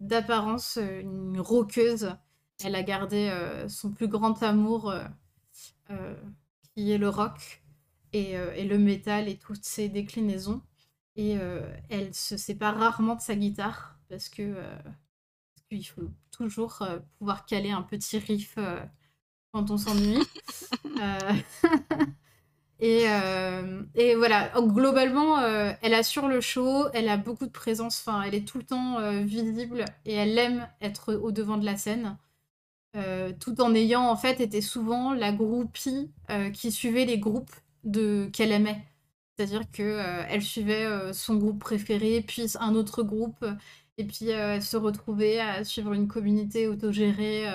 d'apparence 0.00 0.78
une 0.78 1.40
rockeuse. 1.40 2.16
Elle 2.64 2.74
a 2.74 2.82
gardé 2.82 3.28
euh, 3.28 3.68
son 3.68 3.90
plus 3.90 4.08
grand 4.08 4.42
amour, 4.42 4.90
euh, 4.90 5.04
euh, 5.90 6.14
qui 6.74 6.90
est 6.92 6.98
le 6.98 7.08
rock 7.08 7.62
et, 8.12 8.32
et 8.32 8.64
le 8.64 8.78
métal 8.78 9.28
et 9.28 9.38
toutes 9.38 9.64
ses 9.64 9.88
déclinaisons. 9.88 10.60
Et 11.16 11.36
elle 11.90 12.14
se 12.14 12.36
sépare 12.36 12.78
rarement 12.78 13.14
de 13.16 13.20
sa 13.20 13.34
guitare 13.34 13.98
parce 14.08 14.28
que 14.28 14.54
parce 14.54 15.66
qu'il 15.68 15.86
faut 15.86 16.10
toujours 16.30 16.82
pouvoir 17.18 17.46
caler 17.46 17.70
un 17.70 17.82
petit 17.82 18.18
riff 18.18 18.58
quand 19.52 19.70
on 19.70 19.78
s'ennuie. 19.78 20.22
Et, 22.80 23.04
et 23.94 24.14
voilà, 24.16 24.50
globalement, 24.58 25.40
elle 25.40 25.94
assure 25.94 26.26
le 26.26 26.40
show, 26.40 26.88
elle 26.94 27.08
a 27.08 27.16
beaucoup 27.16 27.46
de 27.46 27.52
présence, 27.52 28.00
enfin, 28.04 28.22
elle 28.22 28.34
est 28.34 28.46
tout 28.46 28.58
le 28.58 28.64
temps 28.64 29.22
visible 29.22 29.84
et 30.04 30.14
elle 30.14 30.36
aime 30.36 30.68
être 30.80 31.14
au 31.14 31.30
devant 31.30 31.58
de 31.58 31.64
la 31.64 31.76
scène, 31.76 32.18
euh, 32.94 33.32
tout 33.40 33.60
en 33.62 33.74
ayant 33.74 34.08
en 34.08 34.16
fait 34.16 34.40
été 34.40 34.60
souvent 34.60 35.14
la 35.14 35.32
groupie 35.32 36.10
euh, 36.30 36.50
qui 36.50 36.70
suivait 36.72 37.06
les 37.06 37.18
groupes 37.18 37.52
qu'elle 38.32 38.52
aimait. 38.52 38.84
C'est-à-dire 39.36 39.70
que 39.72 39.82
euh, 39.82 40.24
elle 40.28 40.42
suivait 40.42 40.84
euh, 40.84 41.12
son 41.12 41.36
groupe 41.36 41.58
préféré, 41.58 42.22
puis 42.22 42.46
un 42.60 42.74
autre 42.74 43.02
groupe, 43.02 43.44
et 43.98 44.04
puis 44.04 44.28
elle 44.28 44.62
se 44.62 44.76
retrouvait 44.76 45.40
à 45.40 45.64
suivre 45.64 45.92
une 45.94 46.08
communauté 46.08 46.68
autogérée, 46.68 47.46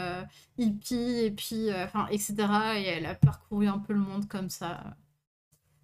hippie, 0.57 0.95
et 0.95 1.31
puis, 1.31 1.69
etc. 2.11 2.35
Et 2.77 2.83
elle 2.85 3.05
a 3.05 3.15
parcouru 3.15 3.67
un 3.67 3.79
peu 3.79 3.93
le 3.93 3.99
monde 3.99 4.27
comme 4.27 4.49
ça 4.49 4.97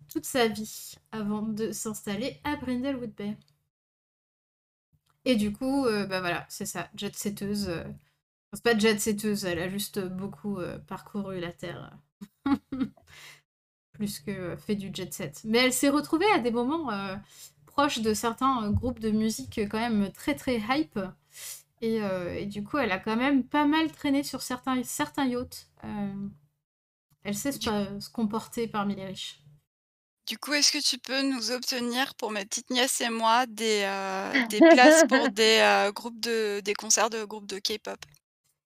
toute 0.09 0.25
sa 0.25 0.47
vie 0.47 0.95
avant 1.11 1.41
de 1.41 1.71
s'installer 1.71 2.39
à 2.43 2.55
Brindlewood 2.55 3.13
Bay. 3.15 3.35
Et 5.25 5.35
du 5.35 5.51
coup, 5.51 5.85
bah 5.85 6.19
voilà, 6.19 6.45
c'est 6.49 6.65
ça, 6.65 6.89
jet 6.95 7.15
setteuse. 7.15 7.71
C'est 8.53 8.63
pas 8.63 8.77
jet 8.77 8.99
setteuse, 8.99 9.45
elle 9.45 9.59
a 9.59 9.69
juste 9.69 9.99
beaucoup 9.99 10.57
euh, 10.59 10.77
parcouru 10.79 11.39
la 11.39 11.51
Terre. 11.51 11.97
Plus 13.93 14.19
que 14.19 14.55
fait 14.55 14.75
du 14.75 14.89
jet 14.93 15.13
set. 15.13 15.41
Mais 15.45 15.59
elle 15.59 15.73
s'est 15.73 15.89
retrouvée 15.89 16.31
à 16.33 16.39
des 16.39 16.51
moments 16.51 16.91
euh, 16.91 17.15
proches 17.65 17.99
de 17.99 18.13
certains 18.13 18.63
euh, 18.63 18.69
groupes 18.71 18.99
de 18.99 19.11
musique 19.11 19.59
quand 19.69 19.79
même 19.79 20.11
très 20.11 20.35
très 20.35 20.57
hype. 20.69 20.99
Et, 21.81 22.01
euh, 22.01 22.33
et 22.33 22.45
du 22.45 22.63
coup, 22.63 22.77
elle 22.77 22.93
a 22.93 22.97
quand 22.97 23.17
même 23.17 23.43
pas 23.43 23.65
mal 23.65 23.91
traîné 23.91 24.23
sur 24.23 24.41
certains, 24.41 24.81
certains 24.83 25.25
yachts. 25.25 25.69
Euh, 25.83 26.29
elle 27.23 27.35
sait 27.35 27.51
se, 27.51 28.09
comporter 28.11 28.67
parmi 28.67 28.95
les 28.95 29.05
riches. 29.05 29.43
Du 30.25 30.37
coup, 30.37 30.53
est-ce 30.53 30.71
que 30.71 30.81
tu 30.81 30.97
peux 30.97 31.21
nous 31.21 31.51
obtenir 31.51 32.15
pour 32.15 32.31
mes 32.31 32.45
petites 32.45 32.69
nièces 32.69 33.01
et 33.01 33.09
moi 33.09 33.45
des, 33.47 33.81
euh, 33.83 34.31
des 34.49 34.59
places 34.59 35.03
pour 35.09 35.29
des 35.29 35.59
euh, 35.61 35.91
groupes 35.91 36.21
de 36.21 36.61
des 36.61 36.73
concerts 36.73 37.09
de 37.09 37.25
groupes 37.25 37.47
de 37.47 37.59
K-pop? 37.59 37.99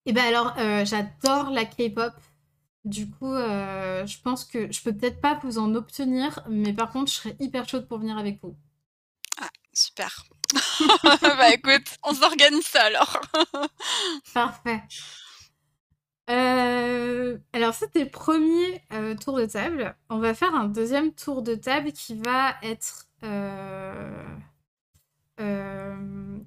Et 0.08 0.14
ben 0.14 0.24
alors, 0.24 0.54
euh, 0.58 0.86
j'adore 0.86 1.52
la 1.52 1.66
K-pop. 1.66 2.14
Du 2.86 3.10
coup, 3.10 3.34
euh, 3.34 4.06
je 4.06 4.18
pense 4.22 4.46
que 4.46 4.72
je 4.72 4.82
peux 4.82 4.94
peut-être 4.96 5.20
pas 5.20 5.38
vous 5.44 5.58
en 5.58 5.76
obtenir, 5.76 6.40
mais 6.48 6.72
par 6.72 6.94
contre, 6.94 7.12
je 7.12 7.18
serais 7.18 7.36
hyper 7.42 7.68
chaude 7.68 7.90
pour 7.90 8.00
venir 8.00 8.18
avec 8.18 8.40
vous. 8.42 8.56
Ah, 9.42 9.50
super. 9.74 10.24
Bah 11.22 11.54
écoute, 11.54 11.98
on 12.04 12.14
s'organise 12.14 12.66
ça 12.66 12.84
alors. 12.84 13.20
Parfait. 14.34 14.82
Euh, 16.30 17.38
alors, 17.52 17.74
c'était 17.74 18.06
le 18.06 18.10
premier 18.10 18.82
tour 19.20 19.36
de 19.38 19.46
table. 19.46 19.94
On 20.10 20.20
va 20.20 20.34
faire 20.34 20.56
un 20.56 20.68
deuxième 20.68 21.12
tour 21.14 21.42
de 21.42 21.56
table 21.56 21.92
qui 21.92 22.16
va 22.16 22.56
être 22.64 23.08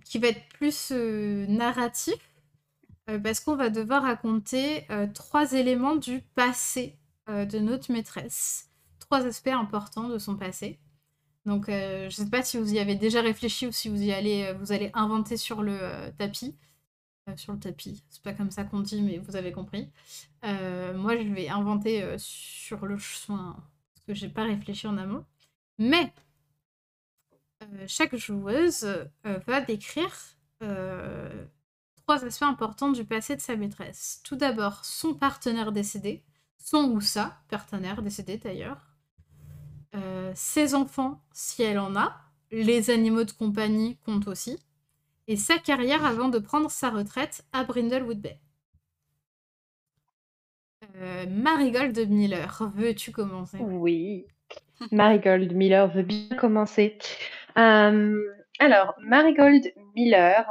qui 0.05 0.19
va 0.19 0.29
être 0.29 0.49
plus 0.49 0.93
narratif 0.93 2.30
parce 3.19 3.41
qu'on 3.41 3.57
va 3.57 3.71
devoir 3.71 4.03
raconter 4.03 4.85
euh, 4.91 5.07
trois 5.13 5.53
éléments 5.53 5.97
du 5.97 6.21
passé 6.35 6.97
euh, 7.29 7.45
de 7.45 7.59
notre 7.59 7.93
maîtresse, 7.93 8.71
trois 8.99 9.27
aspects 9.27 9.49
importants 9.49 10.09
de 10.09 10.19
son 10.19 10.37
passé. 10.37 10.79
Donc, 11.47 11.69
euh, 11.69 12.11
je 12.11 12.21
ne 12.21 12.27
sais 12.27 12.31
pas 12.31 12.43
si 12.43 12.59
vous 12.59 12.75
y 12.75 12.79
avez 12.79 12.95
déjà 12.95 13.23
réfléchi 13.23 13.67
ou 13.67 13.73
si 13.73 13.89
vous 13.89 14.03
y 14.03 14.13
allez, 14.13 14.45
euh, 14.45 14.55
vous 14.55 14.73
allez 14.73 14.91
inventer 14.95 15.37
sur 15.37 15.63
le 15.63 15.79
euh, 15.81 16.11
tapis. 16.19 16.55
Euh, 17.29 17.37
sur 17.37 17.53
le 17.53 17.59
tapis, 17.59 18.03
c'est 18.09 18.23
pas 18.23 18.33
comme 18.33 18.51
ça 18.51 18.65
qu'on 18.65 18.81
dit, 18.81 19.03
mais 19.03 19.19
vous 19.19 19.37
avez 19.37 19.53
compris. 19.53 19.91
Euh, 20.45 20.95
moi, 20.95 21.17
je 21.17 21.29
vais 21.29 21.49
inventer 21.49 22.03
euh, 22.03 22.17
sur 22.19 22.87
le 22.87 22.99
chemin 22.99 23.57
parce 23.95 24.07
que 24.07 24.15
j'ai 24.15 24.29
pas 24.29 24.45
réfléchi 24.45 24.87
en 24.87 24.99
amont. 24.99 25.25
Mais 25.79 26.13
euh, 27.63 27.85
chaque 27.87 28.17
joueuse 28.17 28.85
euh, 28.85 29.39
va 29.47 29.61
décrire 29.61 30.15
euh, 30.63 31.47
trois 32.11 32.25
aspects 32.25 32.43
importants 32.43 32.91
du 32.91 33.05
passé 33.05 33.37
de 33.37 33.41
sa 33.41 33.55
maîtresse. 33.55 34.21
Tout 34.25 34.35
d'abord, 34.35 34.85
son 34.85 35.15
partenaire 35.15 35.71
décédé, 35.71 36.25
son 36.59 36.91
ou 36.91 37.01
sa 37.01 37.37
partenaire 37.49 38.03
décédé 38.03 38.37
d'ailleurs, 38.37 38.79
euh, 39.95 40.33
ses 40.35 40.75
enfants 40.75 41.23
si 41.33 41.63
elle 41.63 41.79
en 41.79 41.95
a, 41.95 42.17
les 42.51 42.91
animaux 42.91 43.23
de 43.23 43.31
compagnie 43.31 43.97
comptent 44.05 44.27
aussi, 44.27 44.59
et 45.29 45.37
sa 45.37 45.59
carrière 45.59 46.05
avant 46.05 46.29
de 46.29 46.41
prendre 46.41 46.69
sa 46.69 46.91
retraite 46.91 47.45
à 47.53 47.63
Brindlewood 47.63 48.21
Bay. 48.21 48.41
Euh, 50.97 51.27
Marigold 51.29 51.97
Miller, 52.09 52.73
veux-tu 52.75 53.13
commencer? 53.13 53.59
Oui, 53.61 54.27
Marigold 54.91 55.53
Miller 55.53 55.87
veut 55.87 56.03
bien 56.03 56.37
commencer. 56.37 56.99
Euh, 57.57 58.21
alors, 58.59 58.97
Marigold 58.99 59.73
Miller 59.95 60.45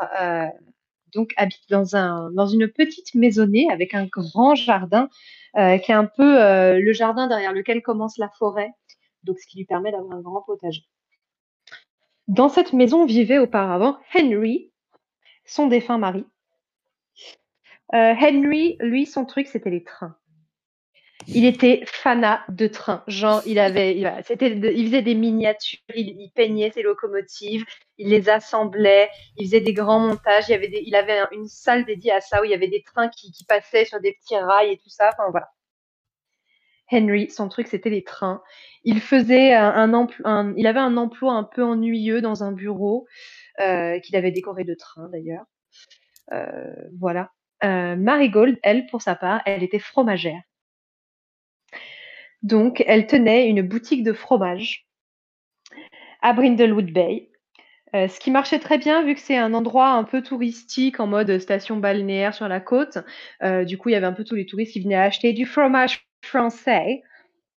donc 1.13 1.33
habite 1.37 1.69
dans, 1.69 1.95
un, 1.95 2.31
dans 2.31 2.47
une 2.47 2.67
petite 2.67 3.15
maisonnée 3.15 3.67
avec 3.71 3.93
un 3.93 4.05
grand 4.05 4.55
jardin 4.55 5.09
euh, 5.57 5.77
qui 5.77 5.91
est 5.91 5.95
un 5.95 6.05
peu 6.05 6.77
le 6.79 6.93
jardin 6.93 7.27
derrière 7.27 7.53
lequel 7.53 7.81
commence 7.81 8.17
la 8.17 8.29
forêt, 8.29 8.71
donc 9.23 9.39
ce 9.39 9.47
qui 9.47 9.57
lui 9.57 9.65
permet 9.65 9.91
d'avoir 9.91 10.13
un 10.13 10.21
grand 10.21 10.41
potager. 10.41 10.83
Dans 12.27 12.49
cette 12.49 12.73
maison 12.73 13.05
vivait 13.05 13.39
auparavant 13.39 13.97
Henry, 14.15 14.71
son 15.45 15.67
défunt 15.67 15.97
mari. 15.97 16.25
Henry, 17.91 18.77
lui, 18.81 19.07
son 19.07 19.25
truc, 19.25 19.47
c'était 19.47 19.71
les 19.71 19.83
trains. 19.83 20.18
Il 21.27 21.45
était 21.45 21.83
fanat 21.85 22.43
de 22.49 22.67
trains. 22.67 23.03
Genre, 23.07 23.41
il 23.45 23.59
avait, 23.59 24.01
faisait 24.23 25.01
des 25.01 25.15
miniatures, 25.15 25.79
il, 25.93 26.31
peignait 26.33 26.71
ses 26.71 26.81
locomotives, 26.81 27.65
il 27.97 28.09
les 28.09 28.29
assemblait, 28.29 29.09
il 29.37 29.45
faisait 29.45 29.61
des 29.61 29.73
grands 29.73 29.99
montages. 29.99 30.45
Il, 30.49 30.95
avait 30.95 31.21
une 31.31 31.47
salle 31.47 31.85
dédiée 31.85 32.13
à 32.13 32.21
ça 32.21 32.41
où 32.41 32.45
il 32.45 32.51
y 32.51 32.53
avait 32.53 32.69
des 32.69 32.83
trains 32.83 33.09
qui, 33.09 33.31
passaient 33.47 33.85
sur 33.85 33.99
des 33.99 34.13
petits 34.13 34.37
rails 34.37 34.71
et 34.71 34.77
tout 34.77 34.89
ça. 34.89 35.09
Enfin 35.13 35.29
voilà. 35.29 35.49
Henry, 36.91 37.29
son 37.29 37.49
truc, 37.49 37.67
c'était 37.67 37.91
les 37.91 38.03
trains. 38.03 38.41
Il 38.83 39.01
faisait 39.01 39.53
un, 39.53 39.93
un, 40.23 40.53
il 40.57 40.65
avait 40.65 40.79
un 40.79 40.97
emploi 40.97 41.33
un 41.33 41.43
peu 41.43 41.63
ennuyeux 41.63 42.21
dans 42.21 42.43
un 42.43 42.51
bureau 42.51 43.05
euh, 43.59 43.99
qu'il 43.99 44.15
avait 44.15 44.31
décoré 44.31 44.63
de 44.63 44.73
trains 44.73 45.09
d'ailleurs. 45.09 45.45
Euh, 46.31 46.73
voilà. 46.97 47.31
Euh, 47.63 47.95
Marigold, 47.95 48.57
elle, 48.63 48.87
pour 48.87 49.01
sa 49.01 49.15
part, 49.15 49.41
elle 49.45 49.63
était 49.63 49.79
fromagère. 49.79 50.41
Donc, 52.41 52.83
elle 52.87 53.07
tenait 53.07 53.47
une 53.47 53.61
boutique 53.61 54.03
de 54.03 54.13
fromage 54.13 54.87
à 56.21 56.33
Brindlewood 56.33 56.91
Bay. 56.91 57.29
Euh, 57.95 58.07
ce 58.07 58.19
qui 58.19 58.29
marchait 58.29 58.59
très 58.59 58.77
bien 58.77 59.03
vu 59.03 59.15
que 59.15 59.19
c'est 59.19 59.37
un 59.37 59.53
endroit 59.53 59.89
un 59.89 60.03
peu 60.03 60.21
touristique 60.21 60.99
en 60.99 61.07
mode 61.07 61.39
station 61.39 61.77
balnéaire 61.77 62.35
sur 62.35 62.47
la 62.47 62.59
côte. 62.59 62.99
Euh, 63.41 63.65
du 63.65 63.77
coup, 63.77 63.89
il 63.89 63.93
y 63.93 63.95
avait 63.95 64.05
un 64.05 64.13
peu 64.13 64.23
tous 64.23 64.35
les 64.35 64.45
touristes 64.45 64.73
qui 64.73 64.81
venaient 64.81 64.95
acheter 64.95 65.33
du 65.33 65.45
fromage 65.45 66.07
français. 66.23 67.01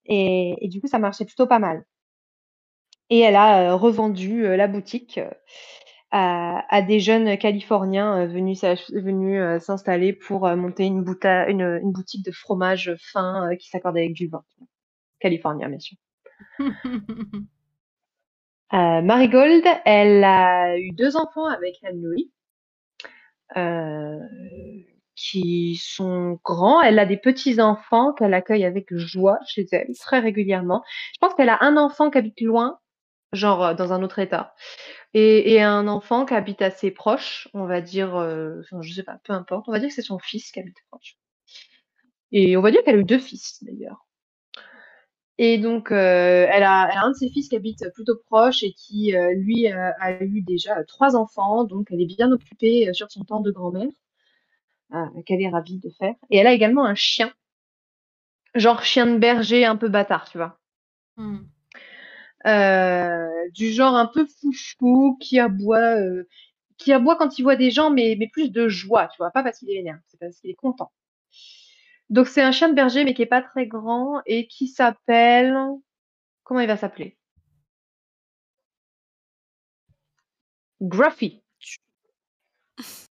Et, 0.05 0.55
du 0.63 0.81
coup, 0.81 0.87
ça 0.87 0.99
marchait 0.99 1.25
plutôt 1.25 1.47
pas 1.47 1.59
mal. 1.59 1.83
Et 3.09 3.19
elle 3.19 3.35
a 3.35 3.71
euh, 3.71 3.75
revendu 3.75 4.43
la 4.55 4.67
boutique 4.67 5.19
à, 6.11 6.81
des 6.81 6.99
jeunes 6.99 7.37
Californiens 7.37 8.25
venus, 8.25 8.61
s'installer 9.59 10.13
pour 10.13 10.47
monter 10.55 10.85
une, 10.85 11.03
une, 11.47 11.91
boutique 11.91 12.25
de 12.25 12.31
fromage 12.31 12.95
fin 12.99 13.55
qui 13.57 13.69
s'accordait 13.69 14.01
avec 14.01 14.13
du 14.13 14.27
vin 14.27 14.43
californien, 15.21 15.69
bien 15.69 15.79
sûr. 15.79 15.97
Euh, 18.73 19.01
Marigold, 19.01 19.65
elle 19.83 20.23
a 20.23 20.77
eu 20.77 20.91
deux 20.91 21.17
enfants 21.17 21.45
avec 21.45 21.75
Anne-Louis, 21.83 22.31
euh, 23.57 24.17
qui 25.13 25.75
sont 25.75 26.39
grands. 26.45 26.81
Elle 26.81 26.97
a 26.97 27.05
des 27.05 27.17
petits-enfants 27.17 28.13
qu'elle 28.13 28.33
accueille 28.33 28.63
avec 28.63 28.95
joie 28.95 29.39
chez 29.45 29.65
elle, 29.73 29.89
très 29.99 30.19
régulièrement. 30.19 30.85
Je 31.13 31.17
pense 31.19 31.33
qu'elle 31.33 31.49
a 31.49 31.57
un 31.59 31.75
enfant 31.75 32.09
qui 32.09 32.17
habite 32.17 32.39
loin, 32.39 32.79
genre 33.33 33.61
euh, 33.61 33.73
dans 33.73 33.91
un 33.91 34.03
autre 34.03 34.19
état, 34.19 34.55
et, 35.13 35.61
un 35.61 35.87
enfant 35.87 36.25
qui 36.25 36.33
habite 36.33 36.61
assez 36.61 36.91
proche, 36.91 37.47
on 37.53 37.65
va 37.65 37.81
dire, 37.81 38.09
enfin, 38.13 38.81
je 38.81 38.93
sais 38.93 39.03
pas, 39.03 39.19
peu 39.23 39.33
importe, 39.33 39.67
on 39.67 39.71
va 39.71 39.79
dire 39.79 39.89
que 39.89 39.95
c'est 39.95 40.01
son 40.01 40.19
fils 40.19 40.51
qui 40.51 40.59
habite 40.59 40.77
proche. 40.89 41.17
Et 42.31 42.55
on 42.57 42.61
va 42.61 42.71
dire 42.71 42.81
qu'elle 42.83 42.95
a 42.95 42.99
eu 42.99 43.03
deux 43.03 43.19
fils 43.19 43.63
d'ailleurs. 43.63 44.05
Et 45.37 45.57
donc, 45.57 45.91
euh, 45.91 46.47
elle, 46.51 46.61
a, 46.61 47.03
un 47.03 47.09
de 47.09 47.15
ses 47.15 47.29
fils 47.29 47.49
qui 47.49 47.55
habite 47.55 47.83
plutôt 47.95 48.15
proche 48.27 48.61
et 48.61 48.73
qui, 48.73 49.15
euh, 49.15 49.33
lui, 49.33 49.71
euh, 49.71 49.91
a 49.99 50.23
eu 50.23 50.41
déjà 50.43 50.83
trois 50.83 51.15
enfants. 51.15 51.63
Donc, 51.63 51.87
elle 51.89 51.99
est 51.99 52.05
bien 52.05 52.31
occupée 52.31 52.89
sur 52.93 53.09
son 53.11 53.23
temps 53.23 53.39
de 53.39 53.49
grand-mère, 53.49 53.89
qu'elle 55.25 55.41
est 55.41 55.49
ravie 55.49 55.79
de 55.79 55.89
faire. 55.97 56.13
Et 56.29 56.37
elle 56.37 56.45
a 56.47 56.53
également 56.53 56.85
un 56.85 56.93
chien, 56.93 57.33
genre 58.53 58.83
chien 58.83 59.07
de 59.07 59.17
berger 59.17 59.65
un 59.65 59.77
peu 59.77 59.89
bâtard, 59.89 60.29
tu 60.29 60.37
vois. 60.37 60.59
Hmm. 61.17 61.39
Du 62.45 63.71
genre 63.71 63.95
un 63.95 64.07
peu 64.07 64.25
fou 64.25 65.17
qui 65.19 65.39
aboie, 65.39 65.97
qui 66.77 66.93
aboie 66.93 67.15
quand 67.15 67.37
il 67.37 67.43
voit 67.43 67.55
des 67.55 67.71
gens, 67.71 67.91
mais, 67.91 68.15
mais 68.17 68.27
plus 68.27 68.51
de 68.51 68.67
joie, 68.67 69.07
tu 69.07 69.17
vois. 69.17 69.31
Pas 69.31 69.43
parce 69.43 69.59
qu'il 69.59 69.69
est 69.69 69.77
vénère, 69.77 69.99
c'est 70.07 70.19
parce 70.19 70.39
qu'il 70.39 70.49
est 70.49 70.55
content. 70.55 70.91
Donc 72.09 72.27
c'est 72.27 72.41
un 72.41 72.51
chien 72.51 72.69
de 72.69 72.73
berger, 72.73 73.05
mais 73.05 73.13
qui 73.13 73.21
est 73.21 73.25
pas 73.25 73.41
très 73.41 73.67
grand 73.67 74.21
et 74.25 74.47
qui 74.47 74.67
s'appelle 74.67 75.55
comment 76.43 76.59
il 76.59 76.67
va 76.67 76.77
s'appeler? 76.77 77.17
Gruffy. 80.81 81.41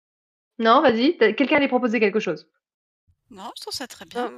Non, 0.59 0.81
vas-y, 0.81 1.15
quelqu'un 1.17 1.57
allait 1.57 1.67
proposer 1.67 1.99
quelque 1.99 2.19
chose? 2.19 2.49
Non, 3.29 3.51
je 3.55 3.61
trouve 3.61 3.73
ça 3.75 3.85
très 3.85 4.05
bien. 4.05 4.33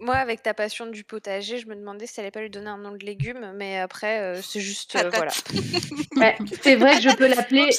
Moi, 0.00 0.16
avec 0.16 0.42
ta 0.42 0.54
passion 0.54 0.86
du 0.86 1.04
potager, 1.04 1.58
je 1.58 1.66
me 1.68 1.76
demandais 1.76 2.06
si 2.06 2.16
t'allais 2.16 2.30
pas 2.30 2.40
lui 2.40 2.50
donner 2.50 2.68
un 2.68 2.78
nom 2.78 2.92
de 2.92 3.04
légume, 3.04 3.52
mais 3.54 3.78
après, 3.78 4.20
euh, 4.20 4.40
c'est 4.42 4.60
juste, 4.60 4.96
euh, 4.96 5.10
voilà. 5.10 5.30
c'est 6.62 6.76
vrai 6.76 6.96
que 6.96 7.02
je 7.02 7.16
peux 7.16 7.26
l'appeler 7.26 7.70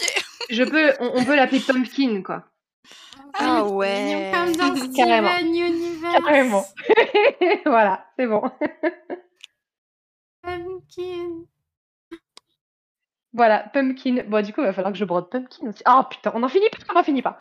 je 0.49 0.63
peux 0.63 0.93
on 0.99 1.23
peut 1.23 1.35
l'appeler 1.35 1.61
Pumpkin, 1.61 2.21
quoi. 2.23 2.43
Ah, 3.33 3.59
ah 3.59 3.63
ouais. 3.63 4.31
Comme 4.33 4.55
dans 4.55 4.75
Steven 4.91 5.55
Universe. 5.55 6.23
Carrément. 6.25 6.65
voilà, 7.65 8.05
c'est 8.17 8.27
bon. 8.27 8.43
Pumpkin. 10.43 11.45
Voilà, 13.33 13.59
Pumpkin. 13.73 14.23
Bon, 14.27 14.43
du 14.43 14.51
coup, 14.51 14.61
il 14.61 14.65
va 14.65 14.73
falloir 14.73 14.91
que 14.91 14.99
je 14.99 15.05
brode 15.05 15.29
Pumpkin 15.29 15.69
aussi. 15.69 15.83
Oh 15.87 16.01
putain, 16.09 16.31
on 16.35 16.39
n'en 16.39 16.49
finit 16.49 16.69
pas, 16.69 16.77
on 16.89 16.93
n'en 16.93 17.03
finit 17.03 17.21
pas. 17.21 17.39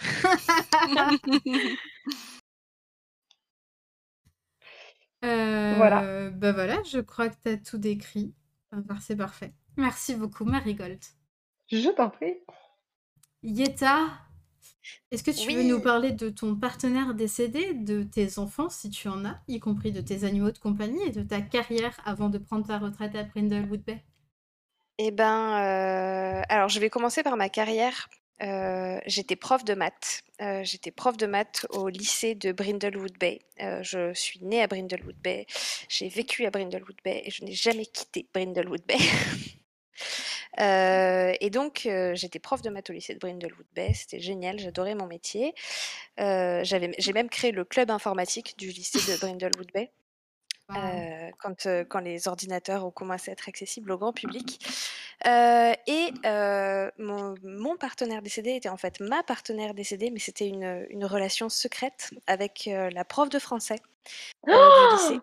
Euh, 5.25 5.75
voilà. 5.77 6.31
Bah 6.31 6.53
voilà, 6.53 6.83
je 6.85 6.99
crois 6.99 7.29
que 7.29 7.37
tu 7.43 7.49
as 7.51 7.57
tout 7.57 7.79
décrit. 7.79 8.35
c'est 9.01 9.17
parfait. 9.17 9.53
Merci 9.77 10.15
beaucoup, 10.15 10.45
Marigold. 10.45 11.01
Je 11.71 11.91
t'en 11.91 12.11
prie. 12.11 12.35
Yeta, 13.43 14.09
est-ce 15.11 15.23
que 15.23 15.31
tu 15.31 15.53
veux 15.53 15.63
nous 15.63 15.81
parler 15.81 16.13
de 16.13 16.29
ton 16.31 16.55
partenaire 16.57 17.15
décédé, 17.15 17.75
de 17.75 18.03
tes 18.03 18.39
enfants, 18.39 18.69
si 18.69 18.91
tu 18.91 19.09
en 19.09 19.25
as, 19.25 19.41
y 19.49 19.61
compris 19.61 19.93
de 19.93 20.01
tes 20.01 20.25
animaux 20.25 20.51
de 20.51 20.59
compagnie 20.59 21.03
et 21.05 21.11
de 21.11 21.23
ta 21.23 21.41
carrière 21.41 21.99
avant 22.05 22.29
de 22.29 22.39
prendre 22.39 22.67
ta 22.67 22.79
retraite 22.79 23.15
à 23.15 23.25
Brindlewood 23.25 23.83
Bay? 23.83 24.05
Eh 24.99 25.11
ben, 25.11 25.59
euh, 25.59 26.43
alors 26.49 26.69
je 26.69 26.79
vais 26.79 26.91
commencer 26.91 27.23
par 27.23 27.37
ma 27.37 27.49
carrière. 27.49 28.09
Euh, 28.43 28.99
j'étais 29.07 29.37
prof 29.37 29.65
de 29.65 29.75
maths. 29.75 30.23
Euh, 30.41 30.63
j'étais 30.65 30.91
prof 30.91 31.17
de 31.17 31.27
maths 31.27 31.67
au 31.71 31.89
lycée 31.89 32.35
de 32.35 32.53
Brindlewood 32.53 33.19
Bay. 33.19 33.41
je 33.59 34.13
suis 34.15 34.41
née 34.43 34.63
à 34.63 34.67
Brindlewood 34.67 35.17
Bay. 35.23 35.47
J'ai 35.89 36.09
vécu 36.09 36.47
à 36.47 36.51
Brindlewood 36.51 36.97
Bay 37.05 37.23
et 37.25 37.31
je 37.31 37.45
n'ai 37.45 37.53
jamais 37.53 37.87
quitté 37.87 38.27
Brindlewood 38.33 38.83
Bay. 38.87 38.99
Euh, 40.59 41.33
et 41.41 41.51
donc, 41.51 41.87
euh, 41.87 42.15
j'étais 42.15 42.39
prof 42.39 42.61
de 42.63 42.71
maths 42.71 42.91
au 42.91 42.93
lycée 42.93 43.15
de 43.15 43.19
Brindlewood 43.19 43.67
Bay. 43.75 43.93
C'était 43.95 44.21
génial, 44.21 44.59
j'adorais 44.59 44.95
mon 44.95 45.07
métier. 45.07 45.55
Euh, 46.19 46.63
j'ai 46.65 47.13
même 47.13 47.29
créé 47.29 47.53
le 47.53 47.65
club 47.65 47.91
informatique 47.91 48.57
du 48.59 48.69
lycée 48.69 48.99
de 49.11 49.19
Brindlewood 49.19 49.71
Bay. 49.73 49.91
Quand, 51.39 51.67
quand 51.89 52.01
les 52.01 52.29
ordinateurs 52.29 52.85
ont 52.85 52.91
commencé 52.91 53.31
à 53.31 53.33
être 53.33 53.49
accessibles 53.49 53.91
au 53.93 53.99
grand 53.99 54.13
public. 54.13 54.59
et 55.25 56.13
mon, 56.25 57.35
mon, 57.43 57.77
partenaire 57.77 58.23
décédé 58.23 58.57
était 58.57 58.69
en 58.69 58.77
fait 58.77 59.01
ma 59.01 59.23
partenaire 59.23 59.75
décédée, 59.75 60.11
mais 60.11 60.21
c'était 60.21 60.49
une, 60.49 60.87
une, 60.91 61.05
relation 61.05 61.49
secrète 61.49 62.11
avec 62.27 62.69
la 62.69 63.05
prof 63.05 63.29
de 63.29 63.39
français 63.39 63.81
du 64.47 64.53
lycée. 64.93 65.21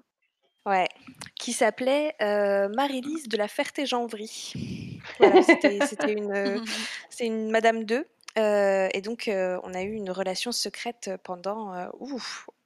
Ouais, 0.68 0.90
qui 1.36 1.54
s'appelait 1.54 2.14
euh, 2.22 2.68
Marie-Lise 2.68 3.30
de 3.30 3.38
la 3.38 3.48
Ferté-Janvry. 3.48 5.00
Voilà, 5.18 5.42
c'était 5.42 6.12
une, 6.12 6.34
euh, 6.34 6.60
Madame 7.50 7.86
2. 7.86 8.06
Euh, 8.38 8.90
et 8.94 9.00
donc, 9.00 9.30
on 9.32 9.74
a 9.74 9.82
eu 9.82 9.94
une 9.94 10.12
relation 10.12 10.52
secrète 10.52 11.10
pendant 11.24 11.72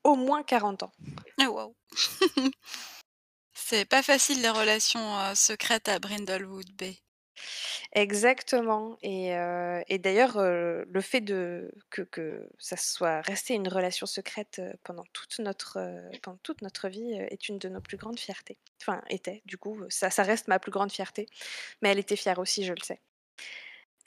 au 0.04 0.16
moins 0.16 0.44
40 0.44 0.84
ans. 0.84 0.92
Oh, 1.40 1.50
wow. 1.50 1.76
c'est 3.54 3.86
pas 3.86 4.04
facile 4.04 4.42
les 4.42 4.50
relations 4.50 5.36
secrètes 5.36 5.90
à 5.90 6.00
Brindlewood 6.00 6.72
Bay. 6.78 6.98
Exactement 7.94 8.98
et 9.02 9.32
et 9.88 9.98
d'ailleurs, 10.00 10.38
heu, 10.38 10.86
le 10.90 11.02
fait 11.02 11.22
de 11.22 11.72
que 11.90 12.02
que 12.04 12.48
ça 12.60 12.78
soit 12.78 13.22
resté 13.22 13.54
une 13.54 13.68
relation 13.68 14.06
secrète, 14.06 14.62
pendant 14.84 15.04
toute 15.14 15.40
notre, 15.40 15.78
pendant 16.22 16.38
toute 16.44 16.62
notre 16.62 16.90
vie, 16.90 17.14
est 17.14 17.50
une 17.50 17.60
de 17.60 17.70
nos 17.70 17.82
plus 17.82 17.98
grandes 17.98 18.20
fiertés. 18.20 18.58
Enfin 18.82 19.02
était, 19.10 19.42
du 19.46 19.58
coup, 19.58 19.80
ça 19.90 20.10
ça 20.10 20.24
reste 20.24 20.48
ma 20.48 20.60
plus 20.60 20.72
grande 20.72 20.92
fierté, 20.92 21.28
mais 21.82 21.90
elle 21.90 22.00
était 22.00 22.16
fière 22.16 22.40
aussi, 22.40 22.66
je 22.66 22.74
le 22.74 22.84
sais. 22.84 23.00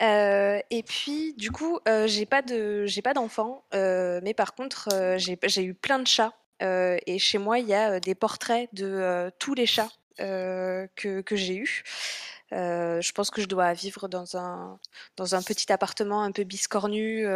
Et 0.00 0.82
puis 0.86 1.34
du 1.34 1.50
coup, 1.50 1.78
j'ai 2.06 2.26
pas 2.26 2.42
de 2.42 2.84
j'ai 2.86 3.02
pas 3.02 3.14
d'enfants, 3.14 3.64
heu, 3.74 4.20
mais 4.22 4.34
par 4.34 4.54
contre, 4.54 4.88
j'ai 5.16 5.64
eu 5.64 5.74
plein 5.74 5.98
de 5.98 6.06
chats, 6.06 6.32
et 6.60 7.18
chez 7.18 7.38
moi, 7.38 7.58
il 7.58 7.68
y 7.68 7.74
a, 7.74 8.00
des 8.00 8.14
portraits 8.14 8.68
de, 8.72 9.30
tous 9.38 9.54
les 9.54 9.66
chats, 9.66 9.90
que 10.18 11.20
que 11.22 11.36
j'ai 11.36 11.56
eus. 11.56 11.84
Je 12.52 13.12
pense 13.12 13.30
que 13.30 13.40
je 13.40 13.46
dois 13.46 13.72
vivre 13.72 14.08
dans 14.08 14.36
un 14.36 14.78
dans 15.16 15.34
un 15.34 15.42
petit 15.42 15.72
appartement 15.72 16.22
un 16.22 16.32
peu 16.32 16.44
biscornu, 16.44 17.26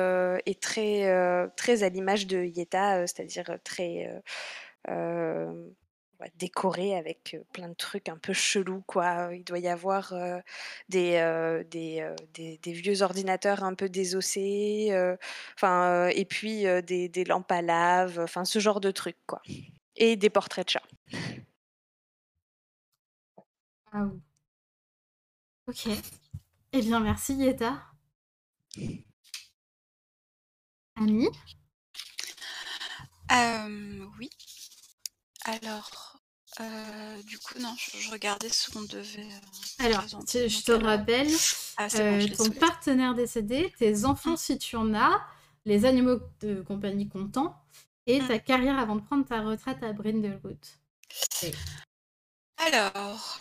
et 0.47 0.55
très, 0.57 1.49
très 1.57 1.83
à 1.83 1.89
l'image 1.89 2.27
de 2.27 2.45
Yetta, 2.45 3.07
c'est-à-dire, 3.07 3.59
très, 3.65 4.11
ouais, 6.21 6.33
décoré 6.39 6.97
avec, 6.97 7.37
plein 7.53 7.69
de 7.69 7.75
trucs 7.75 8.09
un 8.09 8.17
peu 8.19 8.33
chelous, 8.33 8.83
quoi. 8.87 9.31
Il 9.35 9.45
doit 9.45 9.59
y 9.59 9.69
avoir, 9.69 10.13
des, 10.89 11.17
heu, 11.19 11.65
des, 11.65 12.01
heu, 12.03 12.17
des 12.35 12.59
des 12.59 12.73
vieux 12.73 13.03
ordinateurs 13.03 13.65
un 13.65 13.75
peu 13.75 13.89
désossés, 13.89 14.91
enfin, 15.57 16.09
et 16.09 16.25
puis, 16.25 16.65
des 16.85 17.09
des 17.09 17.25
lampes 17.25 17.51
à 17.53 17.63
lave, 17.63 18.19
enfin 18.21 18.45
ce 18.45 18.59
genre 18.59 18.81
de 18.81 18.91
trucs, 18.91 19.19
quoi 19.27 19.43
et 19.97 20.17
des 20.17 20.31
portraits 20.31 20.67
de 20.67 20.71
chats. 20.71 20.83
Waouh! 23.93 24.21
OK. 25.69 25.89
Eh 26.73 26.83
bien, 26.83 27.01
merci 27.01 27.35
Yetta. 27.35 27.83
Annie? 30.97 31.29
Oui. 34.19 34.31
Alors, 35.45 36.08
heu, 36.61 37.23
du 37.25 37.39
coup, 37.39 37.59
non, 37.59 37.75
je 37.77 37.99
je 37.99 38.11
regardais 38.11 38.49
ce 38.49 38.71
qu'on 38.71 38.83
devait, 38.83 39.23
heu, 39.23 39.41
Alors, 39.79 40.05
tu 40.27 40.49
je 40.49 40.63
te 40.63 40.71
quel 40.71 40.83
ordre. 40.85 40.85
rappelle, 40.87 41.41
Ah, 41.77 41.89
bon, 42.05 42.19
je 42.19 42.29
ton 42.37 42.51
partenaire 42.53 43.15
décédé, 43.15 43.73
tes 43.79 44.05
enfants 44.05 44.33
Mmh. 44.33 44.37
si 44.37 44.59
tu 44.59 44.77
en 44.77 44.95
as, 44.95 45.21
les 45.65 45.85
animaux 45.85 46.21
de 46.41 46.61
compagnie 46.63 47.09
comptant 47.09 47.57
et 48.07 48.19
Mmh. 48.21 48.27
ta 48.27 48.39
carrière 48.39 48.79
avant 48.79 48.97
de 48.97 49.03
prendre 49.03 49.25
ta 49.27 49.41
retraite 49.43 49.83
à 49.83 49.93
Brindlewood. 49.93 50.59
Alors, 52.59 53.41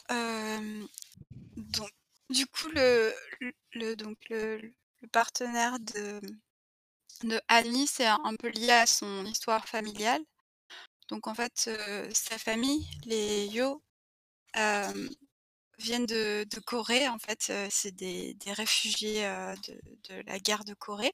donc 1.57 1.91
du 2.29 2.45
coup, 2.47 2.69
le 2.69 3.13
le 3.73 3.95
donc 3.95 4.17
le 4.29 4.57
le 5.01 5.07
partenaire 5.09 5.79
de 5.79 6.21
de 7.21 7.39
Annie, 7.47 7.85
c'est 7.85 8.07
un 8.07 8.35
peu 8.39 8.49
lié 8.49 8.71
à 8.71 8.87
son 8.87 9.23
histoire 9.25 9.67
familiale. 9.67 10.23
Donc 11.07 11.27
en 11.27 11.35
fait, 11.35 11.69
sa 12.13 12.37
famille, 12.37 12.87
les 13.05 13.47
Yo, 13.47 13.81
viennent 15.79 16.05
de 16.05 16.59
Corée, 16.65 17.07
en 17.07 17.19
fait, 17.19 17.51
c'est 17.69 17.91
des 17.91 18.35
réfugiés, 18.47 19.21
de 20.09 20.21
la 20.25 20.39
guerre 20.39 20.63
de 20.65 20.73
Corée. 20.73 21.13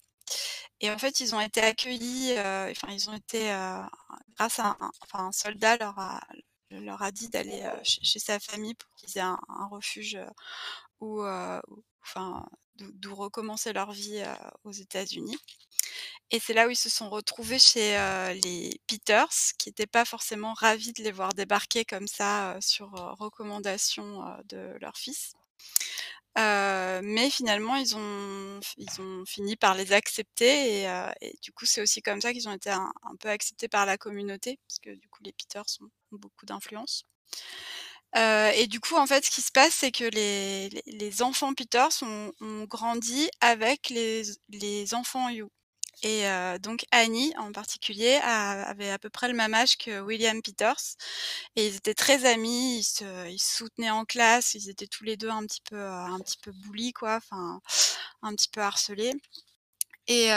Et 0.80 0.90
en 0.90 0.98
fait, 0.98 1.20
ils 1.20 1.36
ont 1.36 1.40
été 1.40 1.62
accueillis, 1.62 2.34
enfin, 2.34 2.92
ils 2.92 3.10
ont 3.10 3.14
été, 3.14 3.46
grâce 4.36 4.60
à 4.60 4.78
un 5.14 5.32
soldat 5.32 5.78
leur 5.78 7.02
a 7.04 7.12
dit 7.12 7.30
d'aller, 7.30 7.64
chez 7.84 8.20
sa 8.20 8.40
famille 8.40 8.74
pour 8.74 8.90
qu'ils 8.96 9.18
aient 9.18 9.22
un 9.22 9.68
refuge, 9.70 10.18
où 11.00 11.24
enfin, 12.02 12.46
d'où 12.76 13.16
recommencer 13.16 13.74
leur 13.74 13.92
vie, 13.92 14.24
aux 14.64 14.72
États-Unis 14.72 15.38
et 16.34 16.40
c'est 16.40 16.54
là 16.54 16.68
où 16.68 16.72
ils 16.72 16.76
se 16.76 16.90
sont 16.90 17.10
retrouvés 17.10 17.60
chez, 17.60 17.96
heu, 17.98 18.34
les 18.44 18.82
Peters, 18.88 19.30
qui 19.60 19.70
étaient 19.70 19.88
pas 19.88 20.06
forcément 20.06 20.54
ravis 20.54 20.92
de 20.94 21.04
les 21.04 21.12
voir 21.14 21.34
débarquer 21.34 21.86
comme 21.86 22.08
ça, 22.08 22.56
heu, 22.58 22.62
sur, 22.62 22.88
heu, 22.98 23.14
recommandation, 23.20 24.24
de 24.50 24.76
leur 24.82 24.98
fils. 24.98 25.34
Mais 26.36 27.30
finalement, 27.30 27.76
ils 27.76 27.96
ont 27.96 28.60
fini 29.26 29.56
par 29.56 29.76
les 29.76 29.94
accepter 29.94 30.84
et 31.22 31.38
du 31.42 31.52
coup, 31.52 31.66
c'est 31.66 31.82
aussi 31.82 32.02
comme 32.02 32.22
ça 32.22 32.34
qu'ils 32.34 32.50
ont 32.50 32.54
été 32.54 32.70
un 32.72 32.92
peu 33.20 33.30
acceptés 33.30 33.68
par 33.68 33.86
la 33.86 33.98
communauté, 33.98 34.60
parce 34.68 34.80
que 34.80 34.92
du 35.00 35.08
coup, 35.10 35.22
les 35.24 35.34
Peters 35.34 35.66
ont 35.82 35.90
beaucoup 36.18 36.46
d'influence. 36.46 37.04
Et 38.16 38.68
du 38.68 38.80
coup, 38.80 38.96
en 38.96 39.08
fait, 39.08 39.26
ce 39.26 39.32
qui 39.32 39.42
se 39.42 39.52
passe, 39.52 39.74
c'est 39.76 39.92
que 39.92 40.06
les 40.06 41.22
enfants 41.22 41.54
Peters 41.54 41.90
ont 42.04 42.64
grandi 42.66 43.30
avec 43.42 43.90
les 43.90 44.24
les 44.50 44.94
enfants 44.94 45.30
Yo 45.30 45.50
et 46.04 46.26
donc 46.60 46.86
Annie, 46.92 47.34
en 47.38 47.52
particulier, 47.52 48.20
avait 48.24 48.92
à 48.92 49.00
peu 49.00 49.10
près 49.10 49.28
le 49.28 49.34
même 49.34 49.54
âge 49.54 49.78
que 49.78 50.02
William 50.02 50.42
Peters 50.42 50.98
et 51.56 51.68
ils 51.68 51.76
étaient 51.78 51.94
très 51.94 52.26
amis, 52.26 52.80
ils 52.80 52.84
se 52.84 53.58
soutenaient 53.58 53.90
en 53.90 54.06
classe, 54.06 54.54
ils 54.54 54.70
étaient 54.70 54.88
tous 54.88 55.04
les 55.06 55.18
2 55.18 55.30
un 55.30 55.46
petit 55.46 55.62
peu, 55.62 55.82
un 55.82 56.20
petit 56.20 56.38
peu 56.38 56.52
bullies, 56.52 56.94
quoi, 56.94 57.16
enfin, 57.16 57.62
un 58.22 58.36
petit 58.36 58.50
peu 58.50 58.62
harcelés 58.62 59.14
et 60.08 60.32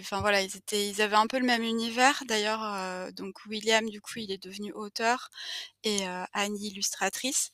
enfin, 0.00 0.20
voilà, 0.20 0.42
ils 0.42 1.02
avaient 1.02 1.14
un 1.16 1.28
peu 1.28 1.38
le 1.38 1.46
même 1.46 1.62
univers. 1.62 2.22
D'ailleurs, 2.26 3.12
donc 3.12 3.46
William, 3.46 3.88
du 3.88 4.00
coup, 4.00 4.18
il 4.18 4.32
est 4.32 4.42
devenu 4.42 4.72
auteur 4.72 5.30
et 5.84 6.04
Annie 6.32 6.68
illustratrice 6.68 7.52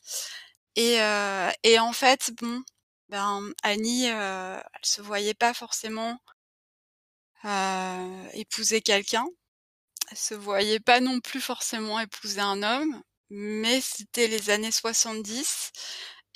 et 0.77 0.99
en 1.01 1.93
fait, 1.93 2.33
bon, 2.41 2.63
ben, 3.11 3.53
Annie, 3.63 4.07
elle 4.07 4.63
se 4.83 5.03
voyait 5.03 5.35
pas 5.35 5.53
forcément 5.53 6.19
heu, 7.45 8.29
épouser 8.35 8.81
quelqu'un. 8.83 9.27
Elle 10.11 10.19
se 10.19 10.35
voyait 10.35 10.81
pas 10.81 11.01
non 11.01 11.21
plus 11.21 11.41
forcément 11.43 12.01
épouser 12.01 12.41
un 12.41 12.63
homme, 12.65 13.03
mais 13.31 13.81
c'était 13.83 14.29
les 14.29 14.51
années 14.51 14.73
70 14.73 15.73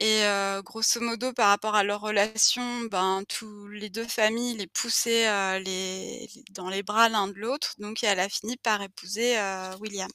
et 0.00 0.22
heu, 0.24 0.62
grosso 0.62 1.00
modo, 1.00 1.32
par 1.34 1.48
rapport 1.50 1.74
à 1.76 1.84
leur 1.84 2.00
relation, 2.02 2.82
ben, 2.90 3.24
tous 3.28 3.68
les 3.68 3.90
2 3.90 4.06
familles 4.08 4.56
les 4.58 4.66
poussaient, 4.68 5.28
heu, 5.28 5.60
les 5.60 6.28
dans 6.52 6.68
les 6.70 6.82
bras 6.84 7.08
l'un 7.10 7.28
de 7.28 7.34
l'autre, 7.38 7.74
donc 7.78 8.04
elle 8.04 8.20
a 8.20 8.28
fini 8.30 8.56
par 8.58 8.82
épouser, 8.82 9.38
heu, 9.38 9.76
William. 9.80 10.10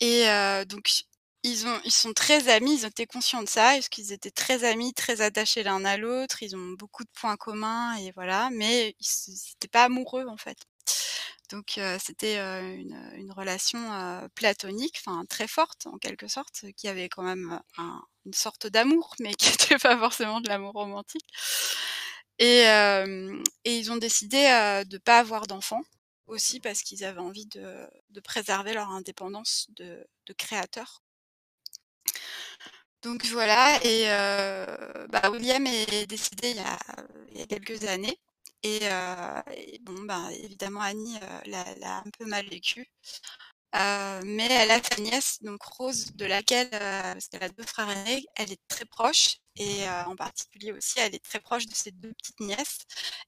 Et 0.00 0.26
heu, 0.28 0.64
donc 0.66 1.04
ils 1.46 1.66
ont 1.66 1.80
ils 1.84 1.92
sont 1.92 2.12
très 2.14 2.48
amis, 2.48 2.76
ils 2.80 2.84
étaient 2.86 3.06
conscients 3.06 3.42
de 3.42 3.48
ça, 3.48 3.72
parce 3.74 3.88
qu'ils 3.88 4.12
étaient 4.12 4.30
très 4.30 4.64
amis, 4.64 4.94
très 4.94 5.20
attachés 5.22 5.62
l'un 5.62 5.84
à 5.84 5.96
l'autre, 5.96 6.42
ils 6.42 6.56
ont 6.56 6.72
beaucoup 6.78 7.04
de 7.04 7.10
points 7.20 7.36
communs 7.36 7.94
et 7.96 8.12
voilà, 8.12 8.50
mais 8.52 8.96
ils 9.00 9.06
s 9.06 9.28
ils 9.28 9.52
étaient 9.56 9.68
pas 9.68 9.84
amoureux, 9.84 10.26
en 10.28 10.36
fait. 10.36 10.58
Donc 11.50 11.78
heu, 11.78 11.96
c'était, 12.00 12.38
heu, 12.38 12.62
une, 13.16 13.32
relation, 13.32 13.78
heu, 13.92 14.28
platonique, 14.34 15.00
enfin 15.06 15.24
très 15.28 15.48
forte 15.48 15.86
en 15.86 15.98
quelque 15.98 16.28
sorte, 16.28 16.64
qui 16.76 16.88
avait 16.88 17.08
quand 17.08 17.22
même, 17.22 17.60
un 17.78 18.02
une 18.26 18.34
sorte 18.34 18.66
d'amour, 18.66 19.14
mais 19.20 19.34
qui 19.34 19.48
était 19.54 19.78
pas 19.78 19.98
forcément 19.98 20.40
de 20.40 20.48
l'amour 20.48 20.72
romantique 20.74 21.24
et 22.38 22.64
ils 23.64 23.90
ont 23.92 23.96
décidé, 23.96 24.38
de 24.88 24.98
pas 24.98 25.18
avoir 25.18 25.46
d'enfants, 25.46 25.82
aussi 26.26 26.60
parce 26.60 26.82
qu'ils 26.82 27.04
avaient 27.04 27.20
envie 27.20 27.46
de 27.46 28.20
préserver 28.24 28.74
leur 28.74 28.90
indépendance 28.90 29.66
de 29.70 30.06
de 30.26 30.32
créateurs. 30.32 31.02
Donc 33.02 33.24
voilà 33.26 33.78
et 33.84 34.06
bah, 35.10 35.30
William 35.30 35.66
est 35.66 36.06
décédé 36.06 36.54
il 37.30 37.38
y 37.38 37.42
a 37.42 37.46
quelques 37.46 37.84
années 37.84 38.18
et 38.62 38.80
bon, 39.82 40.02
ben, 40.04 40.28
évidemment 40.30 40.80
Annie, 40.80 41.18
l'a 41.46 41.98
un 41.98 42.10
peu 42.18 42.26
mal 42.26 42.48
vécu. 42.48 42.86
Heu, 43.74 44.22
mais 44.24 44.48
elle 44.50 44.70
a 44.70 44.80
sa 44.82 45.00
nièce, 45.00 45.38
donc 45.42 45.62
Rose, 45.62 46.12
de 46.14 46.24
laquelle, 46.24 46.68
heu, 46.72 46.78
parce 47.12 47.28
qu'elle 47.28 47.42
a 47.42 47.48
2 47.48 47.64
frères 47.64 47.90
aînés, 47.90 48.24
elle 48.36 48.52
est 48.52 48.60
très 48.68 48.84
proche 48.86 49.38
et 49.56 49.84
heu, 49.86 49.90
en 50.06 50.16
particulier 50.16 50.72
aussi, 50.72 50.98
elle 51.00 51.14
est 51.14 51.24
très 51.24 51.40
proche 51.40 51.66
de 51.66 51.74
ses 51.74 51.90
2 51.90 52.12
petites 52.14 52.40
nièces 52.40 52.78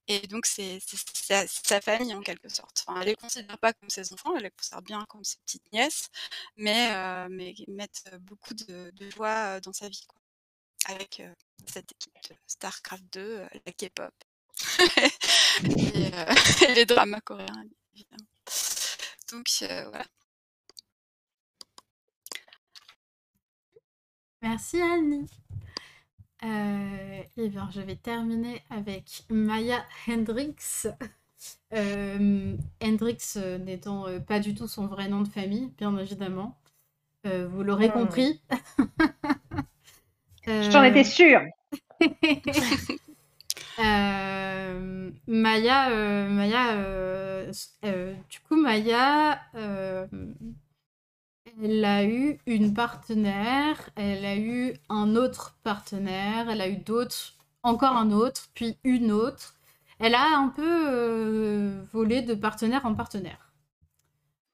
et 0.06 0.26
donc 0.28 0.46
c'est 0.46 0.78
sa 1.26 1.80
famille 1.80 2.14
en 2.14 2.20
quelque 2.22 2.48
sorte. 2.48 2.84
Enfin, 2.86 3.00
elle 3.00 3.08
les 3.08 3.16
considère 3.16 3.58
pas 3.58 3.72
comme 3.74 3.90
ses 3.90 4.12
enfants, 4.12 4.34
elle 4.36 4.44
les 4.44 4.50
considère 4.50 4.82
bien 4.82 5.04
comme 5.08 5.24
ses 5.24 5.38
petites 5.44 5.72
nièces, 5.72 6.08
mais 6.56 6.90
mais 7.30 7.54
mettent 7.68 8.04
beaucoup 8.20 8.54
de 8.54 9.10
joie, 9.10 9.60
dans 9.60 9.72
sa 9.72 9.88
vie. 9.88 10.06
Avec, 10.86 11.22
cette 11.66 11.92
équipe 11.92 12.14
de 12.30 12.36
Starcraft 12.46 13.04
2, 13.12 13.38
heu, 13.40 13.48
la 13.66 13.72
K-pop 13.72 14.14
et 15.78 16.10
les 16.74 16.86
dramas 16.86 17.20
coréens, 17.20 17.64
évidemment. 17.94 18.26
Donc 19.30 19.48
voilà. 19.60 20.06
Merci 24.42 24.80
Annie. 24.82 25.28
Et 27.36 27.48
bien, 27.48 27.68
je 27.72 27.80
vais 27.80 27.96
terminer 27.96 28.62
avec 28.70 29.24
Maya 29.30 29.84
Hendricks. 30.08 30.86
Hem, 31.70 32.58
Hendricks, 32.82 33.36
heu, 33.36 33.58
n'étant, 33.58 34.06
pas 34.26 34.40
du 34.40 34.54
tout 34.54 34.66
son 34.68 34.86
vrai 34.86 35.08
nom 35.08 35.20
de 35.22 35.28
famille, 35.28 35.72
bien 35.78 35.96
évidemment. 35.98 36.58
Vous 37.24 37.62
l'aurez 37.64 37.90
Mmh. 37.90 37.92
compris. 37.92 38.40
J'en 40.70 40.82
étais 40.84 41.04
sûre. 41.04 41.40
Euh, 43.78 45.10
Maya, 45.26 45.90
euh, 45.90 46.28
Maya 46.28 46.72
euh, 46.76 47.52
euh, 47.84 48.14
du 48.28 48.40
coup, 48.40 48.56
Maya, 48.56 49.40
euh, 49.54 50.06
elle 51.62 51.84
a 51.84 52.04
eu 52.04 52.38
une 52.46 52.72
partenaire, 52.74 53.90
elle 53.96 54.24
a 54.24 54.36
eu 54.36 54.74
un 54.88 55.16
autre 55.16 55.56
partenaire, 55.62 56.48
elle 56.48 56.60
a 56.60 56.68
eu 56.68 56.76
d'autres, 56.76 57.34
encore 57.62 57.96
un 57.96 58.12
autre, 58.12 58.48
puis 58.54 58.78
une 58.84 59.10
autre. 59.10 59.56
Elle 59.98 60.14
a 60.14 60.38
un 60.38 60.48
peu 60.48 60.62
euh, 60.88 61.82
volé 61.92 62.22
de 62.22 62.34
partenaire 62.34 62.86
en 62.86 62.94
partenaire. 62.94 63.52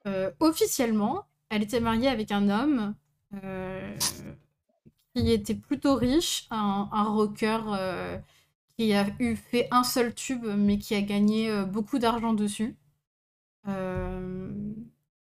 Euh, 0.06 0.30
officiellement, 0.40 1.26
elle 1.50 1.62
était 1.62 1.80
mariée 1.80 2.08
avec 2.08 2.32
un 2.32 2.48
homme 2.48 2.94
euh, 3.34 3.96
qui 5.14 5.30
était 5.30 5.54
plutôt 5.54 5.96
riche, 5.96 6.46
un, 6.50 7.04
rocker 7.04 7.60
qui 8.76 8.92
a 8.94 9.06
eu 9.18 9.36
fait 9.36 9.68
un 9.70 9.84
seul 9.84 10.14
tube, 10.14 10.46
mais 10.56 10.78
qui 10.78 10.94
a 10.94 11.02
gagné 11.02 11.64
beaucoup 11.66 11.98
d'argent 11.98 12.32
dessus. 12.32 12.76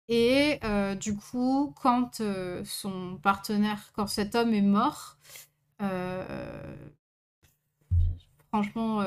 Et 0.08 0.60
euh, 0.64 0.94
du 0.94 1.16
coup, 1.16 1.74
quand 1.80 2.20
euh, 2.20 2.62
son 2.64 3.16
partenaire, 3.22 3.90
quand 3.94 4.06
cet 4.06 4.34
homme 4.34 4.54
est 4.54 4.62
mort, 4.62 5.16
euh, 5.82 6.76
franchement, 8.48 9.02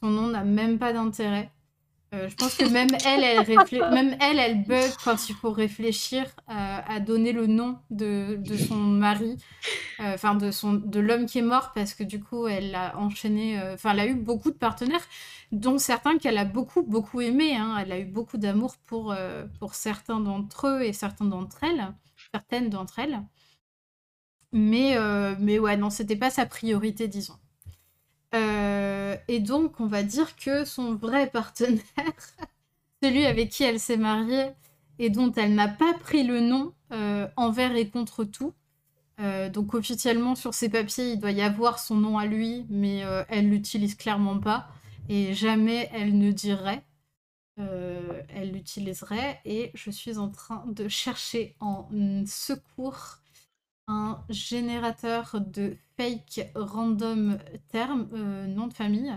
son 0.00 0.10
nom 0.10 0.28
n'a 0.28 0.44
même 0.44 0.78
pas 0.78 0.92
d'intérêt. 0.92 1.50
Euh, 2.14 2.28
je 2.28 2.36
pense 2.36 2.54
que 2.54 2.64
même 2.64 2.88
elle, 4.20 4.38
elle, 4.38 4.64
bug 4.64 4.90
quand 5.04 5.28
il 5.28 5.34
faut 5.34 5.50
réfléchir 5.50 6.24
à, 6.46 6.92
à 6.94 7.00
donner 7.00 7.32
le 7.32 7.46
nom 7.46 7.78
de, 7.90 8.36
de 8.36 8.56
son 8.56 8.76
mari, 8.76 9.36
euh, 10.00 10.14
enfin 10.14 10.34
de, 10.36 10.50
son, 10.52 10.74
de 10.74 11.00
l'homme 11.00 11.26
qui 11.26 11.38
est 11.38 11.42
mort, 11.42 11.72
parce 11.74 11.94
que 11.94 12.04
du 12.04 12.20
coup, 12.22 12.46
elle 12.46 12.74
a 12.74 12.96
enchaîné, 12.98 13.58
euh, 13.58 13.74
enfin, 13.74 13.92
elle 13.92 14.00
a 14.00 14.06
eu 14.06 14.14
beaucoup 14.14 14.50
de 14.50 14.56
partenaires, 14.56 15.04
dont 15.50 15.78
certains 15.78 16.18
qu'elle 16.18 16.38
a 16.38 16.44
beaucoup, 16.44 16.82
beaucoup 16.82 17.20
aimés. 17.20 17.56
hein. 17.56 17.76
Elle 17.80 17.92
a 17.92 17.98
eu 17.98 18.04
beaucoup 18.04 18.38
d'amour 18.38 18.76
pour, 18.86 19.12
euh, 19.12 19.44
pour 19.58 19.74
certains 19.74 20.20
d'entre 20.20 20.68
eux 20.68 20.82
et 20.82 20.92
certains 20.92 21.24
d'entre 21.26 21.64
elles, 21.64 21.94
certaines 22.32 22.70
d'entre 22.70 22.98
elles. 23.00 23.20
Mais, 24.52 24.96
euh, 24.96 25.34
mais 25.40 25.58
ouais, 25.58 25.76
non, 25.76 25.90
c'était 25.90 26.16
pas 26.16 26.30
sa 26.30 26.46
priorité, 26.46 27.08
disons. 27.08 27.38
Euh, 28.34 29.16
et 29.28 29.40
donc, 29.40 29.80
on 29.80 29.86
va 29.86 30.02
dire 30.02 30.36
que 30.36 30.64
son 30.64 30.94
vrai 30.94 31.30
partenaire, 31.30 31.82
celui 33.02 33.26
avec 33.26 33.50
qui 33.50 33.62
elle 33.64 33.80
s'est 33.80 33.96
mariée 33.96 34.50
et 34.98 35.10
dont 35.10 35.32
elle 35.32 35.54
n'a 35.54 35.68
pas 35.68 35.94
pris 35.94 36.24
le 36.24 36.40
nom 36.40 36.74
euh, 36.92 37.28
envers 37.36 37.74
et 37.76 37.88
contre 37.88 38.24
tout. 38.24 38.52
Euh, 39.20 39.48
donc 39.48 39.74
officiellement 39.74 40.34
sur 40.34 40.54
ses 40.54 40.68
papiers, 40.68 41.12
il 41.12 41.20
doit 41.20 41.30
y 41.30 41.42
avoir 41.42 41.78
son 41.78 41.94
nom 41.96 42.18
à 42.18 42.26
lui, 42.26 42.66
mais 42.68 43.04
elle 43.28 43.48
l'utilise 43.48 43.94
clairement 43.94 44.38
pas 44.38 44.68
et 45.08 45.34
jamais 45.34 45.88
elle 45.92 46.18
ne 46.18 46.32
dirait. 46.32 46.82
Elle 47.56 48.50
l'utiliserait 48.52 49.40
et 49.44 49.70
je 49.74 49.90
suis 49.90 50.18
en 50.18 50.28
train 50.28 50.64
de 50.66 50.88
chercher 50.88 51.54
en 51.60 51.88
secours 52.26 53.18
un 53.86 54.20
générateur 54.28 55.36
de 55.40 55.76
fake 55.98 56.50
random 56.54 57.38
terme, 57.68 58.08
euh, 58.14 58.46
nom 58.46 58.66
de 58.68 58.72
famille. 58.74 59.12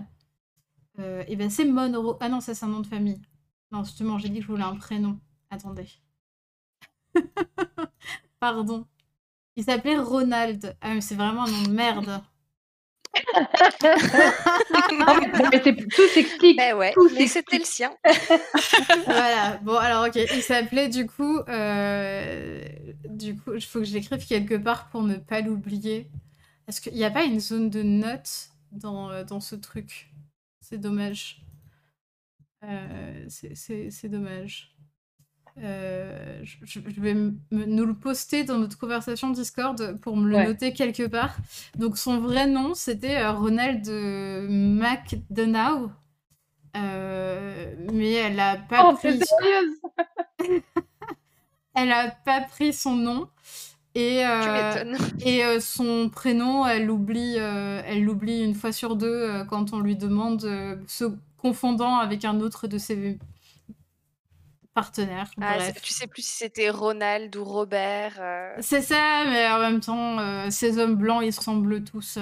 Euh, 1.00 1.24
et 1.28 1.36
ben 1.36 1.50
c'est 1.50 1.66
Monroe. 1.66 2.18
Ah 2.22 2.30
non, 2.30 2.42
ça 2.42 2.56
c'est 2.56 2.66
un 2.66 2.70
nom 2.70 2.80
de 2.82 2.88
famille. 2.88 3.22
Non, 3.72 3.84
justement, 3.84 4.18
j'ai 4.18 4.30
dit 4.30 4.40
que 4.40 4.46
je 4.46 4.52
voulais 4.52 4.64
un 4.64 4.76
prénom. 4.76 5.20
Attendez. 5.50 5.88
Pardon. 8.40 8.86
Il 9.56 9.64
s'appelait 9.66 9.98
Ronald. 10.00 10.76
Ah, 10.82 10.94
mais 10.94 11.02
c'est 11.02 11.16
vraiment 11.16 11.44
un 11.46 11.52
nom 11.52 11.64
de 11.64 11.72
merde. 11.72 12.22
Non, 14.92 15.16
mais- 15.20 15.76
tout 15.88 16.08
s'explique. 16.14 16.58
Ben 16.58 16.76
ouais, 16.76 16.94
Tout 16.94 17.10
mais 17.14 17.28
c'était 17.28 17.58
le 17.60 17.64
sien. 17.66 17.92
voilà. 19.06 19.58
Bon, 19.64 19.76
alors 19.76 20.06
ok. 20.08 20.16
Il 20.16 20.42
s'appelait 20.42 20.90
du 20.90 21.06
coup. 21.08 21.40
euh, 21.48 22.64
Du 23.10 23.36
coup, 23.38 23.54
il 23.56 23.62
faut 23.64 23.80
que 23.80 23.86
je 23.86 23.94
l'écrive 23.94 24.26
quelque 24.28 24.56
part 24.56 24.90
pour 24.90 25.04
ne 25.04 25.16
pas 25.16 25.42
l'oublier. 25.42 26.10
Parce 26.68 26.80
qu'il 26.82 26.94
n'y 26.94 27.06
a 27.06 27.12
pas 27.12 27.24
une 27.24 27.40
zone 27.40 27.72
de 27.72 27.82
notes 27.82 28.50
dans, 28.72 29.10
euh, 29.10 29.24
dans 29.24 29.40
ce 29.40 29.56
truc? 29.56 30.14
C'est 30.62 30.78
dommage. 30.78 31.42
Euh, 32.64 33.26
c'est- 33.30 34.10
dommage. 34.10 34.76
Euh, 35.60 36.40
je, 36.44 36.80
vais 36.82 37.16
me- 37.16 37.34
nous 37.52 37.86
le 37.86 37.96
poster 37.96 38.44
dans 38.44 38.60
notre 38.60 38.78
conversation 38.78 39.32
Discord 39.32 40.00
pour 40.02 40.18
me 40.18 40.30
le 40.30 40.36
Ouais. 40.36 40.48
noter 40.48 40.74
quelque 40.74 41.08
part. 41.08 41.36
Donc 41.78 41.98
son 41.98 42.20
vrai 42.20 42.48
nom, 42.48 42.76
c'était 42.76 43.18
euh, 43.18 43.32
Ronald 43.32 43.88
McDonough. 44.50 45.92
Mais 47.94 48.14
elle 48.14 48.40
a 48.40 48.58
pas 48.58 48.90
Oh, 48.90 48.94
pris 48.96 49.20
elle 51.76 51.92
a 51.92 52.12
pas 52.12 52.42
pris 52.42 52.74
son 52.74 52.96
nom 52.96 53.30
et, 54.00 54.26
euh, 54.26 54.96
et 55.26 55.44
euh, 55.44 55.60
son 55.60 56.10
prénom 56.10 56.66
elle 56.68 56.86
l'oublie 56.86 57.36
euh, 57.38 57.82
elle 57.86 58.04
l'oublie 58.04 58.44
une 58.44 58.54
fois 58.56 58.72
sur 58.72 58.96
deux 58.96 59.08
euh, 59.08 59.44
quand 59.46 59.74
on 59.74 59.80
lui 59.80 59.96
demande 59.96 60.44
euh, 60.46 60.76
se 60.88 61.06
confondant 61.38 61.98
avec 61.98 62.24
un 62.26 62.40
autre 62.40 62.68
de 62.68 62.78
ses 62.78 63.18
partenaires 64.74 65.32
Ah, 65.42 65.58
tu 65.82 65.94
sais 65.94 66.08
plus 66.08 66.22
si 66.22 66.34
c'était 66.38 66.70
Ronald 66.70 67.36
ou 67.36 67.44
Robert. 67.44 68.18
euh, 68.20 68.54
c'est 68.60 68.82
ça 68.82 69.24
mais 69.26 69.48
en 69.50 69.60
même 69.60 69.80
temps 69.80 70.20
euh, 70.20 70.50
ces 70.52 70.78
hommes 70.78 70.96
blancs 70.96 71.24
ils 71.26 71.34
se 71.34 71.40
ressemblent 71.40 71.84
tous 71.84 72.18
euh, 72.18 72.22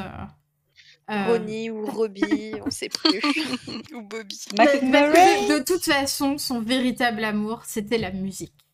euh, 1.12 1.26
Ronnie 1.28 1.70
ou 1.70 1.86
Robbie, 1.86 2.54
on 2.66 2.72
sait 2.72 2.90
plus. 2.90 3.20
Ou 3.94 4.02
Bobby. 4.02 4.40
De 4.58 5.64
toute 5.64 5.84
façon, 5.84 6.40
son 6.40 6.60
véritable 6.62 7.24
amour, 7.24 7.62
c'était 7.66 8.00
la 8.00 8.10
musique. 8.10 8.65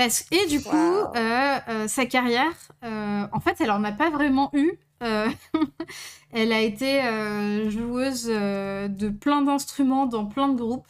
Parce, 0.00 0.24
et 0.30 0.46
du 0.46 0.62
coup, 0.62 0.76
euh, 0.76 1.58
euh, 1.68 1.86
sa 1.86 2.06
carrière, 2.06 2.54
euh, 2.84 3.26
en 3.32 3.38
fait, 3.38 3.60
elle 3.60 3.70
en 3.70 3.84
a 3.84 3.92
pas 3.92 4.08
vraiment 4.08 4.50
eu. 4.54 4.78
Elle 6.32 6.52
a 6.52 6.60
été 6.60 7.00
joueuse 7.68 8.26
de 8.26 9.08
plein 9.08 9.42
d'instruments 9.42 10.06
dans 10.06 10.24
plein 10.24 10.48
de 10.48 10.56
groupes. 10.56 10.86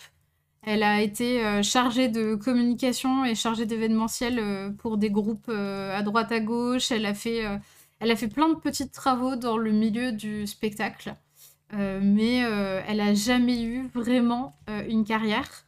Elle 0.63 0.83
a 0.83 1.01
été 1.01 1.63
chargée 1.63 2.09
de 2.09 2.35
communication 2.35 3.25
et 3.25 3.35
chargée 3.35 3.67
d'événementiel 3.67 4.75
pour 4.79 4.97
des 4.97 5.11
groupes 5.11 5.49
à 5.49 6.03
droite 6.03 6.33
à 6.33 6.41
gauche. 6.41 6.91
Elle 6.91 7.07
a 7.07 7.15
fait, 7.15 7.45
elle 8.01 8.11
a 8.11 8.17
fait 8.17 8.29
plein 8.29 8.49
de 8.49 8.57
petits 8.57 8.91
travaux 8.91 9.37
dans 9.37 9.57
le 9.57 9.71
milieu 9.71 10.11
du 10.11 10.47
spectacle. 10.47 11.15
Mais 11.73 12.39
elle 12.89 13.01
a 13.01 13.15
jamais 13.15 13.63
eu 13.63 13.89
vraiment 13.95 14.57
une 14.89 15.05
carrière. 15.05 15.65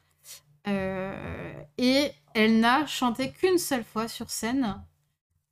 Euh, 0.68 1.52
et 1.78 2.10
elle 2.34 2.60
n'a 2.60 2.86
chanté 2.86 3.32
qu'une 3.32 3.58
seule 3.58 3.84
fois 3.84 4.08
sur 4.08 4.30
scène, 4.30 4.82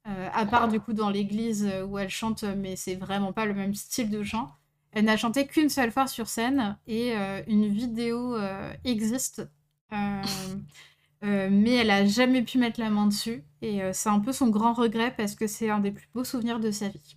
euh, 0.09 0.29
à 0.33 0.47
part 0.47 0.69
du 0.69 0.81
coup 0.81 0.93
dans 0.93 1.11
l'église 1.11 1.71
où 1.89 1.99
elle 1.99 2.11
chante, 2.11 2.45
mais 2.45 2.77
c'est 2.77 2.97
vraiment 2.97 3.33
pas 3.33 3.47
le 3.47 3.55
même 3.55 3.75
style 3.75 4.11
de 4.11 4.23
chant. 4.23 4.51
Elle 4.93 5.05
n'a 5.07 5.17
chanté 5.17 5.47
qu'une 5.47 5.69
seule 5.69 5.93
fois 5.93 6.07
sur 6.07 6.29
scène 6.29 6.79
et 6.87 7.17
euh, 7.17 7.43
une 7.47 7.69
vidéo 7.69 8.37
euh, 8.37 8.73
existe, 8.85 9.49
euh, 9.93 10.23
euh, 11.25 11.49
mais 11.51 11.77
elle 11.77 11.91
a 11.91 12.07
jamais 12.07 12.43
pu 12.43 12.59
mettre 12.59 12.81
la 12.81 12.91
main 12.91 13.07
dessus 13.07 13.45
et 13.63 13.83
euh, 13.83 13.93
c'est 13.93 14.09
un 14.11 14.21
peu 14.21 14.33
son 14.33 14.49
grand 14.49 14.73
regret 14.75 15.15
parce 15.17 15.35
que 15.35 15.47
c'est 15.47 15.71
un 15.71 15.81
des 15.81 15.93
plus 15.93 16.09
beaux 16.15 16.25
souvenirs 16.25 16.61
de 16.61 16.71
sa 16.71 16.89
vie. 16.89 17.17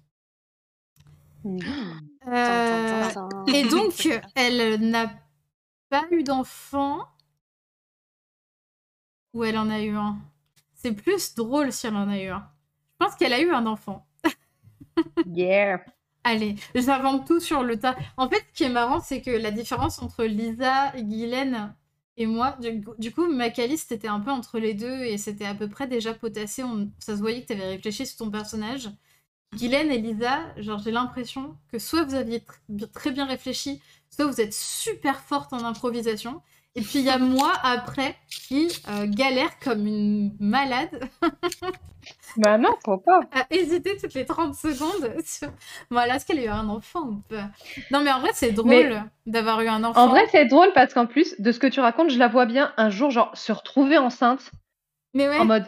Euh, 2.28 3.10
tin. 3.14 3.44
et 3.54 3.64
donc, 3.66 4.08
elle 4.36 4.80
n'a 4.90 5.12
pas 5.90 6.06
eu 6.12 6.24
d'enfant. 6.24 7.08
Ou 9.34 9.44
elle 9.44 9.58
en 9.58 9.70
a 9.70 9.82
eu 9.82 9.96
un. 9.96 10.18
C'est 10.74 10.94
plus 10.94 11.36
drôle 11.36 11.72
si 11.72 11.88
elle 11.88 11.96
en 11.96 12.10
a 12.10 12.20
eu 12.20 12.28
un. 12.30 12.48
Je 13.00 13.06
pense 13.06 13.16
qu'elle 13.16 13.34
a 13.34 13.42
eu 13.42 13.52
un 13.52 13.66
enfant. 13.66 14.08
Yeah. 15.26 15.80
Allez, 16.24 16.56
j'invente 16.76 17.28
tout 17.28 17.40
sur 17.42 17.64
le 17.64 17.78
tas. 17.80 17.96
En 18.18 18.30
fait, 18.30 18.46
ce 18.52 18.58
qui 18.58 18.64
est 18.64 18.70
marrant, 18.70 19.02
c'est 19.02 19.22
que 19.22 19.32
la 19.32 19.52
différence 19.52 20.02
entre 20.02 20.24
Lisa, 20.24 20.92
Guylaine 20.96 21.76
et 22.16 22.26
moi, 22.28 22.56
du, 22.62 22.82
coup- 22.82 22.96
du 22.98 23.12
coup, 23.14 23.28
Macalis, 23.28 23.80
c'était 23.80 24.08
un 24.08 24.20
peu 24.22 24.32
entre 24.32 24.60
les 24.60 24.74
deux 24.74 25.04
et 25.04 25.18
c'était 25.18 25.46
à 25.46 25.54
peu 25.56 25.68
près 25.68 25.88
déjà 25.88 26.14
potassé. 26.14 26.64
On- 26.64 26.90
ça 27.00 27.16
se 27.18 27.22
voyait 27.22 27.42
que 27.42 27.48
tu 27.48 27.54
avais 27.54 27.68
réfléchi 27.68 28.06
sur 28.08 28.18
ton 28.18 28.32
personnage. 28.32 28.90
Guylaine 29.56 29.92
et 29.92 30.00
Lisa, 30.00 30.42
genre, 30.58 30.80
j'ai 30.80 30.92
l'impression 30.92 31.58
que 31.72 31.80
soit 31.80 32.04
vous 32.06 32.16
aviez 32.16 32.40
tr- 32.70 32.92
très 32.92 33.12
bien 33.12 33.26
réfléchi, 33.26 33.82
soit 34.10 34.26
vous 34.28 34.42
êtes 34.42 34.54
super 34.54 35.22
forte 35.22 35.54
en 35.54 35.64
improvisation. 35.66 36.42
Et 36.76 36.82
puis 36.82 37.00
il 37.00 37.06
y 37.06 37.10
a 37.10 37.18
moi 37.20 37.52
après 37.64 38.16
qui 38.28 38.68
euh, 38.90 39.06
galère 39.08 39.60
comme 39.60 39.86
une 39.86 40.36
malade 40.40 41.08
Bah 42.38 42.58
non, 42.58 42.70
faut 42.84 42.98
pas. 42.98 43.22
à 43.32 43.46
hésiter 43.52 43.96
toutes 43.96 44.14
les 44.16 44.26
30 44.26 44.56
secondes 44.56 45.14
sur 45.24 45.50
voilà, 45.92 46.16
est-ce 46.16 46.26
qu'elle 46.26 46.40
a 46.40 46.44
eu 46.44 46.48
un 46.48 46.68
enfant 46.68 47.02
ou 47.02 47.22
pas? 47.30 47.50
Non 47.92 48.02
mais 48.02 48.12
en 48.12 48.20
vrai 48.20 48.32
c'est 48.34 48.52
drôle 48.52 48.70
Mais- 48.70 49.02
d'avoir 49.28 49.62
eu 49.62 49.68
un 49.68 49.84
enfant. 49.84 50.02
En 50.06 50.08
vrai, 50.10 50.26
c'est 50.32 50.46
drôle 50.46 50.74
parce 50.74 50.94
qu'en 50.96 51.06
plus 51.06 51.40
de 51.40 51.52
ce 51.52 51.60
que 51.60 51.68
tu 51.68 51.80
racontes, 51.80 52.10
je 52.10 52.18
la 52.18 52.28
vois 52.28 52.46
bien 52.48 52.74
un 52.78 52.90
jour, 52.90 53.12
genre, 53.12 53.32
se 53.38 53.52
retrouver 53.52 53.98
enceinte 54.00 54.52
mais 55.14 55.30
ouais, 55.30 55.38
en 55.38 55.46
mode 55.46 55.66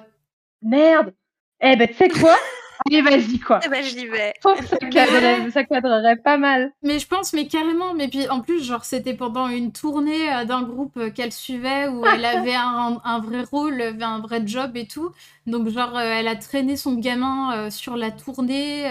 merde. 0.63 1.13
Eh 1.61 1.75
ben, 1.75 1.87
tu 1.87 1.93
sais 1.93 2.09
quoi? 2.09 2.35
allez, 2.85 3.01
vas-y, 3.01 3.39
quoi. 3.39 3.59
Eh 3.65 3.69
ben, 3.69 3.83
j'y 3.83 4.07
vais. 4.07 4.33
Je 4.35 4.41
trouve 4.41 4.59
que 4.59 4.67
ça, 4.67 4.77
cadrerait, 4.77 5.51
ça 5.51 5.63
cadrerait 5.63 6.17
pas 6.17 6.37
mal. 6.37 6.71
Mais 6.83 6.99
je 6.99 7.07
pense, 7.07 7.33
mais 7.33 7.47
carrément, 7.47 7.93
mais 7.93 8.07
puis 8.07 8.29
en 8.29 8.41
plus, 8.41 8.63
genre, 8.63 8.85
c'était 8.85 9.13
pendant 9.13 9.47
une 9.47 9.71
tournée 9.71 10.33
euh, 10.33 10.45
d'un 10.45 10.63
groupe 10.63 10.97
euh, 10.97 11.09
qu'elle 11.09 11.31
suivait 11.31 11.87
où 11.87 12.05
elle 12.13 12.25
avait 12.25 12.55
un, 12.55 13.01
un 13.03 13.19
vrai 13.19 13.43
rôle, 13.43 13.81
avait 13.81 14.03
un 14.03 14.19
vrai 14.19 14.41
job 14.45 14.75
et 14.75 14.87
tout. 14.87 15.11
Donc, 15.47 15.67
genre, 15.69 15.95
euh, 15.97 16.19
elle 16.19 16.27
a 16.27 16.35
traîné 16.35 16.75
son 16.77 16.95
gamin 16.95 17.69
sur 17.69 17.95
la 17.97 18.11
tournée. 18.11 18.83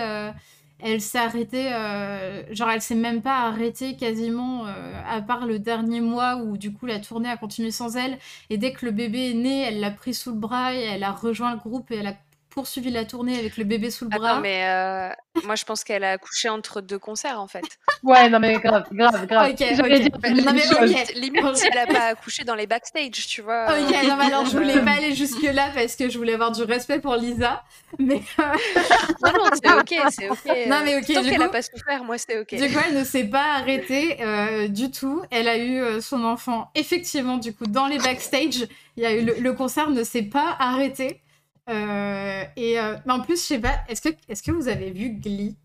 elle 0.80 1.00
s'est 1.00 1.18
arrêtée, 1.18 1.72
euh, 1.72 2.42
genre, 2.54 2.70
elle 2.70 2.82
s'est 2.82 2.94
même 2.94 3.22
pas 3.22 3.42
arrêtée 3.46 3.96
quasiment, 3.96 4.66
euh, 4.66 5.02
à 5.08 5.22
part 5.22 5.46
le 5.46 5.58
dernier 5.58 6.00
mois 6.00 6.36
où 6.36 6.56
du 6.58 6.72
coup 6.72 6.86
la 6.86 6.98
tournée 6.98 7.28
a 7.30 7.36
continué 7.36 7.70
sans 7.70 7.96
elle. 7.96 8.18
Et 8.50 8.58
dès 8.58 8.72
que 8.72 8.84
le 8.84 8.92
bébé 8.92 9.30
est 9.30 9.34
né, 9.34 9.62
elle 9.62 9.80
l'a 9.80 9.90
pris 9.90 10.12
sous 10.14 10.30
le 10.32 10.38
bras 10.38 10.74
et 10.74 10.80
elle 10.82 11.04
a 11.04 11.12
rejoint 11.12 11.52
le 11.52 11.58
groupe 11.58 11.90
et 11.90 11.96
elle 11.96 12.08
a 12.08 12.14
poursuivi 12.54 12.90
la 12.90 13.04
tournée 13.04 13.36
avec 13.36 13.56
le 13.56 13.64
bébé 13.64 13.90
sous 13.90 14.04
le 14.04 14.10
bras. 14.16 14.30
Attends, 14.30 14.40
mais 14.40 14.64
euh, 14.64 15.08
moi, 15.44 15.56
je 15.56 15.64
pense 15.64 15.82
qu'elle 15.82 16.04
a 16.04 16.12
accouché 16.12 16.48
entre 16.48 16.80
deux 16.80 17.00
concerts, 17.00 17.40
en 17.40 17.48
fait. 17.48 17.64
Ouais, 18.04 18.28
non, 18.28 18.38
mais 18.38 18.54
grave, 18.60 18.84
grave, 18.92 19.26
grave. 19.26 19.50
Ok, 19.50 19.58
J'allais 19.58 19.96
ok. 19.96 20.02
dire 20.02 20.10
Bah, 20.20 20.30
Non, 20.30 20.52
mais 20.52 20.60
chose. 20.60 20.76
ok. 20.76 20.88
limite, 20.88 21.14
limite, 21.16 21.56
si 21.56 21.66
elle 21.66 21.78
a 21.78 21.86
pas 21.86 22.06
accouché 22.06 22.44
dans 22.44 22.54
les 22.54 22.68
backstage, 22.68 23.26
tu 23.26 23.42
vois. 23.42 23.66
Ok, 23.70 23.90
non, 24.06 24.16
mais 24.16 24.24
alors 24.26 24.46
je 24.46 24.56
voulais 24.56 24.80
pas 24.84 24.92
aller 24.92 25.14
jusque-là 25.16 25.70
parce 25.74 25.96
que 25.96 26.08
je 26.08 26.16
voulais 26.16 26.34
avoir 26.34 26.52
du 26.52 26.62
respect 26.62 27.00
pour 27.00 27.16
Lisa. 27.16 27.64
Mais 27.98 28.20
euh, 28.38 28.42
Non, 29.24 29.32
non, 29.32 29.50
c'est 29.60 29.72
ok, 29.72 30.06
c'est 30.10 30.28
ok. 30.30 30.68
Non, 30.68 30.76
mais 30.84 30.96
ok, 30.96 31.12
Tant 31.12 31.22
du 31.22 31.28
qu'elle 31.30 31.38
coup- 31.38 31.42
a 31.44 31.48
pas 31.48 31.62
souffert, 31.62 32.04
moi, 32.04 32.16
c'est 32.18 32.38
ok. 32.38 32.54
du 32.54 32.72
coup, 32.72 32.78
elle 32.86 32.94
ne 32.98 33.04
s'est 33.04 33.24
pas 33.24 33.54
arrêtée 33.54 34.18
euh, 34.22 34.68
du 34.68 34.90
tout. 34.92 35.22
Elle 35.32 35.48
a 35.48 35.56
eu 35.56 35.80
euh, 35.80 36.00
son 36.00 36.22
enfant, 36.24 36.70
effectivement, 36.76 37.38
du 37.38 37.52
coup, 37.52 37.66
dans 37.66 37.86
les 37.88 37.98
backstage. 37.98 38.68
Il 38.96 39.02
y 39.02 39.06
a 39.06 39.12
eu 39.12 39.24
le, 39.24 39.34
le 39.40 39.52
concert 39.54 39.90
ne 39.90 40.04
s'est 40.04 40.22
pas 40.22 40.54
arrêté. 40.60 41.20
Euh, 41.70 42.44
et 42.56 42.78
euh, 42.78 42.96
mais 43.06 43.12
en 43.12 43.20
plus, 43.20 43.36
je 43.40 43.46
sais 43.46 43.58
pas, 43.58 43.80
est-ce 43.88 44.02
que, 44.02 44.14
est-ce 44.28 44.42
que 44.42 44.50
vous 44.50 44.68
avez 44.68 44.90
vu 44.90 45.10
Glee 45.10 45.56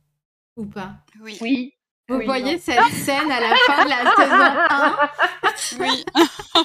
ou 0.55 0.65
pas? 0.65 0.93
Oui. 1.21 1.37
Oui. 1.41 1.73
Vous 2.07 2.15
Oui, 2.17 2.25
voyez 2.25 2.53
non. 2.55 2.61
cette 2.63 2.93
scène 2.93 3.29
à 3.31 3.39
la 3.39 3.55
fin 3.67 3.83
de 3.85 3.89
la 3.89 4.15
saison 4.15 5.79
1 5.79 5.85
Oui. 5.85 6.05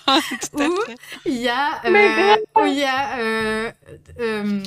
À 0.06 0.18
Où. 0.66 0.74
Il 1.26 1.36
y 1.36 1.48
a, 1.48 1.84
euh, 1.84 2.36
où 2.56 2.64
il 2.64 2.78
y 2.78 2.84
a 2.84 3.18
euh, 3.18 3.72
euh, 4.20 4.62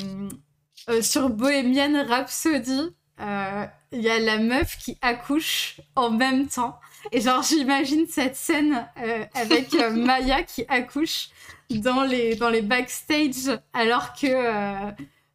euh, 0.90 1.02
sur 1.02 1.30
Bohemian 1.30 2.06
Rhapsody, 2.08 2.96
euh, 3.20 3.66
il 3.92 4.02
y 4.02 4.10
a 4.10 4.20
la 4.20 4.38
meuf 4.38 4.78
qui 4.78 4.98
accouche 5.02 5.82
en 5.96 6.12
même 6.12 6.48
temps. 6.48 6.80
Et 7.12 7.22
genre, 7.22 7.42
j'imagine 7.42 8.06
cette 8.08 8.36
scène 8.36 8.88
euh, 9.02 9.26
avec 9.34 9.74
euh, 9.74 9.90
Maya 9.96 10.44
qui 10.44 10.66
accouche 10.70 11.30
dans 11.70 12.04
les, 12.04 12.36
dans 12.36 12.50
les 12.50 12.62
backstage 12.62 13.60
alors 13.74 14.14
que. 14.14 14.28
euh, 14.28 14.92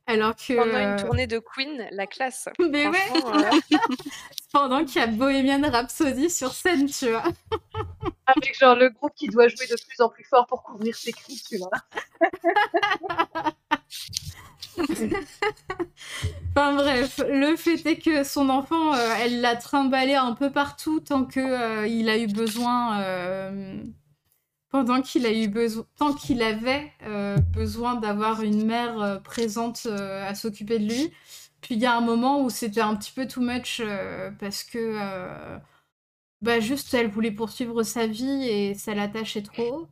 alors 0.06 0.34
que. 0.34 0.54
Pendant 0.54 0.78
une 0.78 0.96
tournée 0.96 1.26
de 1.26 1.38
Queen, 1.38 1.86
la 1.92 2.06
classe. 2.06 2.48
Mais 2.58 2.88
ouais, 2.88 2.98
euh, 3.14 3.78
pendant 4.52 4.84
qu'il 4.84 5.00
y 5.00 5.04
a 5.04 5.06
Bohemian 5.06 5.62
Rhapsody 5.70 6.30
sur 6.30 6.52
scène, 6.52 6.86
tu 6.86 7.10
vois. 7.10 7.24
Avec 8.26 8.58
genre 8.58 8.76
le 8.76 8.90
groupe 8.90 9.12
qui 9.14 9.28
doit 9.28 9.48
jouer 9.48 9.66
de 9.66 9.76
plus 9.86 10.00
en 10.00 10.08
plus 10.08 10.24
fort 10.24 10.46
pour 10.46 10.62
couvrir 10.62 10.94
ses 10.94 11.12
cris, 11.12 11.40
tu 11.48 11.58
vois. 11.58 11.70
Enfin 16.54 16.74
bref, 16.74 17.20
le 17.28 17.56
fait 17.56 17.84
est 17.86 17.98
que 17.98 18.24
son 18.24 18.48
enfant, 18.48 18.94
euh, 18.94 19.14
elle 19.20 19.40
l'a 19.40 19.56
trimballé 19.56 20.14
un 20.14 20.32
peu 20.34 20.50
partout 20.50 21.00
tant 21.00 21.24
que 21.24 21.40
euh, 21.40 21.86
il 21.86 22.08
a 22.08 22.18
eu 22.18 22.26
besoin, 22.26 23.00
euh, 23.00 23.82
pendant 24.72 25.02
qu'il 25.02 25.26
a 25.26 25.32
eu 25.32 25.48
besoin, 25.48 25.84
tant 25.98 26.14
qu'il 26.14 26.42
avait 26.42 26.90
euh, 27.02 27.36
besoin 27.36 27.94
d'avoir 27.94 28.42
une 28.42 28.64
mère 28.64 29.00
euh, 29.00 29.18
présente 29.18 29.82
euh, 29.84 30.26
à 30.26 30.34
s'occuper 30.34 30.78
de 30.78 30.86
lui. 30.86 31.12
Puis 31.60 31.74
il 31.74 31.80
y 31.80 31.86
a 31.86 31.94
un 31.94 32.00
moment 32.00 32.42
où 32.42 32.48
c'était 32.48 32.80
un 32.80 32.96
petit 32.96 33.12
peu 33.12 33.28
too 33.28 33.42
much 33.42 33.80
parce 34.40 34.64
que 34.64 34.98
bah 36.40 36.58
juste 36.58 36.92
elle 36.92 37.08
voulait 37.08 37.30
poursuivre 37.30 37.84
sa 37.84 38.08
vie 38.08 38.48
et 38.48 38.74
ça 38.74 38.94
l'attachait 38.94 39.42
trop, 39.42 39.86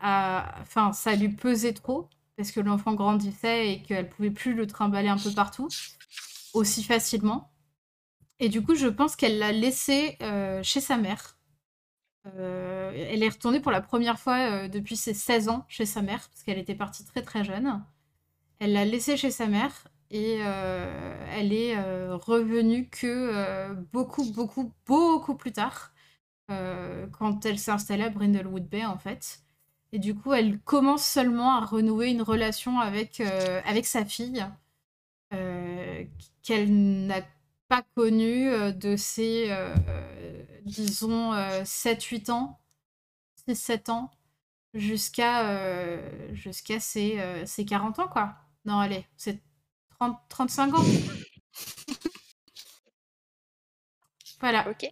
enfin 0.00 0.92
ça 0.92 1.14
lui 1.14 1.28
pesait 1.28 1.72
trop 1.72 2.08
parce 2.36 2.50
que 2.50 2.58
l'enfant 2.58 2.94
grandissait 2.94 3.74
et 3.74 3.82
qu'elle 3.82 4.08
pouvait 4.08 4.32
plus 4.32 4.54
le 4.54 4.66
trimballer 4.66 5.08
un 5.08 5.18
peu 5.18 5.30
partout 5.30 5.68
aussi 6.52 6.82
facilement. 6.82 7.52
Et 8.40 8.48
du 8.48 8.60
coup, 8.60 8.74
je 8.74 8.88
pense 8.88 9.14
qu'elle 9.14 9.38
l'a 9.38 9.52
laissé 9.52 10.18
chez 10.64 10.80
sa 10.80 10.96
mère. 10.96 11.35
Euh, 12.38 12.92
elle 12.94 13.22
est 13.22 13.28
retournée 13.28 13.60
pour 13.60 13.72
la 13.72 13.80
première 13.80 14.18
fois 14.18 14.38
euh, 14.38 14.68
depuis 14.68 14.96
ses 14.96 15.14
16 15.14 15.48
ans 15.48 15.64
chez 15.68 15.86
sa 15.86 16.02
mère, 16.02 16.28
parce 16.28 16.42
qu'elle 16.42 16.58
était 16.58 16.74
partie 16.74 17.04
très 17.04 17.22
très 17.22 17.44
jeune. 17.44 17.82
Elle 18.58 18.72
l'a 18.72 18.84
laissé 18.84 19.16
chez 19.16 19.30
sa 19.30 19.46
mère 19.46 19.88
et 20.10 20.38
euh, 20.40 21.26
elle 21.32 21.52
est 21.52 21.78
revenue 22.14 22.88
que 22.88 23.74
beaucoup, 23.92 24.24
beaucoup, 24.32 24.72
beaucoup 24.86 25.34
plus 25.34 25.52
tard, 25.52 25.92
quand 26.48 27.44
elle 27.44 27.58
s'est 27.58 27.72
installée 27.72 28.04
à 28.04 28.10
Brindlewood 28.10 28.68
Bay 28.68 28.84
en 28.84 28.98
fait. 28.98 29.40
Et 29.92 29.98
du 29.98 30.14
coup, 30.14 30.32
elle 30.32 30.58
commence 30.60 31.04
seulement 31.04 31.56
à 31.56 31.64
renouer 31.64 32.08
une 32.10 32.22
relation 32.22 32.80
avec, 32.80 33.20
avec 33.20 33.86
sa 33.86 34.04
fille, 34.04 34.46
qu'elle 36.42 37.06
n'a 37.06 37.20
pas 37.68 37.82
connue 37.96 38.48
euh, 38.50 38.72
de 38.72 38.96
ses, 38.96 39.50
euh, 39.50 39.74
euh, 39.88 40.44
disons, 40.64 41.32
7-8 41.64 42.30
ans, 42.30 42.60
6-7 43.48 43.90
ans, 43.90 44.10
jusqu'à 44.74 45.50
euh, 45.50 46.34
jusqu'à 46.34 46.80
ses, 46.80 47.20
euh, 47.20 47.46
ses 47.46 47.64
40 47.66 47.98
ans, 48.00 48.08
quoi. 48.08 48.36
Non, 48.66 48.78
allez, 48.80 49.06
c'est 49.16 49.40
30, 49.98 50.18
35 50.28 50.74
ans. 50.74 50.84
Voilà. 54.40 54.68
ok. 54.68 54.86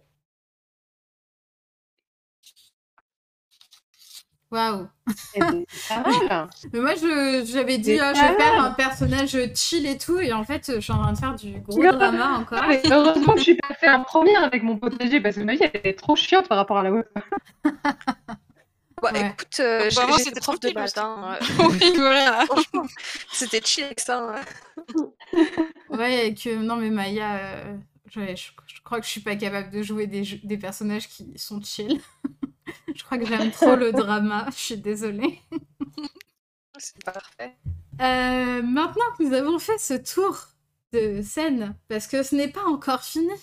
Waouh. 4.51 4.87
Eh 5.33 5.39
ben, 5.39 5.63
c'est 5.69 5.95
pas 5.95 6.03
mal. 6.29 6.49
Mais 6.73 6.79
moi, 6.79 6.95
je- 6.95 7.43
j'avais 7.51 7.77
dit, 7.77 7.99
ah, 7.99 8.13
je 8.13 8.21
vais 8.21 8.35
faire 8.35 8.63
un 8.63 8.71
personnage 8.71 9.37
chill 9.55 9.85
et 9.87 9.97
tout, 9.97 10.19
et 10.19 10.31
en 10.33 10.43
fait, 10.43 10.71
je 10.75 10.79
suis 10.79 10.93
en 10.93 11.01
train 11.01 11.13
de 11.13 11.17
faire 11.17 11.35
du 11.35 11.59
gros 11.59 11.83
Non. 11.83 11.91
drama 11.91 12.37
encore. 12.39 12.63
Mais 12.67 12.81
heureusement 12.89 13.33
que 13.33 13.39
je 13.39 13.43
suis 13.43 13.55
passée 13.57 13.89
en 13.89 14.03
première 14.03 14.43
avec 14.43 14.63
mon 14.63 14.77
potager 14.77 15.19
parce 15.19 15.35
que 15.35 15.41
ma 15.41 15.53
vie 15.53 15.59
elle 15.63 15.71
était 15.73 15.93
trop 15.95 16.15
chiante 16.15 16.47
par 16.47 16.57
rapport 16.57 16.77
à 16.77 16.83
la 16.83 16.91
web. 16.91 17.05
Bah, 19.01 19.11
Ouais. 19.11 19.27
écoute, 19.27 19.59
euh, 19.59 19.89
c'était 20.17 20.39
prof 20.39 20.57
de 20.61 20.71
maths. 20.73 20.97
hein, 20.97 21.37
euh, 21.59 21.63
Oui, 21.69 21.93
voilà. 21.97 22.45
C'était 23.31 23.61
chill 23.63 23.93
ça. 23.97 24.35
Ouais, 25.89 26.27
et 26.29 26.33
que 26.33 26.55
non, 26.55 26.77
mais 26.77 26.89
Maya, 26.89 27.35
euh, 27.35 27.77
ouais, 28.15 28.35
je, 28.37 28.51
je 28.67 28.81
crois 28.83 28.99
que 29.01 29.05
je 29.05 29.11
suis 29.11 29.21
pas 29.21 29.35
capable 29.35 29.69
de 29.69 29.81
jouer 29.83 30.07
des, 30.07 30.23
des 30.43 30.57
personnages 30.57 31.09
qui 31.09 31.33
sont 31.37 31.61
chill. 31.61 31.99
Je 32.95 33.03
crois 33.03 33.17
que 33.17 33.25
j'aime 33.25 33.51
trop 33.51 33.75
le 33.75 33.91
drama, 33.91 34.45
je 34.51 34.57
suis 34.57 34.77
désolée. 34.77 35.39
C'est 36.77 37.03
parfait. 37.03 37.55
Euh, 38.01 38.61
maintenant 38.61 39.05
que 39.17 39.23
nous 39.23 39.33
avons 39.33 39.59
fait 39.59 39.77
ce 39.77 39.93
tour 39.93 40.47
de 40.91 41.21
scène, 41.21 41.75
parce 41.87 42.07
que 42.07 42.23
ce 42.23 42.35
n'est 42.35 42.49
pas 42.49 42.65
encore 42.65 43.03
fini, 43.03 43.33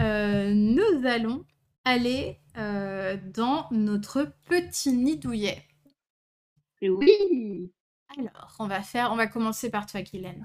euh, 0.00 0.52
nous 0.54 1.06
allons 1.06 1.44
aller 1.84 2.38
euh, 2.56 3.16
dans 3.34 3.68
notre 3.70 4.32
petit 4.48 4.92
nid 4.92 5.18
douillet. 5.18 5.64
Oui. 6.82 7.72
Alors, 8.16 8.54
on 8.58 8.68
va 8.68 8.82
faire, 8.82 9.10
on 9.12 9.16
va 9.16 9.26
commencer 9.26 9.70
par 9.70 9.86
toi, 9.86 10.02
Guylaine. 10.02 10.44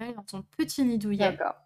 Dans 0.00 0.22
ton 0.22 0.42
petit 0.42 0.84
nid 0.84 0.98
douillet. 0.98 1.30
D'accord. 1.30 1.56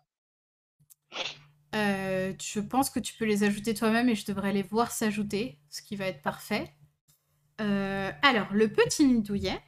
Euh, 1.74 2.32
je 2.40 2.60
pense 2.60 2.90
que 2.90 3.00
tu 3.00 3.14
peux 3.14 3.24
les 3.24 3.44
ajouter 3.44 3.74
toi-même 3.74 4.08
et 4.08 4.14
je 4.14 4.26
devrais 4.26 4.52
les 4.52 4.62
voir 4.62 4.90
s'ajouter, 4.90 5.58
ce 5.68 5.82
qui 5.82 5.96
va 5.96 6.06
être 6.06 6.22
parfait. 6.22 6.74
Euh, 7.60 8.10
alors, 8.22 8.52
le 8.52 8.72
petit 8.72 9.04
nid 9.04 9.22
douillet, 9.22 9.60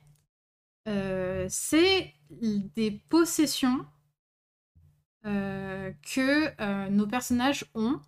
euh, 0.88 1.46
c'est 1.48 2.14
des 2.30 2.90
possessions 3.08 3.84
euh, 5.26 5.92
que 6.14 6.88
nos 6.88 7.06
personnages 7.06 7.64
ont 7.74 8.00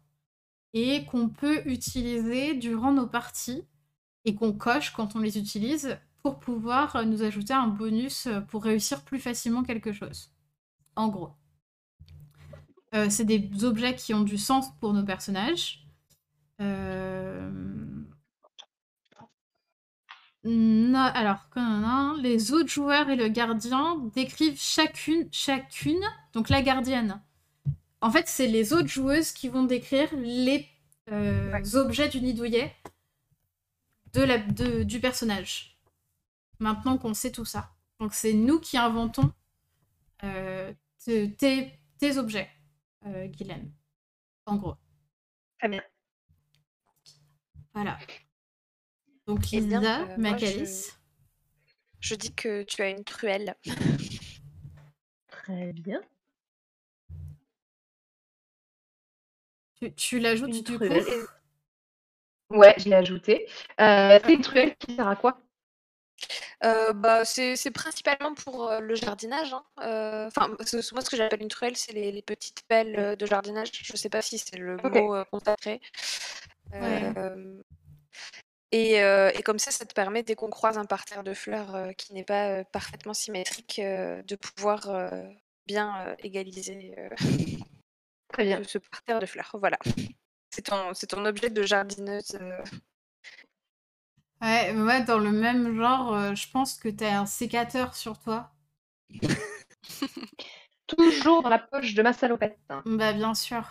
et 0.73 1.05
qu'on 1.05 1.28
peut 1.28 1.62
utiliser 1.66 2.55
durant 2.55 2.93
nos 2.93 3.06
parties 3.06 3.66
et 4.24 4.35
qu'on 4.35 4.52
coche 4.52 4.93
quand 4.93 5.16
on 5.16 5.19
les 5.19 5.39
utilise 5.39 5.98
pour 6.23 6.39
pouvoir 6.39 7.05
nous 7.05 7.23
ajouter 7.23 7.52
un 7.52 7.66
bonus 7.66 8.28
pour 8.48 8.64
réussir 8.64 9.05
plus 9.05 9.19
facilement 9.19 9.64
quelque 9.64 9.93
chose. 9.93 10.31
En 10.97 11.09
gros. 11.09 11.32
Euh, 12.94 13.09
c'est 13.09 13.24
des 13.24 13.64
objets 13.64 13.94
qui 13.94 14.12
ont 14.14 14.23
du 14.23 14.36
sens 14.39 14.66
pour 14.81 14.93
nos 14.93 15.05
personnages. 15.05 15.86
Euh, 16.60 17.51
non, 20.44 20.98
alors, 20.98 21.47
les 22.20 22.52
autres 22.52 22.69
joueurs 22.69 23.09
et 23.09 23.16
le 23.16 23.28
gardien 23.28 23.97
décrivent 24.14 24.60
chacune, 24.60 25.28
chacune, 25.32 26.02
donc 26.32 26.48
la 26.48 26.62
gardienne. 26.62 27.20
En 28.01 28.10
fait, 28.10 28.27
c'est 28.27 28.48
les 28.48 28.73
autres 28.73 28.89
joueuses 28.89 29.31
qui 29.32 29.48
vont 29.48 29.62
décrire 29.62 30.09
les 30.16 30.69
euh, 31.10 31.56
objets 31.74 32.09
du 32.09 32.20
nid 32.20 32.35
douillet 32.35 32.74
de 34.12 34.23
la, 34.23 34.39
de- 34.39 34.82
du 34.82 35.01
personnage. 35.01 35.78
Maintenant 36.59 36.98
qu'on 36.98 37.14
sait 37.14 37.32
tout 37.32 37.44
ça. 37.44 37.70
Donc 38.01 38.12
c'est 38.12 38.35
nous 38.35 38.59
qui 38.60 38.77
inventons 38.77 39.32
tes, 41.05 41.73
tes 41.98 42.19
objets, 42.19 42.48
euh, 43.06 43.26
Guylaine. 43.26 43.72
En 44.46 44.56
gros. 44.56 44.76
Très 45.58 45.68
bien. 45.68 45.82
Voilà. 47.74 47.98
Donc, 49.26 49.40
Eh 49.52 49.60
bien, 49.60 49.80
Lisa, 49.80 50.02
euh, 50.02 50.16
Macalis. 50.16 50.90
Je 52.00 52.14
dis 52.14 52.34
que 52.34 52.62
tu 52.64 52.82
as 52.82 52.90
une 52.90 53.04
truelle. 53.04 53.54
Très 55.28 55.72
bien. 55.72 56.00
Tu, 59.76 59.92
tu 59.94 60.18
l'ajoutes 60.18 60.48
Une 60.54 60.62
du 60.62 60.72
coup? 60.72 60.84
truelle. 60.84 61.04
Ouais, 62.50 62.74
je 62.78 62.84
l'ai 62.88 62.94
ajouté. 62.96 63.48
Euh, 63.80 64.18
c'est 64.24 64.34
une 64.34 64.42
truelle 64.42 64.76
qui 64.76 64.94
sert 64.94 65.08
à 65.08 65.16
quoi? 65.16 65.40
Euh, 66.64 66.92
bah, 66.92 67.24
c'est 67.24 67.70
principalement 67.72 68.34
pour 68.34 68.70
euh, 68.70 68.80
le 68.80 68.94
jardinage. 68.94 69.52
hein. 69.52 69.64
Euh, 69.82 70.26
Enfin, 70.26 70.54
ce- 70.64 70.94
moi, 70.94 71.02
ce 71.02 71.10
que 71.10 71.16
j'appelle 71.16 71.42
une 71.42 71.48
truelle, 71.48 71.76
c'est 71.76 71.92
les, 71.92 72.12
les 72.12 72.22
petites 72.22 72.62
pelles 72.68 73.16
de 73.16 73.26
jardinage. 73.26 73.70
Je 73.72 73.96
sais 73.96 74.08
pas 74.08 74.22
si 74.22 74.38
c'est 74.38 74.56
le 74.56 74.76
mot 74.76 75.24
consacré. 75.30 75.80
Ouais. 76.72 77.12
Et, 78.70 78.94
et 78.94 79.42
comme 79.42 79.58
ça, 79.58 79.70
ça 79.70 79.84
te 79.84 79.92
permet, 79.92 80.22
dès 80.22 80.34
qu'on 80.34 80.48
croise 80.50 80.78
un 80.78 80.84
parterre 80.86 81.24
de 81.24 81.34
fleurs 81.34 81.94
qui 81.98 82.14
n'est 82.14 82.24
pas 82.24 82.64
parfaitement 82.64 83.12
symétrique, 83.14 83.80
de 83.80 84.36
pouvoir 84.36 84.88
bien 85.66 86.14
égaliser 86.20 86.94
Très 88.32 88.44
bien. 88.44 88.62
ce, 88.64 88.78
parterre 88.78 89.20
de 89.20 89.26
fleurs. 89.26 89.50
Voilà. 89.58 89.78
C'est 90.50 90.62
ton, 90.62 90.94
c'est 90.94 91.06
ton 91.08 91.24
objet 91.26 91.50
de 91.50 91.62
jardineuse. 91.62 92.38
Ouais, 94.43 94.74
ouais, 94.74 95.05
dans 95.05 95.19
le 95.19 95.31
même 95.31 95.77
genre, 95.77 96.14
euh, 96.14 96.35
je 96.35 96.51
pense 96.51 96.74
que 96.74 96.89
t'as 96.89 97.19
un 97.20 97.27
sécateur 97.27 97.94
sur 97.94 98.19
toi. 98.19 98.51
Toujours 100.86 101.43
dans 101.43 101.48
la 101.48 101.59
poche 101.59 101.94
de 101.94 102.02
ma 102.02 102.12
salopette. 102.12 102.59
Bah, 102.85 103.12
bien 103.12 103.35
sûr. 103.35 103.62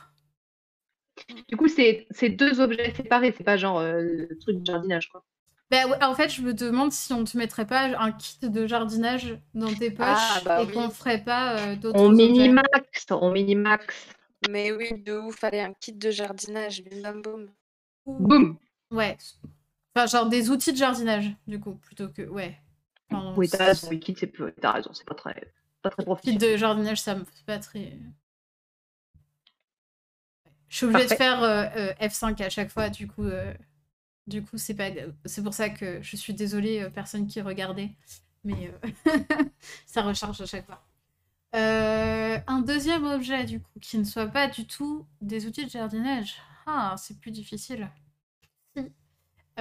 Du 1.49 1.57
coup, 1.57 1.68
c'est 1.68 2.07
c'est 2.11 2.30
deux 2.30 2.61
objets 2.61 2.93
séparés, 2.93 3.34
c'est 3.38 3.43
pas 3.43 3.57
genre 3.57 3.80
euh, 3.80 4.02
le 4.02 4.38
truc 4.39 4.60
de 4.60 4.65
jardinage, 4.65 5.10
quoi. 5.10 5.23
Bah, 5.69 5.88
ouais, 5.88 6.03
en 6.03 6.15
fait, 6.15 6.30
je 6.30 6.41
me 6.41 6.53
demande 6.53 6.91
si 6.91 7.14
on 7.14 7.23
te 7.23 7.38
mettrait 7.38 7.68
pas 7.68 7.84
un 7.98 8.11
kit 8.11 8.38
de 8.41 8.68
jardinage 8.68 9.38
dans 9.53 9.73
tes 9.73 9.89
poches 9.91 10.07
Ah, 10.07 10.41
bah 10.45 10.61
et 10.64 10.68
oui. 10.68 10.73
qu'on 10.73 10.89
ferait 10.89 11.23
pas 11.23 11.57
euh, 11.57 11.76
d'autres 11.76 11.99
On 11.99 12.10
objets. 12.10 12.27
minimax, 12.27 13.06
on 13.11 13.31
minimax. 13.31 14.07
Mais 14.49 14.72
oui, 14.72 15.02
de 15.02 15.18
ouf, 15.18 15.35
fallait 15.38 15.61
un 15.61 15.73
kit 15.73 15.93
de 15.93 16.10
jardinage, 16.11 16.84
bim 16.84 17.02
bam 17.02 17.22
boum. 17.22 17.49
Boum 18.06 18.57
Ouais. 18.91 19.18
Enfin, 19.95 20.07
genre 20.07 20.30
des 20.30 20.49
outils 20.49 20.72
de 20.72 20.77
jardinage, 20.77 21.31
du 21.47 21.59
coup, 21.59 21.76
plutôt 21.76 22.07
que. 22.09 22.22
Ouais. 22.23 22.57
Enfin, 23.09 23.34
Oui, 23.38 23.49
t'as 23.49 23.65
raison, 23.65 23.89
kit, 23.99 24.15
c'est 24.18 24.27
peu- 24.27 24.53
t'as 24.61 24.72
raison, 24.72 24.93
c'est 24.93 25.05
pas 25.05 25.15
très, 25.15 25.53
pas 25.81 25.89
très 25.89 26.03
Kit 26.03 26.05
professionnel. 26.05 26.39
de 26.53 26.57
jardinage, 26.57 27.01
ça 27.01 27.15
me 27.15 27.26
fait 27.26 27.43
pas 27.45 27.59
très. 27.59 27.97
Je 30.69 30.77
suis 30.77 30.85
obligée 30.85 31.03
de 31.07 31.13
faire 31.13 31.43
euh, 31.43 31.65
euh, 31.76 31.93
F5 31.99 32.41
à 32.41 32.49
chaque 32.49 32.69
fois, 32.72 32.89
du 32.89 33.07
coup. 33.07 33.23
euh, 33.26 33.53
Du 34.27 34.43
coup, 34.43 34.57
c'est 34.57 34.76
pas. 34.76 34.89
C'est 35.26 35.43
pour 35.43 35.53
ça 35.53 35.69
que 35.69 36.01
je 36.01 36.15
suis 36.15 36.34
désolée, 36.34 36.89
personne 36.93 37.27
qui 37.27 37.41
regardait. 37.41 37.91
Mais 38.43 38.73
ça 39.85 40.01
recharge 40.03 40.39
à 40.41 40.45
chaque 40.45 40.65
fois. 40.65 40.84
Un 41.53 42.61
deuxième 42.61 43.05
objet, 43.05 43.43
du 43.45 43.59
coup, 43.59 43.80
qui 43.81 43.97
ne 43.97 44.03
soit 44.05 44.27
pas 44.27 44.47
du 44.47 44.65
tout 44.68 45.05
des 45.22 45.45
outils 45.47 45.65
de 45.65 45.69
jardinage. 45.69 46.38
Ah, 46.65 46.95
c'est 46.97 47.19
plus 47.19 47.31
difficile. 47.31 47.89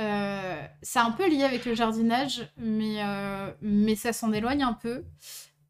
Euh, 0.00 0.66
c'est 0.82 0.98
un 0.98 1.10
peu 1.10 1.28
lié 1.28 1.42
avec 1.44 1.64
le 1.66 1.74
jardinage, 1.74 2.48
mais, 2.56 3.04
euh, 3.04 3.52
mais 3.60 3.94
ça 3.94 4.12
s'en 4.12 4.32
éloigne 4.32 4.62
un 4.62 4.72
peu. 4.72 5.04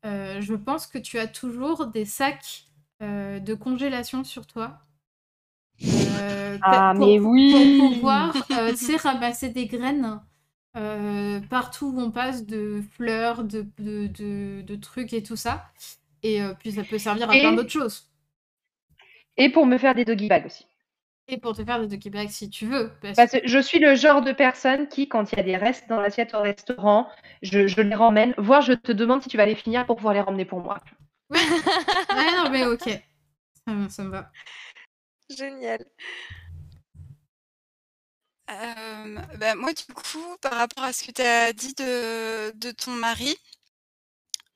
Euh, 0.06 0.40
je 0.40 0.54
pense 0.54 0.86
que 0.86 0.98
tu 0.98 1.18
as 1.18 1.26
toujours 1.26 1.86
des 1.86 2.04
sacs 2.04 2.64
de 3.00 3.54
congélation 3.54 4.24
sur 4.24 4.46
toi. 4.46 4.78
Ah, 6.62 6.92
pour- 6.94 7.06
mais 7.06 7.18
pour 7.18 7.30
oui 7.30 7.78
pouvoir, 7.94 8.34
tu 8.70 8.76
sais, 8.76 8.96
ramasser 8.96 9.48
des 9.48 9.66
graines 9.66 10.20
partout 11.48 11.86
où 11.94 12.00
on 12.00 12.10
passe, 12.10 12.44
de 12.46 12.82
fleurs, 12.92 13.42
de, 13.44 13.66
de, 13.78 14.06
de- 14.06 14.62
de 14.62 14.76
trucs 14.76 15.12
et 15.14 15.22
tout 15.22 15.36
ça. 15.36 15.64
Et 16.22 16.40
puis 16.58 16.72
ça 16.72 16.84
peut 16.84 16.98
servir 16.98 17.30
à 17.30 17.36
Et- 17.36 17.40
plein 17.40 17.52
d'autres 17.54 17.70
choses. 17.70 18.10
Et 19.38 19.48
pour 19.48 19.64
me 19.66 19.78
faire 19.78 19.94
des 19.94 20.04
doggy 20.04 20.28
bags 20.28 20.44
aussi. 20.46 20.66
Et 21.30 21.38
pour 21.38 21.56
te 21.56 21.64
faire 21.64 21.86
des 21.86 22.10
bags 22.10 22.28
si 22.28 22.50
tu 22.50 22.66
veux. 22.66 22.90
Parce 23.00 23.16
Parce 23.16 23.30
que 23.32 23.38
je 23.44 23.58
suis 23.58 23.78
le 23.78 23.94
genre 23.94 24.20
de 24.20 24.32
personne 24.32 24.88
qui, 24.88 25.08
quand 25.08 25.32
il 25.32 25.36
y 25.36 25.40
a 25.40 25.44
des 25.44 25.56
restes 25.56 25.88
dans 25.88 26.00
l'assiette 26.00 26.34
au 26.34 26.40
restaurant, 26.40 27.08
je, 27.42 27.66
je 27.66 27.80
les 27.80 27.94
ramène, 27.94 28.34
voire 28.36 28.62
je 28.62 28.72
te 28.72 28.92
demande 28.92 29.22
si 29.22 29.28
tu 29.28 29.36
vas 29.36 29.46
les 29.46 29.54
finir 29.54 29.86
pour 29.86 29.96
pouvoir 29.96 30.14
les 30.14 30.20
ramener 30.20 30.44
pour 30.44 30.60
moi. 30.60 30.78
Ouais, 32.12 32.34
non, 32.36 32.50
mais 32.50 32.64
ok. 32.66 32.88
Ça, 33.66 33.74
me- 33.74 33.88
ça 33.88 34.04
me 34.04 34.10
va. 34.10 34.30
Génial. 35.30 35.84
Euh, 38.50 39.16
bah, 39.38 39.54
moi, 39.54 39.72
du 39.72 39.84
coup, 39.94 40.36
par 40.42 40.52
rapport 40.54 40.84
à 40.84 40.92
ce 40.92 41.04
que 41.04 41.12
tu 41.12 41.22
as 41.22 41.52
dit 41.52 41.72
de, 41.74 42.50
de 42.56 42.70
ton 42.72 42.90
mari, 42.92 43.36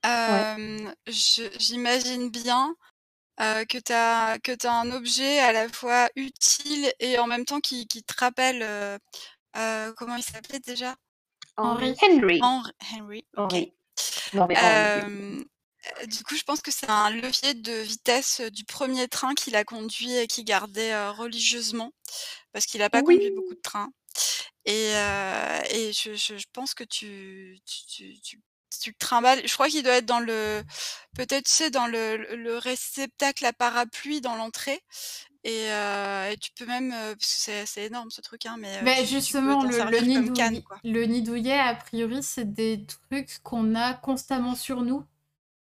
euh, 0.06 0.92
j'imagine 1.06 2.30
bien 2.30 2.74
euh, 3.40 3.65
que 3.65 3.78
tu 3.78 3.93
as, 3.93 4.39
que 4.43 4.52
tu 4.52 4.66
un 4.66 4.90
objet 4.93 5.39
à 5.40 5.52
la 5.52 5.69
fois 5.69 6.09
utile 6.16 6.93
et 7.01 7.19
en 7.19 7.27
même 7.27 7.44
temps 7.44 7.61
qui, 7.61 7.86
qui 7.86 8.02
te 8.05 8.15
rappelle. 8.19 8.62
euh, 8.62 8.98
euh, 9.56 9.93
comment 9.97 10.16
il 10.16 10.23
s'appelait 10.23 10.61
déjà? 10.61 10.97
Henri. 11.56 11.94
Henry. 12.02 12.40
Henry. 12.43 12.73
Henry. 12.93 13.27
ok. 13.36 13.52
Henry. 13.52 13.73
Non, 14.32 14.47
mais 14.48 14.56
Henry. 14.56 14.65
Euh, 14.66 15.44
euh, 16.02 16.06
du 16.06 16.24
coup, 16.24 16.35
je 16.36 16.43
pense 16.43 16.61
que 16.62 16.70
c'est 16.73 16.90
un 16.90 17.11
levier 17.11 17.55
de 17.55 17.73
vitesse 17.73 18.40
du 18.40 18.65
premier 18.65 19.06
train 19.09 19.35
qu'il 19.35 19.55
a 19.55 19.65
conduit 19.65 20.16
et 20.16 20.27
qu'il 20.27 20.44
gardait 20.44 20.93
euh, 20.93 21.12
religieusement, 21.12 21.93
parce 22.52 22.66
qu'il 22.66 22.81
n'a 22.81 22.90
pas 22.90 23.02
Oui. 23.02 23.16
conduit 23.16 23.31
beaucoup 23.31 23.55
de 23.55 23.61
trains. 23.61 23.93
Et, 24.65 24.94
euh, 24.97 25.61
et 25.70 25.93
je, 25.93 26.15
je- 26.15 26.39
je 26.39 26.47
pense 26.52 26.74
que 26.74 26.85
tu, 26.85 27.59
tu, 27.66 27.86
tu, 27.86 28.20
tu, 28.20 28.40
tu 28.85 28.90
le 28.90 28.97
trimbales. 28.98 29.40
Je 29.47 29.52
crois 29.55 29.69
qu'il 29.69 29.82
doit 29.82 29.94
être 29.97 30.06
dans 30.06 30.20
le, 30.20 30.62
peut-être, 31.16 31.47
tu 31.47 31.52
sais, 31.52 31.70
dans 31.70 31.86
le, 31.86 32.16
le- 32.16 32.36
le 32.36 32.59
réceptacle 32.59 33.44
à 33.47 33.52
parapluie 33.52 34.20
dans 34.20 34.36
l'entrée. 34.36 34.81
Et, 35.47 35.66
euh, 35.70 36.31
et 36.31 36.36
tu 36.39 36.51
peux 36.59 36.65
même, 36.65 36.90
euh, 36.93 37.15
parce 37.16 37.47
que 37.47 37.52
c'est, 37.66 37.85
énorme 37.85 38.11
ce 38.11 38.23
truc, 38.23 38.47
hein, 38.47 38.56
mais 38.59 38.77
euh, 38.77 38.81
Mais 38.82 38.94
tu- 38.97 39.01
tu 39.09 39.15
peux 39.15 39.20
justement, 39.20 39.62
le, 39.62 39.98
nidouille- 40.01 40.32
canne, 40.32 40.62
quoi. 40.62 40.78
le 40.85 41.05
nidouillet, 41.05 41.59
a 41.59 41.74
priori, 41.74 42.23
c'est 42.23 42.51
des 42.55 42.85
trucs 42.86 43.39
qu'on 43.43 43.74
a 43.74 43.93
constamment 43.94 44.55
sur 44.55 44.81
nous. 44.82 45.05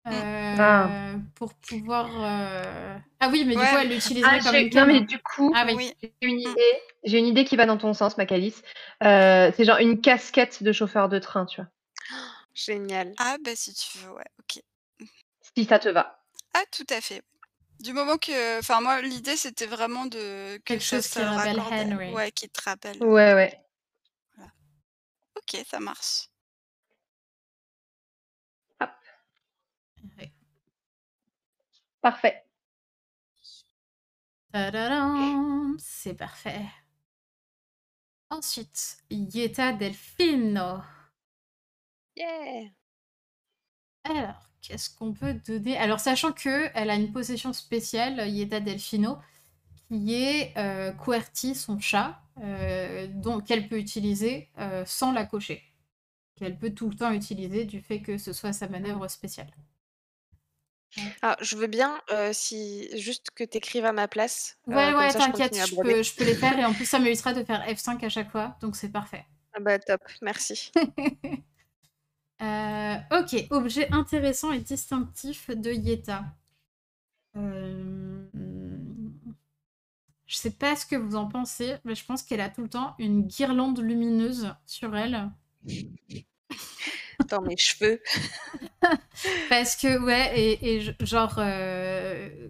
euh, 0.08 0.56
Ah. 0.60 0.88
Pour 1.34 1.56
pouvoir. 1.56 2.08
euh, 2.24 2.96
Ah 3.20 3.30
oui, 3.32 3.44
mais 3.44 3.56
du 3.56 3.60
coup, 3.60 3.66
elle 3.82 3.90
l'utiliserait 3.90 4.38
Ah, 4.40 4.40
comme 4.44 4.52
j'ai- 4.54 4.68
une 4.68 4.76
non, 4.76 4.86
mais 4.86 5.00
du 5.02 5.18
coup, 5.18 5.52
Ah 5.56 5.66
oui. 5.76 5.92
J'ai 6.00 6.14
une 6.22 6.40
idée. 6.42 6.74
J'ai 7.04 7.18
une 7.18 7.26
idée 7.26 7.44
qui 7.44 7.56
va 7.56 7.66
dans 7.66 7.78
ton 7.78 7.94
sens, 7.94 8.16
Macalis. 8.18 8.54
Euh, 9.04 9.52
c'est 9.58 9.66
genre 9.66 9.80
une 9.80 10.00
casquette 10.02 10.62
de 10.62 10.72
chauffeur 10.72 11.10
de 11.10 11.18
train, 11.18 11.48
tu 11.48 11.60
vois. 11.62 11.70
Génial. 12.56 13.14
Ah, 13.18 13.38
bah 13.44 13.56
si 13.56 13.74
tu 13.74 13.98
veux, 14.00 14.12
ouais, 14.14 14.26
ok. 14.40 14.64
Si 15.56 15.66
ça 15.66 15.78
te 15.78 15.90
va. 15.90 16.24
Ah, 16.54 16.64
tout 16.72 16.86
à 16.90 17.02
fait. 17.02 17.22
Du 17.82 17.92
moment 17.92 18.18
que, 18.18 18.60
enfin 18.60 18.80
moi, 18.80 19.02
l'idée 19.02 19.36
c'était 19.36 19.66
vraiment 19.68 20.06
de 20.06 20.56
que 20.60 20.64
Quelque 20.64 20.82
chose 20.84 21.06
se 21.06 21.20
qui 21.20 21.26
rappelle 21.26 21.60
raccorde 21.60 21.74
à- 21.74 21.84
Henry. 21.96 22.14
ouais, 22.14 22.32
qui 22.32 22.50
te 22.50 22.62
rappelle. 22.62 23.04
Ouais, 23.04 23.34
ouais. 23.34 23.62
Ok, 25.38 25.62
ça 25.70 25.80
marche. 25.82 26.30
Ouais. 30.18 30.32
Parfait. 32.02 32.46
Tadadam, 34.54 35.76
C'est 35.78 36.14
parfait. 36.14 36.62
Ensuite, 38.30 38.98
Yeta 39.10 39.74
Delfino. 39.74 40.82
Yeah. 42.16 42.70
Alors, 44.04 44.50
qu'est-ce 44.62 44.90
qu'on 44.96 45.14
peut 45.14 45.34
donner? 45.34 45.78
Alors, 45.78 46.00
sachant 46.00 46.32
que 46.32 46.70
elle 46.74 46.90
a 46.90 46.96
une 46.96 47.12
possession 47.12 47.54
spéciale, 47.54 48.30
Yeta 48.30 48.60
Delfino, 48.60 49.18
qui 49.90 50.14
est 50.16 50.54
euh, 50.58 50.92
QWERTY, 50.94 51.56
son 51.56 51.80
chat, 51.80 52.22
euh, 52.42 53.08
dont 53.08 53.40
qu'elle 53.42 53.68
peut 53.68 53.80
utiliser 53.80 54.50
euh, 54.60 54.84
sans 54.86 55.12
la 55.12 55.26
cocher. 55.26 55.64
Qu'elle 56.36 56.58
peut 56.58 56.72
tout 56.72 56.90
le 56.90 56.96
temps 56.96 57.12
utiliser 57.14 57.66
du 57.66 57.82
fait 57.82 58.02
que 58.02 58.18
ce 58.18 58.34
soit 58.34 58.54
sa 58.54 58.68
manœuvre 58.68 59.08
spéciale. 59.08 59.52
Ah, 61.22 61.36
je 61.42 61.58
veux 61.58 61.68
bien 61.68 62.00
euh, 62.12 62.32
si 62.32 62.88
juste 62.98 63.28
que 63.36 63.44
tu 63.44 63.58
écrives 63.58 63.86
à 63.86 63.92
ma 63.92 64.08
place. 64.08 64.58
euh, 64.70 64.76
Ouais, 64.76 64.94
ouais, 64.94 65.10
je 65.10 65.18
t'inquiète, 65.18 65.54
je 65.56 65.76
peux, 65.76 66.04
je 66.04 66.14
peux 66.16 66.24
les 66.24 66.36
faire 66.36 66.58
et 66.58 66.64
en 66.66 66.74
plus 66.74 66.86
ça 66.86 67.00
m'évitera 67.00 67.34
de 67.34 67.44
faire 67.44 67.66
F5 67.68 68.02
à 68.04 68.10
chaque 68.10 68.32
fois, 68.32 68.56
donc 68.62 68.76
c'est 68.76 68.90
parfait. 68.90 69.26
Ah 69.54 69.60
bah 69.60 69.80
top, 69.80 70.02
merci. 70.22 70.72
Euh, 72.42 72.96
ok, 73.12 73.48
objet 73.50 73.92
intéressant 73.92 74.54
et 74.54 74.60
distinctif 74.62 75.50
de 75.50 75.72
Yeta. 75.72 76.24
Euh, 77.36 78.28
Je 80.28 80.36
sais 80.36 80.52
pas 80.52 80.76
ce 80.76 80.86
que 80.86 80.96
vous 80.96 81.16
en 81.16 81.28
pensez, 81.28 81.78
mais 81.84 81.96
je 81.96 82.06
pense 82.06 82.22
qu'elle 82.22 82.40
a 82.42 82.50
tout 82.50 82.62
le 82.62 82.70
temps 82.70 82.94
une 83.00 83.24
guirlande 83.26 83.80
lumineuse 83.80 84.54
sur 84.68 84.96
elle. 84.96 85.32
dans 87.30 87.42
mes 87.42 87.58
cheveux. 87.58 88.02
Parce 89.50 89.76
que, 89.76 90.00
ouais, 90.04 90.32
et, 90.40 90.76
et 90.78 90.96
genre, 91.06 91.36
euh, 91.38 92.50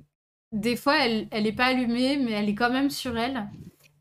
des 0.52 0.76
fois, 0.76 1.06
elle, 1.06 1.28
elle 1.32 1.48
est 1.48 1.54
pas 1.54 1.66
allumée, 1.68 2.18
mais 2.18 2.32
elle 2.32 2.50
est 2.50 2.56
quand 2.56 2.72
même 2.72 2.90
sur 2.90 3.18
elle. 3.18 3.48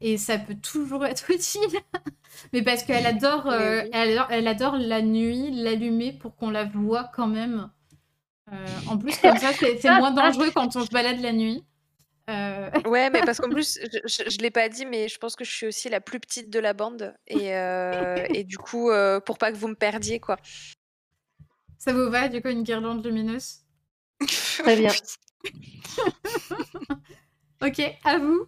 Et 0.06 0.18
ça 0.18 0.36
peut 0.36 0.54
toujours 0.54 1.06
être 1.06 1.30
utile. 1.30 1.80
mais 2.52 2.62
parce 2.62 2.82
qu'elle 2.82 3.06
adore, 3.06 3.46
euh, 3.46 3.84
elle 3.90 4.10
adore, 4.10 4.26
elle 4.30 4.46
adore 4.46 4.76
la 4.76 5.00
nuit, 5.00 5.50
l'allumer 5.50 6.12
pour 6.12 6.36
qu'on 6.36 6.50
la 6.50 6.64
voit 6.64 7.10
quand 7.14 7.26
même. 7.26 7.70
Euh, 8.52 8.66
en 8.86 8.98
plus, 8.98 9.16
comme 9.16 9.38
ça, 9.38 9.52
c'est 9.54 9.90
moins 9.90 10.10
dangereux 10.10 10.50
quand 10.54 10.76
on 10.76 10.84
se 10.84 10.90
balade 10.90 11.20
la 11.20 11.32
nuit. 11.32 11.64
Euh... 12.28 12.70
Ouais, 12.86 13.08
mais 13.08 13.22
parce 13.22 13.38
qu'en 13.38 13.48
plus, 13.48 13.80
je, 14.04 14.28
je, 14.28 14.38
l'ai 14.38 14.50
pas 14.50 14.68
dit, 14.68 14.84
mais 14.84 15.08
je 15.08 15.18
pense 15.18 15.36
que 15.36 15.44
je 15.44 15.50
suis 15.50 15.66
aussi 15.66 15.88
la 15.88 16.02
plus 16.02 16.20
petite 16.20 16.50
de 16.50 16.58
la 16.58 16.74
bande. 16.74 17.14
Et, 17.26 17.54
euh, 17.54 18.26
et 18.28 18.44
du 18.44 18.58
coup, 18.58 18.90
euh, 18.90 19.20
pour 19.20 19.38
pas 19.38 19.52
que 19.52 19.56
vous 19.56 19.68
me 19.68 19.74
perdiez, 19.74 20.20
quoi. 20.20 20.36
Ça 21.78 21.94
vous 21.94 22.10
va, 22.10 22.28
du 22.28 22.42
coup, 22.42 22.48
une 22.48 22.62
guirlande 22.62 23.04
lumineuse? 23.04 23.60
Très 24.58 24.76
bien. 24.76 24.92
ok, 27.62 27.80
à 28.04 28.18
vous. 28.18 28.46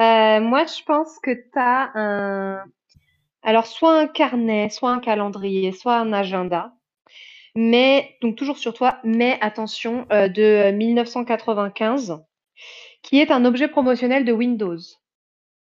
Euh, 0.00 0.40
moi, 0.40 0.64
je 0.66 0.82
pense 0.84 1.18
que 1.20 1.30
tu 1.30 1.50
as 1.56 1.92
un. 1.94 2.64
Alors, 3.42 3.66
soit 3.66 3.98
un 3.98 4.06
carnet, 4.06 4.70
soit 4.70 4.90
un 4.90 5.00
calendrier, 5.00 5.72
soit 5.72 5.96
un 5.96 6.12
agenda. 6.12 6.72
Mais, 7.56 8.16
donc 8.20 8.36
toujours 8.36 8.58
sur 8.58 8.74
toi, 8.74 8.98
mais 9.04 9.38
attention, 9.40 10.06
euh, 10.10 10.28
de 10.28 10.72
1995, 10.72 12.18
qui 13.02 13.20
est 13.20 13.30
un 13.30 13.44
objet 13.44 13.68
promotionnel 13.68 14.24
de 14.24 14.32
Windows. 14.32 14.78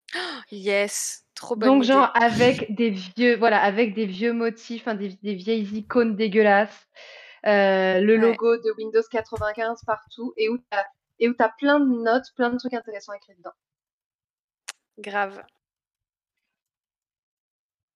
Yes, 0.52 1.26
trop 1.36 1.56
bonne 1.56 1.70
Donc, 1.70 1.84
genre, 1.84 2.12
avec 2.16 2.74
des 2.74 2.90
vieux, 2.90 3.36
voilà, 3.36 3.62
avec 3.62 3.94
des 3.94 4.06
vieux 4.06 4.34
motifs, 4.34 4.88
hein, 4.88 4.96
des, 4.96 5.10
des, 5.22 5.34
vieilles 5.34 5.78
icônes 5.78 6.16
dégueulasses, 6.16 6.88
euh, 7.46 8.00
le 8.00 8.18
logo 8.18 8.58
de 8.58 8.74
Windows 8.78 9.02
95 9.12 9.84
partout, 9.86 10.34
et 10.38 10.50
où 10.50 10.58
tu 10.58 10.64
as, 10.72 11.46
as 11.46 11.50
plein 11.58 11.80
de 11.80 12.04
notes, 12.04 12.26
plein 12.36 12.50
de 12.50 12.58
trucs 12.58 12.74
intéressants 12.74 13.14
écrits 13.14 13.36
dedans. 13.38 13.52
Grave. 15.00 15.44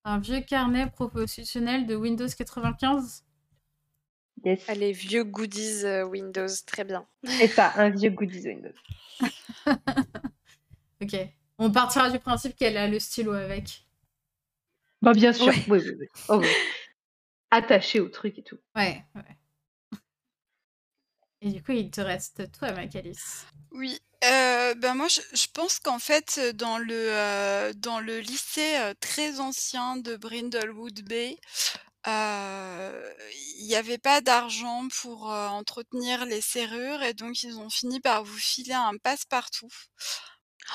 Un 0.04 0.20
vieux 0.20 0.42
carnet 0.42 0.90
professionnel 0.90 1.86
de 1.86 1.96
Windows 1.96 2.28
95 2.28 3.24
Yes. 4.46 4.68
Les 4.76 4.94
vieux 4.94 5.24
goodies 5.24 5.86
euh, 5.86 6.06
Windows, 6.06 6.48
très 6.66 6.84
bien. 6.84 7.06
C'est 7.26 7.48
ça, 7.48 7.74
un 7.76 7.90
vieux 7.90 8.10
goodies 8.10 8.48
Windows. 8.48 8.74
ok. 11.02 11.16
On 11.58 11.72
partira 11.72 12.10
du 12.10 12.20
principe 12.20 12.56
qu'elle 12.56 12.78
a 12.78 12.88
le 12.88 13.00
stylo 13.00 13.34
avec. 13.34 13.86
Bah 15.02 15.14
bien 15.14 15.34
sûr, 15.34 15.48
oui, 15.48 15.82
oui, 15.86 15.96
oui. 16.00 16.08
Oh, 16.30 16.38
oui. 16.38 16.48
Attaché 17.52 18.00
au 18.00 18.08
truc 18.08 18.40
et 18.40 18.44
tout. 18.44 18.60
Ouais, 18.76 19.04
ouais. 19.16 20.00
Et 21.42 21.52
du 21.52 21.64
coup, 21.64 21.72
il 21.72 21.90
te 21.90 22.02
reste 22.02 22.52
toi, 22.52 22.72
Macalis. 22.74 23.46
Oui, 23.72 24.00
euh, 24.26 24.76
ben 24.76 24.96
moi 24.96 25.08
je, 25.08 25.48
pense 25.54 25.80
qu'en 25.80 26.00
fait 26.00 26.40
dans 26.56 26.78
le 26.78 26.94
euh, 26.94 27.74
dans 27.74 28.00
le 28.02 28.20
lycée 28.20 28.76
euh, 28.78 28.94
très 29.00 29.40
ancien 29.40 29.96
de 29.96 30.18
Brindlewood 30.18 31.02
Bay, 31.04 31.38
euh, 32.08 33.14
il 33.60 33.68
n'y 33.68 33.76
avait 33.76 33.98
pas 33.98 34.22
d'argent 34.22 34.88
pour 35.02 35.32
euh, 35.32 35.48
entretenir 35.48 36.26
les 36.26 36.42
serrures 36.42 37.02
et 37.04 37.14
donc 37.14 37.44
ils 37.44 37.58
ont 37.60 37.70
fini 37.70 38.00
par 38.00 38.24
vous 38.24 38.38
filer 38.38 38.74
un 38.74 38.98
passe-partout 38.98 39.70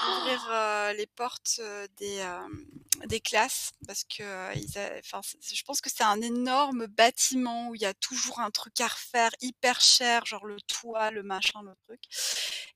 ouvrir 0.03 0.49
euh, 0.51 0.93
les 0.95 1.07
portes 1.07 1.61
euh, 1.61 1.87
des, 1.97 2.21
euh, 2.21 3.07
des 3.07 3.21
classes 3.21 3.73
parce 3.87 4.05
que 4.05 4.23
euh, 4.23 4.53
ils 4.55 4.79
a, 4.79 5.01
je 5.01 5.63
pense 5.63 5.81
que 5.81 5.91
c'est 5.91 6.05
un 6.05 6.21
énorme 6.21 6.87
bâtiment 6.87 7.69
où 7.69 7.75
il 7.75 7.83
y 7.83 7.87
a 7.87 7.95
toujours 7.95 8.41
un 8.41 8.51
truc 8.51 8.81
à 8.81 8.89
refaire 8.89 9.31
hyper 9.41 9.81
cher, 9.81 10.25
genre 10.27 10.47
le 10.47 10.61
toit, 10.63 11.11
le 11.11 11.23
machin, 11.23 11.63
le 11.63 11.75
truc. 11.87 12.01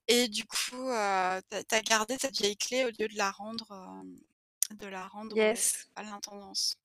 Et 0.07 0.29
du 0.29 0.45
coup, 0.45 0.89
euh, 0.89 1.41
tu 1.51 1.75
as 1.75 1.83
gardé 1.83 2.17
cette 2.19 2.37
vieille 2.37 2.57
clé 2.57 2.85
au 2.85 2.89
lieu 2.89 3.09
de 3.09 3.17
la 3.17 3.31
rendre, 3.31 4.03
de 4.75 4.87
la 4.87 5.07
rendre 5.07 5.37
yes. 5.37 5.89
à 5.97 6.03
l'intendance. 6.03 6.77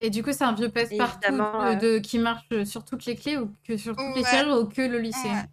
Et 0.00 0.10
du 0.10 0.22
coup, 0.24 0.32
c'est 0.32 0.44
un 0.44 0.52
vieux 0.52 0.70
passe-partout 0.70 1.30
de, 1.30 1.80
de, 1.80 1.98
qui 2.00 2.18
marche 2.18 2.64
sur 2.64 2.84
toutes 2.84 3.04
les 3.04 3.14
clés 3.14 3.36
ou 3.36 3.54
que 3.64 3.76
sur 3.76 3.94
toutes 3.94 4.04
ouais. 4.06 4.16
les 4.16 4.24
serrures 4.24 4.58
ou 4.58 4.66
que 4.66 4.82
le 4.82 4.98
lycée? 4.98 5.28
Ouais. 5.28 5.44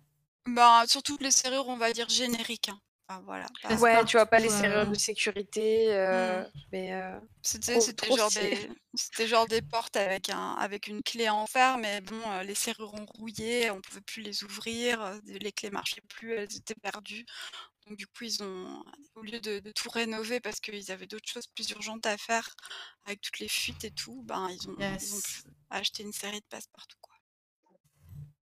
bah, 0.48 0.84
Sur 0.88 1.03
toutes 1.03 1.22
les 1.22 1.30
serrures, 1.30 1.68
on 1.68 1.78
va 1.78 1.94
dire 1.94 2.10
génériques. 2.10 2.70
Hein. 2.70 2.80
Enfin, 3.10 3.23
voilà. 3.26 3.48
Ouais, 3.80 4.06
tu 4.06 4.18
vois 4.18 4.27
pas 4.27 4.38
les 4.38 4.49
serrures 4.49 4.88
de 4.88 4.95
sécurité, 4.95 5.91
euh, 5.95 6.44
mmh. 6.44 6.52
mais 6.72 6.94
euh, 6.94 7.19
c'était 7.41 7.80
genre 8.15 8.30
des 8.30 8.69
c'était 8.94 9.26
genre 9.26 9.48
des 9.48 9.64
portes 9.64 9.95
avec 9.95 10.30
un 10.30 10.53
avec 10.53 10.88
une 10.88 11.02
clé 11.02 11.27
en 11.27 11.48
fer, 11.48 11.80
mais 11.80 12.02
bon, 12.02 12.22
euh, 12.27 12.44
les 12.44 12.53
serrures 12.53 12.94
ont 12.94 13.07
rouillé, 13.07 13.72
on 13.72 13.81
pouvait 13.81 14.02
plus 14.02 14.22
les 14.22 14.44
ouvrir, 14.44 15.19
les 15.26 15.52
clés 15.52 15.72
marchaient 15.72 16.03
plus, 16.07 16.34
elles 16.34 16.56
étaient 16.56 16.76
perdues. 16.76 17.26
Donc 17.88 17.98
du 17.98 18.06
coup, 18.06 18.26
ils 18.26 18.44
ont 18.44 18.84
au 19.15 19.22
lieu 19.23 19.40
de, 19.40 19.57
de 19.57 19.72
tout 19.72 19.90
rénover 19.90 20.40
parce 20.40 20.60
qu'ils 20.60 20.91
avaient 20.91 21.07
d'autres 21.07 21.27
choses 21.27 21.48
plus 21.48 21.68
urgentes 21.72 22.06
à 22.06 22.15
faire 22.15 22.56
avec 23.06 23.22
toutes 23.22 23.40
les 23.40 23.48
fuites 23.48 23.86
et 23.86 23.91
tout, 23.91 24.22
ben 24.23 24.49
ils 24.52 24.69
ont, 24.69 24.77
yes. 24.77 25.10
ils 25.10 25.15
ont 25.15 25.53
acheté 25.72 26.03
une 26.03 26.14
série 26.14 26.41
de 26.41 26.45
passe-partout 26.48 26.98
quoi. 27.02 27.15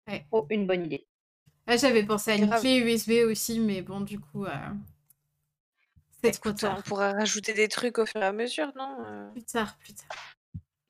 Ouais. 0.08 0.26
Oh, 0.30 0.46
une 0.50 0.66
bonne 0.66 0.84
idée. 0.84 1.06
Ah, 1.66 1.76
J'avais 1.76 2.04
pensé 2.04 2.32
à 2.32 2.36
une 2.36 2.50
clé 2.50 2.78
USB 2.78 3.28
aussi, 3.28 3.60
mais 3.60 3.82
bon, 3.82 4.00
du 4.00 4.18
coup, 4.18 4.44
euh... 4.44 4.74
c'est 6.22 6.32
trop 6.32 6.52
tard. 6.52 6.78
On 6.78 6.82
pourra 6.82 7.12
rajouter 7.12 7.54
des 7.54 7.68
trucs 7.68 7.98
au 7.98 8.06
fur 8.06 8.20
et 8.20 8.26
à 8.26 8.32
mesure, 8.32 8.72
non 8.76 8.96
euh... 9.06 9.30
Plus 9.30 9.44
tard, 9.44 9.78
plus 9.78 9.94
tard. 9.94 10.18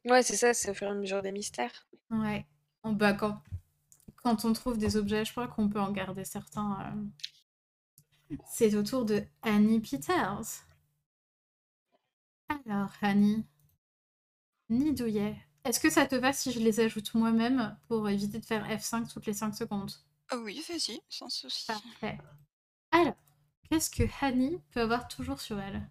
Ouais, 0.05 0.23
c'est 0.23 0.36
ça, 0.36 0.55
c'est 0.55 0.70
au 0.70 0.74
fur 0.74 0.89
et 0.89 0.90
à 0.90 0.94
mesure 0.94 1.23
des 1.23 1.32
mystères. 1.32 1.86
Ouais. 2.11 2.47
On, 2.82 2.93
bah, 2.93 3.12
quand... 3.12 3.40
quand 4.16 4.44
on 4.44 4.53
trouve 4.53 4.78
des 4.78 4.97
objets, 4.97 5.24
je 5.24 5.32
crois 5.32 5.47
qu'on 5.47 5.69
peut 5.69 5.81
en 5.81 5.93
garder 5.93 6.24
certains. 6.24 6.78
Euh... 8.31 8.36
C'est 8.47 8.74
au 8.74 8.82
tour 8.82 9.05
de 9.05 9.23
Annie 9.43 9.81
Peters. 9.81 10.65
Alors, 12.49 12.90
Annie. 13.03 13.44
Nidouillet. 14.70 15.36
Est-ce 15.65 15.78
que 15.78 15.90
ça 15.90 16.07
te 16.07 16.15
va 16.15 16.32
si 16.32 16.51
je 16.51 16.59
les 16.61 16.81
ajoute 16.81 17.15
moi-même 17.15 17.77
pour 17.89 18.09
éviter 18.09 18.39
de 18.39 18.44
faire 18.44 18.66
F5 18.69 19.12
toutes 19.12 19.27
les 19.27 19.35
5 19.35 19.55
secondes? 19.55 19.93
Oui, 20.38 20.64
vas-y, 20.68 21.00
sans 21.09 21.28
souci. 21.28 21.66
Parfait. 21.66 22.18
Alors, 22.90 23.14
qu'est-ce 23.68 23.90
que 23.90 24.04
Hani 24.20 24.59
peut 24.70 24.80
avoir 24.80 25.09
toujours 25.09 25.40
sur 25.40 25.59
elle? 25.60 25.88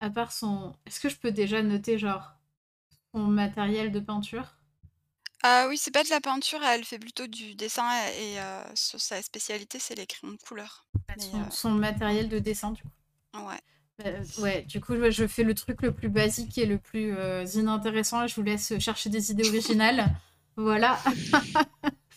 À 0.00 0.10
part 0.10 0.32
son... 0.32 0.76
Est-ce 0.86 1.00
que 1.00 1.08
je 1.08 1.16
peux 1.16 1.32
déjà 1.32 1.62
noter, 1.62 1.98
genre, 1.98 2.32
son 3.12 3.24
matériel 3.24 3.90
de 3.90 4.00
peinture? 4.00 4.54
Ah 5.42 5.66
oui, 5.68 5.76
c'est 5.76 5.92
pas 5.92 6.02
de 6.02 6.10
la 6.10 6.20
peinture, 6.20 6.62
elle 6.64 6.84
fait 6.84 6.98
plutôt 6.98 7.26
du 7.28 7.54
dessin 7.54 7.88
et 8.18 8.40
euh, 8.40 8.62
sa 8.74 9.22
spécialité, 9.22 9.78
c'est 9.78 9.94
les 9.94 10.06
crayons 10.06 10.34
de 10.34 10.38
couleur. 10.38 10.86
Son, 11.16 11.40
euh... 11.40 11.50
son, 11.50 11.70
matériel 11.70 12.28
de 12.28 12.38
dessin, 12.40 12.72
du 12.72 12.82
coup. 12.82 12.88
Ouais. 13.34 13.60
Euh, 14.04 14.24
ouais, 14.38 14.62
du 14.62 14.80
coup, 14.80 14.94
je 15.10 15.26
fais 15.26 15.44
le 15.44 15.54
truc 15.54 15.82
le 15.82 15.92
plus 15.92 16.08
basique 16.08 16.58
et 16.58 16.66
le 16.66 16.78
plus 16.78 17.16
euh, 17.16 17.44
inintéressant 17.44 18.26
je 18.26 18.34
vous 18.36 18.42
laisse 18.42 18.78
chercher 18.78 19.10
des 19.10 19.30
idées 19.30 19.48
originales. 19.48 20.08
voilà. 20.56 20.98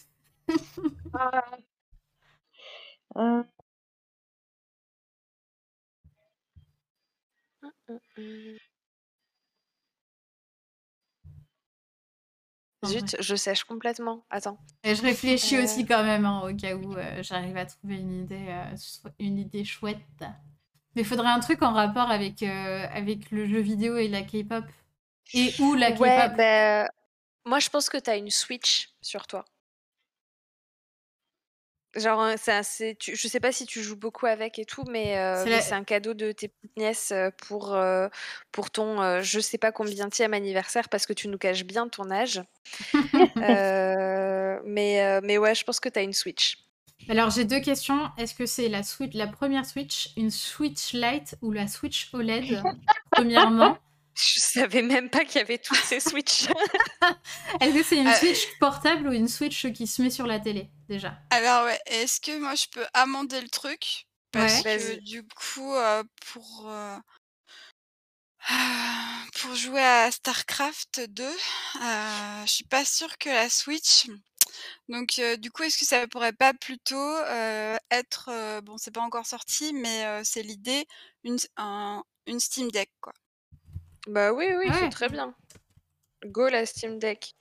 euh... 3.17 3.43
Zut, 12.85 13.15
je 13.19 13.35
sèche 13.35 13.63
complètement. 13.63 14.25
Attends. 14.29 14.57
Et 14.83 14.95
je 14.95 15.01
réfléchis 15.01 15.57
euh... 15.57 15.63
aussi 15.63 15.85
quand 15.85 16.03
même, 16.03 16.25
hein, 16.25 16.41
au 16.43 16.55
cas 16.55 16.75
où 16.75 16.95
euh, 16.95 17.21
j'arrive 17.21 17.57
à 17.57 17.65
trouver 17.65 17.97
une 17.97 18.23
idée, 18.23 18.47
euh, 18.49 19.09
une 19.19 19.37
idée 19.37 19.63
chouette. 19.63 19.99
Mais 20.95 21.03
il 21.03 21.05
faudrait 21.05 21.29
un 21.29 21.39
truc 21.39 21.61
en 21.61 21.73
rapport 21.73 22.09
avec, 22.09 22.43
euh, 22.43 22.85
avec 22.91 23.31
le 23.31 23.45
jeu 23.45 23.59
vidéo 23.59 23.97
et 23.97 24.07
la 24.07 24.23
K-pop. 24.23 24.65
Et 25.33 25.53
où 25.59 25.75
la 25.75 25.91
K-pop 25.91 26.35
bah, 26.37 26.87
Moi, 27.45 27.59
je 27.59 27.69
pense 27.69 27.89
que 27.89 27.97
tu 27.97 28.09
as 28.09 28.17
une 28.17 28.31
Switch 28.31 28.89
sur 29.01 29.27
toi. 29.27 29.45
Genre, 31.95 32.25
c'est 32.37 32.53
assez, 32.53 32.95
tu, 32.95 33.17
je 33.17 33.27
sais 33.27 33.41
pas 33.41 33.51
si 33.51 33.65
tu 33.65 33.81
joues 33.81 33.97
beaucoup 33.97 34.25
avec 34.25 34.59
et 34.59 34.65
tout, 34.65 34.85
mais 34.89 35.17
euh, 35.17 35.43
c'est 35.43 35.71
la... 35.71 35.75
un 35.75 35.83
cadeau 35.83 36.13
de 36.13 36.31
tes 36.31 36.47
petites 36.47 36.77
nièces 36.77 37.13
pour, 37.47 37.73
euh, 37.73 38.07
pour 38.53 38.71
ton 38.71 39.01
euh, 39.01 39.21
je 39.21 39.41
sais 39.41 39.57
pas 39.57 39.73
combien 39.73 40.09
tième 40.09 40.33
anniversaire 40.33 40.87
parce 40.87 41.05
que 41.05 41.11
tu 41.11 41.27
nous 41.27 41.37
caches 41.37 41.65
bien 41.65 41.89
ton 41.89 42.09
âge. 42.09 42.41
mais, 44.65 45.21
mais 45.21 45.37
ouais, 45.37 45.53
je 45.53 45.63
pense 45.65 45.81
que 45.81 45.89
tu 45.89 45.99
as 45.99 46.03
une 46.03 46.13
Switch. 46.13 46.57
Alors, 47.09 47.29
j'ai 47.29 47.45
deux 47.45 47.59
questions. 47.59 48.09
Est-ce 48.17 48.35
que 48.35 48.45
c'est 48.45 48.69
la, 48.69 48.83
Switch, 48.83 49.13
la 49.13 49.27
première 49.27 49.65
Switch, 49.65 50.11
une 50.15 50.31
Switch 50.31 50.93
Lite 50.93 51.35
ou 51.41 51.51
la 51.51 51.67
Switch 51.67 52.09
OLED 52.13 52.61
Premièrement? 53.11 53.77
Je 54.15 54.39
savais 54.39 54.81
même 54.81 55.09
pas 55.09 55.25
qu'il 55.25 55.37
y 55.37 55.43
avait 55.43 55.57
toutes 55.57 55.77
ces 55.83 55.99
Switch. 55.99 56.47
Est-ce 57.61 57.73
que 57.73 57.83
c'est 57.83 57.97
une 57.97 58.11
Switch 58.11 58.57
portable 58.59 59.07
ou 59.07 59.11
une 59.11 59.27
Switch 59.27 59.71
qui 59.73 59.87
se 59.87 60.01
met 60.01 60.09
sur 60.09 60.27
la 60.27 60.39
télé 60.39 60.69
déjà? 60.87 61.17
Alors 61.29 61.65
ouais, 61.65 61.79
est-ce 61.87 62.19
que 62.21 62.37
moi 62.39 62.55
je 62.55 62.67
peux 62.71 62.85
amender 62.93 63.41
le 63.41 63.49
truc? 63.49 64.05
Parce 64.31 64.61
ouais. 64.63 64.63
que 64.63 64.95
du 64.99 65.23
coup, 65.27 65.73
euh, 65.75 66.03
pour 66.31 66.69
euh, 66.69 66.97
pour 68.39 68.49
pour 69.41 69.55
jouer 69.55 69.81
à 69.83 70.11
StarCraft 70.11 71.01
2. 71.09 71.23
Euh, 71.25 72.45
je 72.45 72.51
suis 72.51 72.63
pas 72.65 72.85
sûre 72.85 73.17
que 73.17 73.29
la 73.29 73.49
Switch. 73.49 74.07
Donc, 74.89 75.19
euh, 75.19 75.37
du 75.37 75.51
coup, 75.51 75.63
est-ce 75.63 75.77
que 75.79 75.85
ça 75.85 76.07
pourrait 76.07 76.33
pas 76.33 76.53
plutôt 76.53 76.97
euh, 76.97 77.77
être, 77.91 78.29
euh, 78.31 78.61
bon, 78.61 78.77
c'est 78.77 78.91
pas 78.91 79.01
encore 79.01 79.25
sorti, 79.27 79.73
mais 79.73 80.05
euh, 80.05 80.21
c'est 80.25 80.43
l'idée, 80.43 80.85
une, 81.23 81.37
un- 81.57 82.03
une 82.27 82.39
Steam 82.39 82.71
Deck, 82.71 82.91
quoi. 83.01 83.13
Bah 84.07 84.33
oui, 84.33 84.45
oui, 84.57 84.67
Ouais. 84.69 84.75
c'est 84.79 84.89
très 84.89 85.09
bien. 85.09 85.33
Go 86.25 86.47
la 86.49 86.65
Steam 86.65 86.99
Deck. 86.99 87.33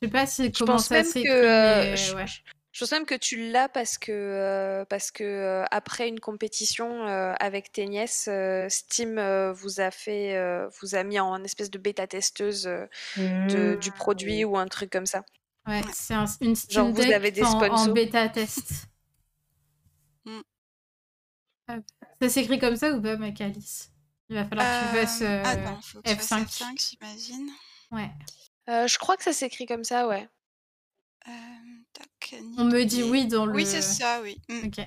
Je 0.00 0.06
sais 0.06 0.12
pas 0.12 0.26
si 0.26 0.52
Je 0.56 0.64
pense 0.64 0.86
ça 0.88 0.96
même 1.02 1.12
que 1.12 1.18
euh, 1.28 1.82
mais 1.90 1.96
je, 1.96 2.14
ouais. 2.14 2.26
je 2.72 2.80
pense 2.80 2.92
même 2.92 3.06
que 3.06 3.14
tu 3.14 3.50
l'as 3.50 3.68
parce 3.68 3.96
que 3.96 4.12
euh, 4.12 4.84
parce 4.84 5.10
que 5.10 5.24
euh, 5.24 5.64
après 5.70 6.08
une 6.08 6.20
compétition 6.20 7.06
euh, 7.08 7.32
avec 7.40 7.72
tes 7.72 7.86
nièces, 7.86 8.28
euh, 8.30 8.68
Steam 8.68 9.18
euh, 9.18 9.52
vous 9.52 9.80
a 9.80 9.90
fait 9.90 10.36
euh, 10.36 10.68
vous 10.80 10.94
a 10.96 11.02
mis 11.02 11.18
en 11.18 11.42
espèce 11.44 11.70
de 11.70 11.78
bêta 11.78 12.06
testeuse 12.06 12.66
euh, 12.66 12.86
de- 13.16 13.76
du 13.80 13.90
produit 13.90 14.44
ou 14.44 14.58
un 14.58 14.66
truc 14.68 14.90
comme 14.90 15.06
ça. 15.06 15.22
Ouais, 15.66 15.80
c'est 15.94 16.14
un- 16.14 16.26
une 16.42 16.54
Genre 16.54 16.56
Steam 16.56 16.90
vous 16.92 17.00
Deck 17.02 17.12
avez 17.12 17.30
des 17.30 17.42
en, 17.42 17.58
en 17.62 17.88
bêta 17.88 18.28
test. 18.28 18.88
Mm. 20.26 20.40
Ça 22.20 22.28
s'écrit 22.28 22.58
comme 22.58 22.76
ça 22.76 22.92
ou 22.92 23.00
pas, 23.00 23.16
Macalis 23.16 23.88
Il 24.28 24.36
va 24.36 24.44
falloir 24.44 24.66
que 24.66 24.88
tu 24.90 24.96
fasses 24.96 25.22
Euh, 25.22 25.26
euh, 25.26 25.42
attends, 25.44 25.80
faut 25.82 26.02
que 26.02 26.08
je 26.10 26.14
fasse 26.14 26.32
F5. 26.32 26.44
F5, 26.46 26.90
j'imagine. 27.00 27.50
Ouais. 27.92 28.10
Euh, 28.68 28.86
je 28.88 28.98
crois 28.98 29.16
que 29.16 29.22
ça 29.22 29.32
s'écrit 29.32 29.66
comme 29.66 29.84
ça, 29.84 30.08
ouais. 30.08 30.28
Euh, 31.28 31.30
tac, 31.92 32.34
On 32.58 32.64
me 32.64 32.84
dit 32.84 33.02
oui 33.04 33.26
dans 33.26 33.46
le. 33.46 33.52
Oui, 33.52 33.64
c'est 33.66 33.82
ça, 33.82 34.20
oui. 34.22 34.40
Mm. 34.48 34.66
Ok. 34.66 34.86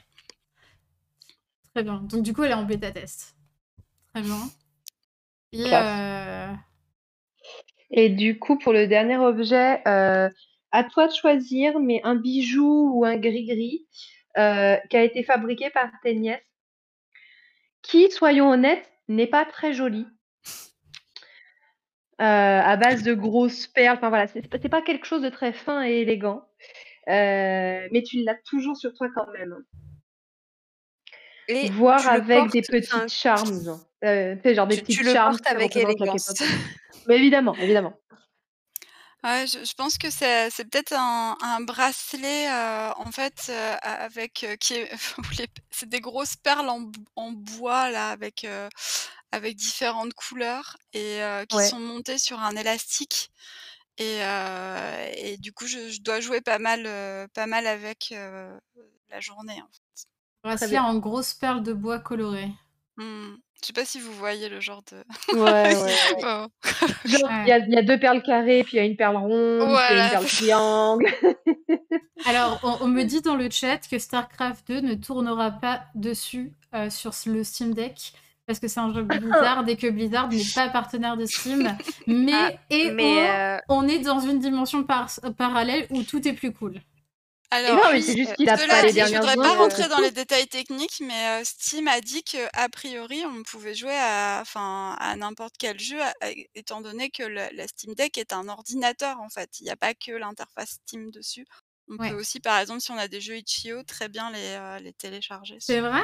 Très 1.73 1.83
bien. 1.83 2.01
Donc 2.01 2.23
du 2.23 2.33
coup, 2.33 2.43
elle 2.43 2.51
est 2.51 2.55
en 2.55 2.63
bêta 2.63 2.91
test. 2.91 3.35
Très 4.13 4.21
bien. 4.23 4.49
Et 5.51 5.73
euh, 5.73 6.53
Et 7.91 8.09
du 8.09 8.37
coup, 8.37 8.57
pour 8.57 8.73
le 8.73 8.87
dernier 8.87 9.17
objet, 9.17 9.81
euh, 9.87 10.29
à 10.71 10.83
toi 10.83 11.07
de 11.07 11.13
choisir, 11.13 11.79
mais 11.79 12.01
un 12.03 12.15
bijou 12.15 12.91
ou 12.93 13.05
un 13.05 13.17
gris-gris 13.17 13.87
euh, 14.37 14.77
qui 14.89 14.97
a 14.97 15.03
été 15.03 15.23
fabriqué 15.23 15.69
par 15.71 15.89
tes 16.03 16.13
nièces, 16.15 16.41
qui, 17.81 18.11
soyons 18.11 18.49
honnêtes, 18.51 18.89
n'est 19.09 19.27
pas 19.27 19.45
très 19.45 19.73
joli. 19.73 20.07
Euh, 22.21 22.59
à 22.61 22.75
base 22.75 23.03
de 23.03 23.13
grosses 23.13 23.67
perles, 23.67 23.97
enfin 23.97 24.09
voilà, 24.09 24.27
c'est 24.27 24.69
pas 24.69 24.81
quelque 24.81 25.05
chose 25.05 25.21
de 25.21 25.29
très 25.29 25.53
fin 25.53 25.85
et 25.85 26.01
élégant, 26.01 26.43
Euh, 27.07 27.87
mais 27.91 28.03
tu 28.03 28.23
l'as 28.23 28.35
toujours 28.45 28.75
sur 28.75 28.93
toi 28.93 29.07
quand 29.15 29.31
même. 29.31 29.55
Et 31.47 31.69
le 31.69 32.09
avec 32.09 32.51
des 32.51 32.61
portes, 32.61 32.71
petites 32.71 33.09
charms, 33.09 33.79
euh, 34.03 34.35
genre 34.53 34.67
des 34.67 34.75
tu, 34.75 34.81
petites 34.83 34.99
tu 34.99 35.03
le 35.05 35.13
portes 35.13 35.47
avec 35.47 35.75
élégance. 35.75 36.33
Mais 37.07 37.15
évidemment, 37.15 37.55
évidemment. 37.55 37.93
Ouais, 39.23 39.45
je, 39.47 39.65
je 39.65 39.73
pense 39.73 39.97
que 39.97 40.09
c'est 40.09 40.49
c'est 40.49 40.63
peut-être 40.63 40.93
un, 40.93 41.37
un 41.41 41.59
bracelet 41.59 42.49
euh, 42.49 42.91
en 42.95 43.11
fait 43.11 43.47
euh, 43.49 43.75
avec 43.83 44.45
euh, 44.45 44.55
qui 44.55 44.75
est 44.75 44.89
où 45.17 45.21
les- 45.37 45.47
c'est 45.71 45.89
des 45.89 45.99
grosses 45.99 46.37
perles 46.37 46.69
en, 46.69 46.79
b- 46.81 46.95
en 47.17 47.31
bois 47.33 47.89
là 47.89 48.09
avec 48.11 48.45
euh, 48.45 48.69
avec 49.33 49.57
différentes 49.57 50.13
couleurs 50.13 50.77
et 50.93 51.21
euh, 51.21 51.45
qui 51.45 51.57
Ouais. 51.57 51.69
sont 51.69 51.79
montées 51.81 52.17
sur 52.17 52.39
un 52.39 52.55
élastique 52.55 53.29
et 53.97 54.23
euh, 54.23 55.11
et 55.17 55.37
du 55.37 55.53
coup 55.53 55.67
je, 55.67 55.89
je 55.91 56.01
dois 56.01 56.21
jouer 56.21 56.41
pas 56.41 56.59
mal 56.59 56.85
euh, 56.87 57.27
pas 57.33 57.47
mal 57.47 57.67
avec 57.67 58.11
euh, 58.13 58.57
la 59.09 59.19
journée. 59.21 59.61
En 59.61 59.67
fait. 59.71 60.07
bracelet 60.43 60.67
bien. 60.71 60.83
en 60.83 60.97
grosses 60.99 61.33
perles 61.33 61.63
de 61.63 61.71
bois 61.71 61.99
colorées. 61.99 62.51
Hmm. 62.97 63.41
Je 63.61 63.67
sais 63.67 63.73
pas 63.73 63.83
si 63.85 63.99
vous 63.99 64.13
voyez 64.13 64.47
le 64.49 64.59
genre 64.61 64.81
de. 64.91 64.97
Ouais, 65.37 65.41
ouais, 65.75 65.75
ouais. 65.75 65.95
Oh. 66.23 66.45
Genre, 67.05 67.29
Ouais. 67.29 67.43
il 67.43 67.47
y, 67.47 67.51
a, 67.51 67.57
il 67.59 67.73
y 67.73 67.77
a 67.77 67.81
deux 67.83 67.99
perles 67.99 68.21
carrées, 68.23 68.63
puis 68.63 68.77
il 68.77 68.77
y 68.77 68.79
a 68.79 68.85
une 68.85 68.95
perle 68.95 69.17
ronde, 69.17 69.29
puis 69.31 69.37
il 69.37 69.59
y 69.59 69.63
a 69.63 69.67
Voilà. 69.69 70.03
une 70.05 70.09
perle 70.11 70.25
triangle. 70.25 71.05
Alors, 72.25 72.59
on, 72.63 72.77
on 72.85 72.87
me 72.87 73.03
dit 73.03 73.21
dans 73.21 73.35
le 73.35 73.49
chat 73.49 73.79
que 73.89 73.97
StarCraft 73.99 74.67
2 74.67 74.81
ne 74.81 74.93
tournera 74.95 75.51
pas 75.51 75.81
dessus 75.95 76.53
euh, 76.75 76.89
sur 76.89 77.11
le 77.25 77.43
Steam 77.43 77.73
Deck 77.73 78.13
parce 78.45 78.59
que 78.59 78.67
c'est 78.67 78.79
un 78.79 78.93
jeu 78.93 79.03
Blizzard 79.03 79.63
et 79.67 79.75
que 79.77 79.87
Blizzard 79.89 80.27
n'est 80.29 80.41
pas 80.55 80.69
partenaire 80.69 81.17
de 81.17 81.25
Steam. 81.25 81.75
Mais, 82.07 82.31
Ah, 82.33 82.51
et 82.69 82.91
Mais 82.91 83.03
oh, 83.17 83.29
euh, 83.29 83.57
on 83.69 83.87
est 83.87 83.99
dans 83.99 84.19
une 84.19 84.39
dimension 84.39 84.83
par- 84.83 85.09
parallèle 85.37 85.85
où 85.91 86.03
tout 86.03 86.25
est 86.27 86.33
plus 86.33 86.51
cool. 86.53 86.81
Alors, 87.51 87.77
non, 87.77 87.89
mais 87.91 87.97
oui, 87.97 88.03
c'est 88.03 88.15
juste 88.17 88.31
euh, 88.31 88.35
qu'il 88.35 88.47
a 88.49 88.55
les 88.83 88.93
je 89.07 89.13
voudrais 89.15 89.35
pas 89.37 89.55
rentrer 89.55 89.83
c'est 89.83 89.89
dans 89.89 89.99
les 89.99 90.11
détails 90.11 90.47
techniques, 90.47 90.99
mais 91.01 91.41
euh, 91.41 91.43
Steam 91.43 91.87
a 91.87 91.99
dit 91.99 92.23
que 92.23 92.37
a 92.53 92.69
priori 92.69 93.25
on 93.25 93.41
pouvait 93.43 93.73
jouer 93.73 93.95
à, 93.97 94.39
enfin, 94.41 94.95
à 94.99 95.15
n'importe 95.15 95.55
quel 95.57 95.79
jeu, 95.79 95.97
étant 96.53 96.81
donné 96.81 97.09
que 97.09 97.23
le- 97.23 97.49
la 97.53 97.67
Steam 97.67 97.95
Deck 97.95 98.17
est 98.19 98.33
un 98.33 98.47
ordinateur 98.49 99.19
en 99.19 99.29
fait. 99.29 99.59
Il 99.59 99.63
n'y 99.63 99.71
a 99.71 99.75
pas 99.77 99.95
que 99.95 100.11
l'interface 100.11 100.77
Steam 100.85 101.09
dessus. 101.11 101.45
On 101.89 101.97
Ouais. 101.97 102.09
peut 102.11 102.19
aussi, 102.19 102.39
par 102.39 102.59
exemple, 102.59 102.81
si 102.81 102.91
on 102.91 102.97
a 102.99 103.07
des 103.07 103.19
jeux 103.19 103.37
itch.io, 103.37 103.81
très 103.83 104.09
bien 104.09 104.29
les, 104.31 104.37
euh, 104.55 104.77
les 104.79 104.93
télécharger. 104.93 105.57
C'est 105.59 105.81
vrai? 105.81 106.03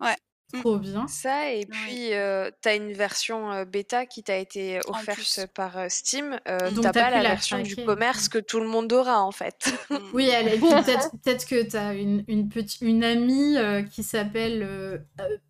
Ouais. 0.00 0.16
Trop 0.60 0.76
bien. 0.78 1.06
ça, 1.08 1.50
et 1.50 1.66
puis 1.66 2.12
euh, 2.14 2.50
t'as 2.60 2.76
une 2.76 2.92
version 2.92 3.52
euh, 3.52 3.64
bêta 3.64 4.06
qui 4.06 4.22
t'a 4.22 4.36
été 4.36 4.80
En 4.88 4.92
offerte 4.92 5.16
plus. 5.18 5.40
par 5.54 5.78
euh, 5.78 5.86
Steam. 5.88 6.38
euh, 6.48 6.70
Donc 6.70 6.84
t'as 6.84 6.92
t'as 6.92 7.02
pas 7.04 7.10
la 7.10 7.22
la 7.22 7.28
version 7.30 7.58
du 7.60 7.76
commerce 7.76 8.28
que 8.28 8.38
tout 8.38 8.60
le 8.60 8.66
monde 8.68 8.92
aura 8.92 9.22
en 9.22 9.32
fait. 9.32 9.72
Mm. 9.90 9.96
Oui, 10.12 10.28
elle, 10.28 10.58
peut-être 10.60 11.10
peut-être 11.22 11.46
que 11.46 11.62
tu 11.62 11.76
as 11.76 11.94
une, 11.94 12.24
une, 12.28 12.48
petite, 12.48 12.80
une 12.82 13.02
amie 13.04 13.56
euh, 13.56 13.82
qui 13.82 14.02
s'appelle, 14.02 14.62
euh, 14.62 14.98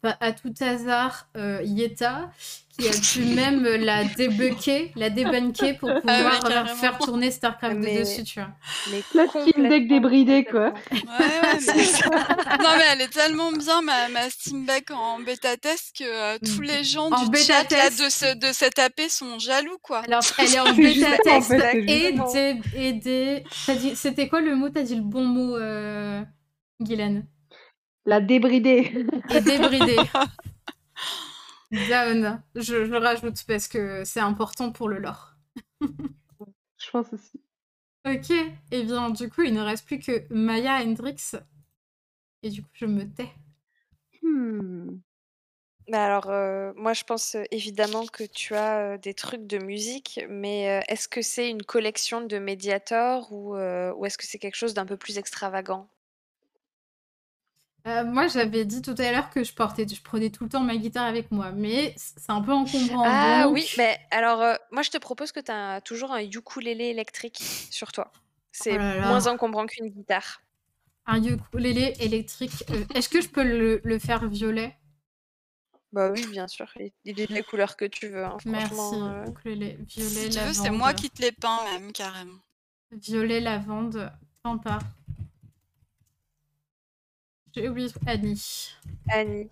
pas 0.03 0.17
à 0.21 0.33
tout 0.33 0.55
hasard, 0.61 1.29
euh, 1.37 1.61
Yeta, 1.65 2.31
qui 2.79 2.89
a 2.89 2.93
pu 2.93 3.35
même 3.35 3.63
la 3.65 4.05
débunker, 4.05 4.91
la 4.97 5.11
débunker 5.11 5.77
pour 5.79 5.91
pouvoir 6.01 6.45
euh, 6.51 6.65
faire 6.67 6.99
tourner 6.99 7.31
StarCraft 7.31 7.77
2 7.77 7.81
Mais- 7.81 7.99
dessus, 8.01 8.25
tu 8.25 8.41
vois. 8.41 8.49
Mais 8.91 9.03
La 9.15 9.27
Steam 9.29 9.69
Deck 9.69 9.89
débridée, 9.89 10.45
quoi. 10.45 10.73
Ouais, 10.91 10.99
ouais, 10.99 11.59
mais... 11.67 11.83
non 12.63 12.71
mais 12.79 12.85
elle 12.93 13.01
est 13.03 13.13
tellement 13.13 13.53
bien 13.53 13.83
ma, 13.83 14.09
ma 14.09 14.31
Steam 14.31 14.65
Deck 14.65 14.91
en 14.91 15.21
bêta 15.21 15.57
test 15.57 15.95
que 15.99 16.05
euh, 16.05 16.39
tous 16.45 16.63
les 16.63 16.83
gens 16.83 17.11
En 17.11 17.27
du 17.27 17.39
chat 17.39 17.71
là, 17.71 17.91
de, 17.91 18.09
ce, 18.09 18.35
de 18.37 18.53
cette 18.53 18.79
AP 18.79 19.01
sont 19.09 19.39
jaloux 19.39 19.79
quoi. 19.83 19.99
Alors, 20.07 20.23
elle 20.39 20.55
est 20.55 20.61
en 20.61 20.73
bêta 20.73 21.09
en 21.11 21.17
test 21.41 21.49
fait, 21.49 21.77
et 21.79 22.13
des... 22.13 22.61
Et 22.75 22.93
des... 22.95 23.45
t'as 23.67 23.75
dit- 23.75 23.97
C'était 23.97 24.29
quoi 24.29 24.41
le 24.41 24.55
mot? 24.57 24.71
T'as 24.71 24.83
dit 24.83 24.95
le 24.97 25.03
bon 25.03 25.25
mot, 25.25 25.57
euh, 25.57 26.23
Guylaine? 26.81 27.27
La 28.07 28.21
débridée. 28.21 29.07
Et 29.31 29.41
débridé. 29.41 29.97
Down. 31.73 32.43
Je, 32.55 32.87
je 32.87 32.95
rajoute 32.95 33.45
parce 33.47 33.67
que 33.69 34.05
c'est 34.05 34.21
important 34.21 34.71
pour 34.73 34.89
le 34.89 34.99
lore. 34.99 35.35
Je 36.79 36.91
pense 36.91 37.13
aussi. 37.13 37.41
Ok, 38.07 38.31
et 38.71 38.83
bien 38.85 39.11
du 39.11 39.29
coup, 39.29 39.43
il 39.43 39.55
ne 39.55 39.61
reste 39.61 39.87
plus 39.87 39.99
que 39.99 40.33
Maya 40.33 40.77
Hendrix. 40.85 41.35
Et 42.45 42.51
du 42.51 42.63
coup, 42.63 42.69
je 42.75 42.87
me 42.87 43.05
tais. 43.13 43.33
Hmm. 44.23 45.01
Bah 45.89 46.05
alors, 46.07 46.31
euh, 46.31 46.73
moi 46.77 46.93
je 46.95 47.05
pense 47.05 47.35
euh, 47.37 47.45
évidemment 47.51 48.07
que 48.07 48.25
tu 48.25 48.55
as 48.55 48.95
euh, 48.95 48.99
des 48.99 49.15
trucs 49.15 49.47
de 49.47 49.59
musique, 49.59 50.21
mais 50.29 50.81
euh, 50.81 50.83
est-ce 50.89 51.09
que 51.09 51.23
c'est 51.23 51.51
une 51.51 51.63
collection 51.65 52.21
de 52.23 52.39
Mediator 52.39 53.33
ou, 53.33 53.57
euh, 53.57 53.93
ou 53.95 54.07
est-ce 54.07 54.19
que 54.19 54.27
c'est 54.27 54.39
quelque 54.39 54.57
chose 54.57 54.75
d'un 54.75 54.87
peu 54.87 54.97
plus 54.97 55.19
extravagant? 55.19 55.89
Euh, 57.87 58.05
moi, 58.05 58.29
j'avais 58.29 58.65
dit 58.65 58.81
tout 58.81 58.95
à 58.99 59.11
l'heure 59.11 59.29
que 59.31 59.43
je 59.43 59.53
portais, 59.53 59.87
je 59.89 60.01
prenais 60.03 60.31
tout 60.31 60.45
le 60.45 60.51
temps 60.51 60.61
ma 60.61 60.77
guitare 60.77 61.05
avec 61.07 61.33
moi, 61.33 61.51
mais 61.51 61.95
c'est 61.97 62.31
un 62.31 62.41
peu 62.41 62.53
encombrant. 62.53 63.03
Ah 63.05 63.43
donc- 63.45 63.55
oui, 63.55 63.69
mais 63.77 63.99
alors 64.13 64.41
euh, 64.41 64.55
moi 64.71 64.83
je 64.83 64.91
te 64.91 64.99
propose 64.99 65.33
que 65.33 65.41
tu 65.41 65.51
as 65.51 65.81
toujours 65.81 66.13
un 66.13 66.21
ukulélé 66.21 66.85
électrique 66.87 67.39
sur 67.71 67.91
toi. 67.91 68.13
C'est 68.53 68.77
Oh 68.79 69.01
moins 69.09 69.27
encombrant 69.27 69.67
qu'une 69.67 69.89
guitare. 69.89 70.43
Un 71.07 71.25
ukulélé 71.25 71.95
électrique. 71.99 72.63
euh, 72.71 72.85
Est-ce 72.95 73.09
que 73.09 73.21
je 73.21 73.29
peux 73.29 73.43
le, 73.43 73.81
le 73.83 73.99
faire 73.99 74.29
violet? 74.29 74.77
Bah 75.93 76.11
oui, 76.13 76.25
bien 76.29 76.47
sûr. 76.47 76.73
Il 77.05 77.19
est 77.21 77.27
de 77.29 77.35
la 77.35 77.43
couleur 77.43 77.77
que 77.77 77.85
tu 77.85 78.09
veux. 78.09 78.25
hein, 78.25 78.37
Merci. 78.47 78.77
euh. 78.95 79.27
Ukulélé, 79.27 79.77
violet, 79.89 80.09
Si 80.09 80.29
tu 80.31 80.39
veux, 80.39 80.45
lavande. 80.45 80.55
c'est 80.55 80.71
moi 80.71 80.95
qui 80.95 81.11
te 81.11 81.21
les 81.21 81.33
peins 81.33 81.65
même 81.65 81.91
carrément. 81.93 82.39
Violet, 82.93 83.41
lavande, 83.41 84.13
pampa. 84.43 84.79
J'ai 87.55 87.69
oublié 87.69 87.89
Annie. 88.07 88.73
Annie. 89.09 89.51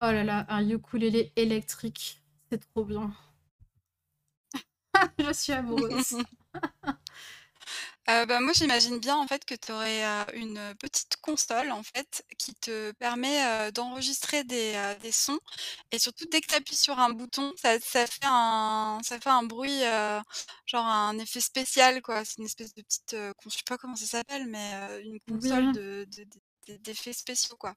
Oh 0.00 0.12
là 0.12 0.22
là, 0.22 0.46
un 0.48 0.68
ukulélé 0.68 1.32
électrique. 1.34 2.22
C'est 2.48 2.58
trop 2.72 2.84
bien. 2.84 3.12
je 5.18 5.32
suis 5.32 5.52
amoureuse. 5.52 6.16
Euh, 8.10 8.26
bah, 8.26 8.38
moi, 8.40 8.52
j'imagine 8.54 8.98
bien 8.98 9.16
en 9.16 9.26
fait 9.26 9.44
que 9.46 9.54
tu 9.54 9.72
aurais 9.72 10.02
une 10.34 10.60
petite 10.78 11.16
console 11.22 11.70
en 11.70 11.82
fait 11.82 12.22
qui 12.36 12.54
te 12.54 12.92
permet 12.92 13.42
euh, 13.46 13.70
d'enregistrer 13.70 14.44
des, 14.44 14.72
euh, 14.76 14.94
des 14.96 15.10
sons 15.12 15.38
et 15.90 15.98
surtout 15.98 16.26
dès 16.30 16.42
que 16.42 16.48
tu 16.48 16.54
appuies 16.54 16.76
sur 16.76 16.98
un 16.98 17.10
bouton, 17.10 17.52
ça, 17.56 17.80
ça 17.80 18.06
fait 18.06 18.24
un 18.26 18.98
ça 19.02 19.18
fait 19.18 19.30
un 19.30 19.42
bruit 19.44 19.84
euh, 19.84 20.20
genre 20.66 20.84
un 20.84 21.18
effet 21.18 21.40
spécial 21.40 22.02
quoi. 22.02 22.24
C'est 22.26 22.38
une 22.38 22.44
espèce 22.44 22.74
de 22.74 22.82
petite, 22.82 23.14
euh, 23.14 23.32
con- 23.42 23.48
je 23.50 23.56
sais 23.56 23.62
pas 23.66 23.78
comment 23.78 23.96
ça 23.96 24.04
s'appelle, 24.06 24.46
mais 24.48 24.72
euh, 24.74 25.00
une 25.02 25.18
console 25.20 25.64
Oui. 25.68 25.72
de 25.72 26.06
de- 26.14 26.24
de- 26.68 26.76
d'effets 26.78 27.14
spéciaux 27.14 27.56
quoi. 27.58 27.74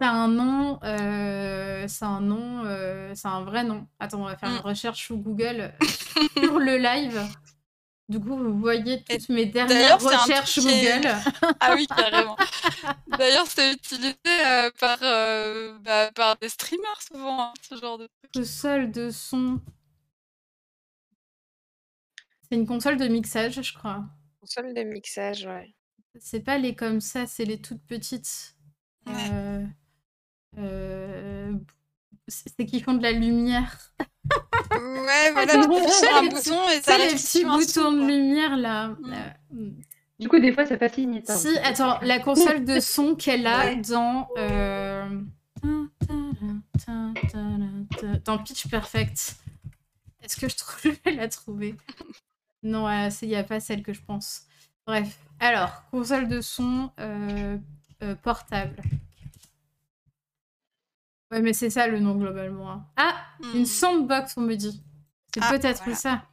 C'est 0.00 0.06
un 0.08 0.28
nom, 0.28 0.80
euh, 0.82 1.86
c'est 1.86 2.04
un 2.06 2.20
nom, 2.22 2.64
euh, 2.64 3.12
c'est 3.14 3.28
un 3.28 3.44
vrai 3.44 3.62
nom. 3.64 3.86
Attends, 4.00 4.22
on 4.22 4.24
va 4.24 4.36
faire 4.36 4.48
une 4.48 4.56
Mm. 4.56 4.60
recherche 4.62 4.98
sur 5.04 5.16
Google 5.16 5.72
sur 6.38 6.58
le 6.58 6.76
live. 6.78 7.22
Du 8.10 8.18
coup, 8.18 8.36
vous 8.36 8.58
voyez 8.58 9.04
toutes 9.04 9.28
mes 9.28 9.46
dernières 9.46 9.68
d'ailleurs, 9.96 10.00
c'est 10.00 10.12
un 10.14 10.18
recherches 10.18 10.58
est- 10.58 11.00
Google. 11.00 11.14
Ah 11.60 11.74
oui, 11.76 11.86
carrément. 11.86 12.36
D'ailleurs, 13.16 13.46
c'est 13.46 13.72
utilisé 13.72 14.16
euh, 14.26 14.68
par, 14.80 14.98
euh, 15.02 15.78
bah, 15.78 16.10
par 16.12 16.36
des 16.38 16.48
streamers 16.48 17.00
souvent, 17.00 17.40
hein, 17.40 17.52
ce 17.62 17.76
genre 17.76 17.98
de 17.98 18.08
truc. 18.08 18.32
Console 18.34 18.90
de 18.90 19.10
son. 19.10 19.60
C'est 22.48 22.56
une 22.56 22.66
console 22.66 22.96
de 22.96 23.06
mixage, 23.06 23.62
je 23.62 23.72
crois. 23.74 24.02
Console 24.40 24.74
de 24.74 24.82
mixage, 24.82 25.46
ouais. 25.46 25.72
C'est 26.18 26.40
pas 26.40 26.58
les 26.58 26.74
comme 26.74 27.00
ça, 27.00 27.28
c'est 27.28 27.44
les 27.44 27.60
toutes 27.62 27.86
petites. 27.86 28.56
Ouais. 29.06 29.14
Euh, 29.32 29.64
euh, 30.58 31.52
C'est 32.30 32.50
c'est 32.56 32.64
qui 32.66 32.80
font 32.80 32.94
de 32.94 33.02
la 33.02 33.12
lumière. 33.12 33.76
Ouais, 34.72 35.32
voilà, 35.32 35.52
Attends, 35.54 35.68
tu 35.68 36.06
un 36.06 36.22
les- 36.22 36.28
bouton 36.28 36.68
et 36.70 36.80
ça 36.80 36.96
les 36.98 37.08
petits 37.14 37.44
boutons 37.44 37.92
de 37.92 38.06
lumière 38.06 38.56
là. 38.56 38.88
Mm. 38.88 39.12
Euh. 39.12 39.70
Du 40.18 40.28
coup, 40.28 40.38
des 40.38 40.52
fois, 40.52 40.66
ça 40.66 40.76
fascine. 40.78 41.20
ça. 41.24 41.36
Si, 41.36 41.48
attends, 41.64 41.98
la 42.02 42.18
console 42.20 42.64
de 42.64 42.78
son 42.78 43.14
qu'elle 43.16 43.46
a 43.46 43.66
Ouais. 43.66 43.76
dans. 43.76 44.28
euh, 44.38 45.08
Dans 48.24 48.38
Pitch 48.38 48.68
Perfect. 48.68 49.36
Est-ce 50.22 50.36
que 50.36 50.48
je 50.48 50.56
trouve 50.56 50.80
je 50.84 50.90
vais 51.10 51.16
la 51.16 51.28
trouver 51.28 51.74
Non, 52.62 52.86
il 53.22 53.28
n'y 53.28 53.36
a 53.36 53.42
pas 53.44 53.60
celle 53.60 53.82
que 53.82 53.92
je 53.92 54.02
pense. 54.02 54.42
Bref. 54.86 55.18
Alors, 55.40 55.82
console 55.90 56.28
de 56.28 56.40
son 56.40 56.90
euh, 57.00 57.56
euh, 58.02 58.14
portable. 58.16 58.76
Ouais, 61.30 61.40
mais 61.42 61.52
c'est 61.52 61.70
ça 61.70 61.86
le 61.86 62.00
nom 62.00 62.16
globalement. 62.16 62.70
hein. 62.72 62.86
Ah 62.96 63.24
Une 63.54 63.62
Hmm. 63.62 63.66
soundbox, 63.66 64.36
on 64.36 64.40
me 64.42 64.54
dit. 64.56 64.82
C'est 65.34 65.40
Ah, 65.42 65.50
peut-être 65.50 65.78
voilà. 65.84 65.94
ça. 65.94 66.26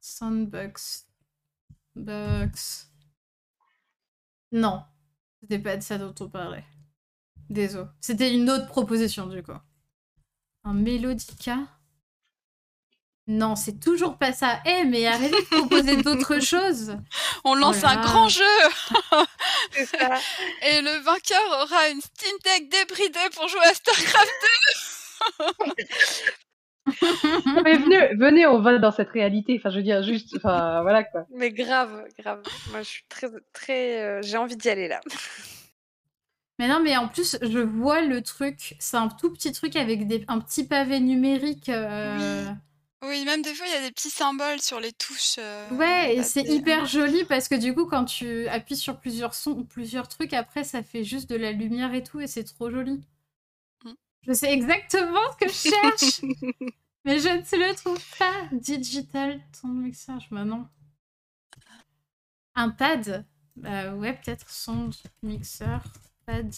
Soundbox. 0.00 1.06
Box. 1.94 2.90
Non. 4.52 4.84
C'était 5.40 5.58
pas 5.58 5.76
de 5.76 5.82
ça 5.82 5.98
dont 5.98 6.14
on 6.20 6.28
parlait. 6.28 6.64
Désolé. 7.48 7.88
C'était 8.00 8.34
une 8.34 8.50
autre 8.50 8.66
proposition 8.66 9.26
du 9.26 9.42
coup. 9.42 9.52
Un 10.64 10.74
Melodica 10.74 11.58
Non, 13.28 13.56
c'est 13.56 13.80
toujours 13.80 14.18
pas 14.18 14.32
ça. 14.32 14.60
Eh, 14.64 14.84
mais 14.84 15.06
arrêtez 15.06 15.30
de 15.40 15.46
proposer 15.56 15.96
d'autres 16.02 16.38
choses. 16.40 16.96
On 17.44 17.54
lance 17.56 17.78
Oh 17.82 17.86
là 17.86 17.90
un 17.92 18.02
grand 18.02 18.28
jeu 18.28 18.44
ça. 19.10 20.14
et 20.62 20.80
le 20.80 21.02
vainqueur 21.02 21.62
aura 21.62 21.88
une 21.88 22.00
Steam 22.00 22.36
Deck 22.44 22.68
débridée 22.68 23.28
pour 23.34 23.48
jouer 23.48 23.64
à 23.64 23.74
StarCraft. 23.74 24.32
Mais 27.64 27.76
venez, 27.78 28.14
venez, 28.14 28.46
on 28.46 28.60
va 28.60 28.78
dans 28.78 28.92
cette 28.92 29.10
réalité. 29.10 29.56
Enfin, 29.58 29.70
je 29.70 29.78
veux 29.78 29.82
dire, 29.82 30.02
juste, 30.04 30.36
enfin, 30.36 30.82
voilà 30.82 31.02
quoi. 31.02 31.26
Mais 31.34 31.50
grave, 31.50 32.04
grave. 32.18 32.42
Moi, 32.70 32.82
je 32.82 32.88
suis 32.88 33.04
très, 33.08 33.26
très. 33.52 34.02
euh, 34.04 34.22
J'ai 34.22 34.36
envie 34.36 34.56
d'y 34.56 34.68
aller 34.68 34.86
là. 34.86 35.00
Mais 36.58 36.68
non, 36.68 36.80
mais 36.80 36.96
en 36.96 37.08
plus, 37.08 37.38
je 37.42 37.58
vois 37.58 38.02
le 38.02 38.22
truc. 38.22 38.76
C'est 38.78 38.96
un 38.96 39.08
tout 39.08 39.32
petit 39.32 39.50
truc 39.52 39.74
avec 39.76 40.06
des... 40.06 40.24
un 40.28 40.38
petit 40.38 40.64
pavé 40.66 41.00
numérique. 41.00 41.68
euh, 41.68 42.44
Oui, 42.46 42.54
même 43.06 43.42
des 43.42 43.54
fois, 43.54 43.66
il 43.66 43.72
y 43.72 43.76
a 43.76 43.82
des 43.82 43.90
petits 43.92 44.10
symboles 44.10 44.60
sur 44.60 44.80
les 44.80 44.92
touches. 44.92 45.36
euh, 45.38 45.68
Ouais, 45.70 46.16
et 46.16 46.22
c'est 46.22 46.42
hyper 46.42 46.86
joli 46.86 47.24
parce 47.24 47.48
que 47.48 47.54
du 47.54 47.74
coup, 47.74 47.86
quand 47.86 48.04
tu 48.04 48.46
appuies 48.48 48.76
sur 48.76 48.98
plusieurs 49.00 49.34
sons 49.34 49.52
ou 49.52 49.64
plusieurs 49.64 50.08
trucs, 50.08 50.32
après, 50.32 50.64
ça 50.64 50.82
fait 50.82 51.04
juste 51.04 51.28
de 51.30 51.36
la 51.36 51.52
lumière 51.52 51.94
et 51.94 52.02
tout, 52.02 52.20
et 52.20 52.26
c'est 52.26 52.44
trop 52.44 52.70
joli. 52.70 53.00
Mm. 53.84 53.92
Je 54.26 54.32
sais 54.32 54.52
exactement 54.52 55.20
ce 55.32 55.44
que 55.44 55.50
je 55.50 55.70
cherche, 55.70 56.20
mais 57.04 57.18
je 57.18 57.28
ne 57.28 57.68
le 57.68 57.74
trouve 57.74 58.02
pas. 58.18 58.32
Digital 58.52 59.40
sound 59.52 59.82
mixage, 59.82 60.28
bah 60.30 60.44
non. 60.44 60.66
Un 62.54 62.70
pad? 62.70 63.24
Bah 63.56 63.94
ouais, 63.94 64.12
peut-être 64.14 64.50
sound 64.50 64.94
mixer, 65.22 65.80
pad. 66.26 66.52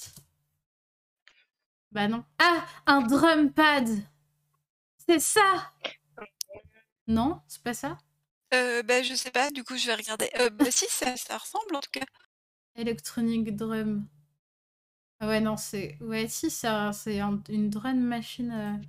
Bah 1.92 2.08
non. 2.08 2.24
Ah, 2.38 2.64
un 2.86 3.00
drum 3.02 3.50
pad 3.52 3.88
C'est 5.06 5.20
ça 5.20 5.72
Non, 7.08 7.40
c'est 7.48 7.62
pas 7.62 7.74
ça? 7.74 7.98
Euh, 8.54 8.82
bah, 8.82 9.02
je 9.02 9.14
sais 9.14 9.30
pas, 9.30 9.50
du 9.50 9.64
coup, 9.64 9.76
je 9.76 9.86
vais 9.86 9.94
regarder. 9.94 10.30
Euh, 10.38 10.50
bah, 10.50 10.70
si, 10.70 10.86
ça, 10.88 11.16
ça 11.16 11.36
ressemble 11.38 11.74
en 11.76 11.80
tout 11.80 11.90
cas. 11.90 12.04
Electronic 12.76 13.54
drum. 13.56 14.06
Ah 15.20 15.26
ouais, 15.28 15.40
non, 15.40 15.56
c'est. 15.56 15.96
Ouais, 16.00 16.28
si, 16.28 16.50
ça, 16.50 16.92
c'est 16.92 17.20
un- 17.20 17.42
une 17.48 17.70
drum 17.70 17.98
machine. 18.00 18.52
euh, 18.52 18.82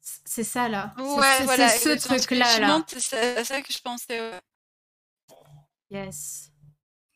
c- 0.00 0.20
C'est 0.24 0.44
ça, 0.44 0.68
là. 0.68 0.92
C'est- 0.96 1.02
Ouais, 1.02 1.34
c'est 1.38 1.44
voilà. 1.44 1.68
c'est 1.68 1.78
ce 1.78 1.88
exactement 1.90 2.18
ce 2.18 2.26
que 2.26 2.34
truc-là, 2.34 2.58
là. 2.60 2.84
C'est 2.98 3.36
à 3.38 3.44
ça 3.44 3.62
que 3.62 3.72
je 3.72 3.78
pensais. 3.80 4.20
ouais. 4.20 4.40
Yes. 5.90 6.52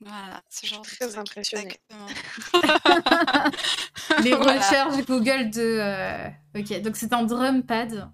Voilà, 0.01 0.43
ce 0.51 0.67
genre 0.67 0.83
de 0.83 0.89
très 0.89 1.07
truc, 1.09 1.19
impressionnée. 1.19 1.79
exactement. 1.91 2.07
Les 4.23 4.33
Voilà. 4.37 4.57
recherches 4.59 5.05
Google 5.07 5.51
de. 5.51 5.61
euh, 5.81 6.29
Ok, 6.57 6.81
donc 6.83 6.97
c'est 6.97 7.13
un 7.13 7.23
drum 7.25 7.63
pad. 7.65 8.11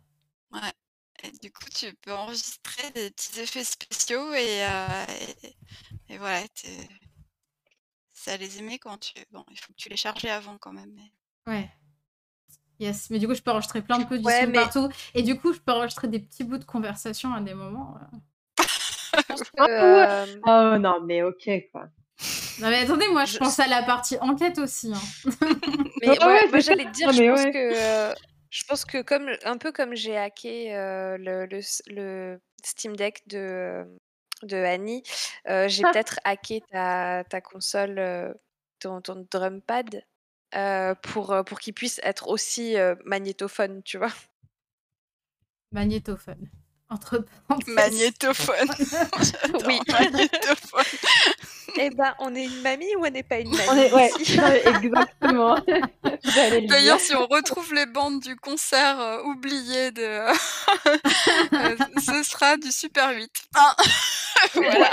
Et 1.33 1.39
du 1.43 1.53
coup, 1.53 1.65
tu 1.75 1.93
peux 2.03 2.13
enregistrer 2.13 2.91
des 2.95 3.11
petits 3.11 3.41
effets 3.41 3.65
spéciaux 3.65 4.33
et, 4.35 4.65
euh, 4.65 5.05
et, 5.43 6.15
et 6.15 6.19
voilà, 6.19 6.41
t'es- 6.49 6.89
ça 8.15 8.37
les 8.37 8.59
aimait 8.59 8.79
quand 8.79 8.99
tu. 8.99 9.13
Bon, 9.31 9.45
il 9.51 9.59
faut 9.59 9.73
que 9.73 9.79
tu 9.79 9.89
les 9.89 9.97
chargeais 9.97 10.31
avant 10.31 10.59
quand 10.59 10.73
même. 10.73 10.91
Mais... 10.95 11.53
Ouais. 11.53 11.71
Yes, 12.79 13.11
mais 13.11 13.19
du 13.19 13.27
coup, 13.29 13.35
je 13.35 13.43
peux 13.43 13.51
enregistrer 13.51 13.83
plein 13.83 13.99
de 13.99 14.05
peu 14.05 14.19
du 14.19 14.25
Ouais, 14.25 14.41
son 14.43 14.47
mais- 14.49 14.53
partout. 14.55 14.89
Et 15.15 15.23
du 15.23 15.39
coup, 15.39 15.53
je 15.53 15.59
peux 15.61 15.73
enregistrer 15.73 16.09
des 16.09 16.19
petits 16.21 16.45
bouts 16.45 16.59
de 16.59 16.65
conversation 16.65 17.33
à 17.35 17.41
des 17.41 17.55
moments. 17.55 17.97
euh. 17.97 18.17
Euh, 19.59 20.27
Oh 20.47 20.79
non, 20.79 21.01
mais 21.05 21.23
ok 21.23 21.49
quoi. 21.73 21.89
Non, 22.61 22.69
mais 22.69 22.81
attendez, 22.81 23.09
moi, 23.09 23.25
je 23.25 23.33
Je- 23.35 23.39
pense 23.39 23.59
à 23.59 23.67
la 23.67 23.83
partie 23.83 24.17
enquête 24.21 24.59
aussi. 24.59 24.93
hein. 24.95 25.01
Mais 26.01 26.09
Ouais, 26.11 26.19
ouais, 26.19 26.27
ouais, 26.27 26.49
moi 26.49 26.61
j'allais 26.61 26.85
dire, 26.91 27.11
je 27.13 27.23
pense 27.31 27.41
ouais. 27.45 27.51
que 27.51 27.73
euh, 27.75 28.15
je 28.51 28.65
pense 28.65 28.85
que 28.85 29.03
comme 29.03 29.31
un 29.45 29.59
peu 29.59 29.73
comme 29.73 29.95
j'ai 29.95 30.17
hacké 30.17 30.75
euh, 30.75 31.17
le, 31.19 31.47
le, 31.47 31.59
s- 31.59 31.83
le 31.87 32.41
Steam 32.65 32.97
Deck 32.97 33.23
de 33.29 33.85
de 34.43 34.57
Annie, 34.57 35.03
euh, 35.49 35.69
j'ai 35.69 35.85
Ah. 35.85 35.93
peut-être 35.93 36.19
hacké 36.25 36.63
ta, 36.71 37.25
ta 37.29 37.41
console, 37.43 37.99
euh, 37.99 38.33
ton, 38.79 39.03
ton 39.03 39.27
drum 39.31 39.61
pad 39.63 40.03
euh, 40.57 40.95
pour 40.97 41.37
pour 41.47 41.61
qu'il 41.61 41.75
puisse 41.75 42.01
être 42.03 42.29
aussi 42.29 42.75
magnétophone, 43.05 43.83
tu 43.85 43.99
vois? 43.99 44.13
Magnétophone. 45.73 46.49
Entre 46.91 47.25
parenthèses. 47.47 47.75
Magnétophone. 47.75 48.69
Oui. 49.67 49.81
magnétophone. 49.89 50.85
Eh 51.77 51.91
ben, 51.91 52.15
on 52.19 52.35
est 52.35 52.45
une 52.47 52.63
mamie 52.63 52.97
ou 52.97 53.07
on 53.07 53.11
n'est 53.11 53.23
pas 53.23 53.39
une 53.39 53.51
mamie? 53.51 53.69
On 53.69 53.77
est, 53.77 53.93
ouais, 53.93 54.11
exactement. 54.67 55.57
D'ailleurs, 56.69 56.99
si 56.99 57.15
on 57.15 57.27
retrouve 57.27 57.73
les 57.75 57.87
bandes 57.87 58.21
du 58.21 58.35
concert 58.35 59.01
euh, 59.01 59.23
oublié 59.23 59.93
de. 59.93 60.03
euh, 61.55 61.77
ce 62.05 62.23
sera 62.25 62.57
du 62.57 62.73
Super 62.73 63.15
8. 63.15 63.31
Hein 63.55 63.75
voilà. 64.55 64.91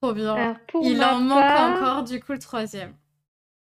Trop 0.00 0.14
bien. 0.14 0.58
Il 0.82 1.02
en 1.02 1.20
manque 1.20 1.44
encore, 1.44 2.02
du 2.04 2.20
coup, 2.20 2.32
le 2.32 2.38
troisième. 2.38 2.96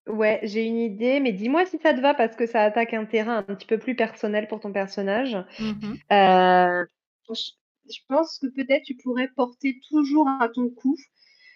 Ouais, 0.07 0.39
j'ai 0.43 0.65
une 0.65 0.79
idée, 0.79 1.19
mais 1.19 1.31
dis-moi 1.31 1.65
si 1.65 1.77
ça 1.77 1.93
te 1.93 2.01
va 2.01 2.13
parce 2.13 2.35
que 2.35 2.47
ça 2.47 2.63
attaque 2.63 2.93
un 2.93 3.05
terrain 3.05 3.37
un 3.37 3.43
petit 3.55 3.67
peu 3.67 3.77
plus 3.77 3.95
personnel 3.95 4.47
pour 4.47 4.59
ton 4.59 4.71
personnage. 4.71 5.37
Mhm. 5.59 5.97
Euh, 6.11 6.85
je, 7.33 7.51
je 7.87 7.99
pense 8.07 8.39
que 8.39 8.47
peut-être 8.47 8.83
tu 8.83 8.95
pourrais 8.95 9.29
porter 9.35 9.79
toujours 9.89 10.27
à 10.27 10.49
ton 10.49 10.69
cou 10.69 10.95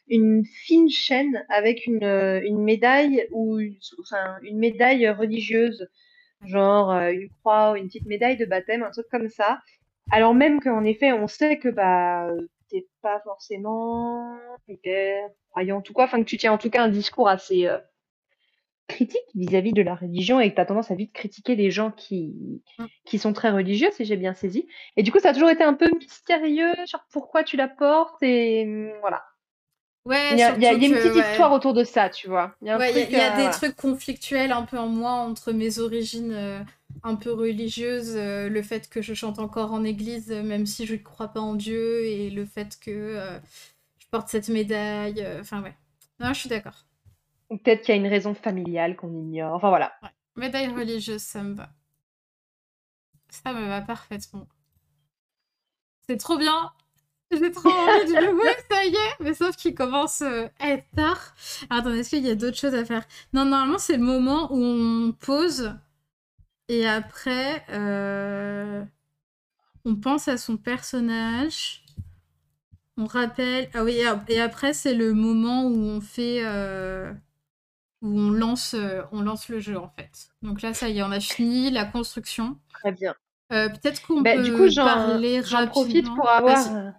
une 0.08 0.44
fine 0.46 0.90
chaîne 0.90 1.44
avec 1.50 1.88
une, 1.88 2.04
euh, 2.04 2.42
une 2.46 2.64
médaille 2.64 3.28
ou 3.32 3.60
une, 3.60 3.78
enfin, 4.02 4.38
une 4.44 4.60
médaille 4.60 5.10
religieuse, 5.10 5.88
genre 6.46 6.92
euh, 6.92 7.12
une 7.12 7.30
croix 7.42 7.74
ou 7.74 7.76
une 7.78 7.88
petite 7.88 8.06
médaille 8.08 8.38
de 8.38 8.46
baptême, 8.46 8.84
un 8.84 8.92
truc 8.92 9.08
comme 9.12 9.30
ça. 9.30 9.62
Alors 10.12 10.36
même 10.36 10.60
qu'en 10.62 10.84
effet, 10.84 11.14
on 11.14 11.28
sait 11.28 11.58
que 11.60 11.70
bah 11.70 12.30
t'es 12.70 12.88
pas 13.02 13.20
forcément 13.24 14.38
hyper 14.68 15.30
croyant, 15.50 15.78
en 15.78 15.82
tout 15.82 15.94
cas, 15.94 16.06
enfin 16.06 16.20
que 16.22 16.30
tu 16.30 16.38
tiens 16.38 16.54
en 16.54 16.58
tout 16.60 16.70
cas 16.70 16.84
un 16.84 16.90
discours 16.90 17.30
assez 17.30 17.68
euh, 17.68 17.80
critique 18.88 19.22
vis-à-vis 19.36 19.74
de 19.74 19.82
la 19.82 19.96
religion 19.96 20.40
et 20.40 20.50
que 20.52 20.56
tu 20.56 20.62
as 20.62 20.66
tendance 20.66 20.92
à 20.92 20.96
vite 20.96 21.12
critiquer 21.14 21.56
les 21.56 21.72
gens 21.72 21.92
qui, 21.92 22.62
Mm. 22.78 22.86
qui 23.06 23.18
sont 23.20 23.34
très 23.34 23.50
religieux, 23.52 23.90
si 23.94 24.06
j'ai 24.06 24.18
bien 24.18 24.34
saisi. 24.34 24.68
Et 24.98 25.04
du 25.04 25.12
coup, 25.12 25.20
ça 25.20 25.30
a 25.30 25.34
toujours 25.34 25.50
été 25.50 25.64
un 25.64 25.74
peu 25.74 25.90
mystérieux 25.98 26.74
sur 26.86 27.00
pourquoi 27.12 27.44
tu 27.44 27.58
la 27.58 27.68
portes 27.68 28.22
et 28.24 28.64
hum, 28.66 28.92
voilà. 29.02 29.24
Ouais, 30.06 30.34
Il 30.34 30.38
y 30.38 30.44
a, 30.44 30.56
il 30.56 30.62
y 30.62 30.68
a- 30.68 30.74
il 30.74 30.82
y 30.84 30.86
a 30.86 30.88
une 30.90 30.94
petite 30.96 31.16
ouais. 31.16 31.32
histoire 31.32 31.52
autour 31.52 31.74
de 31.74 31.84
ça, 31.84 32.10
tu 32.10 32.28
vois. 32.28 32.56
Il 32.62 32.68
y 32.68 32.70
a 32.70 32.76
un 32.76 32.78
Ouais, 32.80 32.92
il 32.92 32.96
y 32.96 33.00
a- 33.00 33.02
truc, 33.06 33.14
il 33.14 33.18
y 33.18 33.22
a, 33.22 33.26
euh, 33.26 33.30
des 33.30 33.42
voilà. 33.42 33.50
trucs 33.50 33.76
conflictuels 33.76 34.52
un 34.52 34.62
peu 34.64 34.78
en 34.78 34.88
moi 34.88 35.12
entre 35.14 35.52
mes 35.52 35.80
origines 35.80 36.32
euh, 36.32 36.60
un 37.04 37.16
peu 37.16 37.34
religieuses, 37.34 38.14
euh, 38.16 38.48
le 38.48 38.62
fait 38.62 38.88
que 38.88 39.02
je 39.02 39.16
chante 39.16 39.40
encore 39.40 39.74
en 39.74 39.84
église 39.84 40.32
euh, 40.32 40.44
même 40.44 40.68
si 40.68 40.86
je 40.86 40.94
ne 40.94 41.00
crois 41.00 41.30
pas 41.30 41.40
en 41.42 41.56
Dieu, 41.56 42.06
et 42.06 42.30
le 42.30 42.46
fait 42.46 42.78
que 42.80 43.18
je 44.00 44.06
porte 44.12 44.30
cette 44.30 44.50
médaille. 44.50 45.26
Enfin, 45.40 45.64
ouais. 45.64 45.74
Non, 46.20 46.34
je 46.34 46.40
suis 46.42 46.50
d'accord. 46.50 46.86
Ou 47.50 47.58
peut-être 47.58 47.82
qu'il 47.84 47.96
y 47.96 47.98
a 47.98 48.02
une 48.02 48.08
raison 48.08 48.34
familiale 48.34 48.96
qu'on 48.96 49.14
ignore. 49.14 49.54
Enfin 49.56 49.70
voilà. 49.70 49.94
Ouais. 50.04 50.10
Médaille 50.36 50.68
religieuse, 50.70 51.22
ça 51.22 51.44
me 51.44 51.54
va. 51.56 51.70
Ça 53.30 53.54
me 53.54 53.68
va 53.68 53.82
parfaitement. 53.82 54.48
C'est 56.08 56.18
trop 56.18 56.38
bien. 56.38 56.72
J'ai 57.32 57.52
trop 57.52 57.70
envie 57.70 58.06
de 58.14 58.20
jouer, 58.20 58.56
ça 58.70 58.86
y 58.86 58.94
est. 58.96 59.16
Mais 59.20 59.34
sauf 59.34 59.56
qu'il 59.56 59.76
commence 59.76 60.22
euh, 60.22 60.48
à 60.60 60.70
être 60.70 60.90
tard. 60.96 61.36
Attends, 61.70 61.94
est-ce 61.94 62.12
qu'il 62.12 62.26
y 62.26 62.30
a 62.30 62.36
d'autres 62.36 62.58
choses 62.58 62.76
à 62.76 62.86
faire? 62.86 63.06
Non, 63.34 63.46
normalement, 63.46 63.78
c'est 63.80 63.98
le 63.98 64.04
moment 64.04 64.52
où 64.52 64.58
on 64.64 65.12
pose. 65.12 65.74
Et 66.68 66.88
après, 66.88 67.64
euh, 67.70 68.84
on 69.86 69.96
pense 69.96 70.28
à 70.28 70.38
son 70.38 70.58
personnage. 70.58 71.84
On 72.98 73.06
rappelle. 73.06 73.70
Ah 73.74 73.84
oui, 73.84 74.00
et 74.30 74.40
après, 74.42 74.74
c'est 74.74 74.94
le 74.94 75.14
moment 75.14 75.66
où 75.66 75.74
on 75.76 76.02
fait. 76.02 76.42
euh, 76.46 77.12
où 78.02 78.08
on 78.20 78.32
lance, 78.32 78.74
euh, 78.74 79.02
on 79.12 79.22
lance 79.22 79.50
le 79.50 79.60
jeu, 79.60 79.78
en 79.78 79.90
fait. 79.90 80.30
Donc 80.42 80.62
là, 80.62 80.74
ça 80.74 80.90
y 80.90 81.00
est, 81.00 81.04
on 81.04 81.12
a 81.12 81.20
fini 81.20 81.72
la 81.72 81.86
construction. 81.86 82.60
Très 82.74 82.92
bien. 82.92 83.16
Euh, 83.52 83.70
Peut-être 83.70 84.02
qu'on 84.06 84.22
Bah, 84.22 84.36
peut 84.36 84.44
du 84.44 84.52
coup, 84.54 84.68
j'en 84.70 84.86
parler 84.86 85.42
j'en 85.44 85.68
profite 85.68 86.08
rapidement. 86.08 86.16
pour 86.16 86.30
avoir. 86.30 86.94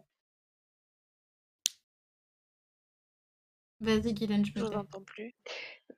Vas-y, 3.80 4.08
euh, 4.08 4.12
Guylaine, 4.12 4.44
je 4.44 4.52
Je 4.54 4.60
me 4.60 4.64
vous 4.64 4.72
entends 4.74 5.02
plus. 5.02 5.34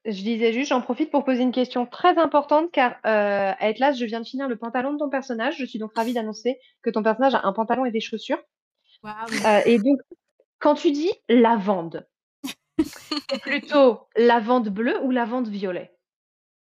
Je 0.05 0.23
disais 0.23 0.53
juste, 0.53 0.71
j'en 0.71 0.81
profite 0.81 1.11
pour 1.11 1.25
poser 1.25 1.43
une 1.43 1.53
question 1.53 1.87
très 1.87 2.19
importante 2.19 2.71
car 2.73 2.93
euh, 3.07 3.53
à 3.53 3.65
Atlas, 3.65 3.99
je 3.99 4.05
viens 4.05 4.21
de 4.21 4.27
finir 4.27 4.49
le 4.49 4.57
pantalon 4.57 4.93
de 4.93 4.99
ton 4.99 5.11
personnage. 5.11 5.57
Je 5.59 5.65
suis 5.65 5.79
donc 5.79 5.93
ravie 5.95 6.15
d'annoncer 6.15 6.59
que 6.83 6.91
ton 6.91 7.03
personnage 7.03 7.35
a 7.35 7.47
un 7.47 7.53
pantalon 7.53 7.85
et 7.85 7.91
des 7.91 8.01
chaussures. 8.01 8.41
Euh, 9.05 9.61
et 9.67 9.79
donc, 9.79 10.01
quand 10.59 10.75
tu 10.75 10.91
dis 10.91 11.13
lavande, 11.29 12.07
c'est 12.85 13.41
plutôt 13.41 14.09
lavande 14.17 14.69
bleue 14.69 14.99
ou 15.03 15.11
lavande 15.11 15.49
violet? 15.49 15.95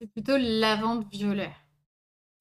C'est 0.01 0.10
plutôt 0.12 0.36
lavande 0.39 1.06
violet. 1.10 1.52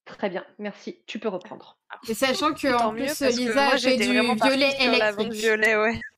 Très 0.06 0.30
bien, 0.30 0.44
merci. 0.58 1.02
Tu 1.06 1.18
peux 1.18 1.28
reprendre. 1.28 1.78
Et 2.08 2.14
sachant 2.14 2.52
que 2.52 2.68
Tant 2.76 2.88
en 2.88 2.92
plus, 2.92 3.20
Lisa 3.20 3.52
moi 3.54 3.62
a 3.64 3.70
fait 3.72 3.78
j'étais 3.78 4.06
du 4.06 4.12
violet 4.12 4.76
électrique. 4.80 5.32
violet, 5.32 5.76
ouais. 5.76 6.00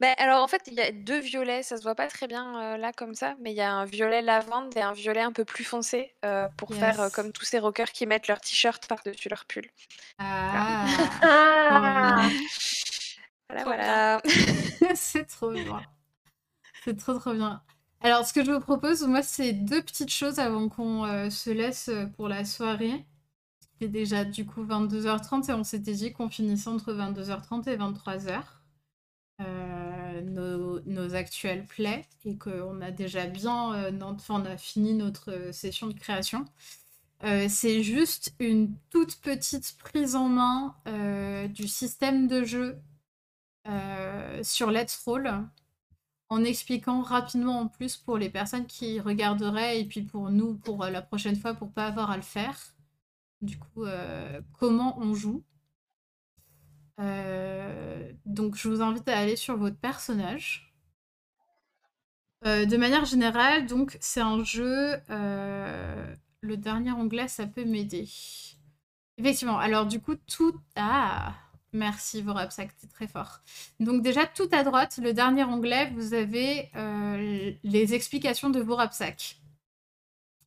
Ben, 0.00 0.12
alors 0.18 0.42
en 0.42 0.48
fait, 0.48 0.62
il 0.66 0.74
y 0.74 0.80
a 0.80 0.90
deux 0.90 1.20
violets, 1.20 1.62
ça 1.62 1.76
se 1.76 1.82
voit 1.84 1.94
pas 1.94 2.08
très 2.08 2.26
bien 2.26 2.60
euh, 2.60 2.76
là 2.76 2.92
comme 2.92 3.14
ça, 3.14 3.36
mais 3.40 3.52
il 3.52 3.56
y 3.56 3.60
a 3.60 3.72
un 3.72 3.84
violet 3.84 4.22
lavande 4.22 4.76
et 4.76 4.80
un 4.80 4.92
violet 4.92 5.20
un 5.20 5.30
peu 5.30 5.44
plus 5.44 5.62
foncé 5.62 6.12
euh, 6.24 6.48
pour 6.56 6.74
faire 6.74 7.00
euh, 7.00 7.10
comme 7.10 7.30
tous 7.30 7.44
ces 7.44 7.60
rockers 7.60 7.92
qui 7.92 8.04
mettent 8.04 8.26
leur 8.26 8.40
t-shirt 8.40 8.86
par-dessus 8.88 9.28
leur 9.28 9.44
pull. 9.44 9.70
Ah, 10.18 10.84
Ah 11.70 12.28
Voilà, 13.48 13.62
Trop 13.62 14.30
voilà. 14.80 14.94
c'est 14.96 15.26
trop 15.26 15.50
bien. 15.52 15.80
C'est 16.84 16.98
trop 16.98 17.18
trop 17.18 17.32
bien. 17.32 17.62
Alors, 18.02 18.26
ce 18.26 18.34
que 18.34 18.44
je 18.44 18.52
vous 18.52 18.60
propose, 18.60 19.02
moi, 19.06 19.22
c'est 19.22 19.54
deux 19.54 19.82
petites 19.82 20.12
choses 20.12 20.38
avant 20.38 20.68
qu'on 20.68 21.04
euh, 21.06 21.30
se 21.30 21.48
laisse 21.48 21.88
euh, 21.88 22.04
pour 22.04 22.28
la 22.28 22.44
soirée. 22.44 23.06
Il 23.80 23.86
est 23.86 23.88
déjà 23.88 24.26
du 24.26 24.44
coup 24.44 24.62
22h30 24.64 25.50
et 25.50 25.54
on 25.54 25.64
s'était 25.64 25.94
dit 25.94 26.12
qu'on 26.12 26.28
finissait 26.28 26.68
entre 26.68 26.92
22h30 26.92 27.70
et 27.70 27.78
23h. 27.78 28.42
euh, 29.40 30.80
nos, 30.84 31.14
actuels 31.14 31.64
plays 31.66 32.04
et 32.26 32.36
qu'on 32.36 32.80
a 32.82 32.90
déjà 32.90 33.26
bien 33.26 33.90
on 34.28 34.44
a 34.44 34.56
fini 34.56 34.94
notre 34.94 35.50
session 35.52 35.86
de 35.86 35.94
création. 35.94 36.44
C'est 37.22 37.82
juste 37.82 38.34
une 38.38 38.76
toute 38.90 39.16
petite 39.16 39.76
prise 39.78 40.14
en 40.14 40.28
main 40.28 40.76
du 41.48 41.66
système 41.66 42.28
de 42.28 42.44
jeu 42.44 42.78
sur 44.42 44.70
Let's 44.70 45.02
Roll 45.04 45.48
en 46.34 46.42
expliquant 46.42 47.00
rapidement 47.02 47.60
en 47.60 47.68
plus 47.68 47.96
pour 47.96 48.18
les 48.18 48.28
personnes 48.28 48.66
qui 48.66 48.98
regarderaient 48.98 49.80
et 49.80 49.84
puis 49.84 50.02
pour 50.02 50.30
nous 50.30 50.54
pour 50.54 50.82
euh, 50.82 50.90
la 50.90 51.00
prochaine 51.00 51.36
fois 51.36 51.54
pour 51.54 51.70
pas 51.70 51.86
avoir 51.86 52.10
à 52.10 52.16
le 52.16 52.22
faire. 52.22 52.58
Du 53.40 53.56
coup, 53.58 53.84
euh, 53.84 54.40
comment 54.58 54.98
on 54.98 55.14
joue. 55.14 55.44
Euh, 57.00 58.12
donc, 58.26 58.56
je 58.56 58.68
vous 58.68 58.82
invite 58.82 59.08
à 59.08 59.18
aller 59.18 59.36
sur 59.36 59.56
votre 59.56 59.76
personnage. 59.76 60.70
De 62.44 62.76
manière 62.76 63.06
générale, 63.06 63.66
donc 63.66 63.96
c'est 64.00 64.20
un 64.20 64.44
jeu. 64.44 65.00
le 65.08 66.56
dernier 66.58 66.92
onglet, 66.92 67.26
ça 67.26 67.46
peut 67.46 67.64
m'aider. 67.64 68.06
Effectivement. 69.16 69.58
Alors 69.58 69.86
du 69.86 69.98
coup, 69.98 70.14
tout. 70.16 70.54
Ah, 70.76 71.34
merci 71.74 72.22
Vorapsac, 72.22 72.74
t'es 72.80 72.86
très 72.86 73.06
fort. 73.06 73.40
Donc 73.80 74.02
déjà, 74.02 74.26
tout 74.26 74.48
à 74.52 74.62
droite, 74.64 74.98
le 75.02 75.12
dernier 75.12 75.44
onglet, 75.44 75.90
vous 75.94 76.14
avez 76.14 76.70
euh, 76.76 77.52
les 77.62 77.94
explications 77.94 78.48
de 78.50 78.60
Vorapsac, 78.60 79.36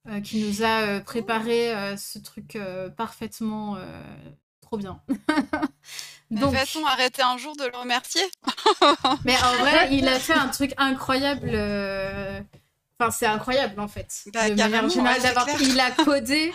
euh, 0.09 0.21
qui 0.21 0.41
nous 0.41 0.63
a 0.63 0.81
euh, 0.83 0.99
préparé 1.01 1.75
euh, 1.75 1.97
ce 1.97 2.17
truc 2.19 2.57
parfaitement 2.95 3.77
trop 4.61 4.77
bien. 4.77 5.01
Mais 6.29 6.41
Donc, 6.41 6.53
va-t-on 6.53 6.85
arrêter 6.85 7.21
un 7.21 7.37
jour 7.37 7.55
de 7.55 7.63
le 7.63 7.77
remercier? 7.77 8.23
Mais 9.25 9.35
en 9.41 9.53
vrai, 9.59 9.95
il 9.95 10.07
a 10.07 10.19
fait 10.19 10.33
un 10.33 10.47
truc 10.49 10.73
incroyable. 10.77 11.51
Enfin, 12.99 13.11
c'est 13.11 13.25
incroyable 13.27 13.79
en 13.79 13.87
fait. 13.87 14.23
Bah, 14.33 14.49
de 14.49 14.55
manière 14.55 14.89
générale, 14.89 15.21
d'avoir. 15.21 15.47
Il 15.61 15.79
a 15.79 15.91
codé. 16.03 16.51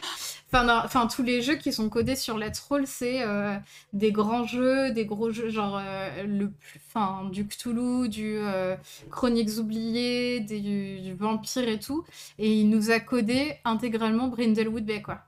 Enfin, 0.55 0.82
enfin, 0.85 1.06
tous 1.06 1.23
les 1.23 1.40
jeux 1.40 1.55
qui 1.55 1.73
sont 1.73 1.89
codés 1.89 2.14
sur 2.16 2.36
Let's 2.36 2.60
Roll, 2.60 2.86
c'est 2.86 3.23
euh, 3.23 3.56
des 3.94 4.12
grands 4.12 4.44
jeux, 4.44 4.90
des 4.93 5.06
gros 5.06 5.31
jeux, 5.31 5.48
genre 5.48 5.78
euh, 5.82 6.24
le 6.24 6.51
plus, 6.51 6.78
enfin, 6.89 7.27
du 7.31 7.47
Cthulhu, 7.48 8.09
du 8.10 8.36
euh, 8.36 8.77
Chroniques 9.10 9.56
oubliées, 9.59 10.40
des- 10.40 10.60
du, 10.60 11.01
du 11.01 11.14
Vampire 11.14 11.66
et 11.69 11.78
tout. 11.78 12.05
Et 12.39 12.52
il 12.52 12.69
nous 12.69 12.90
a 12.90 13.01
codé 13.01 13.55
intégralement 13.64 14.28
Brindlewood 14.28 14.85
Bay, 14.85 15.01
quoi. 15.01 15.20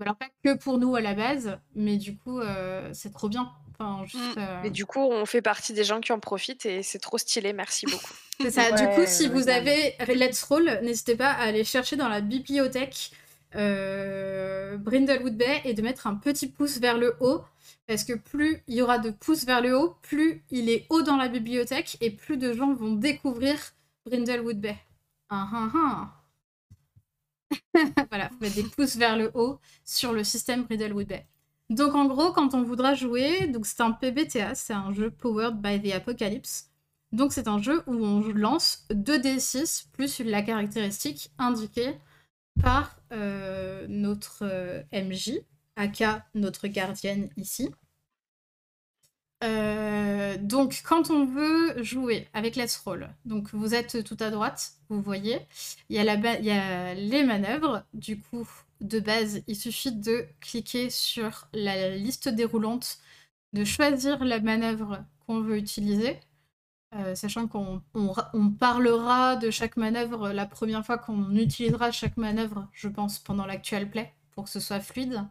Alors, 0.00 0.16
pas 0.16 0.28
que 0.44 0.54
pour 0.56 0.78
nous 0.78 0.94
à 0.96 1.00
la 1.02 1.14
base, 1.14 1.58
mais 1.74 1.96
du 1.98 2.16
coup, 2.16 2.40
c'est 2.92 3.12
trop 3.12 3.28
bien. 3.28 3.50
Enfin, 3.78 4.04
juste. 4.04 4.36
Mm. 4.36 4.38
euh, 4.38 4.62
Et 4.64 4.70
du 4.70 4.86
coup, 4.86 5.00
on 5.00 5.26
fait 5.26 5.42
partie 5.42 5.72
des 5.72 5.84
gens 5.84 6.00
qui 6.00 6.12
en 6.12 6.20
profitent 6.20 6.66
et 6.66 6.82
c'est 6.82 6.98
trop 6.98 7.18
stylé, 7.18 7.52
merci 7.52 7.86
beaucoup. 7.86 8.14
C'est 8.40 8.50
ça. 8.50 8.70
du 8.72 8.86
coup, 8.94 9.04
si 9.06 9.24
ouais, 9.24 9.28
vous 9.30 9.48
avez 9.48 9.94
Let's 10.08 10.42
Roll, 10.42 10.80
n'hésitez 10.82 11.16
pas 11.16 11.30
à 11.30 11.44
aller 11.44 11.64
chercher 11.64 11.96
dans 11.96 12.08
la 12.08 12.20
bibliothèque 12.20 13.10
euh, 13.54 14.76
Brindlewood 14.76 15.36
Bay 15.36 15.62
et 15.64 15.72
de 15.72 15.80
mettre 15.80 16.06
un 16.06 16.16
petit 16.16 16.48
pouce 16.48 16.78
vers 16.78 16.98
le 16.98 17.16
haut. 17.20 17.42
Parce 17.86 18.04
que 18.04 18.12
plus 18.14 18.62
il 18.66 18.74
y 18.74 18.82
aura 18.82 18.98
de 18.98 19.10
pouces 19.10 19.44
vers 19.44 19.60
le 19.60 19.76
haut, 19.78 19.96
plus 20.02 20.44
il 20.50 20.68
est 20.68 20.86
haut 20.90 21.02
dans 21.02 21.16
la 21.16 21.28
bibliothèque 21.28 21.96
et 22.00 22.10
plus 22.10 22.36
de 22.36 22.52
gens 22.52 22.74
vont 22.74 22.92
découvrir 22.92 23.56
Brindlewood 24.04 24.60
Bay. 24.60 24.76
Ah, 25.30 25.48
ah, 25.52 25.70
ah. 25.74 26.12
voilà, 28.10 28.28
faut 28.28 28.36
mettre 28.40 28.56
des 28.56 28.64
pouces 28.64 28.96
vers 28.96 29.16
le 29.16 29.30
haut 29.34 29.60
sur 29.84 30.12
le 30.12 30.24
système 30.24 30.64
Brindlewood 30.64 31.06
Bay. 31.06 31.26
Donc 31.70 31.94
en 31.94 32.06
gros, 32.06 32.32
quand 32.32 32.54
on 32.54 32.62
voudra 32.62 32.94
jouer, 32.94 33.48
donc 33.48 33.66
c'est 33.66 33.80
un 33.80 33.90
PBTA, 33.92 34.54
c'est 34.54 34.72
un 34.72 34.92
jeu 34.92 35.10
powered 35.10 35.60
by 35.60 35.80
the 35.82 35.94
Apocalypse. 35.94 36.70
Donc 37.12 37.32
c'est 37.32 37.48
un 37.48 37.60
jeu 37.60 37.82
où 37.86 37.94
on 37.94 38.20
lance 38.32 38.86
2d6 38.90 39.86
plus 39.92 40.20
la 40.20 40.42
caractéristique 40.42 41.30
indiquée 41.38 41.94
par 42.62 42.96
euh, 43.12 43.86
notre 43.88 44.42
euh, 44.42 44.82
MJ, 44.92 45.40
aka 45.76 46.26
notre 46.34 46.68
gardienne 46.68 47.30
ici. 47.36 47.70
Euh, 49.44 50.36
donc 50.38 50.82
quand 50.84 51.10
on 51.10 51.26
veut 51.26 51.82
jouer 51.82 52.28
avec 52.32 52.56
Let's 52.56 52.76
Roll, 52.78 53.08
donc 53.24 53.52
vous 53.52 53.74
êtes 53.74 54.02
tout 54.04 54.16
à 54.20 54.30
droite, 54.30 54.72
vous 54.88 55.02
voyez, 55.02 55.40
il 55.90 55.96
y 55.96 56.00
il 56.00 56.44
y 56.44 56.50
a 56.50 56.94
les 56.94 57.24
manœuvres. 57.24 57.84
Du 57.92 58.20
coup, 58.20 58.48
de 58.80 59.00
base, 59.00 59.42
il 59.46 59.56
suffit 59.56 59.92
de 59.92 60.26
cliquer 60.40 60.90
sur 60.90 61.48
la 61.52 61.96
liste 61.96 62.28
déroulante, 62.28 62.98
de 63.54 63.64
choisir 63.64 64.24
la 64.24 64.40
manœuvre 64.40 65.04
qu'on 65.26 65.40
veut 65.42 65.58
utiliser. 65.58 66.20
Euh, 66.94 67.14
sachant 67.14 67.48
qu'on 67.48 67.82
on 67.94 68.12
ra- 68.12 68.30
on 68.34 68.50
parlera 68.50 69.36
de 69.36 69.50
chaque 69.50 69.76
manœuvre 69.76 70.30
la 70.32 70.46
première 70.46 70.86
fois 70.86 70.98
qu'on 70.98 71.36
utilisera 71.36 71.90
chaque 71.92 72.16
manœuvre, 72.16 72.68
je 72.72 72.88
pense, 72.88 73.18
pendant 73.18 73.46
l'actual 73.46 73.90
play, 73.90 74.12
pour 74.32 74.44
que 74.44 74.50
ce 74.50 74.60
soit 74.60 74.80
fluide. 74.80 75.22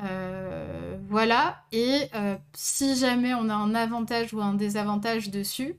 Euh, 0.00 0.98
voilà, 1.08 1.64
et 1.72 2.08
euh, 2.14 2.36
si 2.54 2.96
jamais 2.96 3.32
on 3.34 3.48
a 3.48 3.54
un 3.54 3.74
avantage 3.74 4.34
ou 4.34 4.40
un 4.40 4.54
désavantage 4.54 5.30
dessus, 5.30 5.78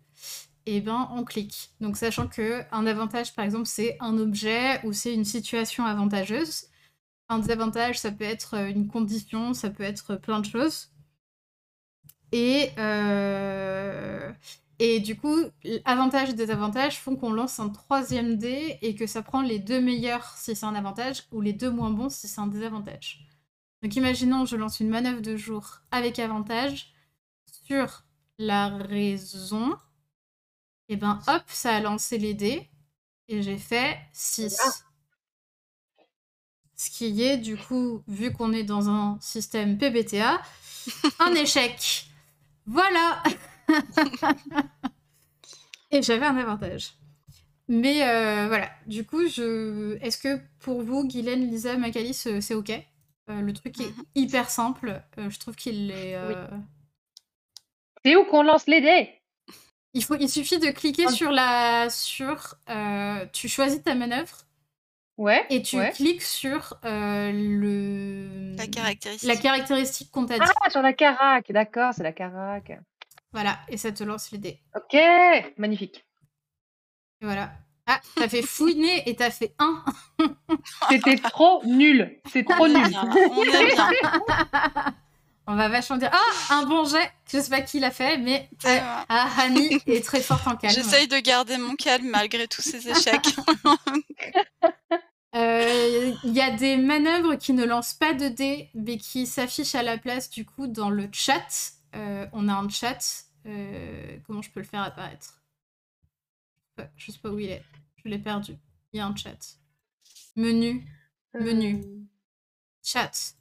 eh 0.66 0.82
ben 0.82 1.10
on 1.12 1.24
clique. 1.24 1.72
Donc 1.82 1.98
sachant 1.98 2.28
que 2.28 2.64
un 2.72 2.86
avantage 2.88 3.34
par 3.36 3.46
exemple 3.46 3.68
c'est 3.68 3.98
un 4.00 4.18
objet 4.18 4.82
ou 4.86 4.94
c'est 4.94 5.14
une 5.14 5.26
situation 5.26 5.86
avantageuse. 5.86 6.66
Un 7.30 7.40
désavantage 7.40 8.00
ça 8.00 8.12
peut 8.12 8.24
être 8.26 8.56
euh, 8.56 8.70
une 8.70 8.88
condition, 8.88 9.54
ça 9.54 9.70
peut 9.70 9.84
être 9.84 10.16
plein 10.16 10.40
de 10.40 10.46
choses. 10.46 10.90
Et, 12.32 12.72
euh, 12.78 14.32
et 14.80 15.00
du 15.00 15.16
coup, 15.16 15.38
avantage 15.86 16.32
et 16.32 16.34
désavantage 16.34 17.00
font 17.00 17.16
qu'on 17.16 17.32
lance 17.32 17.60
un 17.60 17.70
troisième 17.70 18.36
dé 18.36 18.78
et 18.82 18.96
que 18.96 19.08
ça 19.08 19.22
prend 19.22 19.42
les 19.42 19.60
deux 19.60 19.80
meilleurs 19.80 20.34
si 20.38 20.56
c'est 20.56 20.66
un 20.66 20.76
avantage 20.76 21.24
ou 21.32 21.42
les 21.42 21.54
deux 21.54 21.70
moins 21.70 21.92
bons 21.92 22.10
si 22.10 22.28
c'est 22.28 22.42
un 22.42 22.48
désavantage. 22.48 23.26
Donc 23.84 23.96
imaginons, 23.96 24.46
je 24.46 24.56
lance 24.56 24.80
une 24.80 24.90
manœuvre 24.90 25.22
de 25.22 25.38
jour 25.38 25.80
avec 25.92 26.20
avantage 26.20 26.94
sur 27.68 28.04
la 28.38 28.68
raison, 28.68 29.76
et 30.90 30.95
ben 30.98 31.20
hop, 31.28 31.44
ça 31.48 31.76
a 31.76 31.80
lancé 31.80 32.18
les 32.18 32.34
dés. 32.34 32.70
Et 33.28 33.41
j'ai 33.41 33.57
fait 33.57 33.98
6. 34.14 34.84
Ce 36.76 36.90
qui 36.91 37.22
est, 37.24 37.38
du 37.38 37.57
coup, 37.57 38.03
vu 38.07 38.32
qu'on 38.34 38.52
est 38.53 38.64
dans 38.64 38.90
un 38.90 39.18
système 39.22 39.78
PBTA, 39.78 40.41
un 41.20 41.34
échec. 41.34 42.06
Voilà 42.66 43.24
Et 45.91 46.02
j'avais 46.02 46.26
un 46.26 46.38
avantage. 46.38 46.94
Mais 47.68 48.07
euh, 48.07 48.48
voilà, 48.48 48.70
du 48.86 49.06
coup, 49.06 49.28
je... 49.28 49.98
est-ce 50.02 50.18
que 50.20 50.40
pour 50.60 50.84
vous, 50.84 51.07
Guylaine, 51.07 51.49
Lisa, 51.49 51.78
Macalis, 51.78 52.14
c'est 52.14 52.53
ok? 52.53 52.70
Euh, 53.30 53.41
Le 53.41 53.53
truc 53.53 53.80
est 53.80 53.88
Mhm. 53.90 54.03
hyper 54.16 54.49
simple. 54.49 55.02
euh, 55.18 55.30
je 55.30 55.40
trouve 55.40 55.56
qu'il 55.56 55.90
est. 55.90 56.16
C'est 58.03 58.16
où 58.16 58.26
qu'on 58.26 58.44
lance 58.44 58.68
les 58.68 58.82
dés? 58.82 59.10
Il, 59.96 60.04
faut, 60.04 60.16
il 60.20 60.30
suffit 60.30 60.60
de 60.60 60.70
cliquer 60.72 61.06
Ah. 61.08 61.12
sur 61.12 61.32
la. 61.32 61.90
sur. 61.90 62.56
euh, 62.70 63.26
tu 63.34 63.48
choisis 63.50 63.82
ta 63.82 63.96
manœuvre 63.96 64.38
Ouais. 65.18 65.46
et 65.50 65.62
tu 65.62 65.78
ouais. 65.78 65.92
cliques 65.92 66.22
sur 66.22 66.74
euh, 66.86 67.32
le. 67.34 68.56
La 68.58 68.68
caractéristique. 68.68 69.28
la 69.28 69.36
caractéristique 69.38 70.12
qu'on 70.12 70.26
t'a 70.26 70.38
dit. 70.38 70.46
Ah, 70.64 70.70
sur 70.70 70.82
la 70.82 70.92
carac, 70.94 71.50
d'accord, 71.52 71.94
c'est 71.96 72.04
la 72.04 72.12
carac. 72.12 72.78
Voilà, 73.32 73.58
et 73.70 73.78
ça 73.78 73.92
te 73.92 74.04
lance 74.04 74.32
les 74.32 74.38
dés. 74.38 74.60
Ok, 74.76 74.98
magnifique. 75.58 76.06
Et 77.22 77.26
voilà. 77.26 77.52
Ah, 77.88 78.02
t'as 78.16 78.28
fait 78.28 78.42
fouiner 78.42 79.08
et 79.10 79.16
t'as 79.16 79.30
fait 79.30 79.54
1. 79.60 79.86
C'était 80.90 81.18
trop 81.18 81.62
nul. 81.66 82.20
C'est 82.32 82.44
trop 82.44 82.64
On 82.64 82.66
est 82.66 82.74
nul. 82.74 82.88
bien, 82.90 83.04
on 83.32 83.44
est 83.44 83.74
bien. 83.74 83.90
On 85.48 85.56
va 85.56 85.70
vachement 85.70 85.98
dire 85.98 86.10
Ah, 86.12 86.56
un 86.56 86.66
bon 86.66 86.86
jet 86.86 87.12
Je 87.32 87.40
sais 87.40 87.50
pas 87.50 87.62
qui 87.62 87.80
l'a 87.80 87.92
fait, 87.92 88.18
mais 88.18 88.50
euh, 88.66 88.78
ah, 89.10 89.30
Hani 89.38 89.80
est 89.88 90.04
très 90.04 90.22
forte 90.22 90.48
en 90.48 90.56
calme. 90.56 90.74
J'essaye 90.74 91.08
de 91.08 91.18
garder 91.20 91.58
mon 91.58 91.76
calme 91.76 92.10
malgré 92.10 92.48
tous 92.48 92.62
ces 92.62 92.88
échecs. 92.90 93.28
Euh, 95.36 96.14
Il 96.24 96.32
y 96.32 96.40
a 96.40 96.50
des 96.52 96.78
manœuvres 96.78 97.36
qui 97.36 97.52
ne 97.52 97.66
lancent 97.66 97.94
pas 97.94 98.14
de 98.14 98.30
dés, 98.30 98.70
mais 98.74 98.98
qui 98.98 99.28
s'affichent 99.28 99.76
à 99.76 99.84
la 99.84 99.98
place 99.98 100.30
du 100.30 100.46
coup 100.46 100.66
dans 100.68 100.90
le 100.90 101.10
chat. 101.12 101.74
Euh, 101.94 102.26
on 102.32 102.48
a 102.48 102.54
un 102.54 102.70
chat. 102.70 103.26
Euh, 103.46 104.18
comment 104.26 104.42
je 104.42 104.50
peux 104.50 104.62
le 104.62 104.66
faire 104.66 104.82
apparaître? 104.82 105.42
Je 106.96 107.12
sais 107.12 107.20
pas 107.20 107.30
où 107.30 107.38
il 107.40 107.50
est. 107.50 107.64
Je 108.02 108.08
l'ai 108.08 108.18
perdu. 108.18 108.56
Il 108.94 108.98
y 108.98 109.00
a 109.02 109.08
un 109.08 109.16
chat. 109.16 109.58
Menu. 110.38 110.86
Menu. 111.34 111.82
Euh, 111.84 112.02
Chat. 112.82 113.34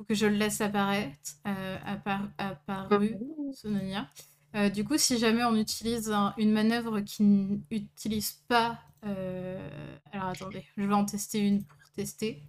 Faut 0.00 0.04
que 0.04 0.14
je 0.14 0.24
le 0.24 0.36
laisse 0.36 0.62
apparaître. 0.62 1.32
Euh, 1.46 1.76
appar- 1.86 2.30
apparu. 2.38 3.18
Sononia. 3.52 4.08
Euh, 4.56 4.70
du 4.70 4.82
coup, 4.82 4.96
si 4.96 5.18
jamais 5.18 5.44
on 5.44 5.54
utilise 5.56 6.10
un- 6.10 6.32
une 6.38 6.52
manœuvre 6.52 7.00
qui 7.00 7.22
n'utilise 7.22 8.32
pas. 8.48 8.78
euh, 9.04 9.68
Alors 10.10 10.28
attendez, 10.28 10.64
je 10.74 10.82
vais 10.82 10.94
en 10.94 11.04
tester 11.04 11.40
une 11.40 11.64
pour 11.64 11.76
tester. 11.94 12.42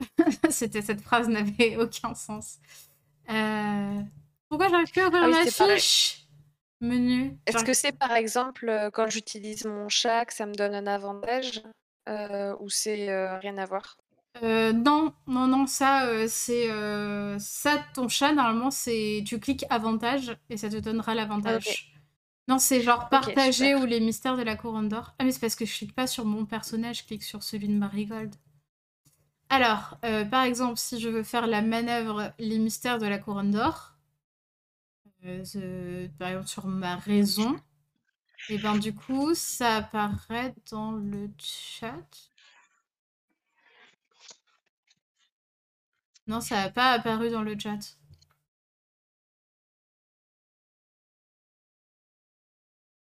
C'était 0.50 0.82
cette 0.82 1.00
phrase 1.00 1.28
n'avait 1.28 1.76
aucun 1.78 2.14
sens. 2.14 2.58
Euh, 3.28 4.00
Pourquoi 4.48 4.68
j'arrive 4.68 4.92
plus 4.92 5.00
à 5.02 5.08
ouvrir 5.08 5.22
Ah 5.24 5.26
oui, 5.26 5.32
ma 5.32 5.44
c'est 5.50 5.58
pareil. 5.58 5.80
fiche? 5.80 6.26
Menu. 6.80 7.36
Est-ce 7.46 7.64
que 7.64 7.74
c'est 7.74 7.90
par 7.92 8.12
exemple 8.12 8.90
quand 8.92 9.08
j'utilise 9.10 9.64
mon 9.64 9.88
chat 9.88 10.26
que 10.26 10.32
ça 10.32 10.46
me 10.46 10.54
donne 10.54 10.74
un 10.76 10.86
avantage 10.86 11.62
euh, 12.08 12.54
ou 12.60 12.68
c'est 12.68 13.08
euh, 13.10 13.36
rien 13.38 13.58
à 13.58 13.64
voir? 13.66 13.96
Euh, 14.42 14.72
non, 14.72 15.14
non, 15.26 15.46
non, 15.46 15.66
ça, 15.66 16.06
euh, 16.06 16.26
c'est 16.28 16.70
euh, 16.70 17.38
ça, 17.38 17.82
ton 17.94 18.08
chat, 18.08 18.32
normalement, 18.32 18.70
c'est 18.70 19.24
tu 19.26 19.40
cliques 19.40 19.64
avantage 19.70 20.36
et 20.50 20.56
ça 20.56 20.68
te 20.68 20.76
donnera 20.76 21.14
l'avantage. 21.14 21.92
Ah. 21.94 21.98
Non, 22.48 22.58
c'est 22.58 22.80
genre 22.80 23.08
partager 23.08 23.74
ou 23.74 23.86
les 23.86 23.98
mystères 23.98 24.36
de 24.36 24.42
la 24.42 24.56
couronne 24.56 24.88
d'or. 24.88 25.14
Ah, 25.18 25.24
mais 25.24 25.32
c'est 25.32 25.40
parce 25.40 25.56
que 25.56 25.64
je 25.64 25.74
clique 25.74 25.94
pas 25.94 26.06
sur 26.06 26.24
mon 26.24 26.44
personnage, 26.44 26.98
je 26.98 27.04
clique 27.04 27.24
sur 27.24 27.42
celui 27.42 27.66
de 27.66 27.74
Marigold. 27.74 28.34
Alors, 29.48 29.98
par 30.30 30.44
exemple, 30.44 30.78
si 30.78 31.00
je 31.00 31.08
veux 31.08 31.22
faire 31.24 31.46
la 31.46 31.62
manœuvre 31.62 32.32
les 32.38 32.58
mystères 32.58 32.98
de 32.98 33.06
la 33.06 33.18
couronne 33.18 33.50
d'or, 33.50 33.94
par 36.18 36.28
exemple 36.28 36.46
sur 36.46 36.66
ma 36.66 36.96
raison, 36.96 37.56
et 38.48 38.58
ben 38.58 38.76
du 38.76 38.94
coup, 38.94 39.34
ça 39.34 39.76
apparaît 39.76 40.54
dans 40.70 40.92
le 40.92 41.28
chat. 41.38 41.96
Non, 46.28 46.40
ça 46.40 46.62
n'a 46.62 46.70
pas 46.70 46.92
apparu 46.92 47.30
dans 47.30 47.42
le 47.42 47.58
chat. 47.58 47.80
Je 47.80 47.96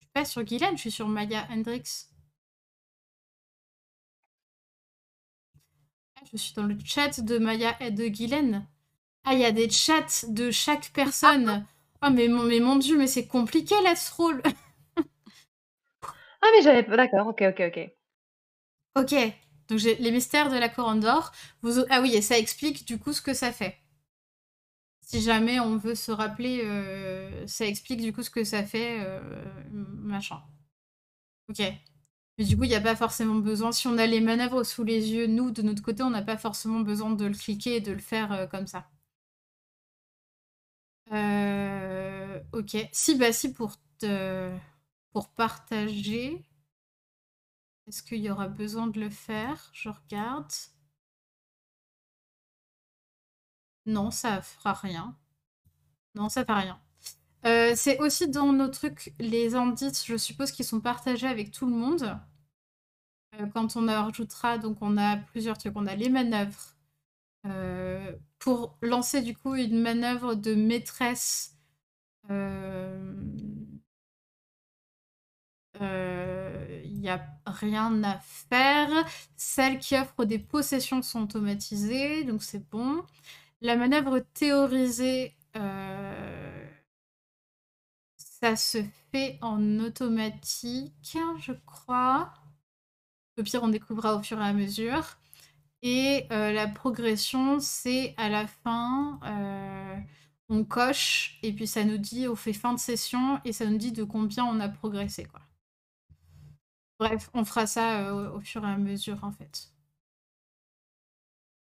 suis 0.06 0.12
pas 0.14 0.24
sur 0.24 0.42
Guylaine, 0.42 0.76
je 0.76 0.80
suis 0.80 0.90
sur 0.90 1.06
Maya 1.06 1.46
Hendrix. 1.50 2.08
Ah, 6.16 6.20
Je 6.30 6.36
suis 6.36 6.54
dans 6.54 6.66
le 6.66 6.76
chat 6.84 7.20
de 7.20 7.38
Maya 7.38 7.74
et 7.80 7.90
de 7.90 8.06
Guylaine. 8.08 8.66
Ah, 9.24 9.34
il 9.34 9.40
y 9.40 9.46
a 9.46 9.52
des 9.52 9.70
chats 9.70 10.26
de 10.28 10.50
chaque 10.50 10.92
personne. 10.94 11.66
Oh, 12.02 12.10
mais 12.10 12.28
mon, 12.28 12.44
mais 12.44 12.60
mon 12.60 12.76
dieu, 12.76 12.98
mais 12.98 13.08
c'est 13.08 13.28
compliqué, 13.28 13.76
Roll. 14.16 14.42
Ah, 16.42 16.46
mais 16.54 16.62
j'avais 16.62 16.82
pas. 16.82 16.96
D'accord, 16.96 17.26
ok, 17.28 17.42
ok, 17.50 17.62
ok. 17.68 17.90
Ok, 18.94 19.12
donc 19.68 19.80
les 19.80 20.10
mystères 20.10 20.50
de 20.50 20.56
la 20.56 20.68
couronne 20.68 21.00
d'or. 21.00 21.32
Ah 21.90 22.00
oui, 22.00 22.14
et 22.14 22.22
ça 22.22 22.38
explique 22.38 22.86
du 22.86 22.98
coup 22.98 23.12
ce 23.12 23.22
que 23.22 23.34
ça 23.34 23.52
fait. 23.52 23.76
Si 25.00 25.20
jamais 25.22 25.60
on 25.60 25.76
veut 25.76 25.94
se 25.94 26.10
rappeler, 26.10 26.62
euh, 26.64 27.46
ça 27.46 27.64
explique 27.64 28.00
du 28.00 28.12
coup 28.12 28.22
ce 28.24 28.30
que 28.30 28.42
ça 28.42 28.64
fait, 28.64 28.98
euh, 29.00 29.20
machin. 29.70 30.42
Ok. 31.48 31.60
Mais 32.38 32.44
du 32.44 32.56
coup, 32.56 32.64
il 32.64 32.68
n'y 32.70 32.74
a 32.74 32.80
pas 32.80 32.96
forcément 32.96 33.36
besoin. 33.36 33.72
Si 33.72 33.86
on 33.86 33.98
a 33.98 34.06
les 34.06 34.20
manœuvres 34.20 34.64
sous 34.64 34.84
les 34.84 35.12
yeux, 35.12 35.26
nous, 35.26 35.50
de 35.52 35.62
notre 35.62 35.82
côté, 35.82 36.02
on 36.02 36.10
n'a 36.10 36.22
pas 36.22 36.36
forcément 36.36 36.80
besoin 36.80 37.10
de 37.12 37.24
le 37.24 37.34
cliquer 37.34 37.76
et 37.76 37.80
de 37.80 37.92
le 37.92 37.98
faire 38.00 38.32
euh, 38.32 38.46
comme 38.46 38.66
ça. 38.66 38.88
Ok. 42.52 42.76
Si, 42.92 43.14
bah 43.16 43.32
si, 43.32 43.52
pour, 43.52 43.76
te... 43.98 44.50
pour 45.12 45.28
partager. 45.30 46.42
Est-ce 47.88 48.02
qu'il 48.02 48.20
y 48.20 48.30
aura 48.30 48.48
besoin 48.48 48.86
de 48.86 49.00
le 49.00 49.10
faire? 49.10 49.70
Je 49.72 49.88
regarde. 49.88 50.52
Non, 53.86 54.10
ça 54.10 54.42
fera 54.42 54.72
rien. 54.74 55.16
Non, 56.14 56.28
ça 56.28 56.44
fait 56.44 56.52
rien. 56.52 56.80
Euh, 57.46 57.74
c'est 57.76 57.98
aussi 58.00 58.28
dans 58.28 58.52
nos 58.52 58.68
trucs, 58.68 59.14
les 59.20 59.54
indices, 59.54 60.04
je 60.06 60.16
suppose 60.16 60.50
qu'ils 60.52 60.64
sont 60.64 60.80
partagés 60.80 61.28
avec 61.28 61.52
tout 61.52 61.66
le 61.66 61.72
monde. 61.72 62.18
Euh, 63.34 63.46
quand 63.54 63.76
on 63.76 63.88
ajoutera, 63.88 64.58
donc 64.58 64.78
on 64.80 64.96
a 64.96 65.16
plusieurs 65.16 65.58
trucs. 65.58 65.76
On 65.76 65.86
a 65.86 65.94
les 65.94 66.08
manœuvres. 66.08 66.76
Euh, 67.46 68.12
pour 68.38 68.76
lancer 68.82 69.22
du 69.22 69.36
coup 69.36 69.54
une 69.54 69.80
manœuvre 69.80 70.34
de 70.34 70.54
maîtresse, 70.54 71.56
a 77.08 77.26
rien 77.46 78.02
à 78.04 78.18
faire. 78.18 78.88
Celles 79.36 79.78
qui 79.78 79.96
offrent 79.96 80.24
des 80.24 80.38
possessions 80.38 81.02
sont 81.02 81.22
automatisées, 81.22 82.24
donc 82.24 82.42
c'est 82.42 82.68
bon. 82.70 83.02
La 83.60 83.76
manœuvre 83.76 84.20
théorisée, 84.34 85.34
euh, 85.56 86.66
ça 88.16 88.56
se 88.56 88.84
fait 89.10 89.38
en 89.42 89.78
automatique, 89.80 91.18
je 91.38 91.52
crois. 91.64 92.32
Au 93.38 93.42
pire, 93.42 93.62
on 93.62 93.68
découvrira 93.68 94.16
au 94.16 94.22
fur 94.22 94.40
et 94.40 94.44
à 94.44 94.52
mesure. 94.52 95.18
Et 95.82 96.26
euh, 96.32 96.52
la 96.52 96.66
progression, 96.68 97.60
c'est 97.60 98.14
à 98.16 98.28
la 98.28 98.46
fin, 98.46 99.20
euh, 99.24 99.96
on 100.48 100.64
coche 100.64 101.38
et 101.42 101.52
puis 101.52 101.66
ça 101.66 101.84
nous 101.84 101.98
dit, 101.98 102.28
on 102.28 102.36
fait 102.36 102.52
fin 102.52 102.74
de 102.74 102.78
session 102.78 103.40
et 103.44 103.52
ça 103.52 103.66
nous 103.66 103.78
dit 103.78 103.92
de 103.92 104.04
combien 104.04 104.44
on 104.44 104.60
a 104.60 104.68
progressé, 104.68 105.24
quoi. 105.24 105.40
Bref, 106.98 107.30
on 107.32 107.46
fera 107.46 107.66
ça 107.66 108.06
euh, 108.10 108.30
au 108.32 108.40
fur 108.42 108.62
et 108.62 108.70
à 108.70 108.76
mesure, 108.76 109.24
en 109.24 109.32
fait. 109.32 109.72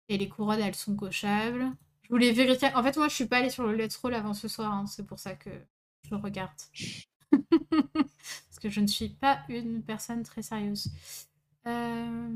Et 0.10 0.18
les 0.18 0.30
couronnes, 0.30 0.60
elles 0.60 0.76
sont 0.76 0.96
cochables. 0.96 1.72
Je 2.04 2.10
voulais 2.10 2.32
vérifier. 2.32 2.70
En 2.76 2.84
fait, 2.84 2.98
moi, 2.98 3.08
je 3.08 3.16
suis 3.16 3.26
pas 3.26 3.38
allée 3.38 3.50
sur 3.50 3.64
le 3.64 3.76
Let's 3.76 3.96
Roll 3.98 4.14
avant 4.14 4.34
ce 4.34 4.48
soir. 4.48 4.72
hein. 4.72 4.86
C'est 4.88 5.06
pour 5.06 5.20
ça 5.20 5.36
que 5.36 5.50
je 6.10 6.16
regarde. 6.16 6.52
Parce 7.72 8.60
que 8.62 8.70
je 8.70 8.80
ne 8.80 8.88
suis 8.88 9.10
pas 9.10 9.40
une 9.50 9.84
personne 9.84 10.24
très 10.24 10.42
sérieuse. 10.42 10.88
Euh... 11.68 12.30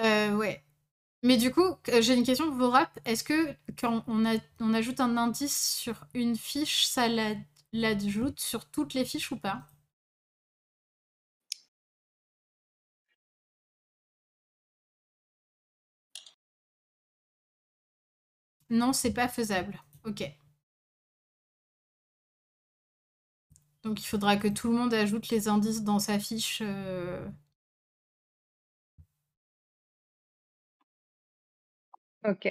Euh, 0.00 0.34
ouais. 0.36 0.62
Mais 1.24 1.36
du 1.38 1.52
coup, 1.52 1.76
j'ai 2.00 2.14
une 2.14 2.24
question 2.24 2.56
pour 2.56 2.72
rap. 2.72 2.98
Est-ce 3.04 3.24
que 3.24 3.54
quand 3.80 4.04
on, 4.08 4.24
on 4.60 4.74
ajoute 4.74 5.00
un 5.00 5.16
indice 5.16 5.76
sur 5.78 6.06
une 6.14 6.36
fiche, 6.36 6.86
ça 6.86 7.08
la- 7.08 7.36
l'ajoute 7.72 8.40
sur 8.40 8.66
toutes 8.70 8.94
les 8.94 9.04
fiches 9.04 9.32
ou 9.32 9.38
pas? 9.38 9.66
Non, 18.70 18.92
c'est 18.92 19.12
pas 19.12 19.28
faisable. 19.28 19.82
Ok. 20.04 20.22
Donc 23.82 24.00
il 24.00 24.06
faudra 24.06 24.36
que 24.36 24.48
tout 24.48 24.68
le 24.70 24.74
monde 24.78 24.92
ajoute 24.94 25.28
les 25.30 25.48
indices 25.48 25.82
dans 25.82 25.98
sa 25.98 26.18
fiche. 26.18 26.60
euh, 26.62 27.26
Ok. 32.26 32.48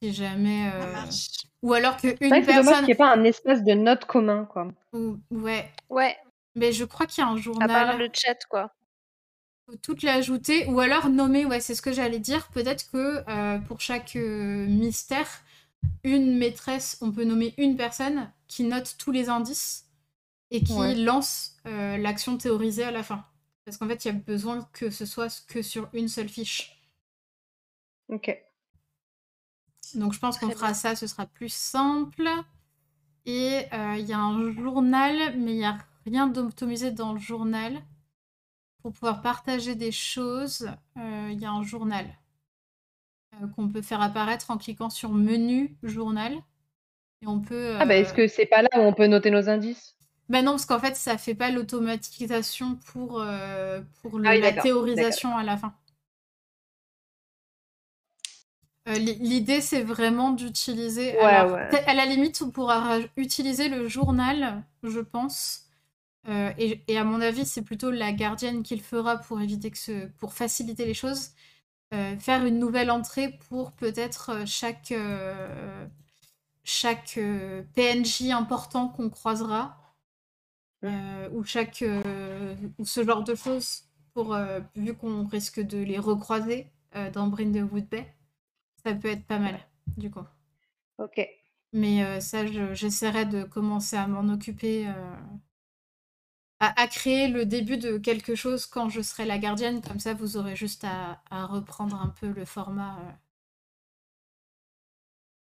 si 0.00 0.12
jamais. 0.12 0.70
Ça 0.70 0.76
euh, 0.76 0.92
marche. 0.92 1.28
Ou 1.62 1.72
alors 1.72 1.96
qu'une 1.96 2.12
que 2.18 2.28
c'est 2.28 2.40
dommage 2.42 2.46
personne. 2.64 2.76
qu'il 2.78 2.84
n'y 2.86 2.92
ait 2.92 2.94
pas 2.96 3.12
un 3.12 3.24
espace 3.24 3.62
de 3.64 3.72
notes 3.74 4.04
commun, 4.04 4.44
quoi. 4.44 4.68
ou- 4.92 5.18
Ouais. 5.30 5.70
Ouais, 5.88 6.16
Mais 6.54 6.72
je 6.72 6.84
crois 6.84 7.06
qu'il 7.06 7.22
y 7.22 7.26
a 7.26 7.28
un 7.30 7.32
à 7.32 7.34
part 7.34 7.42
journal. 7.42 7.98
le 7.98 8.08
chat, 8.12 8.38
quoi. 8.50 8.72
faut 9.66 9.76
toutes 9.76 10.02
l'ajouter 10.02 10.66
ou 10.66 10.80
alors 10.80 11.08
nommer, 11.08 11.46
ouais, 11.46 11.60
c'est 11.60 11.74
ce 11.74 11.82
que 11.82 11.92
j'allais 11.92 12.18
dire. 12.20 12.48
Peut-être 12.48 12.90
que 12.90 13.24
euh, 13.30 13.58
pour 13.60 13.80
chaque 13.80 14.16
euh, 14.16 14.66
mystère, 14.66 15.28
une 16.04 16.36
maîtresse, 16.38 16.98
on 17.00 17.12
peut 17.12 17.24
nommer 17.24 17.54
une 17.58 17.76
personne 17.76 18.30
qui 18.46 18.64
note 18.64 18.96
tous 18.98 19.10
les 19.12 19.28
indices 19.28 19.86
et 20.50 20.62
qui 20.62 20.72
Ouais. 20.74 20.94
lance 20.94 21.56
euh, 21.66 21.96
l'action 21.96 22.36
théorisée 22.36 22.84
à 22.84 22.90
la 22.90 23.02
fin. 23.02 23.24
Parce 23.64 23.78
qu'en 23.78 23.88
fait, 23.88 24.04
il 24.04 24.08
y 24.08 24.10
a 24.10 24.14
besoin 24.14 24.68
que 24.72 24.90
ce 24.90 25.06
soit 25.06 25.44
que 25.46 25.62
sur 25.62 25.88
une 25.94 26.08
seule 26.08 26.28
fiche. 26.28 26.82
Ok. 28.08 28.28
Donc 29.94 30.12
je 30.12 30.18
pense 30.18 30.38
qu'on 30.38 30.50
fera 30.50 30.74
ça, 30.74 30.96
ce 30.96 31.06
sera 31.06 31.26
plus 31.26 31.52
simple. 31.52 32.28
Et 33.26 33.62
euh, 33.72 33.96
il 33.96 34.06
y 34.06 34.12
a 34.12 34.18
un 34.18 34.52
journal, 34.52 35.38
mais 35.38 35.52
il 35.52 35.58
n'y 35.58 35.64
a 35.64 35.78
rien 36.04 36.26
d'automisé 36.26 36.90
dans 36.90 37.12
le 37.14 37.18
journal. 37.20 37.82
Pour 38.82 38.92
pouvoir 38.92 39.22
partager 39.22 39.74
des 39.74 39.92
choses, 39.92 40.68
euh, 40.98 41.28
il 41.32 41.40
y 41.40 41.46
a 41.46 41.50
un 41.50 41.62
journal 41.62 42.06
euh, 43.42 43.46
qu'on 43.48 43.68
peut 43.68 43.82
faire 43.82 44.00
apparaître 44.02 44.50
en 44.50 44.58
cliquant 44.58 44.90
sur 44.90 45.10
menu 45.10 45.76
journal. 45.82 46.32
Et 47.22 47.26
on 47.26 47.40
peut. 47.40 47.76
Ah 47.78 47.86
bah 47.86 47.96
est-ce 47.96 48.12
euh, 48.12 48.16
que 48.16 48.28
c'est 48.28 48.46
pas 48.46 48.62
là 48.62 48.68
où 48.76 48.80
on 48.80 48.92
peut 48.92 49.06
noter 49.06 49.30
nos 49.30 49.48
indices? 49.48 49.96
Bah 50.28 50.42
non, 50.42 50.52
parce 50.52 50.66
qu'en 50.66 50.78
fait, 50.78 50.96
ça 50.96 51.18
fait 51.18 51.34
pas 51.34 51.50
l'automatisation 51.50 52.76
pour, 52.92 53.20
euh, 53.20 53.80
pour 54.02 54.18
le- 54.18 54.28
Ah 54.28 54.32
oui, 54.32 54.40
la 54.40 54.52
théorisation 54.52 55.36
à 55.36 55.42
la 55.44 55.56
fin. 55.56 55.74
L'i- 58.86 59.14
L'idée, 59.18 59.60
c'est 59.62 59.82
vraiment 59.82 60.30
d'utiliser. 60.32 61.16
Ouais, 61.16 61.50
ouais. 61.50 61.84
À 61.86 61.94
la 61.94 62.04
limite, 62.04 62.42
on 62.42 62.50
pourra 62.50 62.80
ra- 62.80 62.98
utiliser 63.16 63.68
le 63.68 63.88
journal, 63.88 64.62
je 64.82 65.00
pense. 65.00 65.62
Euh, 66.28 66.52
et, 66.58 66.82
et 66.88 66.98
à 66.98 67.04
mon 67.04 67.20
avis, 67.20 67.46
c'est 67.46 67.62
plutôt 67.62 67.90
la 67.90 68.12
gardienne 68.12 68.62
qui 68.62 68.76
le 68.76 68.82
fera 68.82 69.18
pour 69.18 69.40
éviter 69.40 69.70
que 69.70 69.78
ce, 69.78 70.06
pour 70.18 70.34
faciliter 70.34 70.86
les 70.86 70.94
choses. 70.94 71.30
Euh, 71.94 72.18
faire 72.18 72.44
une 72.46 72.58
nouvelle 72.60 72.90
entrée 72.90 73.38
pour 73.48 73.72
peut-être 73.72 74.30
euh, 74.32 74.46
chaque, 74.46 74.92
euh, 74.92 75.86
chaque 76.64 77.18
PNJ 77.74 78.32
important 78.32 78.88
qu'on 78.88 79.10
croisera. 79.10 79.78
euh, 80.84 81.28
ou 81.32 81.44
chaque 81.44 81.82
euh, 81.82 82.54
ou 82.78 82.84
ce 82.84 83.04
genre 83.04 83.24
de 83.24 83.34
choses 83.34 83.84
pour 84.12 84.34
euh, 84.34 84.60
vu 84.76 84.94
qu'on 84.94 85.26
risque 85.26 85.60
de 85.60 85.78
les 85.78 85.98
recroiser 85.98 86.66
dans 87.12 87.26
Brindlewood 87.26 87.88
Bay 87.88 88.06
ça 88.84 88.94
peut 88.94 89.08
être 89.08 89.26
pas 89.26 89.38
mal 89.40 89.58
du 89.96 90.10
coup 90.10 90.24
Ok. 90.98 91.18
mais 91.72 92.20
ça 92.20 92.46
je- 92.46 92.74
j'essaierai 92.74 93.26
de 93.26 93.44
commencer 93.44 93.96
à 93.96 94.06
m'en 94.06 94.32
occuper 94.32 94.86
à, 96.60 96.80
à 96.82 96.88
créer 96.88 97.28
le 97.28 97.46
début 97.46 97.76
de 97.78 97.96
quelque 97.98 98.34
chose 98.34 98.66
quand 98.66 98.88
je 98.88 99.00
serai 99.02 99.24
la 99.24 99.38
gardienne 99.38 99.80
comme 99.82 100.00
ça 100.00 100.14
vous 100.14 100.36
aurez 100.36 100.56
juste 100.56 100.84
à, 100.84 101.22
à 101.30 101.46
reprendre 101.46 101.96
un 102.00 102.08
peu 102.08 102.28
le 102.32 102.44
format 102.44 102.98
euh, 103.00 103.12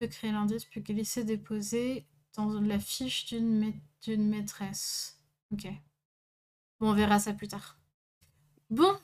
de 0.01 0.07
créer 0.09 0.33
l'indice 0.33 0.65
puis 0.65 0.81
glisser 0.83 1.25
déposer 1.25 2.05
dans 2.35 2.61
la 2.61 2.79
fiche 2.81 3.27
d'une 3.27 3.59
ma- 3.61 3.77
d'une 4.03 4.29
maîtresse 4.29 5.21
Ok. 5.53 5.67
Bon, 6.81 6.91
on 6.91 6.95
verra 6.95 7.19
ça 7.21 7.33
plus 7.33 7.49
tard. 7.49 7.79
Bon, 8.71 8.97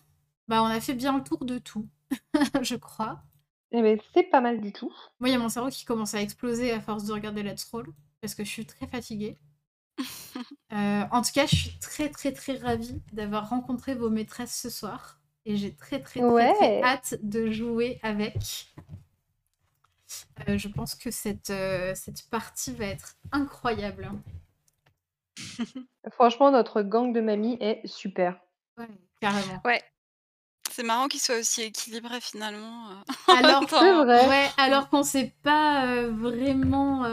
bah 0.48 0.62
on 0.62 0.66
a 0.66 0.80
fait 0.80 0.94
bien 0.94 1.18
le 1.18 1.24
tour 1.24 1.44
de 1.44 1.58
tout, 1.58 1.88
je 2.62 2.76
crois. 2.76 3.24
Eh 3.70 3.80
ben 3.80 4.00
c'est 4.12 4.24
pas 4.24 4.40
mal 4.40 4.60
du 4.60 4.72
tout. 4.72 4.92
Moi, 5.20 5.28
il 5.28 5.32
y 5.32 5.34
a 5.34 5.38
mon 5.38 5.50
cerveau 5.50 5.68
qui 5.68 5.84
commence 5.84 6.14
à 6.14 6.22
exploser 6.22 6.72
à 6.72 6.80
force 6.80 7.04
de 7.04 7.12
regarder 7.12 7.42
Let's 7.42 7.64
Roll, 7.70 7.92
parce 8.22 8.34
que 8.34 8.44
je 8.44 8.48
suis 8.50 8.64
très 8.66 8.86
fatiguée. 8.86 9.36
Euh, 10.72 11.02
en 11.10 11.22
tout 11.22 11.30
cas, 11.34 11.46
je 11.46 11.56
suis 11.56 11.78
très 11.78 12.10
très 12.10 12.32
très 12.32 12.56
ravie 12.58 13.00
d'avoir 13.12 13.48
rencontré 13.48 13.94
vos 13.94 14.10
maîtresses 14.10 14.54
ce 14.60 14.68
soir. 14.70 15.18
Et 15.46 15.56
j'ai 15.56 15.74
très 15.74 16.00
très 16.00 16.20
très, 16.20 16.28
Ouais. 16.28 16.54
très 16.54 16.82
hâte 16.82 17.14
de 17.22 17.50
jouer 17.50 17.98
avec. 18.02 18.66
Euh, 20.48 20.58
je 20.58 20.68
pense 20.68 20.94
que 20.94 21.10
cette, 21.10 21.50
euh, 21.50 21.94
cette 21.94 22.28
partie 22.28 22.72
va 22.74 22.86
être 22.86 23.16
incroyable. 23.32 24.10
Franchement, 26.12 26.50
notre 26.50 26.82
gang 26.82 27.12
de 27.12 27.20
mamies 27.20 27.56
est 27.60 27.86
super. 27.86 28.38
Ouais, 28.78 28.88
carrément. 29.20 29.60
Ouais. 29.64 29.82
C'est 30.70 30.82
marrant 30.82 31.08
qu'il 31.08 31.20
soit 31.20 31.38
aussi 31.38 31.62
équilibré 31.62 32.20
finalement. 32.20 32.90
euh, 32.90 32.94
Alors, 33.38 33.64
C'est 33.68 33.92
vrai. 33.94 34.28
Ouais, 34.28 34.48
alors 34.58 34.90
qu'on 34.90 35.02
sait 35.02 35.34
pas 35.42 35.86
euh, 35.86 36.10
vraiment. 36.10 37.04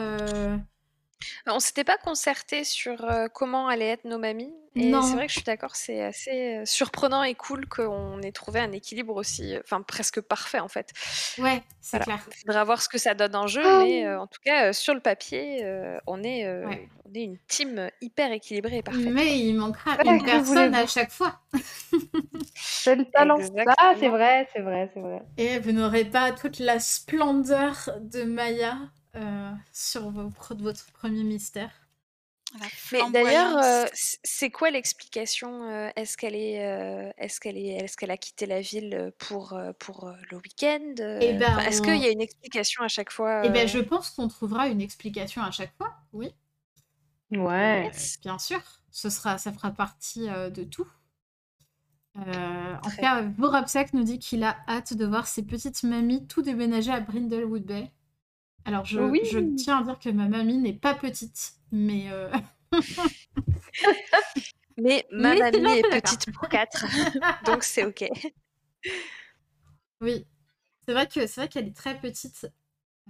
Euh, 1.48 1.52
On 1.54 1.60
s'était 1.60 1.84
pas 1.84 1.98
concerté 1.98 2.64
sur 2.64 3.04
euh, 3.06 3.28
comment 3.34 3.68
allaient 3.68 3.90
être 3.90 4.06
nos 4.06 4.18
mamies. 4.18 4.54
Et 4.76 4.90
Non. 4.90 5.04
c'est 5.04 5.14
vrai 5.14 5.28
que 5.28 5.32
je 5.32 5.36
suis 5.38 5.44
d'accord, 5.45 5.76
c'est 5.76 6.02
assez 6.02 6.56
euh, 6.58 6.66
surprenant 6.66 7.22
et 7.22 7.36
cool 7.36 7.68
qu'on 7.68 8.20
ait 8.24 8.32
trouvé 8.32 8.60
un 8.60 8.72
équilibre 8.72 9.16
aussi, 9.16 9.54
euh, 9.56 9.60
enfin 9.64 9.84
presque 9.84 10.20
parfait 10.20 10.60
en 10.60 10.68
fait. 10.68 10.90
Ouais, 11.38 11.62
c'est 11.80 11.98
Voilà. 12.04 12.06
clair. 12.06 12.28
Il 12.41 12.45
faudra 12.48 12.64
voir 12.64 12.82
ce 12.82 12.90
que 12.90 12.98
ça 12.98 13.14
donne 13.14 13.36
en 13.36 13.45
jeu, 13.45 13.62
Ah. 13.64 13.82
mais 13.84 14.04
euh, 14.08 14.20
en 14.20 14.26
tout 14.26 14.40
cas, 14.44 14.70
euh, 14.70 14.74
sur 14.74 14.95
le 14.95 15.00
papier, 15.00 15.60
euh, 15.64 16.00
on, 16.08 16.24
est, 16.24 16.45
euh, 16.48 16.66
Ouais. 16.66 16.90
on 17.08 17.14
est 17.14 17.24
une 17.24 17.38
team 17.48 17.88
hyper 18.02 18.32
équilibrée 18.32 18.78
et 18.78 18.82
parfaite. 18.82 19.06
Mais 19.12 19.38
il 19.38 19.54
manquera 19.54 19.95
Ouais, 19.98 20.18
une 20.18 20.26
personne 20.26 20.74
à 20.74 20.88
chaque 20.88 21.12
fois. 21.12 21.40
C'est 22.56 22.95
le 22.95 23.06
talent. 23.06 23.38
Ah, 23.78 23.94
c'est 24.00 24.10
vrai, 24.10 24.48
c'est 24.54 24.62
vrai, 24.62 24.90
c'est 24.95 25.00
vrai. 25.02 25.22
Et 25.38 25.60
vous 25.60 25.72
n'aurez 25.72 26.06
pas 26.06 26.32
toute 26.32 26.58
la 26.58 26.80
splendeur 26.80 27.91
de 28.02 28.24
Maya 28.24 28.76
sur 29.72 30.10
vos 30.10 30.30
pro- 30.30 30.56
votre 30.56 30.85
premier 30.94 31.23
mystère. 31.23 31.72
Mais 32.91 32.99
d'ailleurs, 33.11 33.57
euh, 33.57 33.85
c'est 34.23 34.52
quoi 34.52 34.69
l'explication 34.69 35.64
euh, 35.72 35.90
Est-ce 35.95 36.18
qu'elle 36.18 36.35
est, 36.35 36.64
euh, 36.64 37.11
est-ce 37.18 37.40
qu'elle 37.40 37.57
est, 37.57 37.77
est-ce 37.84 37.98
qu'elle 37.98 38.11
a 38.11 38.18
quitté 38.18 38.45
la 38.45 38.61
ville 38.61 39.11
pour 39.18 39.53
euh, 39.53 39.72
pour 39.80 40.03
euh, 40.07 40.14
le 40.30 40.38
week-end 40.38 40.94
euh, 40.99 41.18
Eh 41.22 41.34
ben, 41.34 41.57
enfin, 41.57 41.65
Est-ce 41.68 41.81
on- 41.81 41.85
qu'il 41.85 41.98
y 41.98 42.06
a 42.06 42.11
une 42.11 42.22
explication 42.22 42.84
à 42.84 42.88
chaque 42.90 43.11
fois 43.11 43.41
Eh 43.44 43.49
bien, 43.49 43.64
euh, 43.64 43.68
je 43.68 43.80
pense 43.80 44.11
qu'on 44.11 44.27
trouvera 44.27 44.68
une 44.68 44.81
explication 44.81 45.41
à 45.41 45.49
chaque 45.49 45.76
fois, 45.77 45.95
oui. 46.11 46.31
Ouais. 47.31 47.90
Euh, 47.91 47.98
bien 48.22 48.38
sûr, 48.38 48.61
ce 48.91 49.10
sera, 49.10 49.40
ça 49.40 49.52
fera 49.52 49.72
partie 49.72 50.30
euh, 50.30 50.52
de 50.52 50.64
tout. 50.64 50.88
Euh, 52.19 52.76
en 52.76 52.81
tout 52.88 52.98
cas, 52.98 53.23
Vorapsak 53.23 53.94
nous 53.94 54.03
dit 54.03 54.19
qu'il 54.19 54.44
a 54.44 54.56
hâte 54.68 54.94
de 54.94 55.07
voir 55.07 55.26
ses 55.26 55.41
petites 55.41 55.81
mamies 55.81 56.27
tout 56.27 56.44
déménager 56.44 56.91
à 56.91 56.99
Brindlewood 56.99 57.64
Bay. 57.64 57.91
Alors, 58.65 58.85
je, 58.85 58.99
Oui. 58.99 59.22
je 59.31 59.40
tiens 59.56 59.80
à 59.80 59.84
dire 59.84 59.99
que 59.99 60.10
ma 60.10 60.27
mamie 60.27 60.57
n'est 60.57 60.73
pas 60.73 60.95
petite, 60.95 61.53
mais 61.72 62.10
euh, 62.11 62.31
Mais 64.77 65.06
ma 65.11 65.35
Mais 65.35 65.52
mamie 65.52 65.80
est 65.80 65.84
petite 65.84 66.31
pour 66.34 66.48
quatre, 66.49 66.85
donc 67.45 67.64
c'est 67.64 67.85
ok. 67.85 68.06
oui, 70.02 70.26
c'est 70.85 70.94
vrai 70.94 71.07
que 71.07 71.27
c'est 71.27 71.41
vrai 71.41 71.49
qu'elle 71.49 71.68
est 71.68 71.76
très 71.76 71.99
petite. 71.99 72.48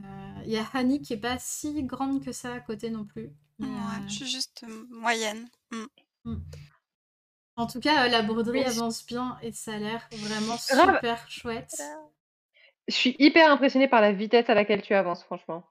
Euh, 0.03 0.41
Il 0.45 0.51
y 0.51 0.57
a 0.57 0.65
Hani 0.73 1.01
qui 1.01 1.13
est 1.13 1.17
pas 1.17 1.37
si 1.39 1.83
grande 1.83 2.23
que 2.23 2.31
ça 2.31 2.53
à 2.53 2.59
côté 2.59 2.89
non 2.89 3.05
plus. 3.05 3.31
Ouais, 3.59 3.67
euh, 3.67 4.07
je 4.07 4.13
suis 4.13 4.27
juste 4.27 4.63
euh, 4.67 4.85
moyenne. 4.89 5.47
Mm. 6.25 6.35
En 7.55 7.67
tout 7.67 7.79
cas, 7.79 8.05
euh, 8.05 8.09
la 8.09 8.23
broderie 8.23 8.59
Oui. 8.59 8.65
avance 8.65 9.05
bien 9.05 9.37
et 9.41 9.51
ça 9.51 9.73
a 9.73 9.77
l'air 9.77 10.07
vraiment 10.11 10.57
super 10.57 11.29
chouette. 11.29 11.81
Je 12.87 12.93
suis 12.93 13.15
hyper 13.19 13.49
impressionnée 13.49 13.87
par 13.87 14.01
la 14.01 14.11
vitesse 14.11 14.49
à 14.49 14.53
laquelle 14.53 14.81
tu 14.81 14.93
avances, 14.93 15.23
franchement. 15.23 15.63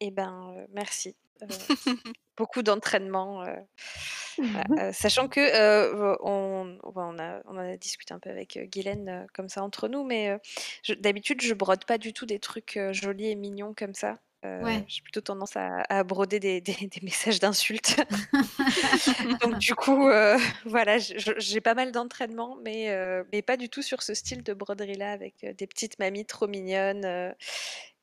Eh 0.00 0.10
ben, 0.10 0.54
euh, 0.56 0.66
merci. 0.72 1.16
Euh, 1.42 1.46
beaucoup 2.36 2.62
d'entraînement, 2.62 3.42
euh, 3.42 3.54
voilà, 4.38 4.64
euh, 4.88 4.92
sachant 4.92 5.28
que 5.28 5.40
euh, 5.40 6.16
on, 6.20 6.78
on, 6.82 7.18
a, 7.18 7.40
on 7.46 7.56
en 7.56 7.58
a 7.58 7.76
discuté 7.76 8.14
un 8.14 8.18
peu 8.20 8.30
avec 8.30 8.56
euh, 8.56 8.64
Guylaine 8.64 9.08
euh, 9.08 9.26
comme 9.34 9.48
ça 9.48 9.62
entre 9.62 9.88
nous, 9.88 10.04
mais 10.04 10.30
euh, 10.30 10.38
je- 10.82 10.94
d'habitude 10.94 11.40
je 11.40 11.54
brode 11.54 11.84
pas 11.84 11.98
du 11.98 12.12
tout 12.12 12.26
des 12.26 12.38
trucs 12.38 12.76
euh, 12.76 12.92
jolis 12.92 13.30
et 13.30 13.34
mignons 13.34 13.74
comme 13.74 13.94
ça. 13.94 14.18
Euh, 14.44 14.60
Ouais. 14.62 14.84
J'ai 14.88 15.02
plutôt 15.02 15.20
tendance 15.20 15.56
à, 15.56 15.82
à 15.88 16.02
broder 16.04 16.40
des, 16.40 16.60
des- 16.60 16.88
des 16.88 17.00
messages 17.02 17.38
d'insultes. 17.40 18.00
Donc 19.40 19.58
du 19.58 19.74
coup, 19.74 20.08
euh, 20.08 20.36
voilà, 20.66 20.98
je- 20.98 21.34
j'ai 21.38 21.60
pas 21.60 21.74
mal 21.74 21.92
d'entraînement, 21.92 22.56
mais, 22.64 22.90
euh, 22.90 23.22
mais 23.32 23.42
pas 23.42 23.56
du 23.56 23.68
tout 23.68 23.82
sur 23.82 24.02
ce 24.02 24.14
style 24.14 24.42
de 24.42 24.52
broderie-là, 24.52 25.12
avec 25.12 25.44
euh, 25.44 25.52
des 25.54 25.66
petites 25.66 25.98
mamies 25.98 26.26
trop 26.26 26.48
mignonnes 26.48 27.04
euh, 27.04 27.32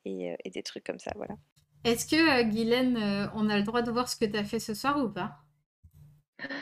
et, 0.04 0.32
euh, 0.32 0.36
et 0.44 0.50
des 0.50 0.62
trucs 0.62 0.84
comme 0.84 0.98
ça, 0.98 1.12
voilà. 1.16 1.34
Est-ce 1.84 2.06
que, 2.06 2.40
euh, 2.40 2.42
Guylaine, 2.44 2.96
euh, 2.96 3.26
on 3.34 3.48
a 3.48 3.56
le 3.56 3.62
droit 3.62 3.82
de 3.82 3.90
voir 3.90 4.08
ce 4.08 4.16
que 4.16 4.24
tu 4.26 4.36
as 4.36 4.44
fait 4.44 4.58
ce 4.60 4.74
soir 4.74 4.98
ou 4.98 5.08
pas? 5.08 5.38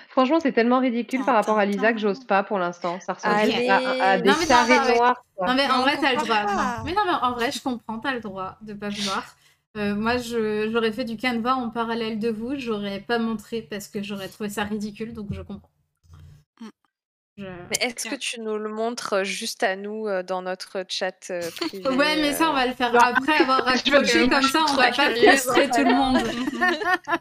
Franchement, 0.08 0.40
c'est 0.40 0.52
tellement 0.52 0.80
ridicule 0.80 1.24
par 1.24 1.36
rapport 1.36 1.56
à 1.58 1.64
Lisa 1.64 1.92
que 1.92 2.00
j'ose 2.00 2.24
pas 2.24 2.42
pour 2.42 2.58
l'instant. 2.58 2.98
Ça 2.98 3.12
ressemble 3.12 3.38
juste 3.44 3.68
à, 3.70 3.76
à 4.12 4.18
des 4.18 4.28
Non, 4.28 4.34
mais 4.40 4.46
non, 4.46 4.64
ouais. 4.88 4.98
quoi. 4.98 5.16
Mais 5.46 5.54
Mais 5.54 5.70
en 5.70 5.78
on 5.78 5.82
vrai, 5.82 5.98
t'as 6.00 6.10
le 6.14 6.16
droit. 6.18 6.44
pas. 6.44 6.82
Mais 6.84 6.92
non, 6.94 7.02
mais 7.06 7.12
en 7.22 7.32
vrai, 7.34 7.52
je 7.52 7.62
comprends, 7.62 7.98
t'as 8.00 8.12
le 8.12 8.20
droit 8.20 8.56
de 8.60 8.72
pas 8.74 8.88
vouloir. 8.88 9.36
Euh, 9.76 9.94
moi, 9.94 10.16
je- 10.16 10.70
j'aurais 10.72 10.92
fait 10.92 11.04
du 11.04 11.16
canevas 11.16 11.54
en 11.54 11.70
parallèle 11.70 12.18
de 12.18 12.30
vous, 12.30 12.56
j'aurais 12.58 13.00
pas 13.00 13.18
montré 13.18 13.62
parce 13.62 13.86
que 13.86 14.02
j'aurais 14.02 14.28
trouvé 14.28 14.48
ça 14.48 14.64
ridicule, 14.64 15.12
donc 15.12 15.28
je 15.32 15.42
comprends. 15.42 15.70
Mm. 16.60 16.68
Je- 17.36 17.44
Mais 17.44 17.76
est-ce 17.86 18.08
que 18.08 18.16
tu 18.16 18.40
nous 18.40 18.56
le 18.58 18.70
montres 18.70 19.22
juste 19.24 19.62
à 19.62 19.76
nous 19.76 20.08
euh, 20.08 20.22
dans 20.22 20.42
notre 20.42 20.84
chat 20.88 21.30
euh, 21.30 21.40
privé 21.60 21.88
Ouais, 21.90 22.16
mais 22.16 22.32
ça, 22.32 22.48
on 22.48 22.52
euh, 22.52 22.54
va 22.54 22.66
le 22.66 22.72
faire 22.74 22.92
bah, 22.92 23.12
après 23.16 23.36
avoir 23.36 23.64
raccroché, 23.64 24.28
comme 24.28 24.42
ça, 24.42 24.64
on 24.68 24.74
va 24.74 24.90
pas 24.90 25.14
frustrer 25.14 25.68
tout 25.70 25.84
le 25.84 25.94
monde. 25.94 26.18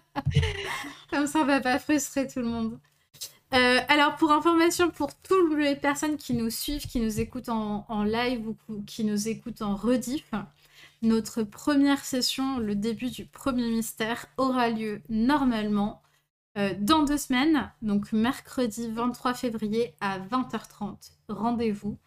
Comme 1.12 1.26
ça, 1.28 1.40
on 1.40 1.46
va 1.46 1.62
pas 1.62 1.80
frustrer 1.80 2.28
tout 2.28 2.40
le 2.40 2.48
monde. 2.48 2.80
Euh, 3.54 3.80
alors, 3.88 4.16
pour 4.18 4.32
information, 4.34 4.90
pour 4.90 5.16
toutes 5.16 5.58
les 5.58 5.76
personnes 5.78 6.18
qui 6.18 6.34
nous 6.34 6.50
suivent, 6.50 6.86
qui 6.86 7.00
nous 7.00 7.22
écoutent 7.22 7.48
en, 7.48 7.86
en 7.88 8.04
live 8.04 8.46
ou 8.68 8.82
qui 8.86 9.06
nous 9.06 9.30
écoutent 9.30 9.62
en 9.62 9.76
rediff, 9.76 10.30
notre 11.02 11.44
première 11.44 12.04
session, 12.04 12.60
le 12.60 12.76
début 12.76 13.10
du 13.10 13.26
premier 13.26 13.70
mystère, 13.70 14.26
aura 14.38 14.70
lieu 14.70 15.02
normalement 15.10 16.02
euh, 16.58 16.74
dans 16.80 17.04
deux 17.04 17.18
semaines, 17.18 17.72
donc 17.84 18.12
mercredi 18.14 18.90
23 18.90 19.36
février 19.36 19.96
à 20.02 20.20
20h30. 20.20 21.12
Rendez-vous 21.30 22.00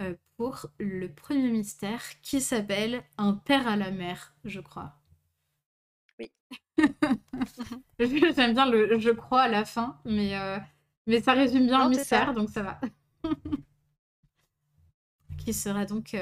euh, 0.00 0.14
pour 0.36 0.66
le 0.78 1.08
premier 1.08 1.48
mystère 1.48 2.02
qui 2.20 2.42
s'appelle 2.42 3.02
Un 3.16 3.32
père 3.32 3.66
à 3.66 3.76
la 3.76 3.90
mer, 3.90 4.34
je 4.44 4.60
crois. 4.60 4.98
Oui. 6.18 6.30
J'aime 7.98 8.52
bien 8.52 8.68
le 8.70 8.98
je 8.98 9.10
crois 9.10 9.42
à 9.42 9.48
la 9.48 9.64
fin, 9.64 9.98
mais, 10.04 10.36
euh, 10.36 10.58
mais 11.06 11.22
ça 11.22 11.32
résume 11.32 11.66
bien 11.66 11.78
Non, 11.78 11.84
le 11.88 11.96
mystère, 11.96 12.34
donc 12.34 12.50
ça 12.50 12.62
va. 12.62 12.80
qui 15.38 15.54
sera 15.54 15.86
donc 15.86 16.14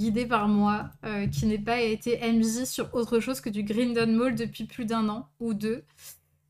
euh, 0.00 0.06
guidé 0.06 0.26
par 0.26 0.48
moi, 0.48 0.90
euh, 1.04 1.26
qui 1.28 1.46
n'ai 1.46 1.58
pas 1.58 1.80
été 1.80 2.18
MJ 2.32 2.64
sur 2.64 2.94
autre 2.94 3.20
chose 3.20 3.40
que 3.40 3.50
du 3.50 3.62
Grindon 3.62 4.06
Mall 4.08 4.34
depuis 4.34 4.64
plus 4.64 4.84
d'un 4.84 5.08
an 5.08 5.28
ou 5.40 5.54
deux. 5.54 5.84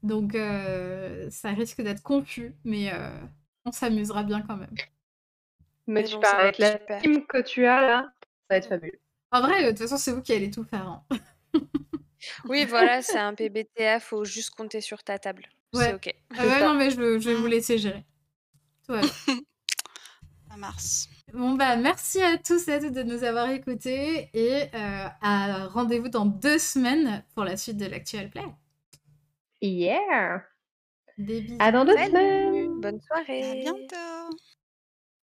Donc 0.02 0.34
euh, 0.34 1.28
ça 1.30 1.50
risque 1.50 1.82
d'être 1.82 2.02
confus, 2.02 2.54
mais 2.64 2.92
euh, 2.92 3.10
on 3.64 3.72
s'amusera 3.72 4.22
bien 4.22 4.42
quand 4.42 4.56
même. 4.56 4.74
Mais 5.86 6.02
Mais 6.02 6.04
tu 6.04 6.14
bon, 6.14 6.20
parles 6.20 6.30
ça 6.32 6.36
va 6.36 6.42
avec 6.44 6.54
être 6.54 6.58
la 6.58 6.72
super. 6.78 7.02
team 7.02 7.26
que 7.26 7.42
tu 7.42 7.66
as 7.66 7.80
là, 7.80 8.02
ça 8.22 8.46
va 8.50 8.56
être 8.56 8.68
fabuleux. 8.68 9.00
En 9.32 9.40
vrai, 9.42 9.64
de 9.64 9.68
toute 9.70 9.78
façon, 9.78 9.96
c'est 9.98 10.12
vous 10.12 10.22
qui 10.22 10.32
allez 10.32 10.50
tout 10.50 10.64
faire. 10.64 10.86
hein. 10.86 11.04
Oui, 12.44 12.66
voilà, 12.66 13.00
c'est 13.02 13.18
un 13.18 13.34
PBTA, 13.34 13.98
faut 13.98 14.24
juste 14.24 14.50
compter 14.50 14.80
sur 14.82 15.02
ta 15.02 15.18
table. 15.18 15.48
Ouais. 15.74 15.84
C'est 15.86 15.94
ok. 15.94 16.14
Ah 16.36 16.46
ouais, 16.46 16.60
non, 16.60 16.74
mais 16.74 16.90
je, 16.90 17.18
je 17.18 17.30
vais 17.30 17.34
vous 17.34 17.46
laisser 17.46 17.78
gérer. 17.78 18.04
Tout 18.86 18.92
va 18.92 19.00
bien. 19.00 19.10
Ça 20.50 20.56
marche. 20.56 21.06
Bon 21.32 21.52
bah 21.54 21.76
merci 21.76 22.20
à 22.22 22.38
tous 22.38 22.66
et 22.68 22.72
à 22.74 22.80
toutes 22.80 22.92
de 22.92 23.02
nous 23.02 23.24
avoir 23.24 23.50
écoutés 23.50 24.30
et 24.34 24.62
euh, 24.74 25.08
à 25.22 25.66
rendez-vous 25.68 26.08
dans 26.08 26.26
deux 26.26 26.58
semaines 26.58 27.24
pour 27.34 27.44
la 27.44 27.56
suite 27.56 27.76
de 27.76 27.86
l'actuel 27.86 28.30
play. 28.30 28.42
Yeah! 29.62 30.44
Des 31.18 31.40
bisous. 31.42 31.56
À 31.60 31.70
dans 31.72 31.84
deux 31.84 31.96
Salut, 31.96 32.08
semaines! 32.08 32.80
bonne 32.80 33.00
À 33.42 33.54
soirée. 33.54 33.54
bientôt. 33.56 34.36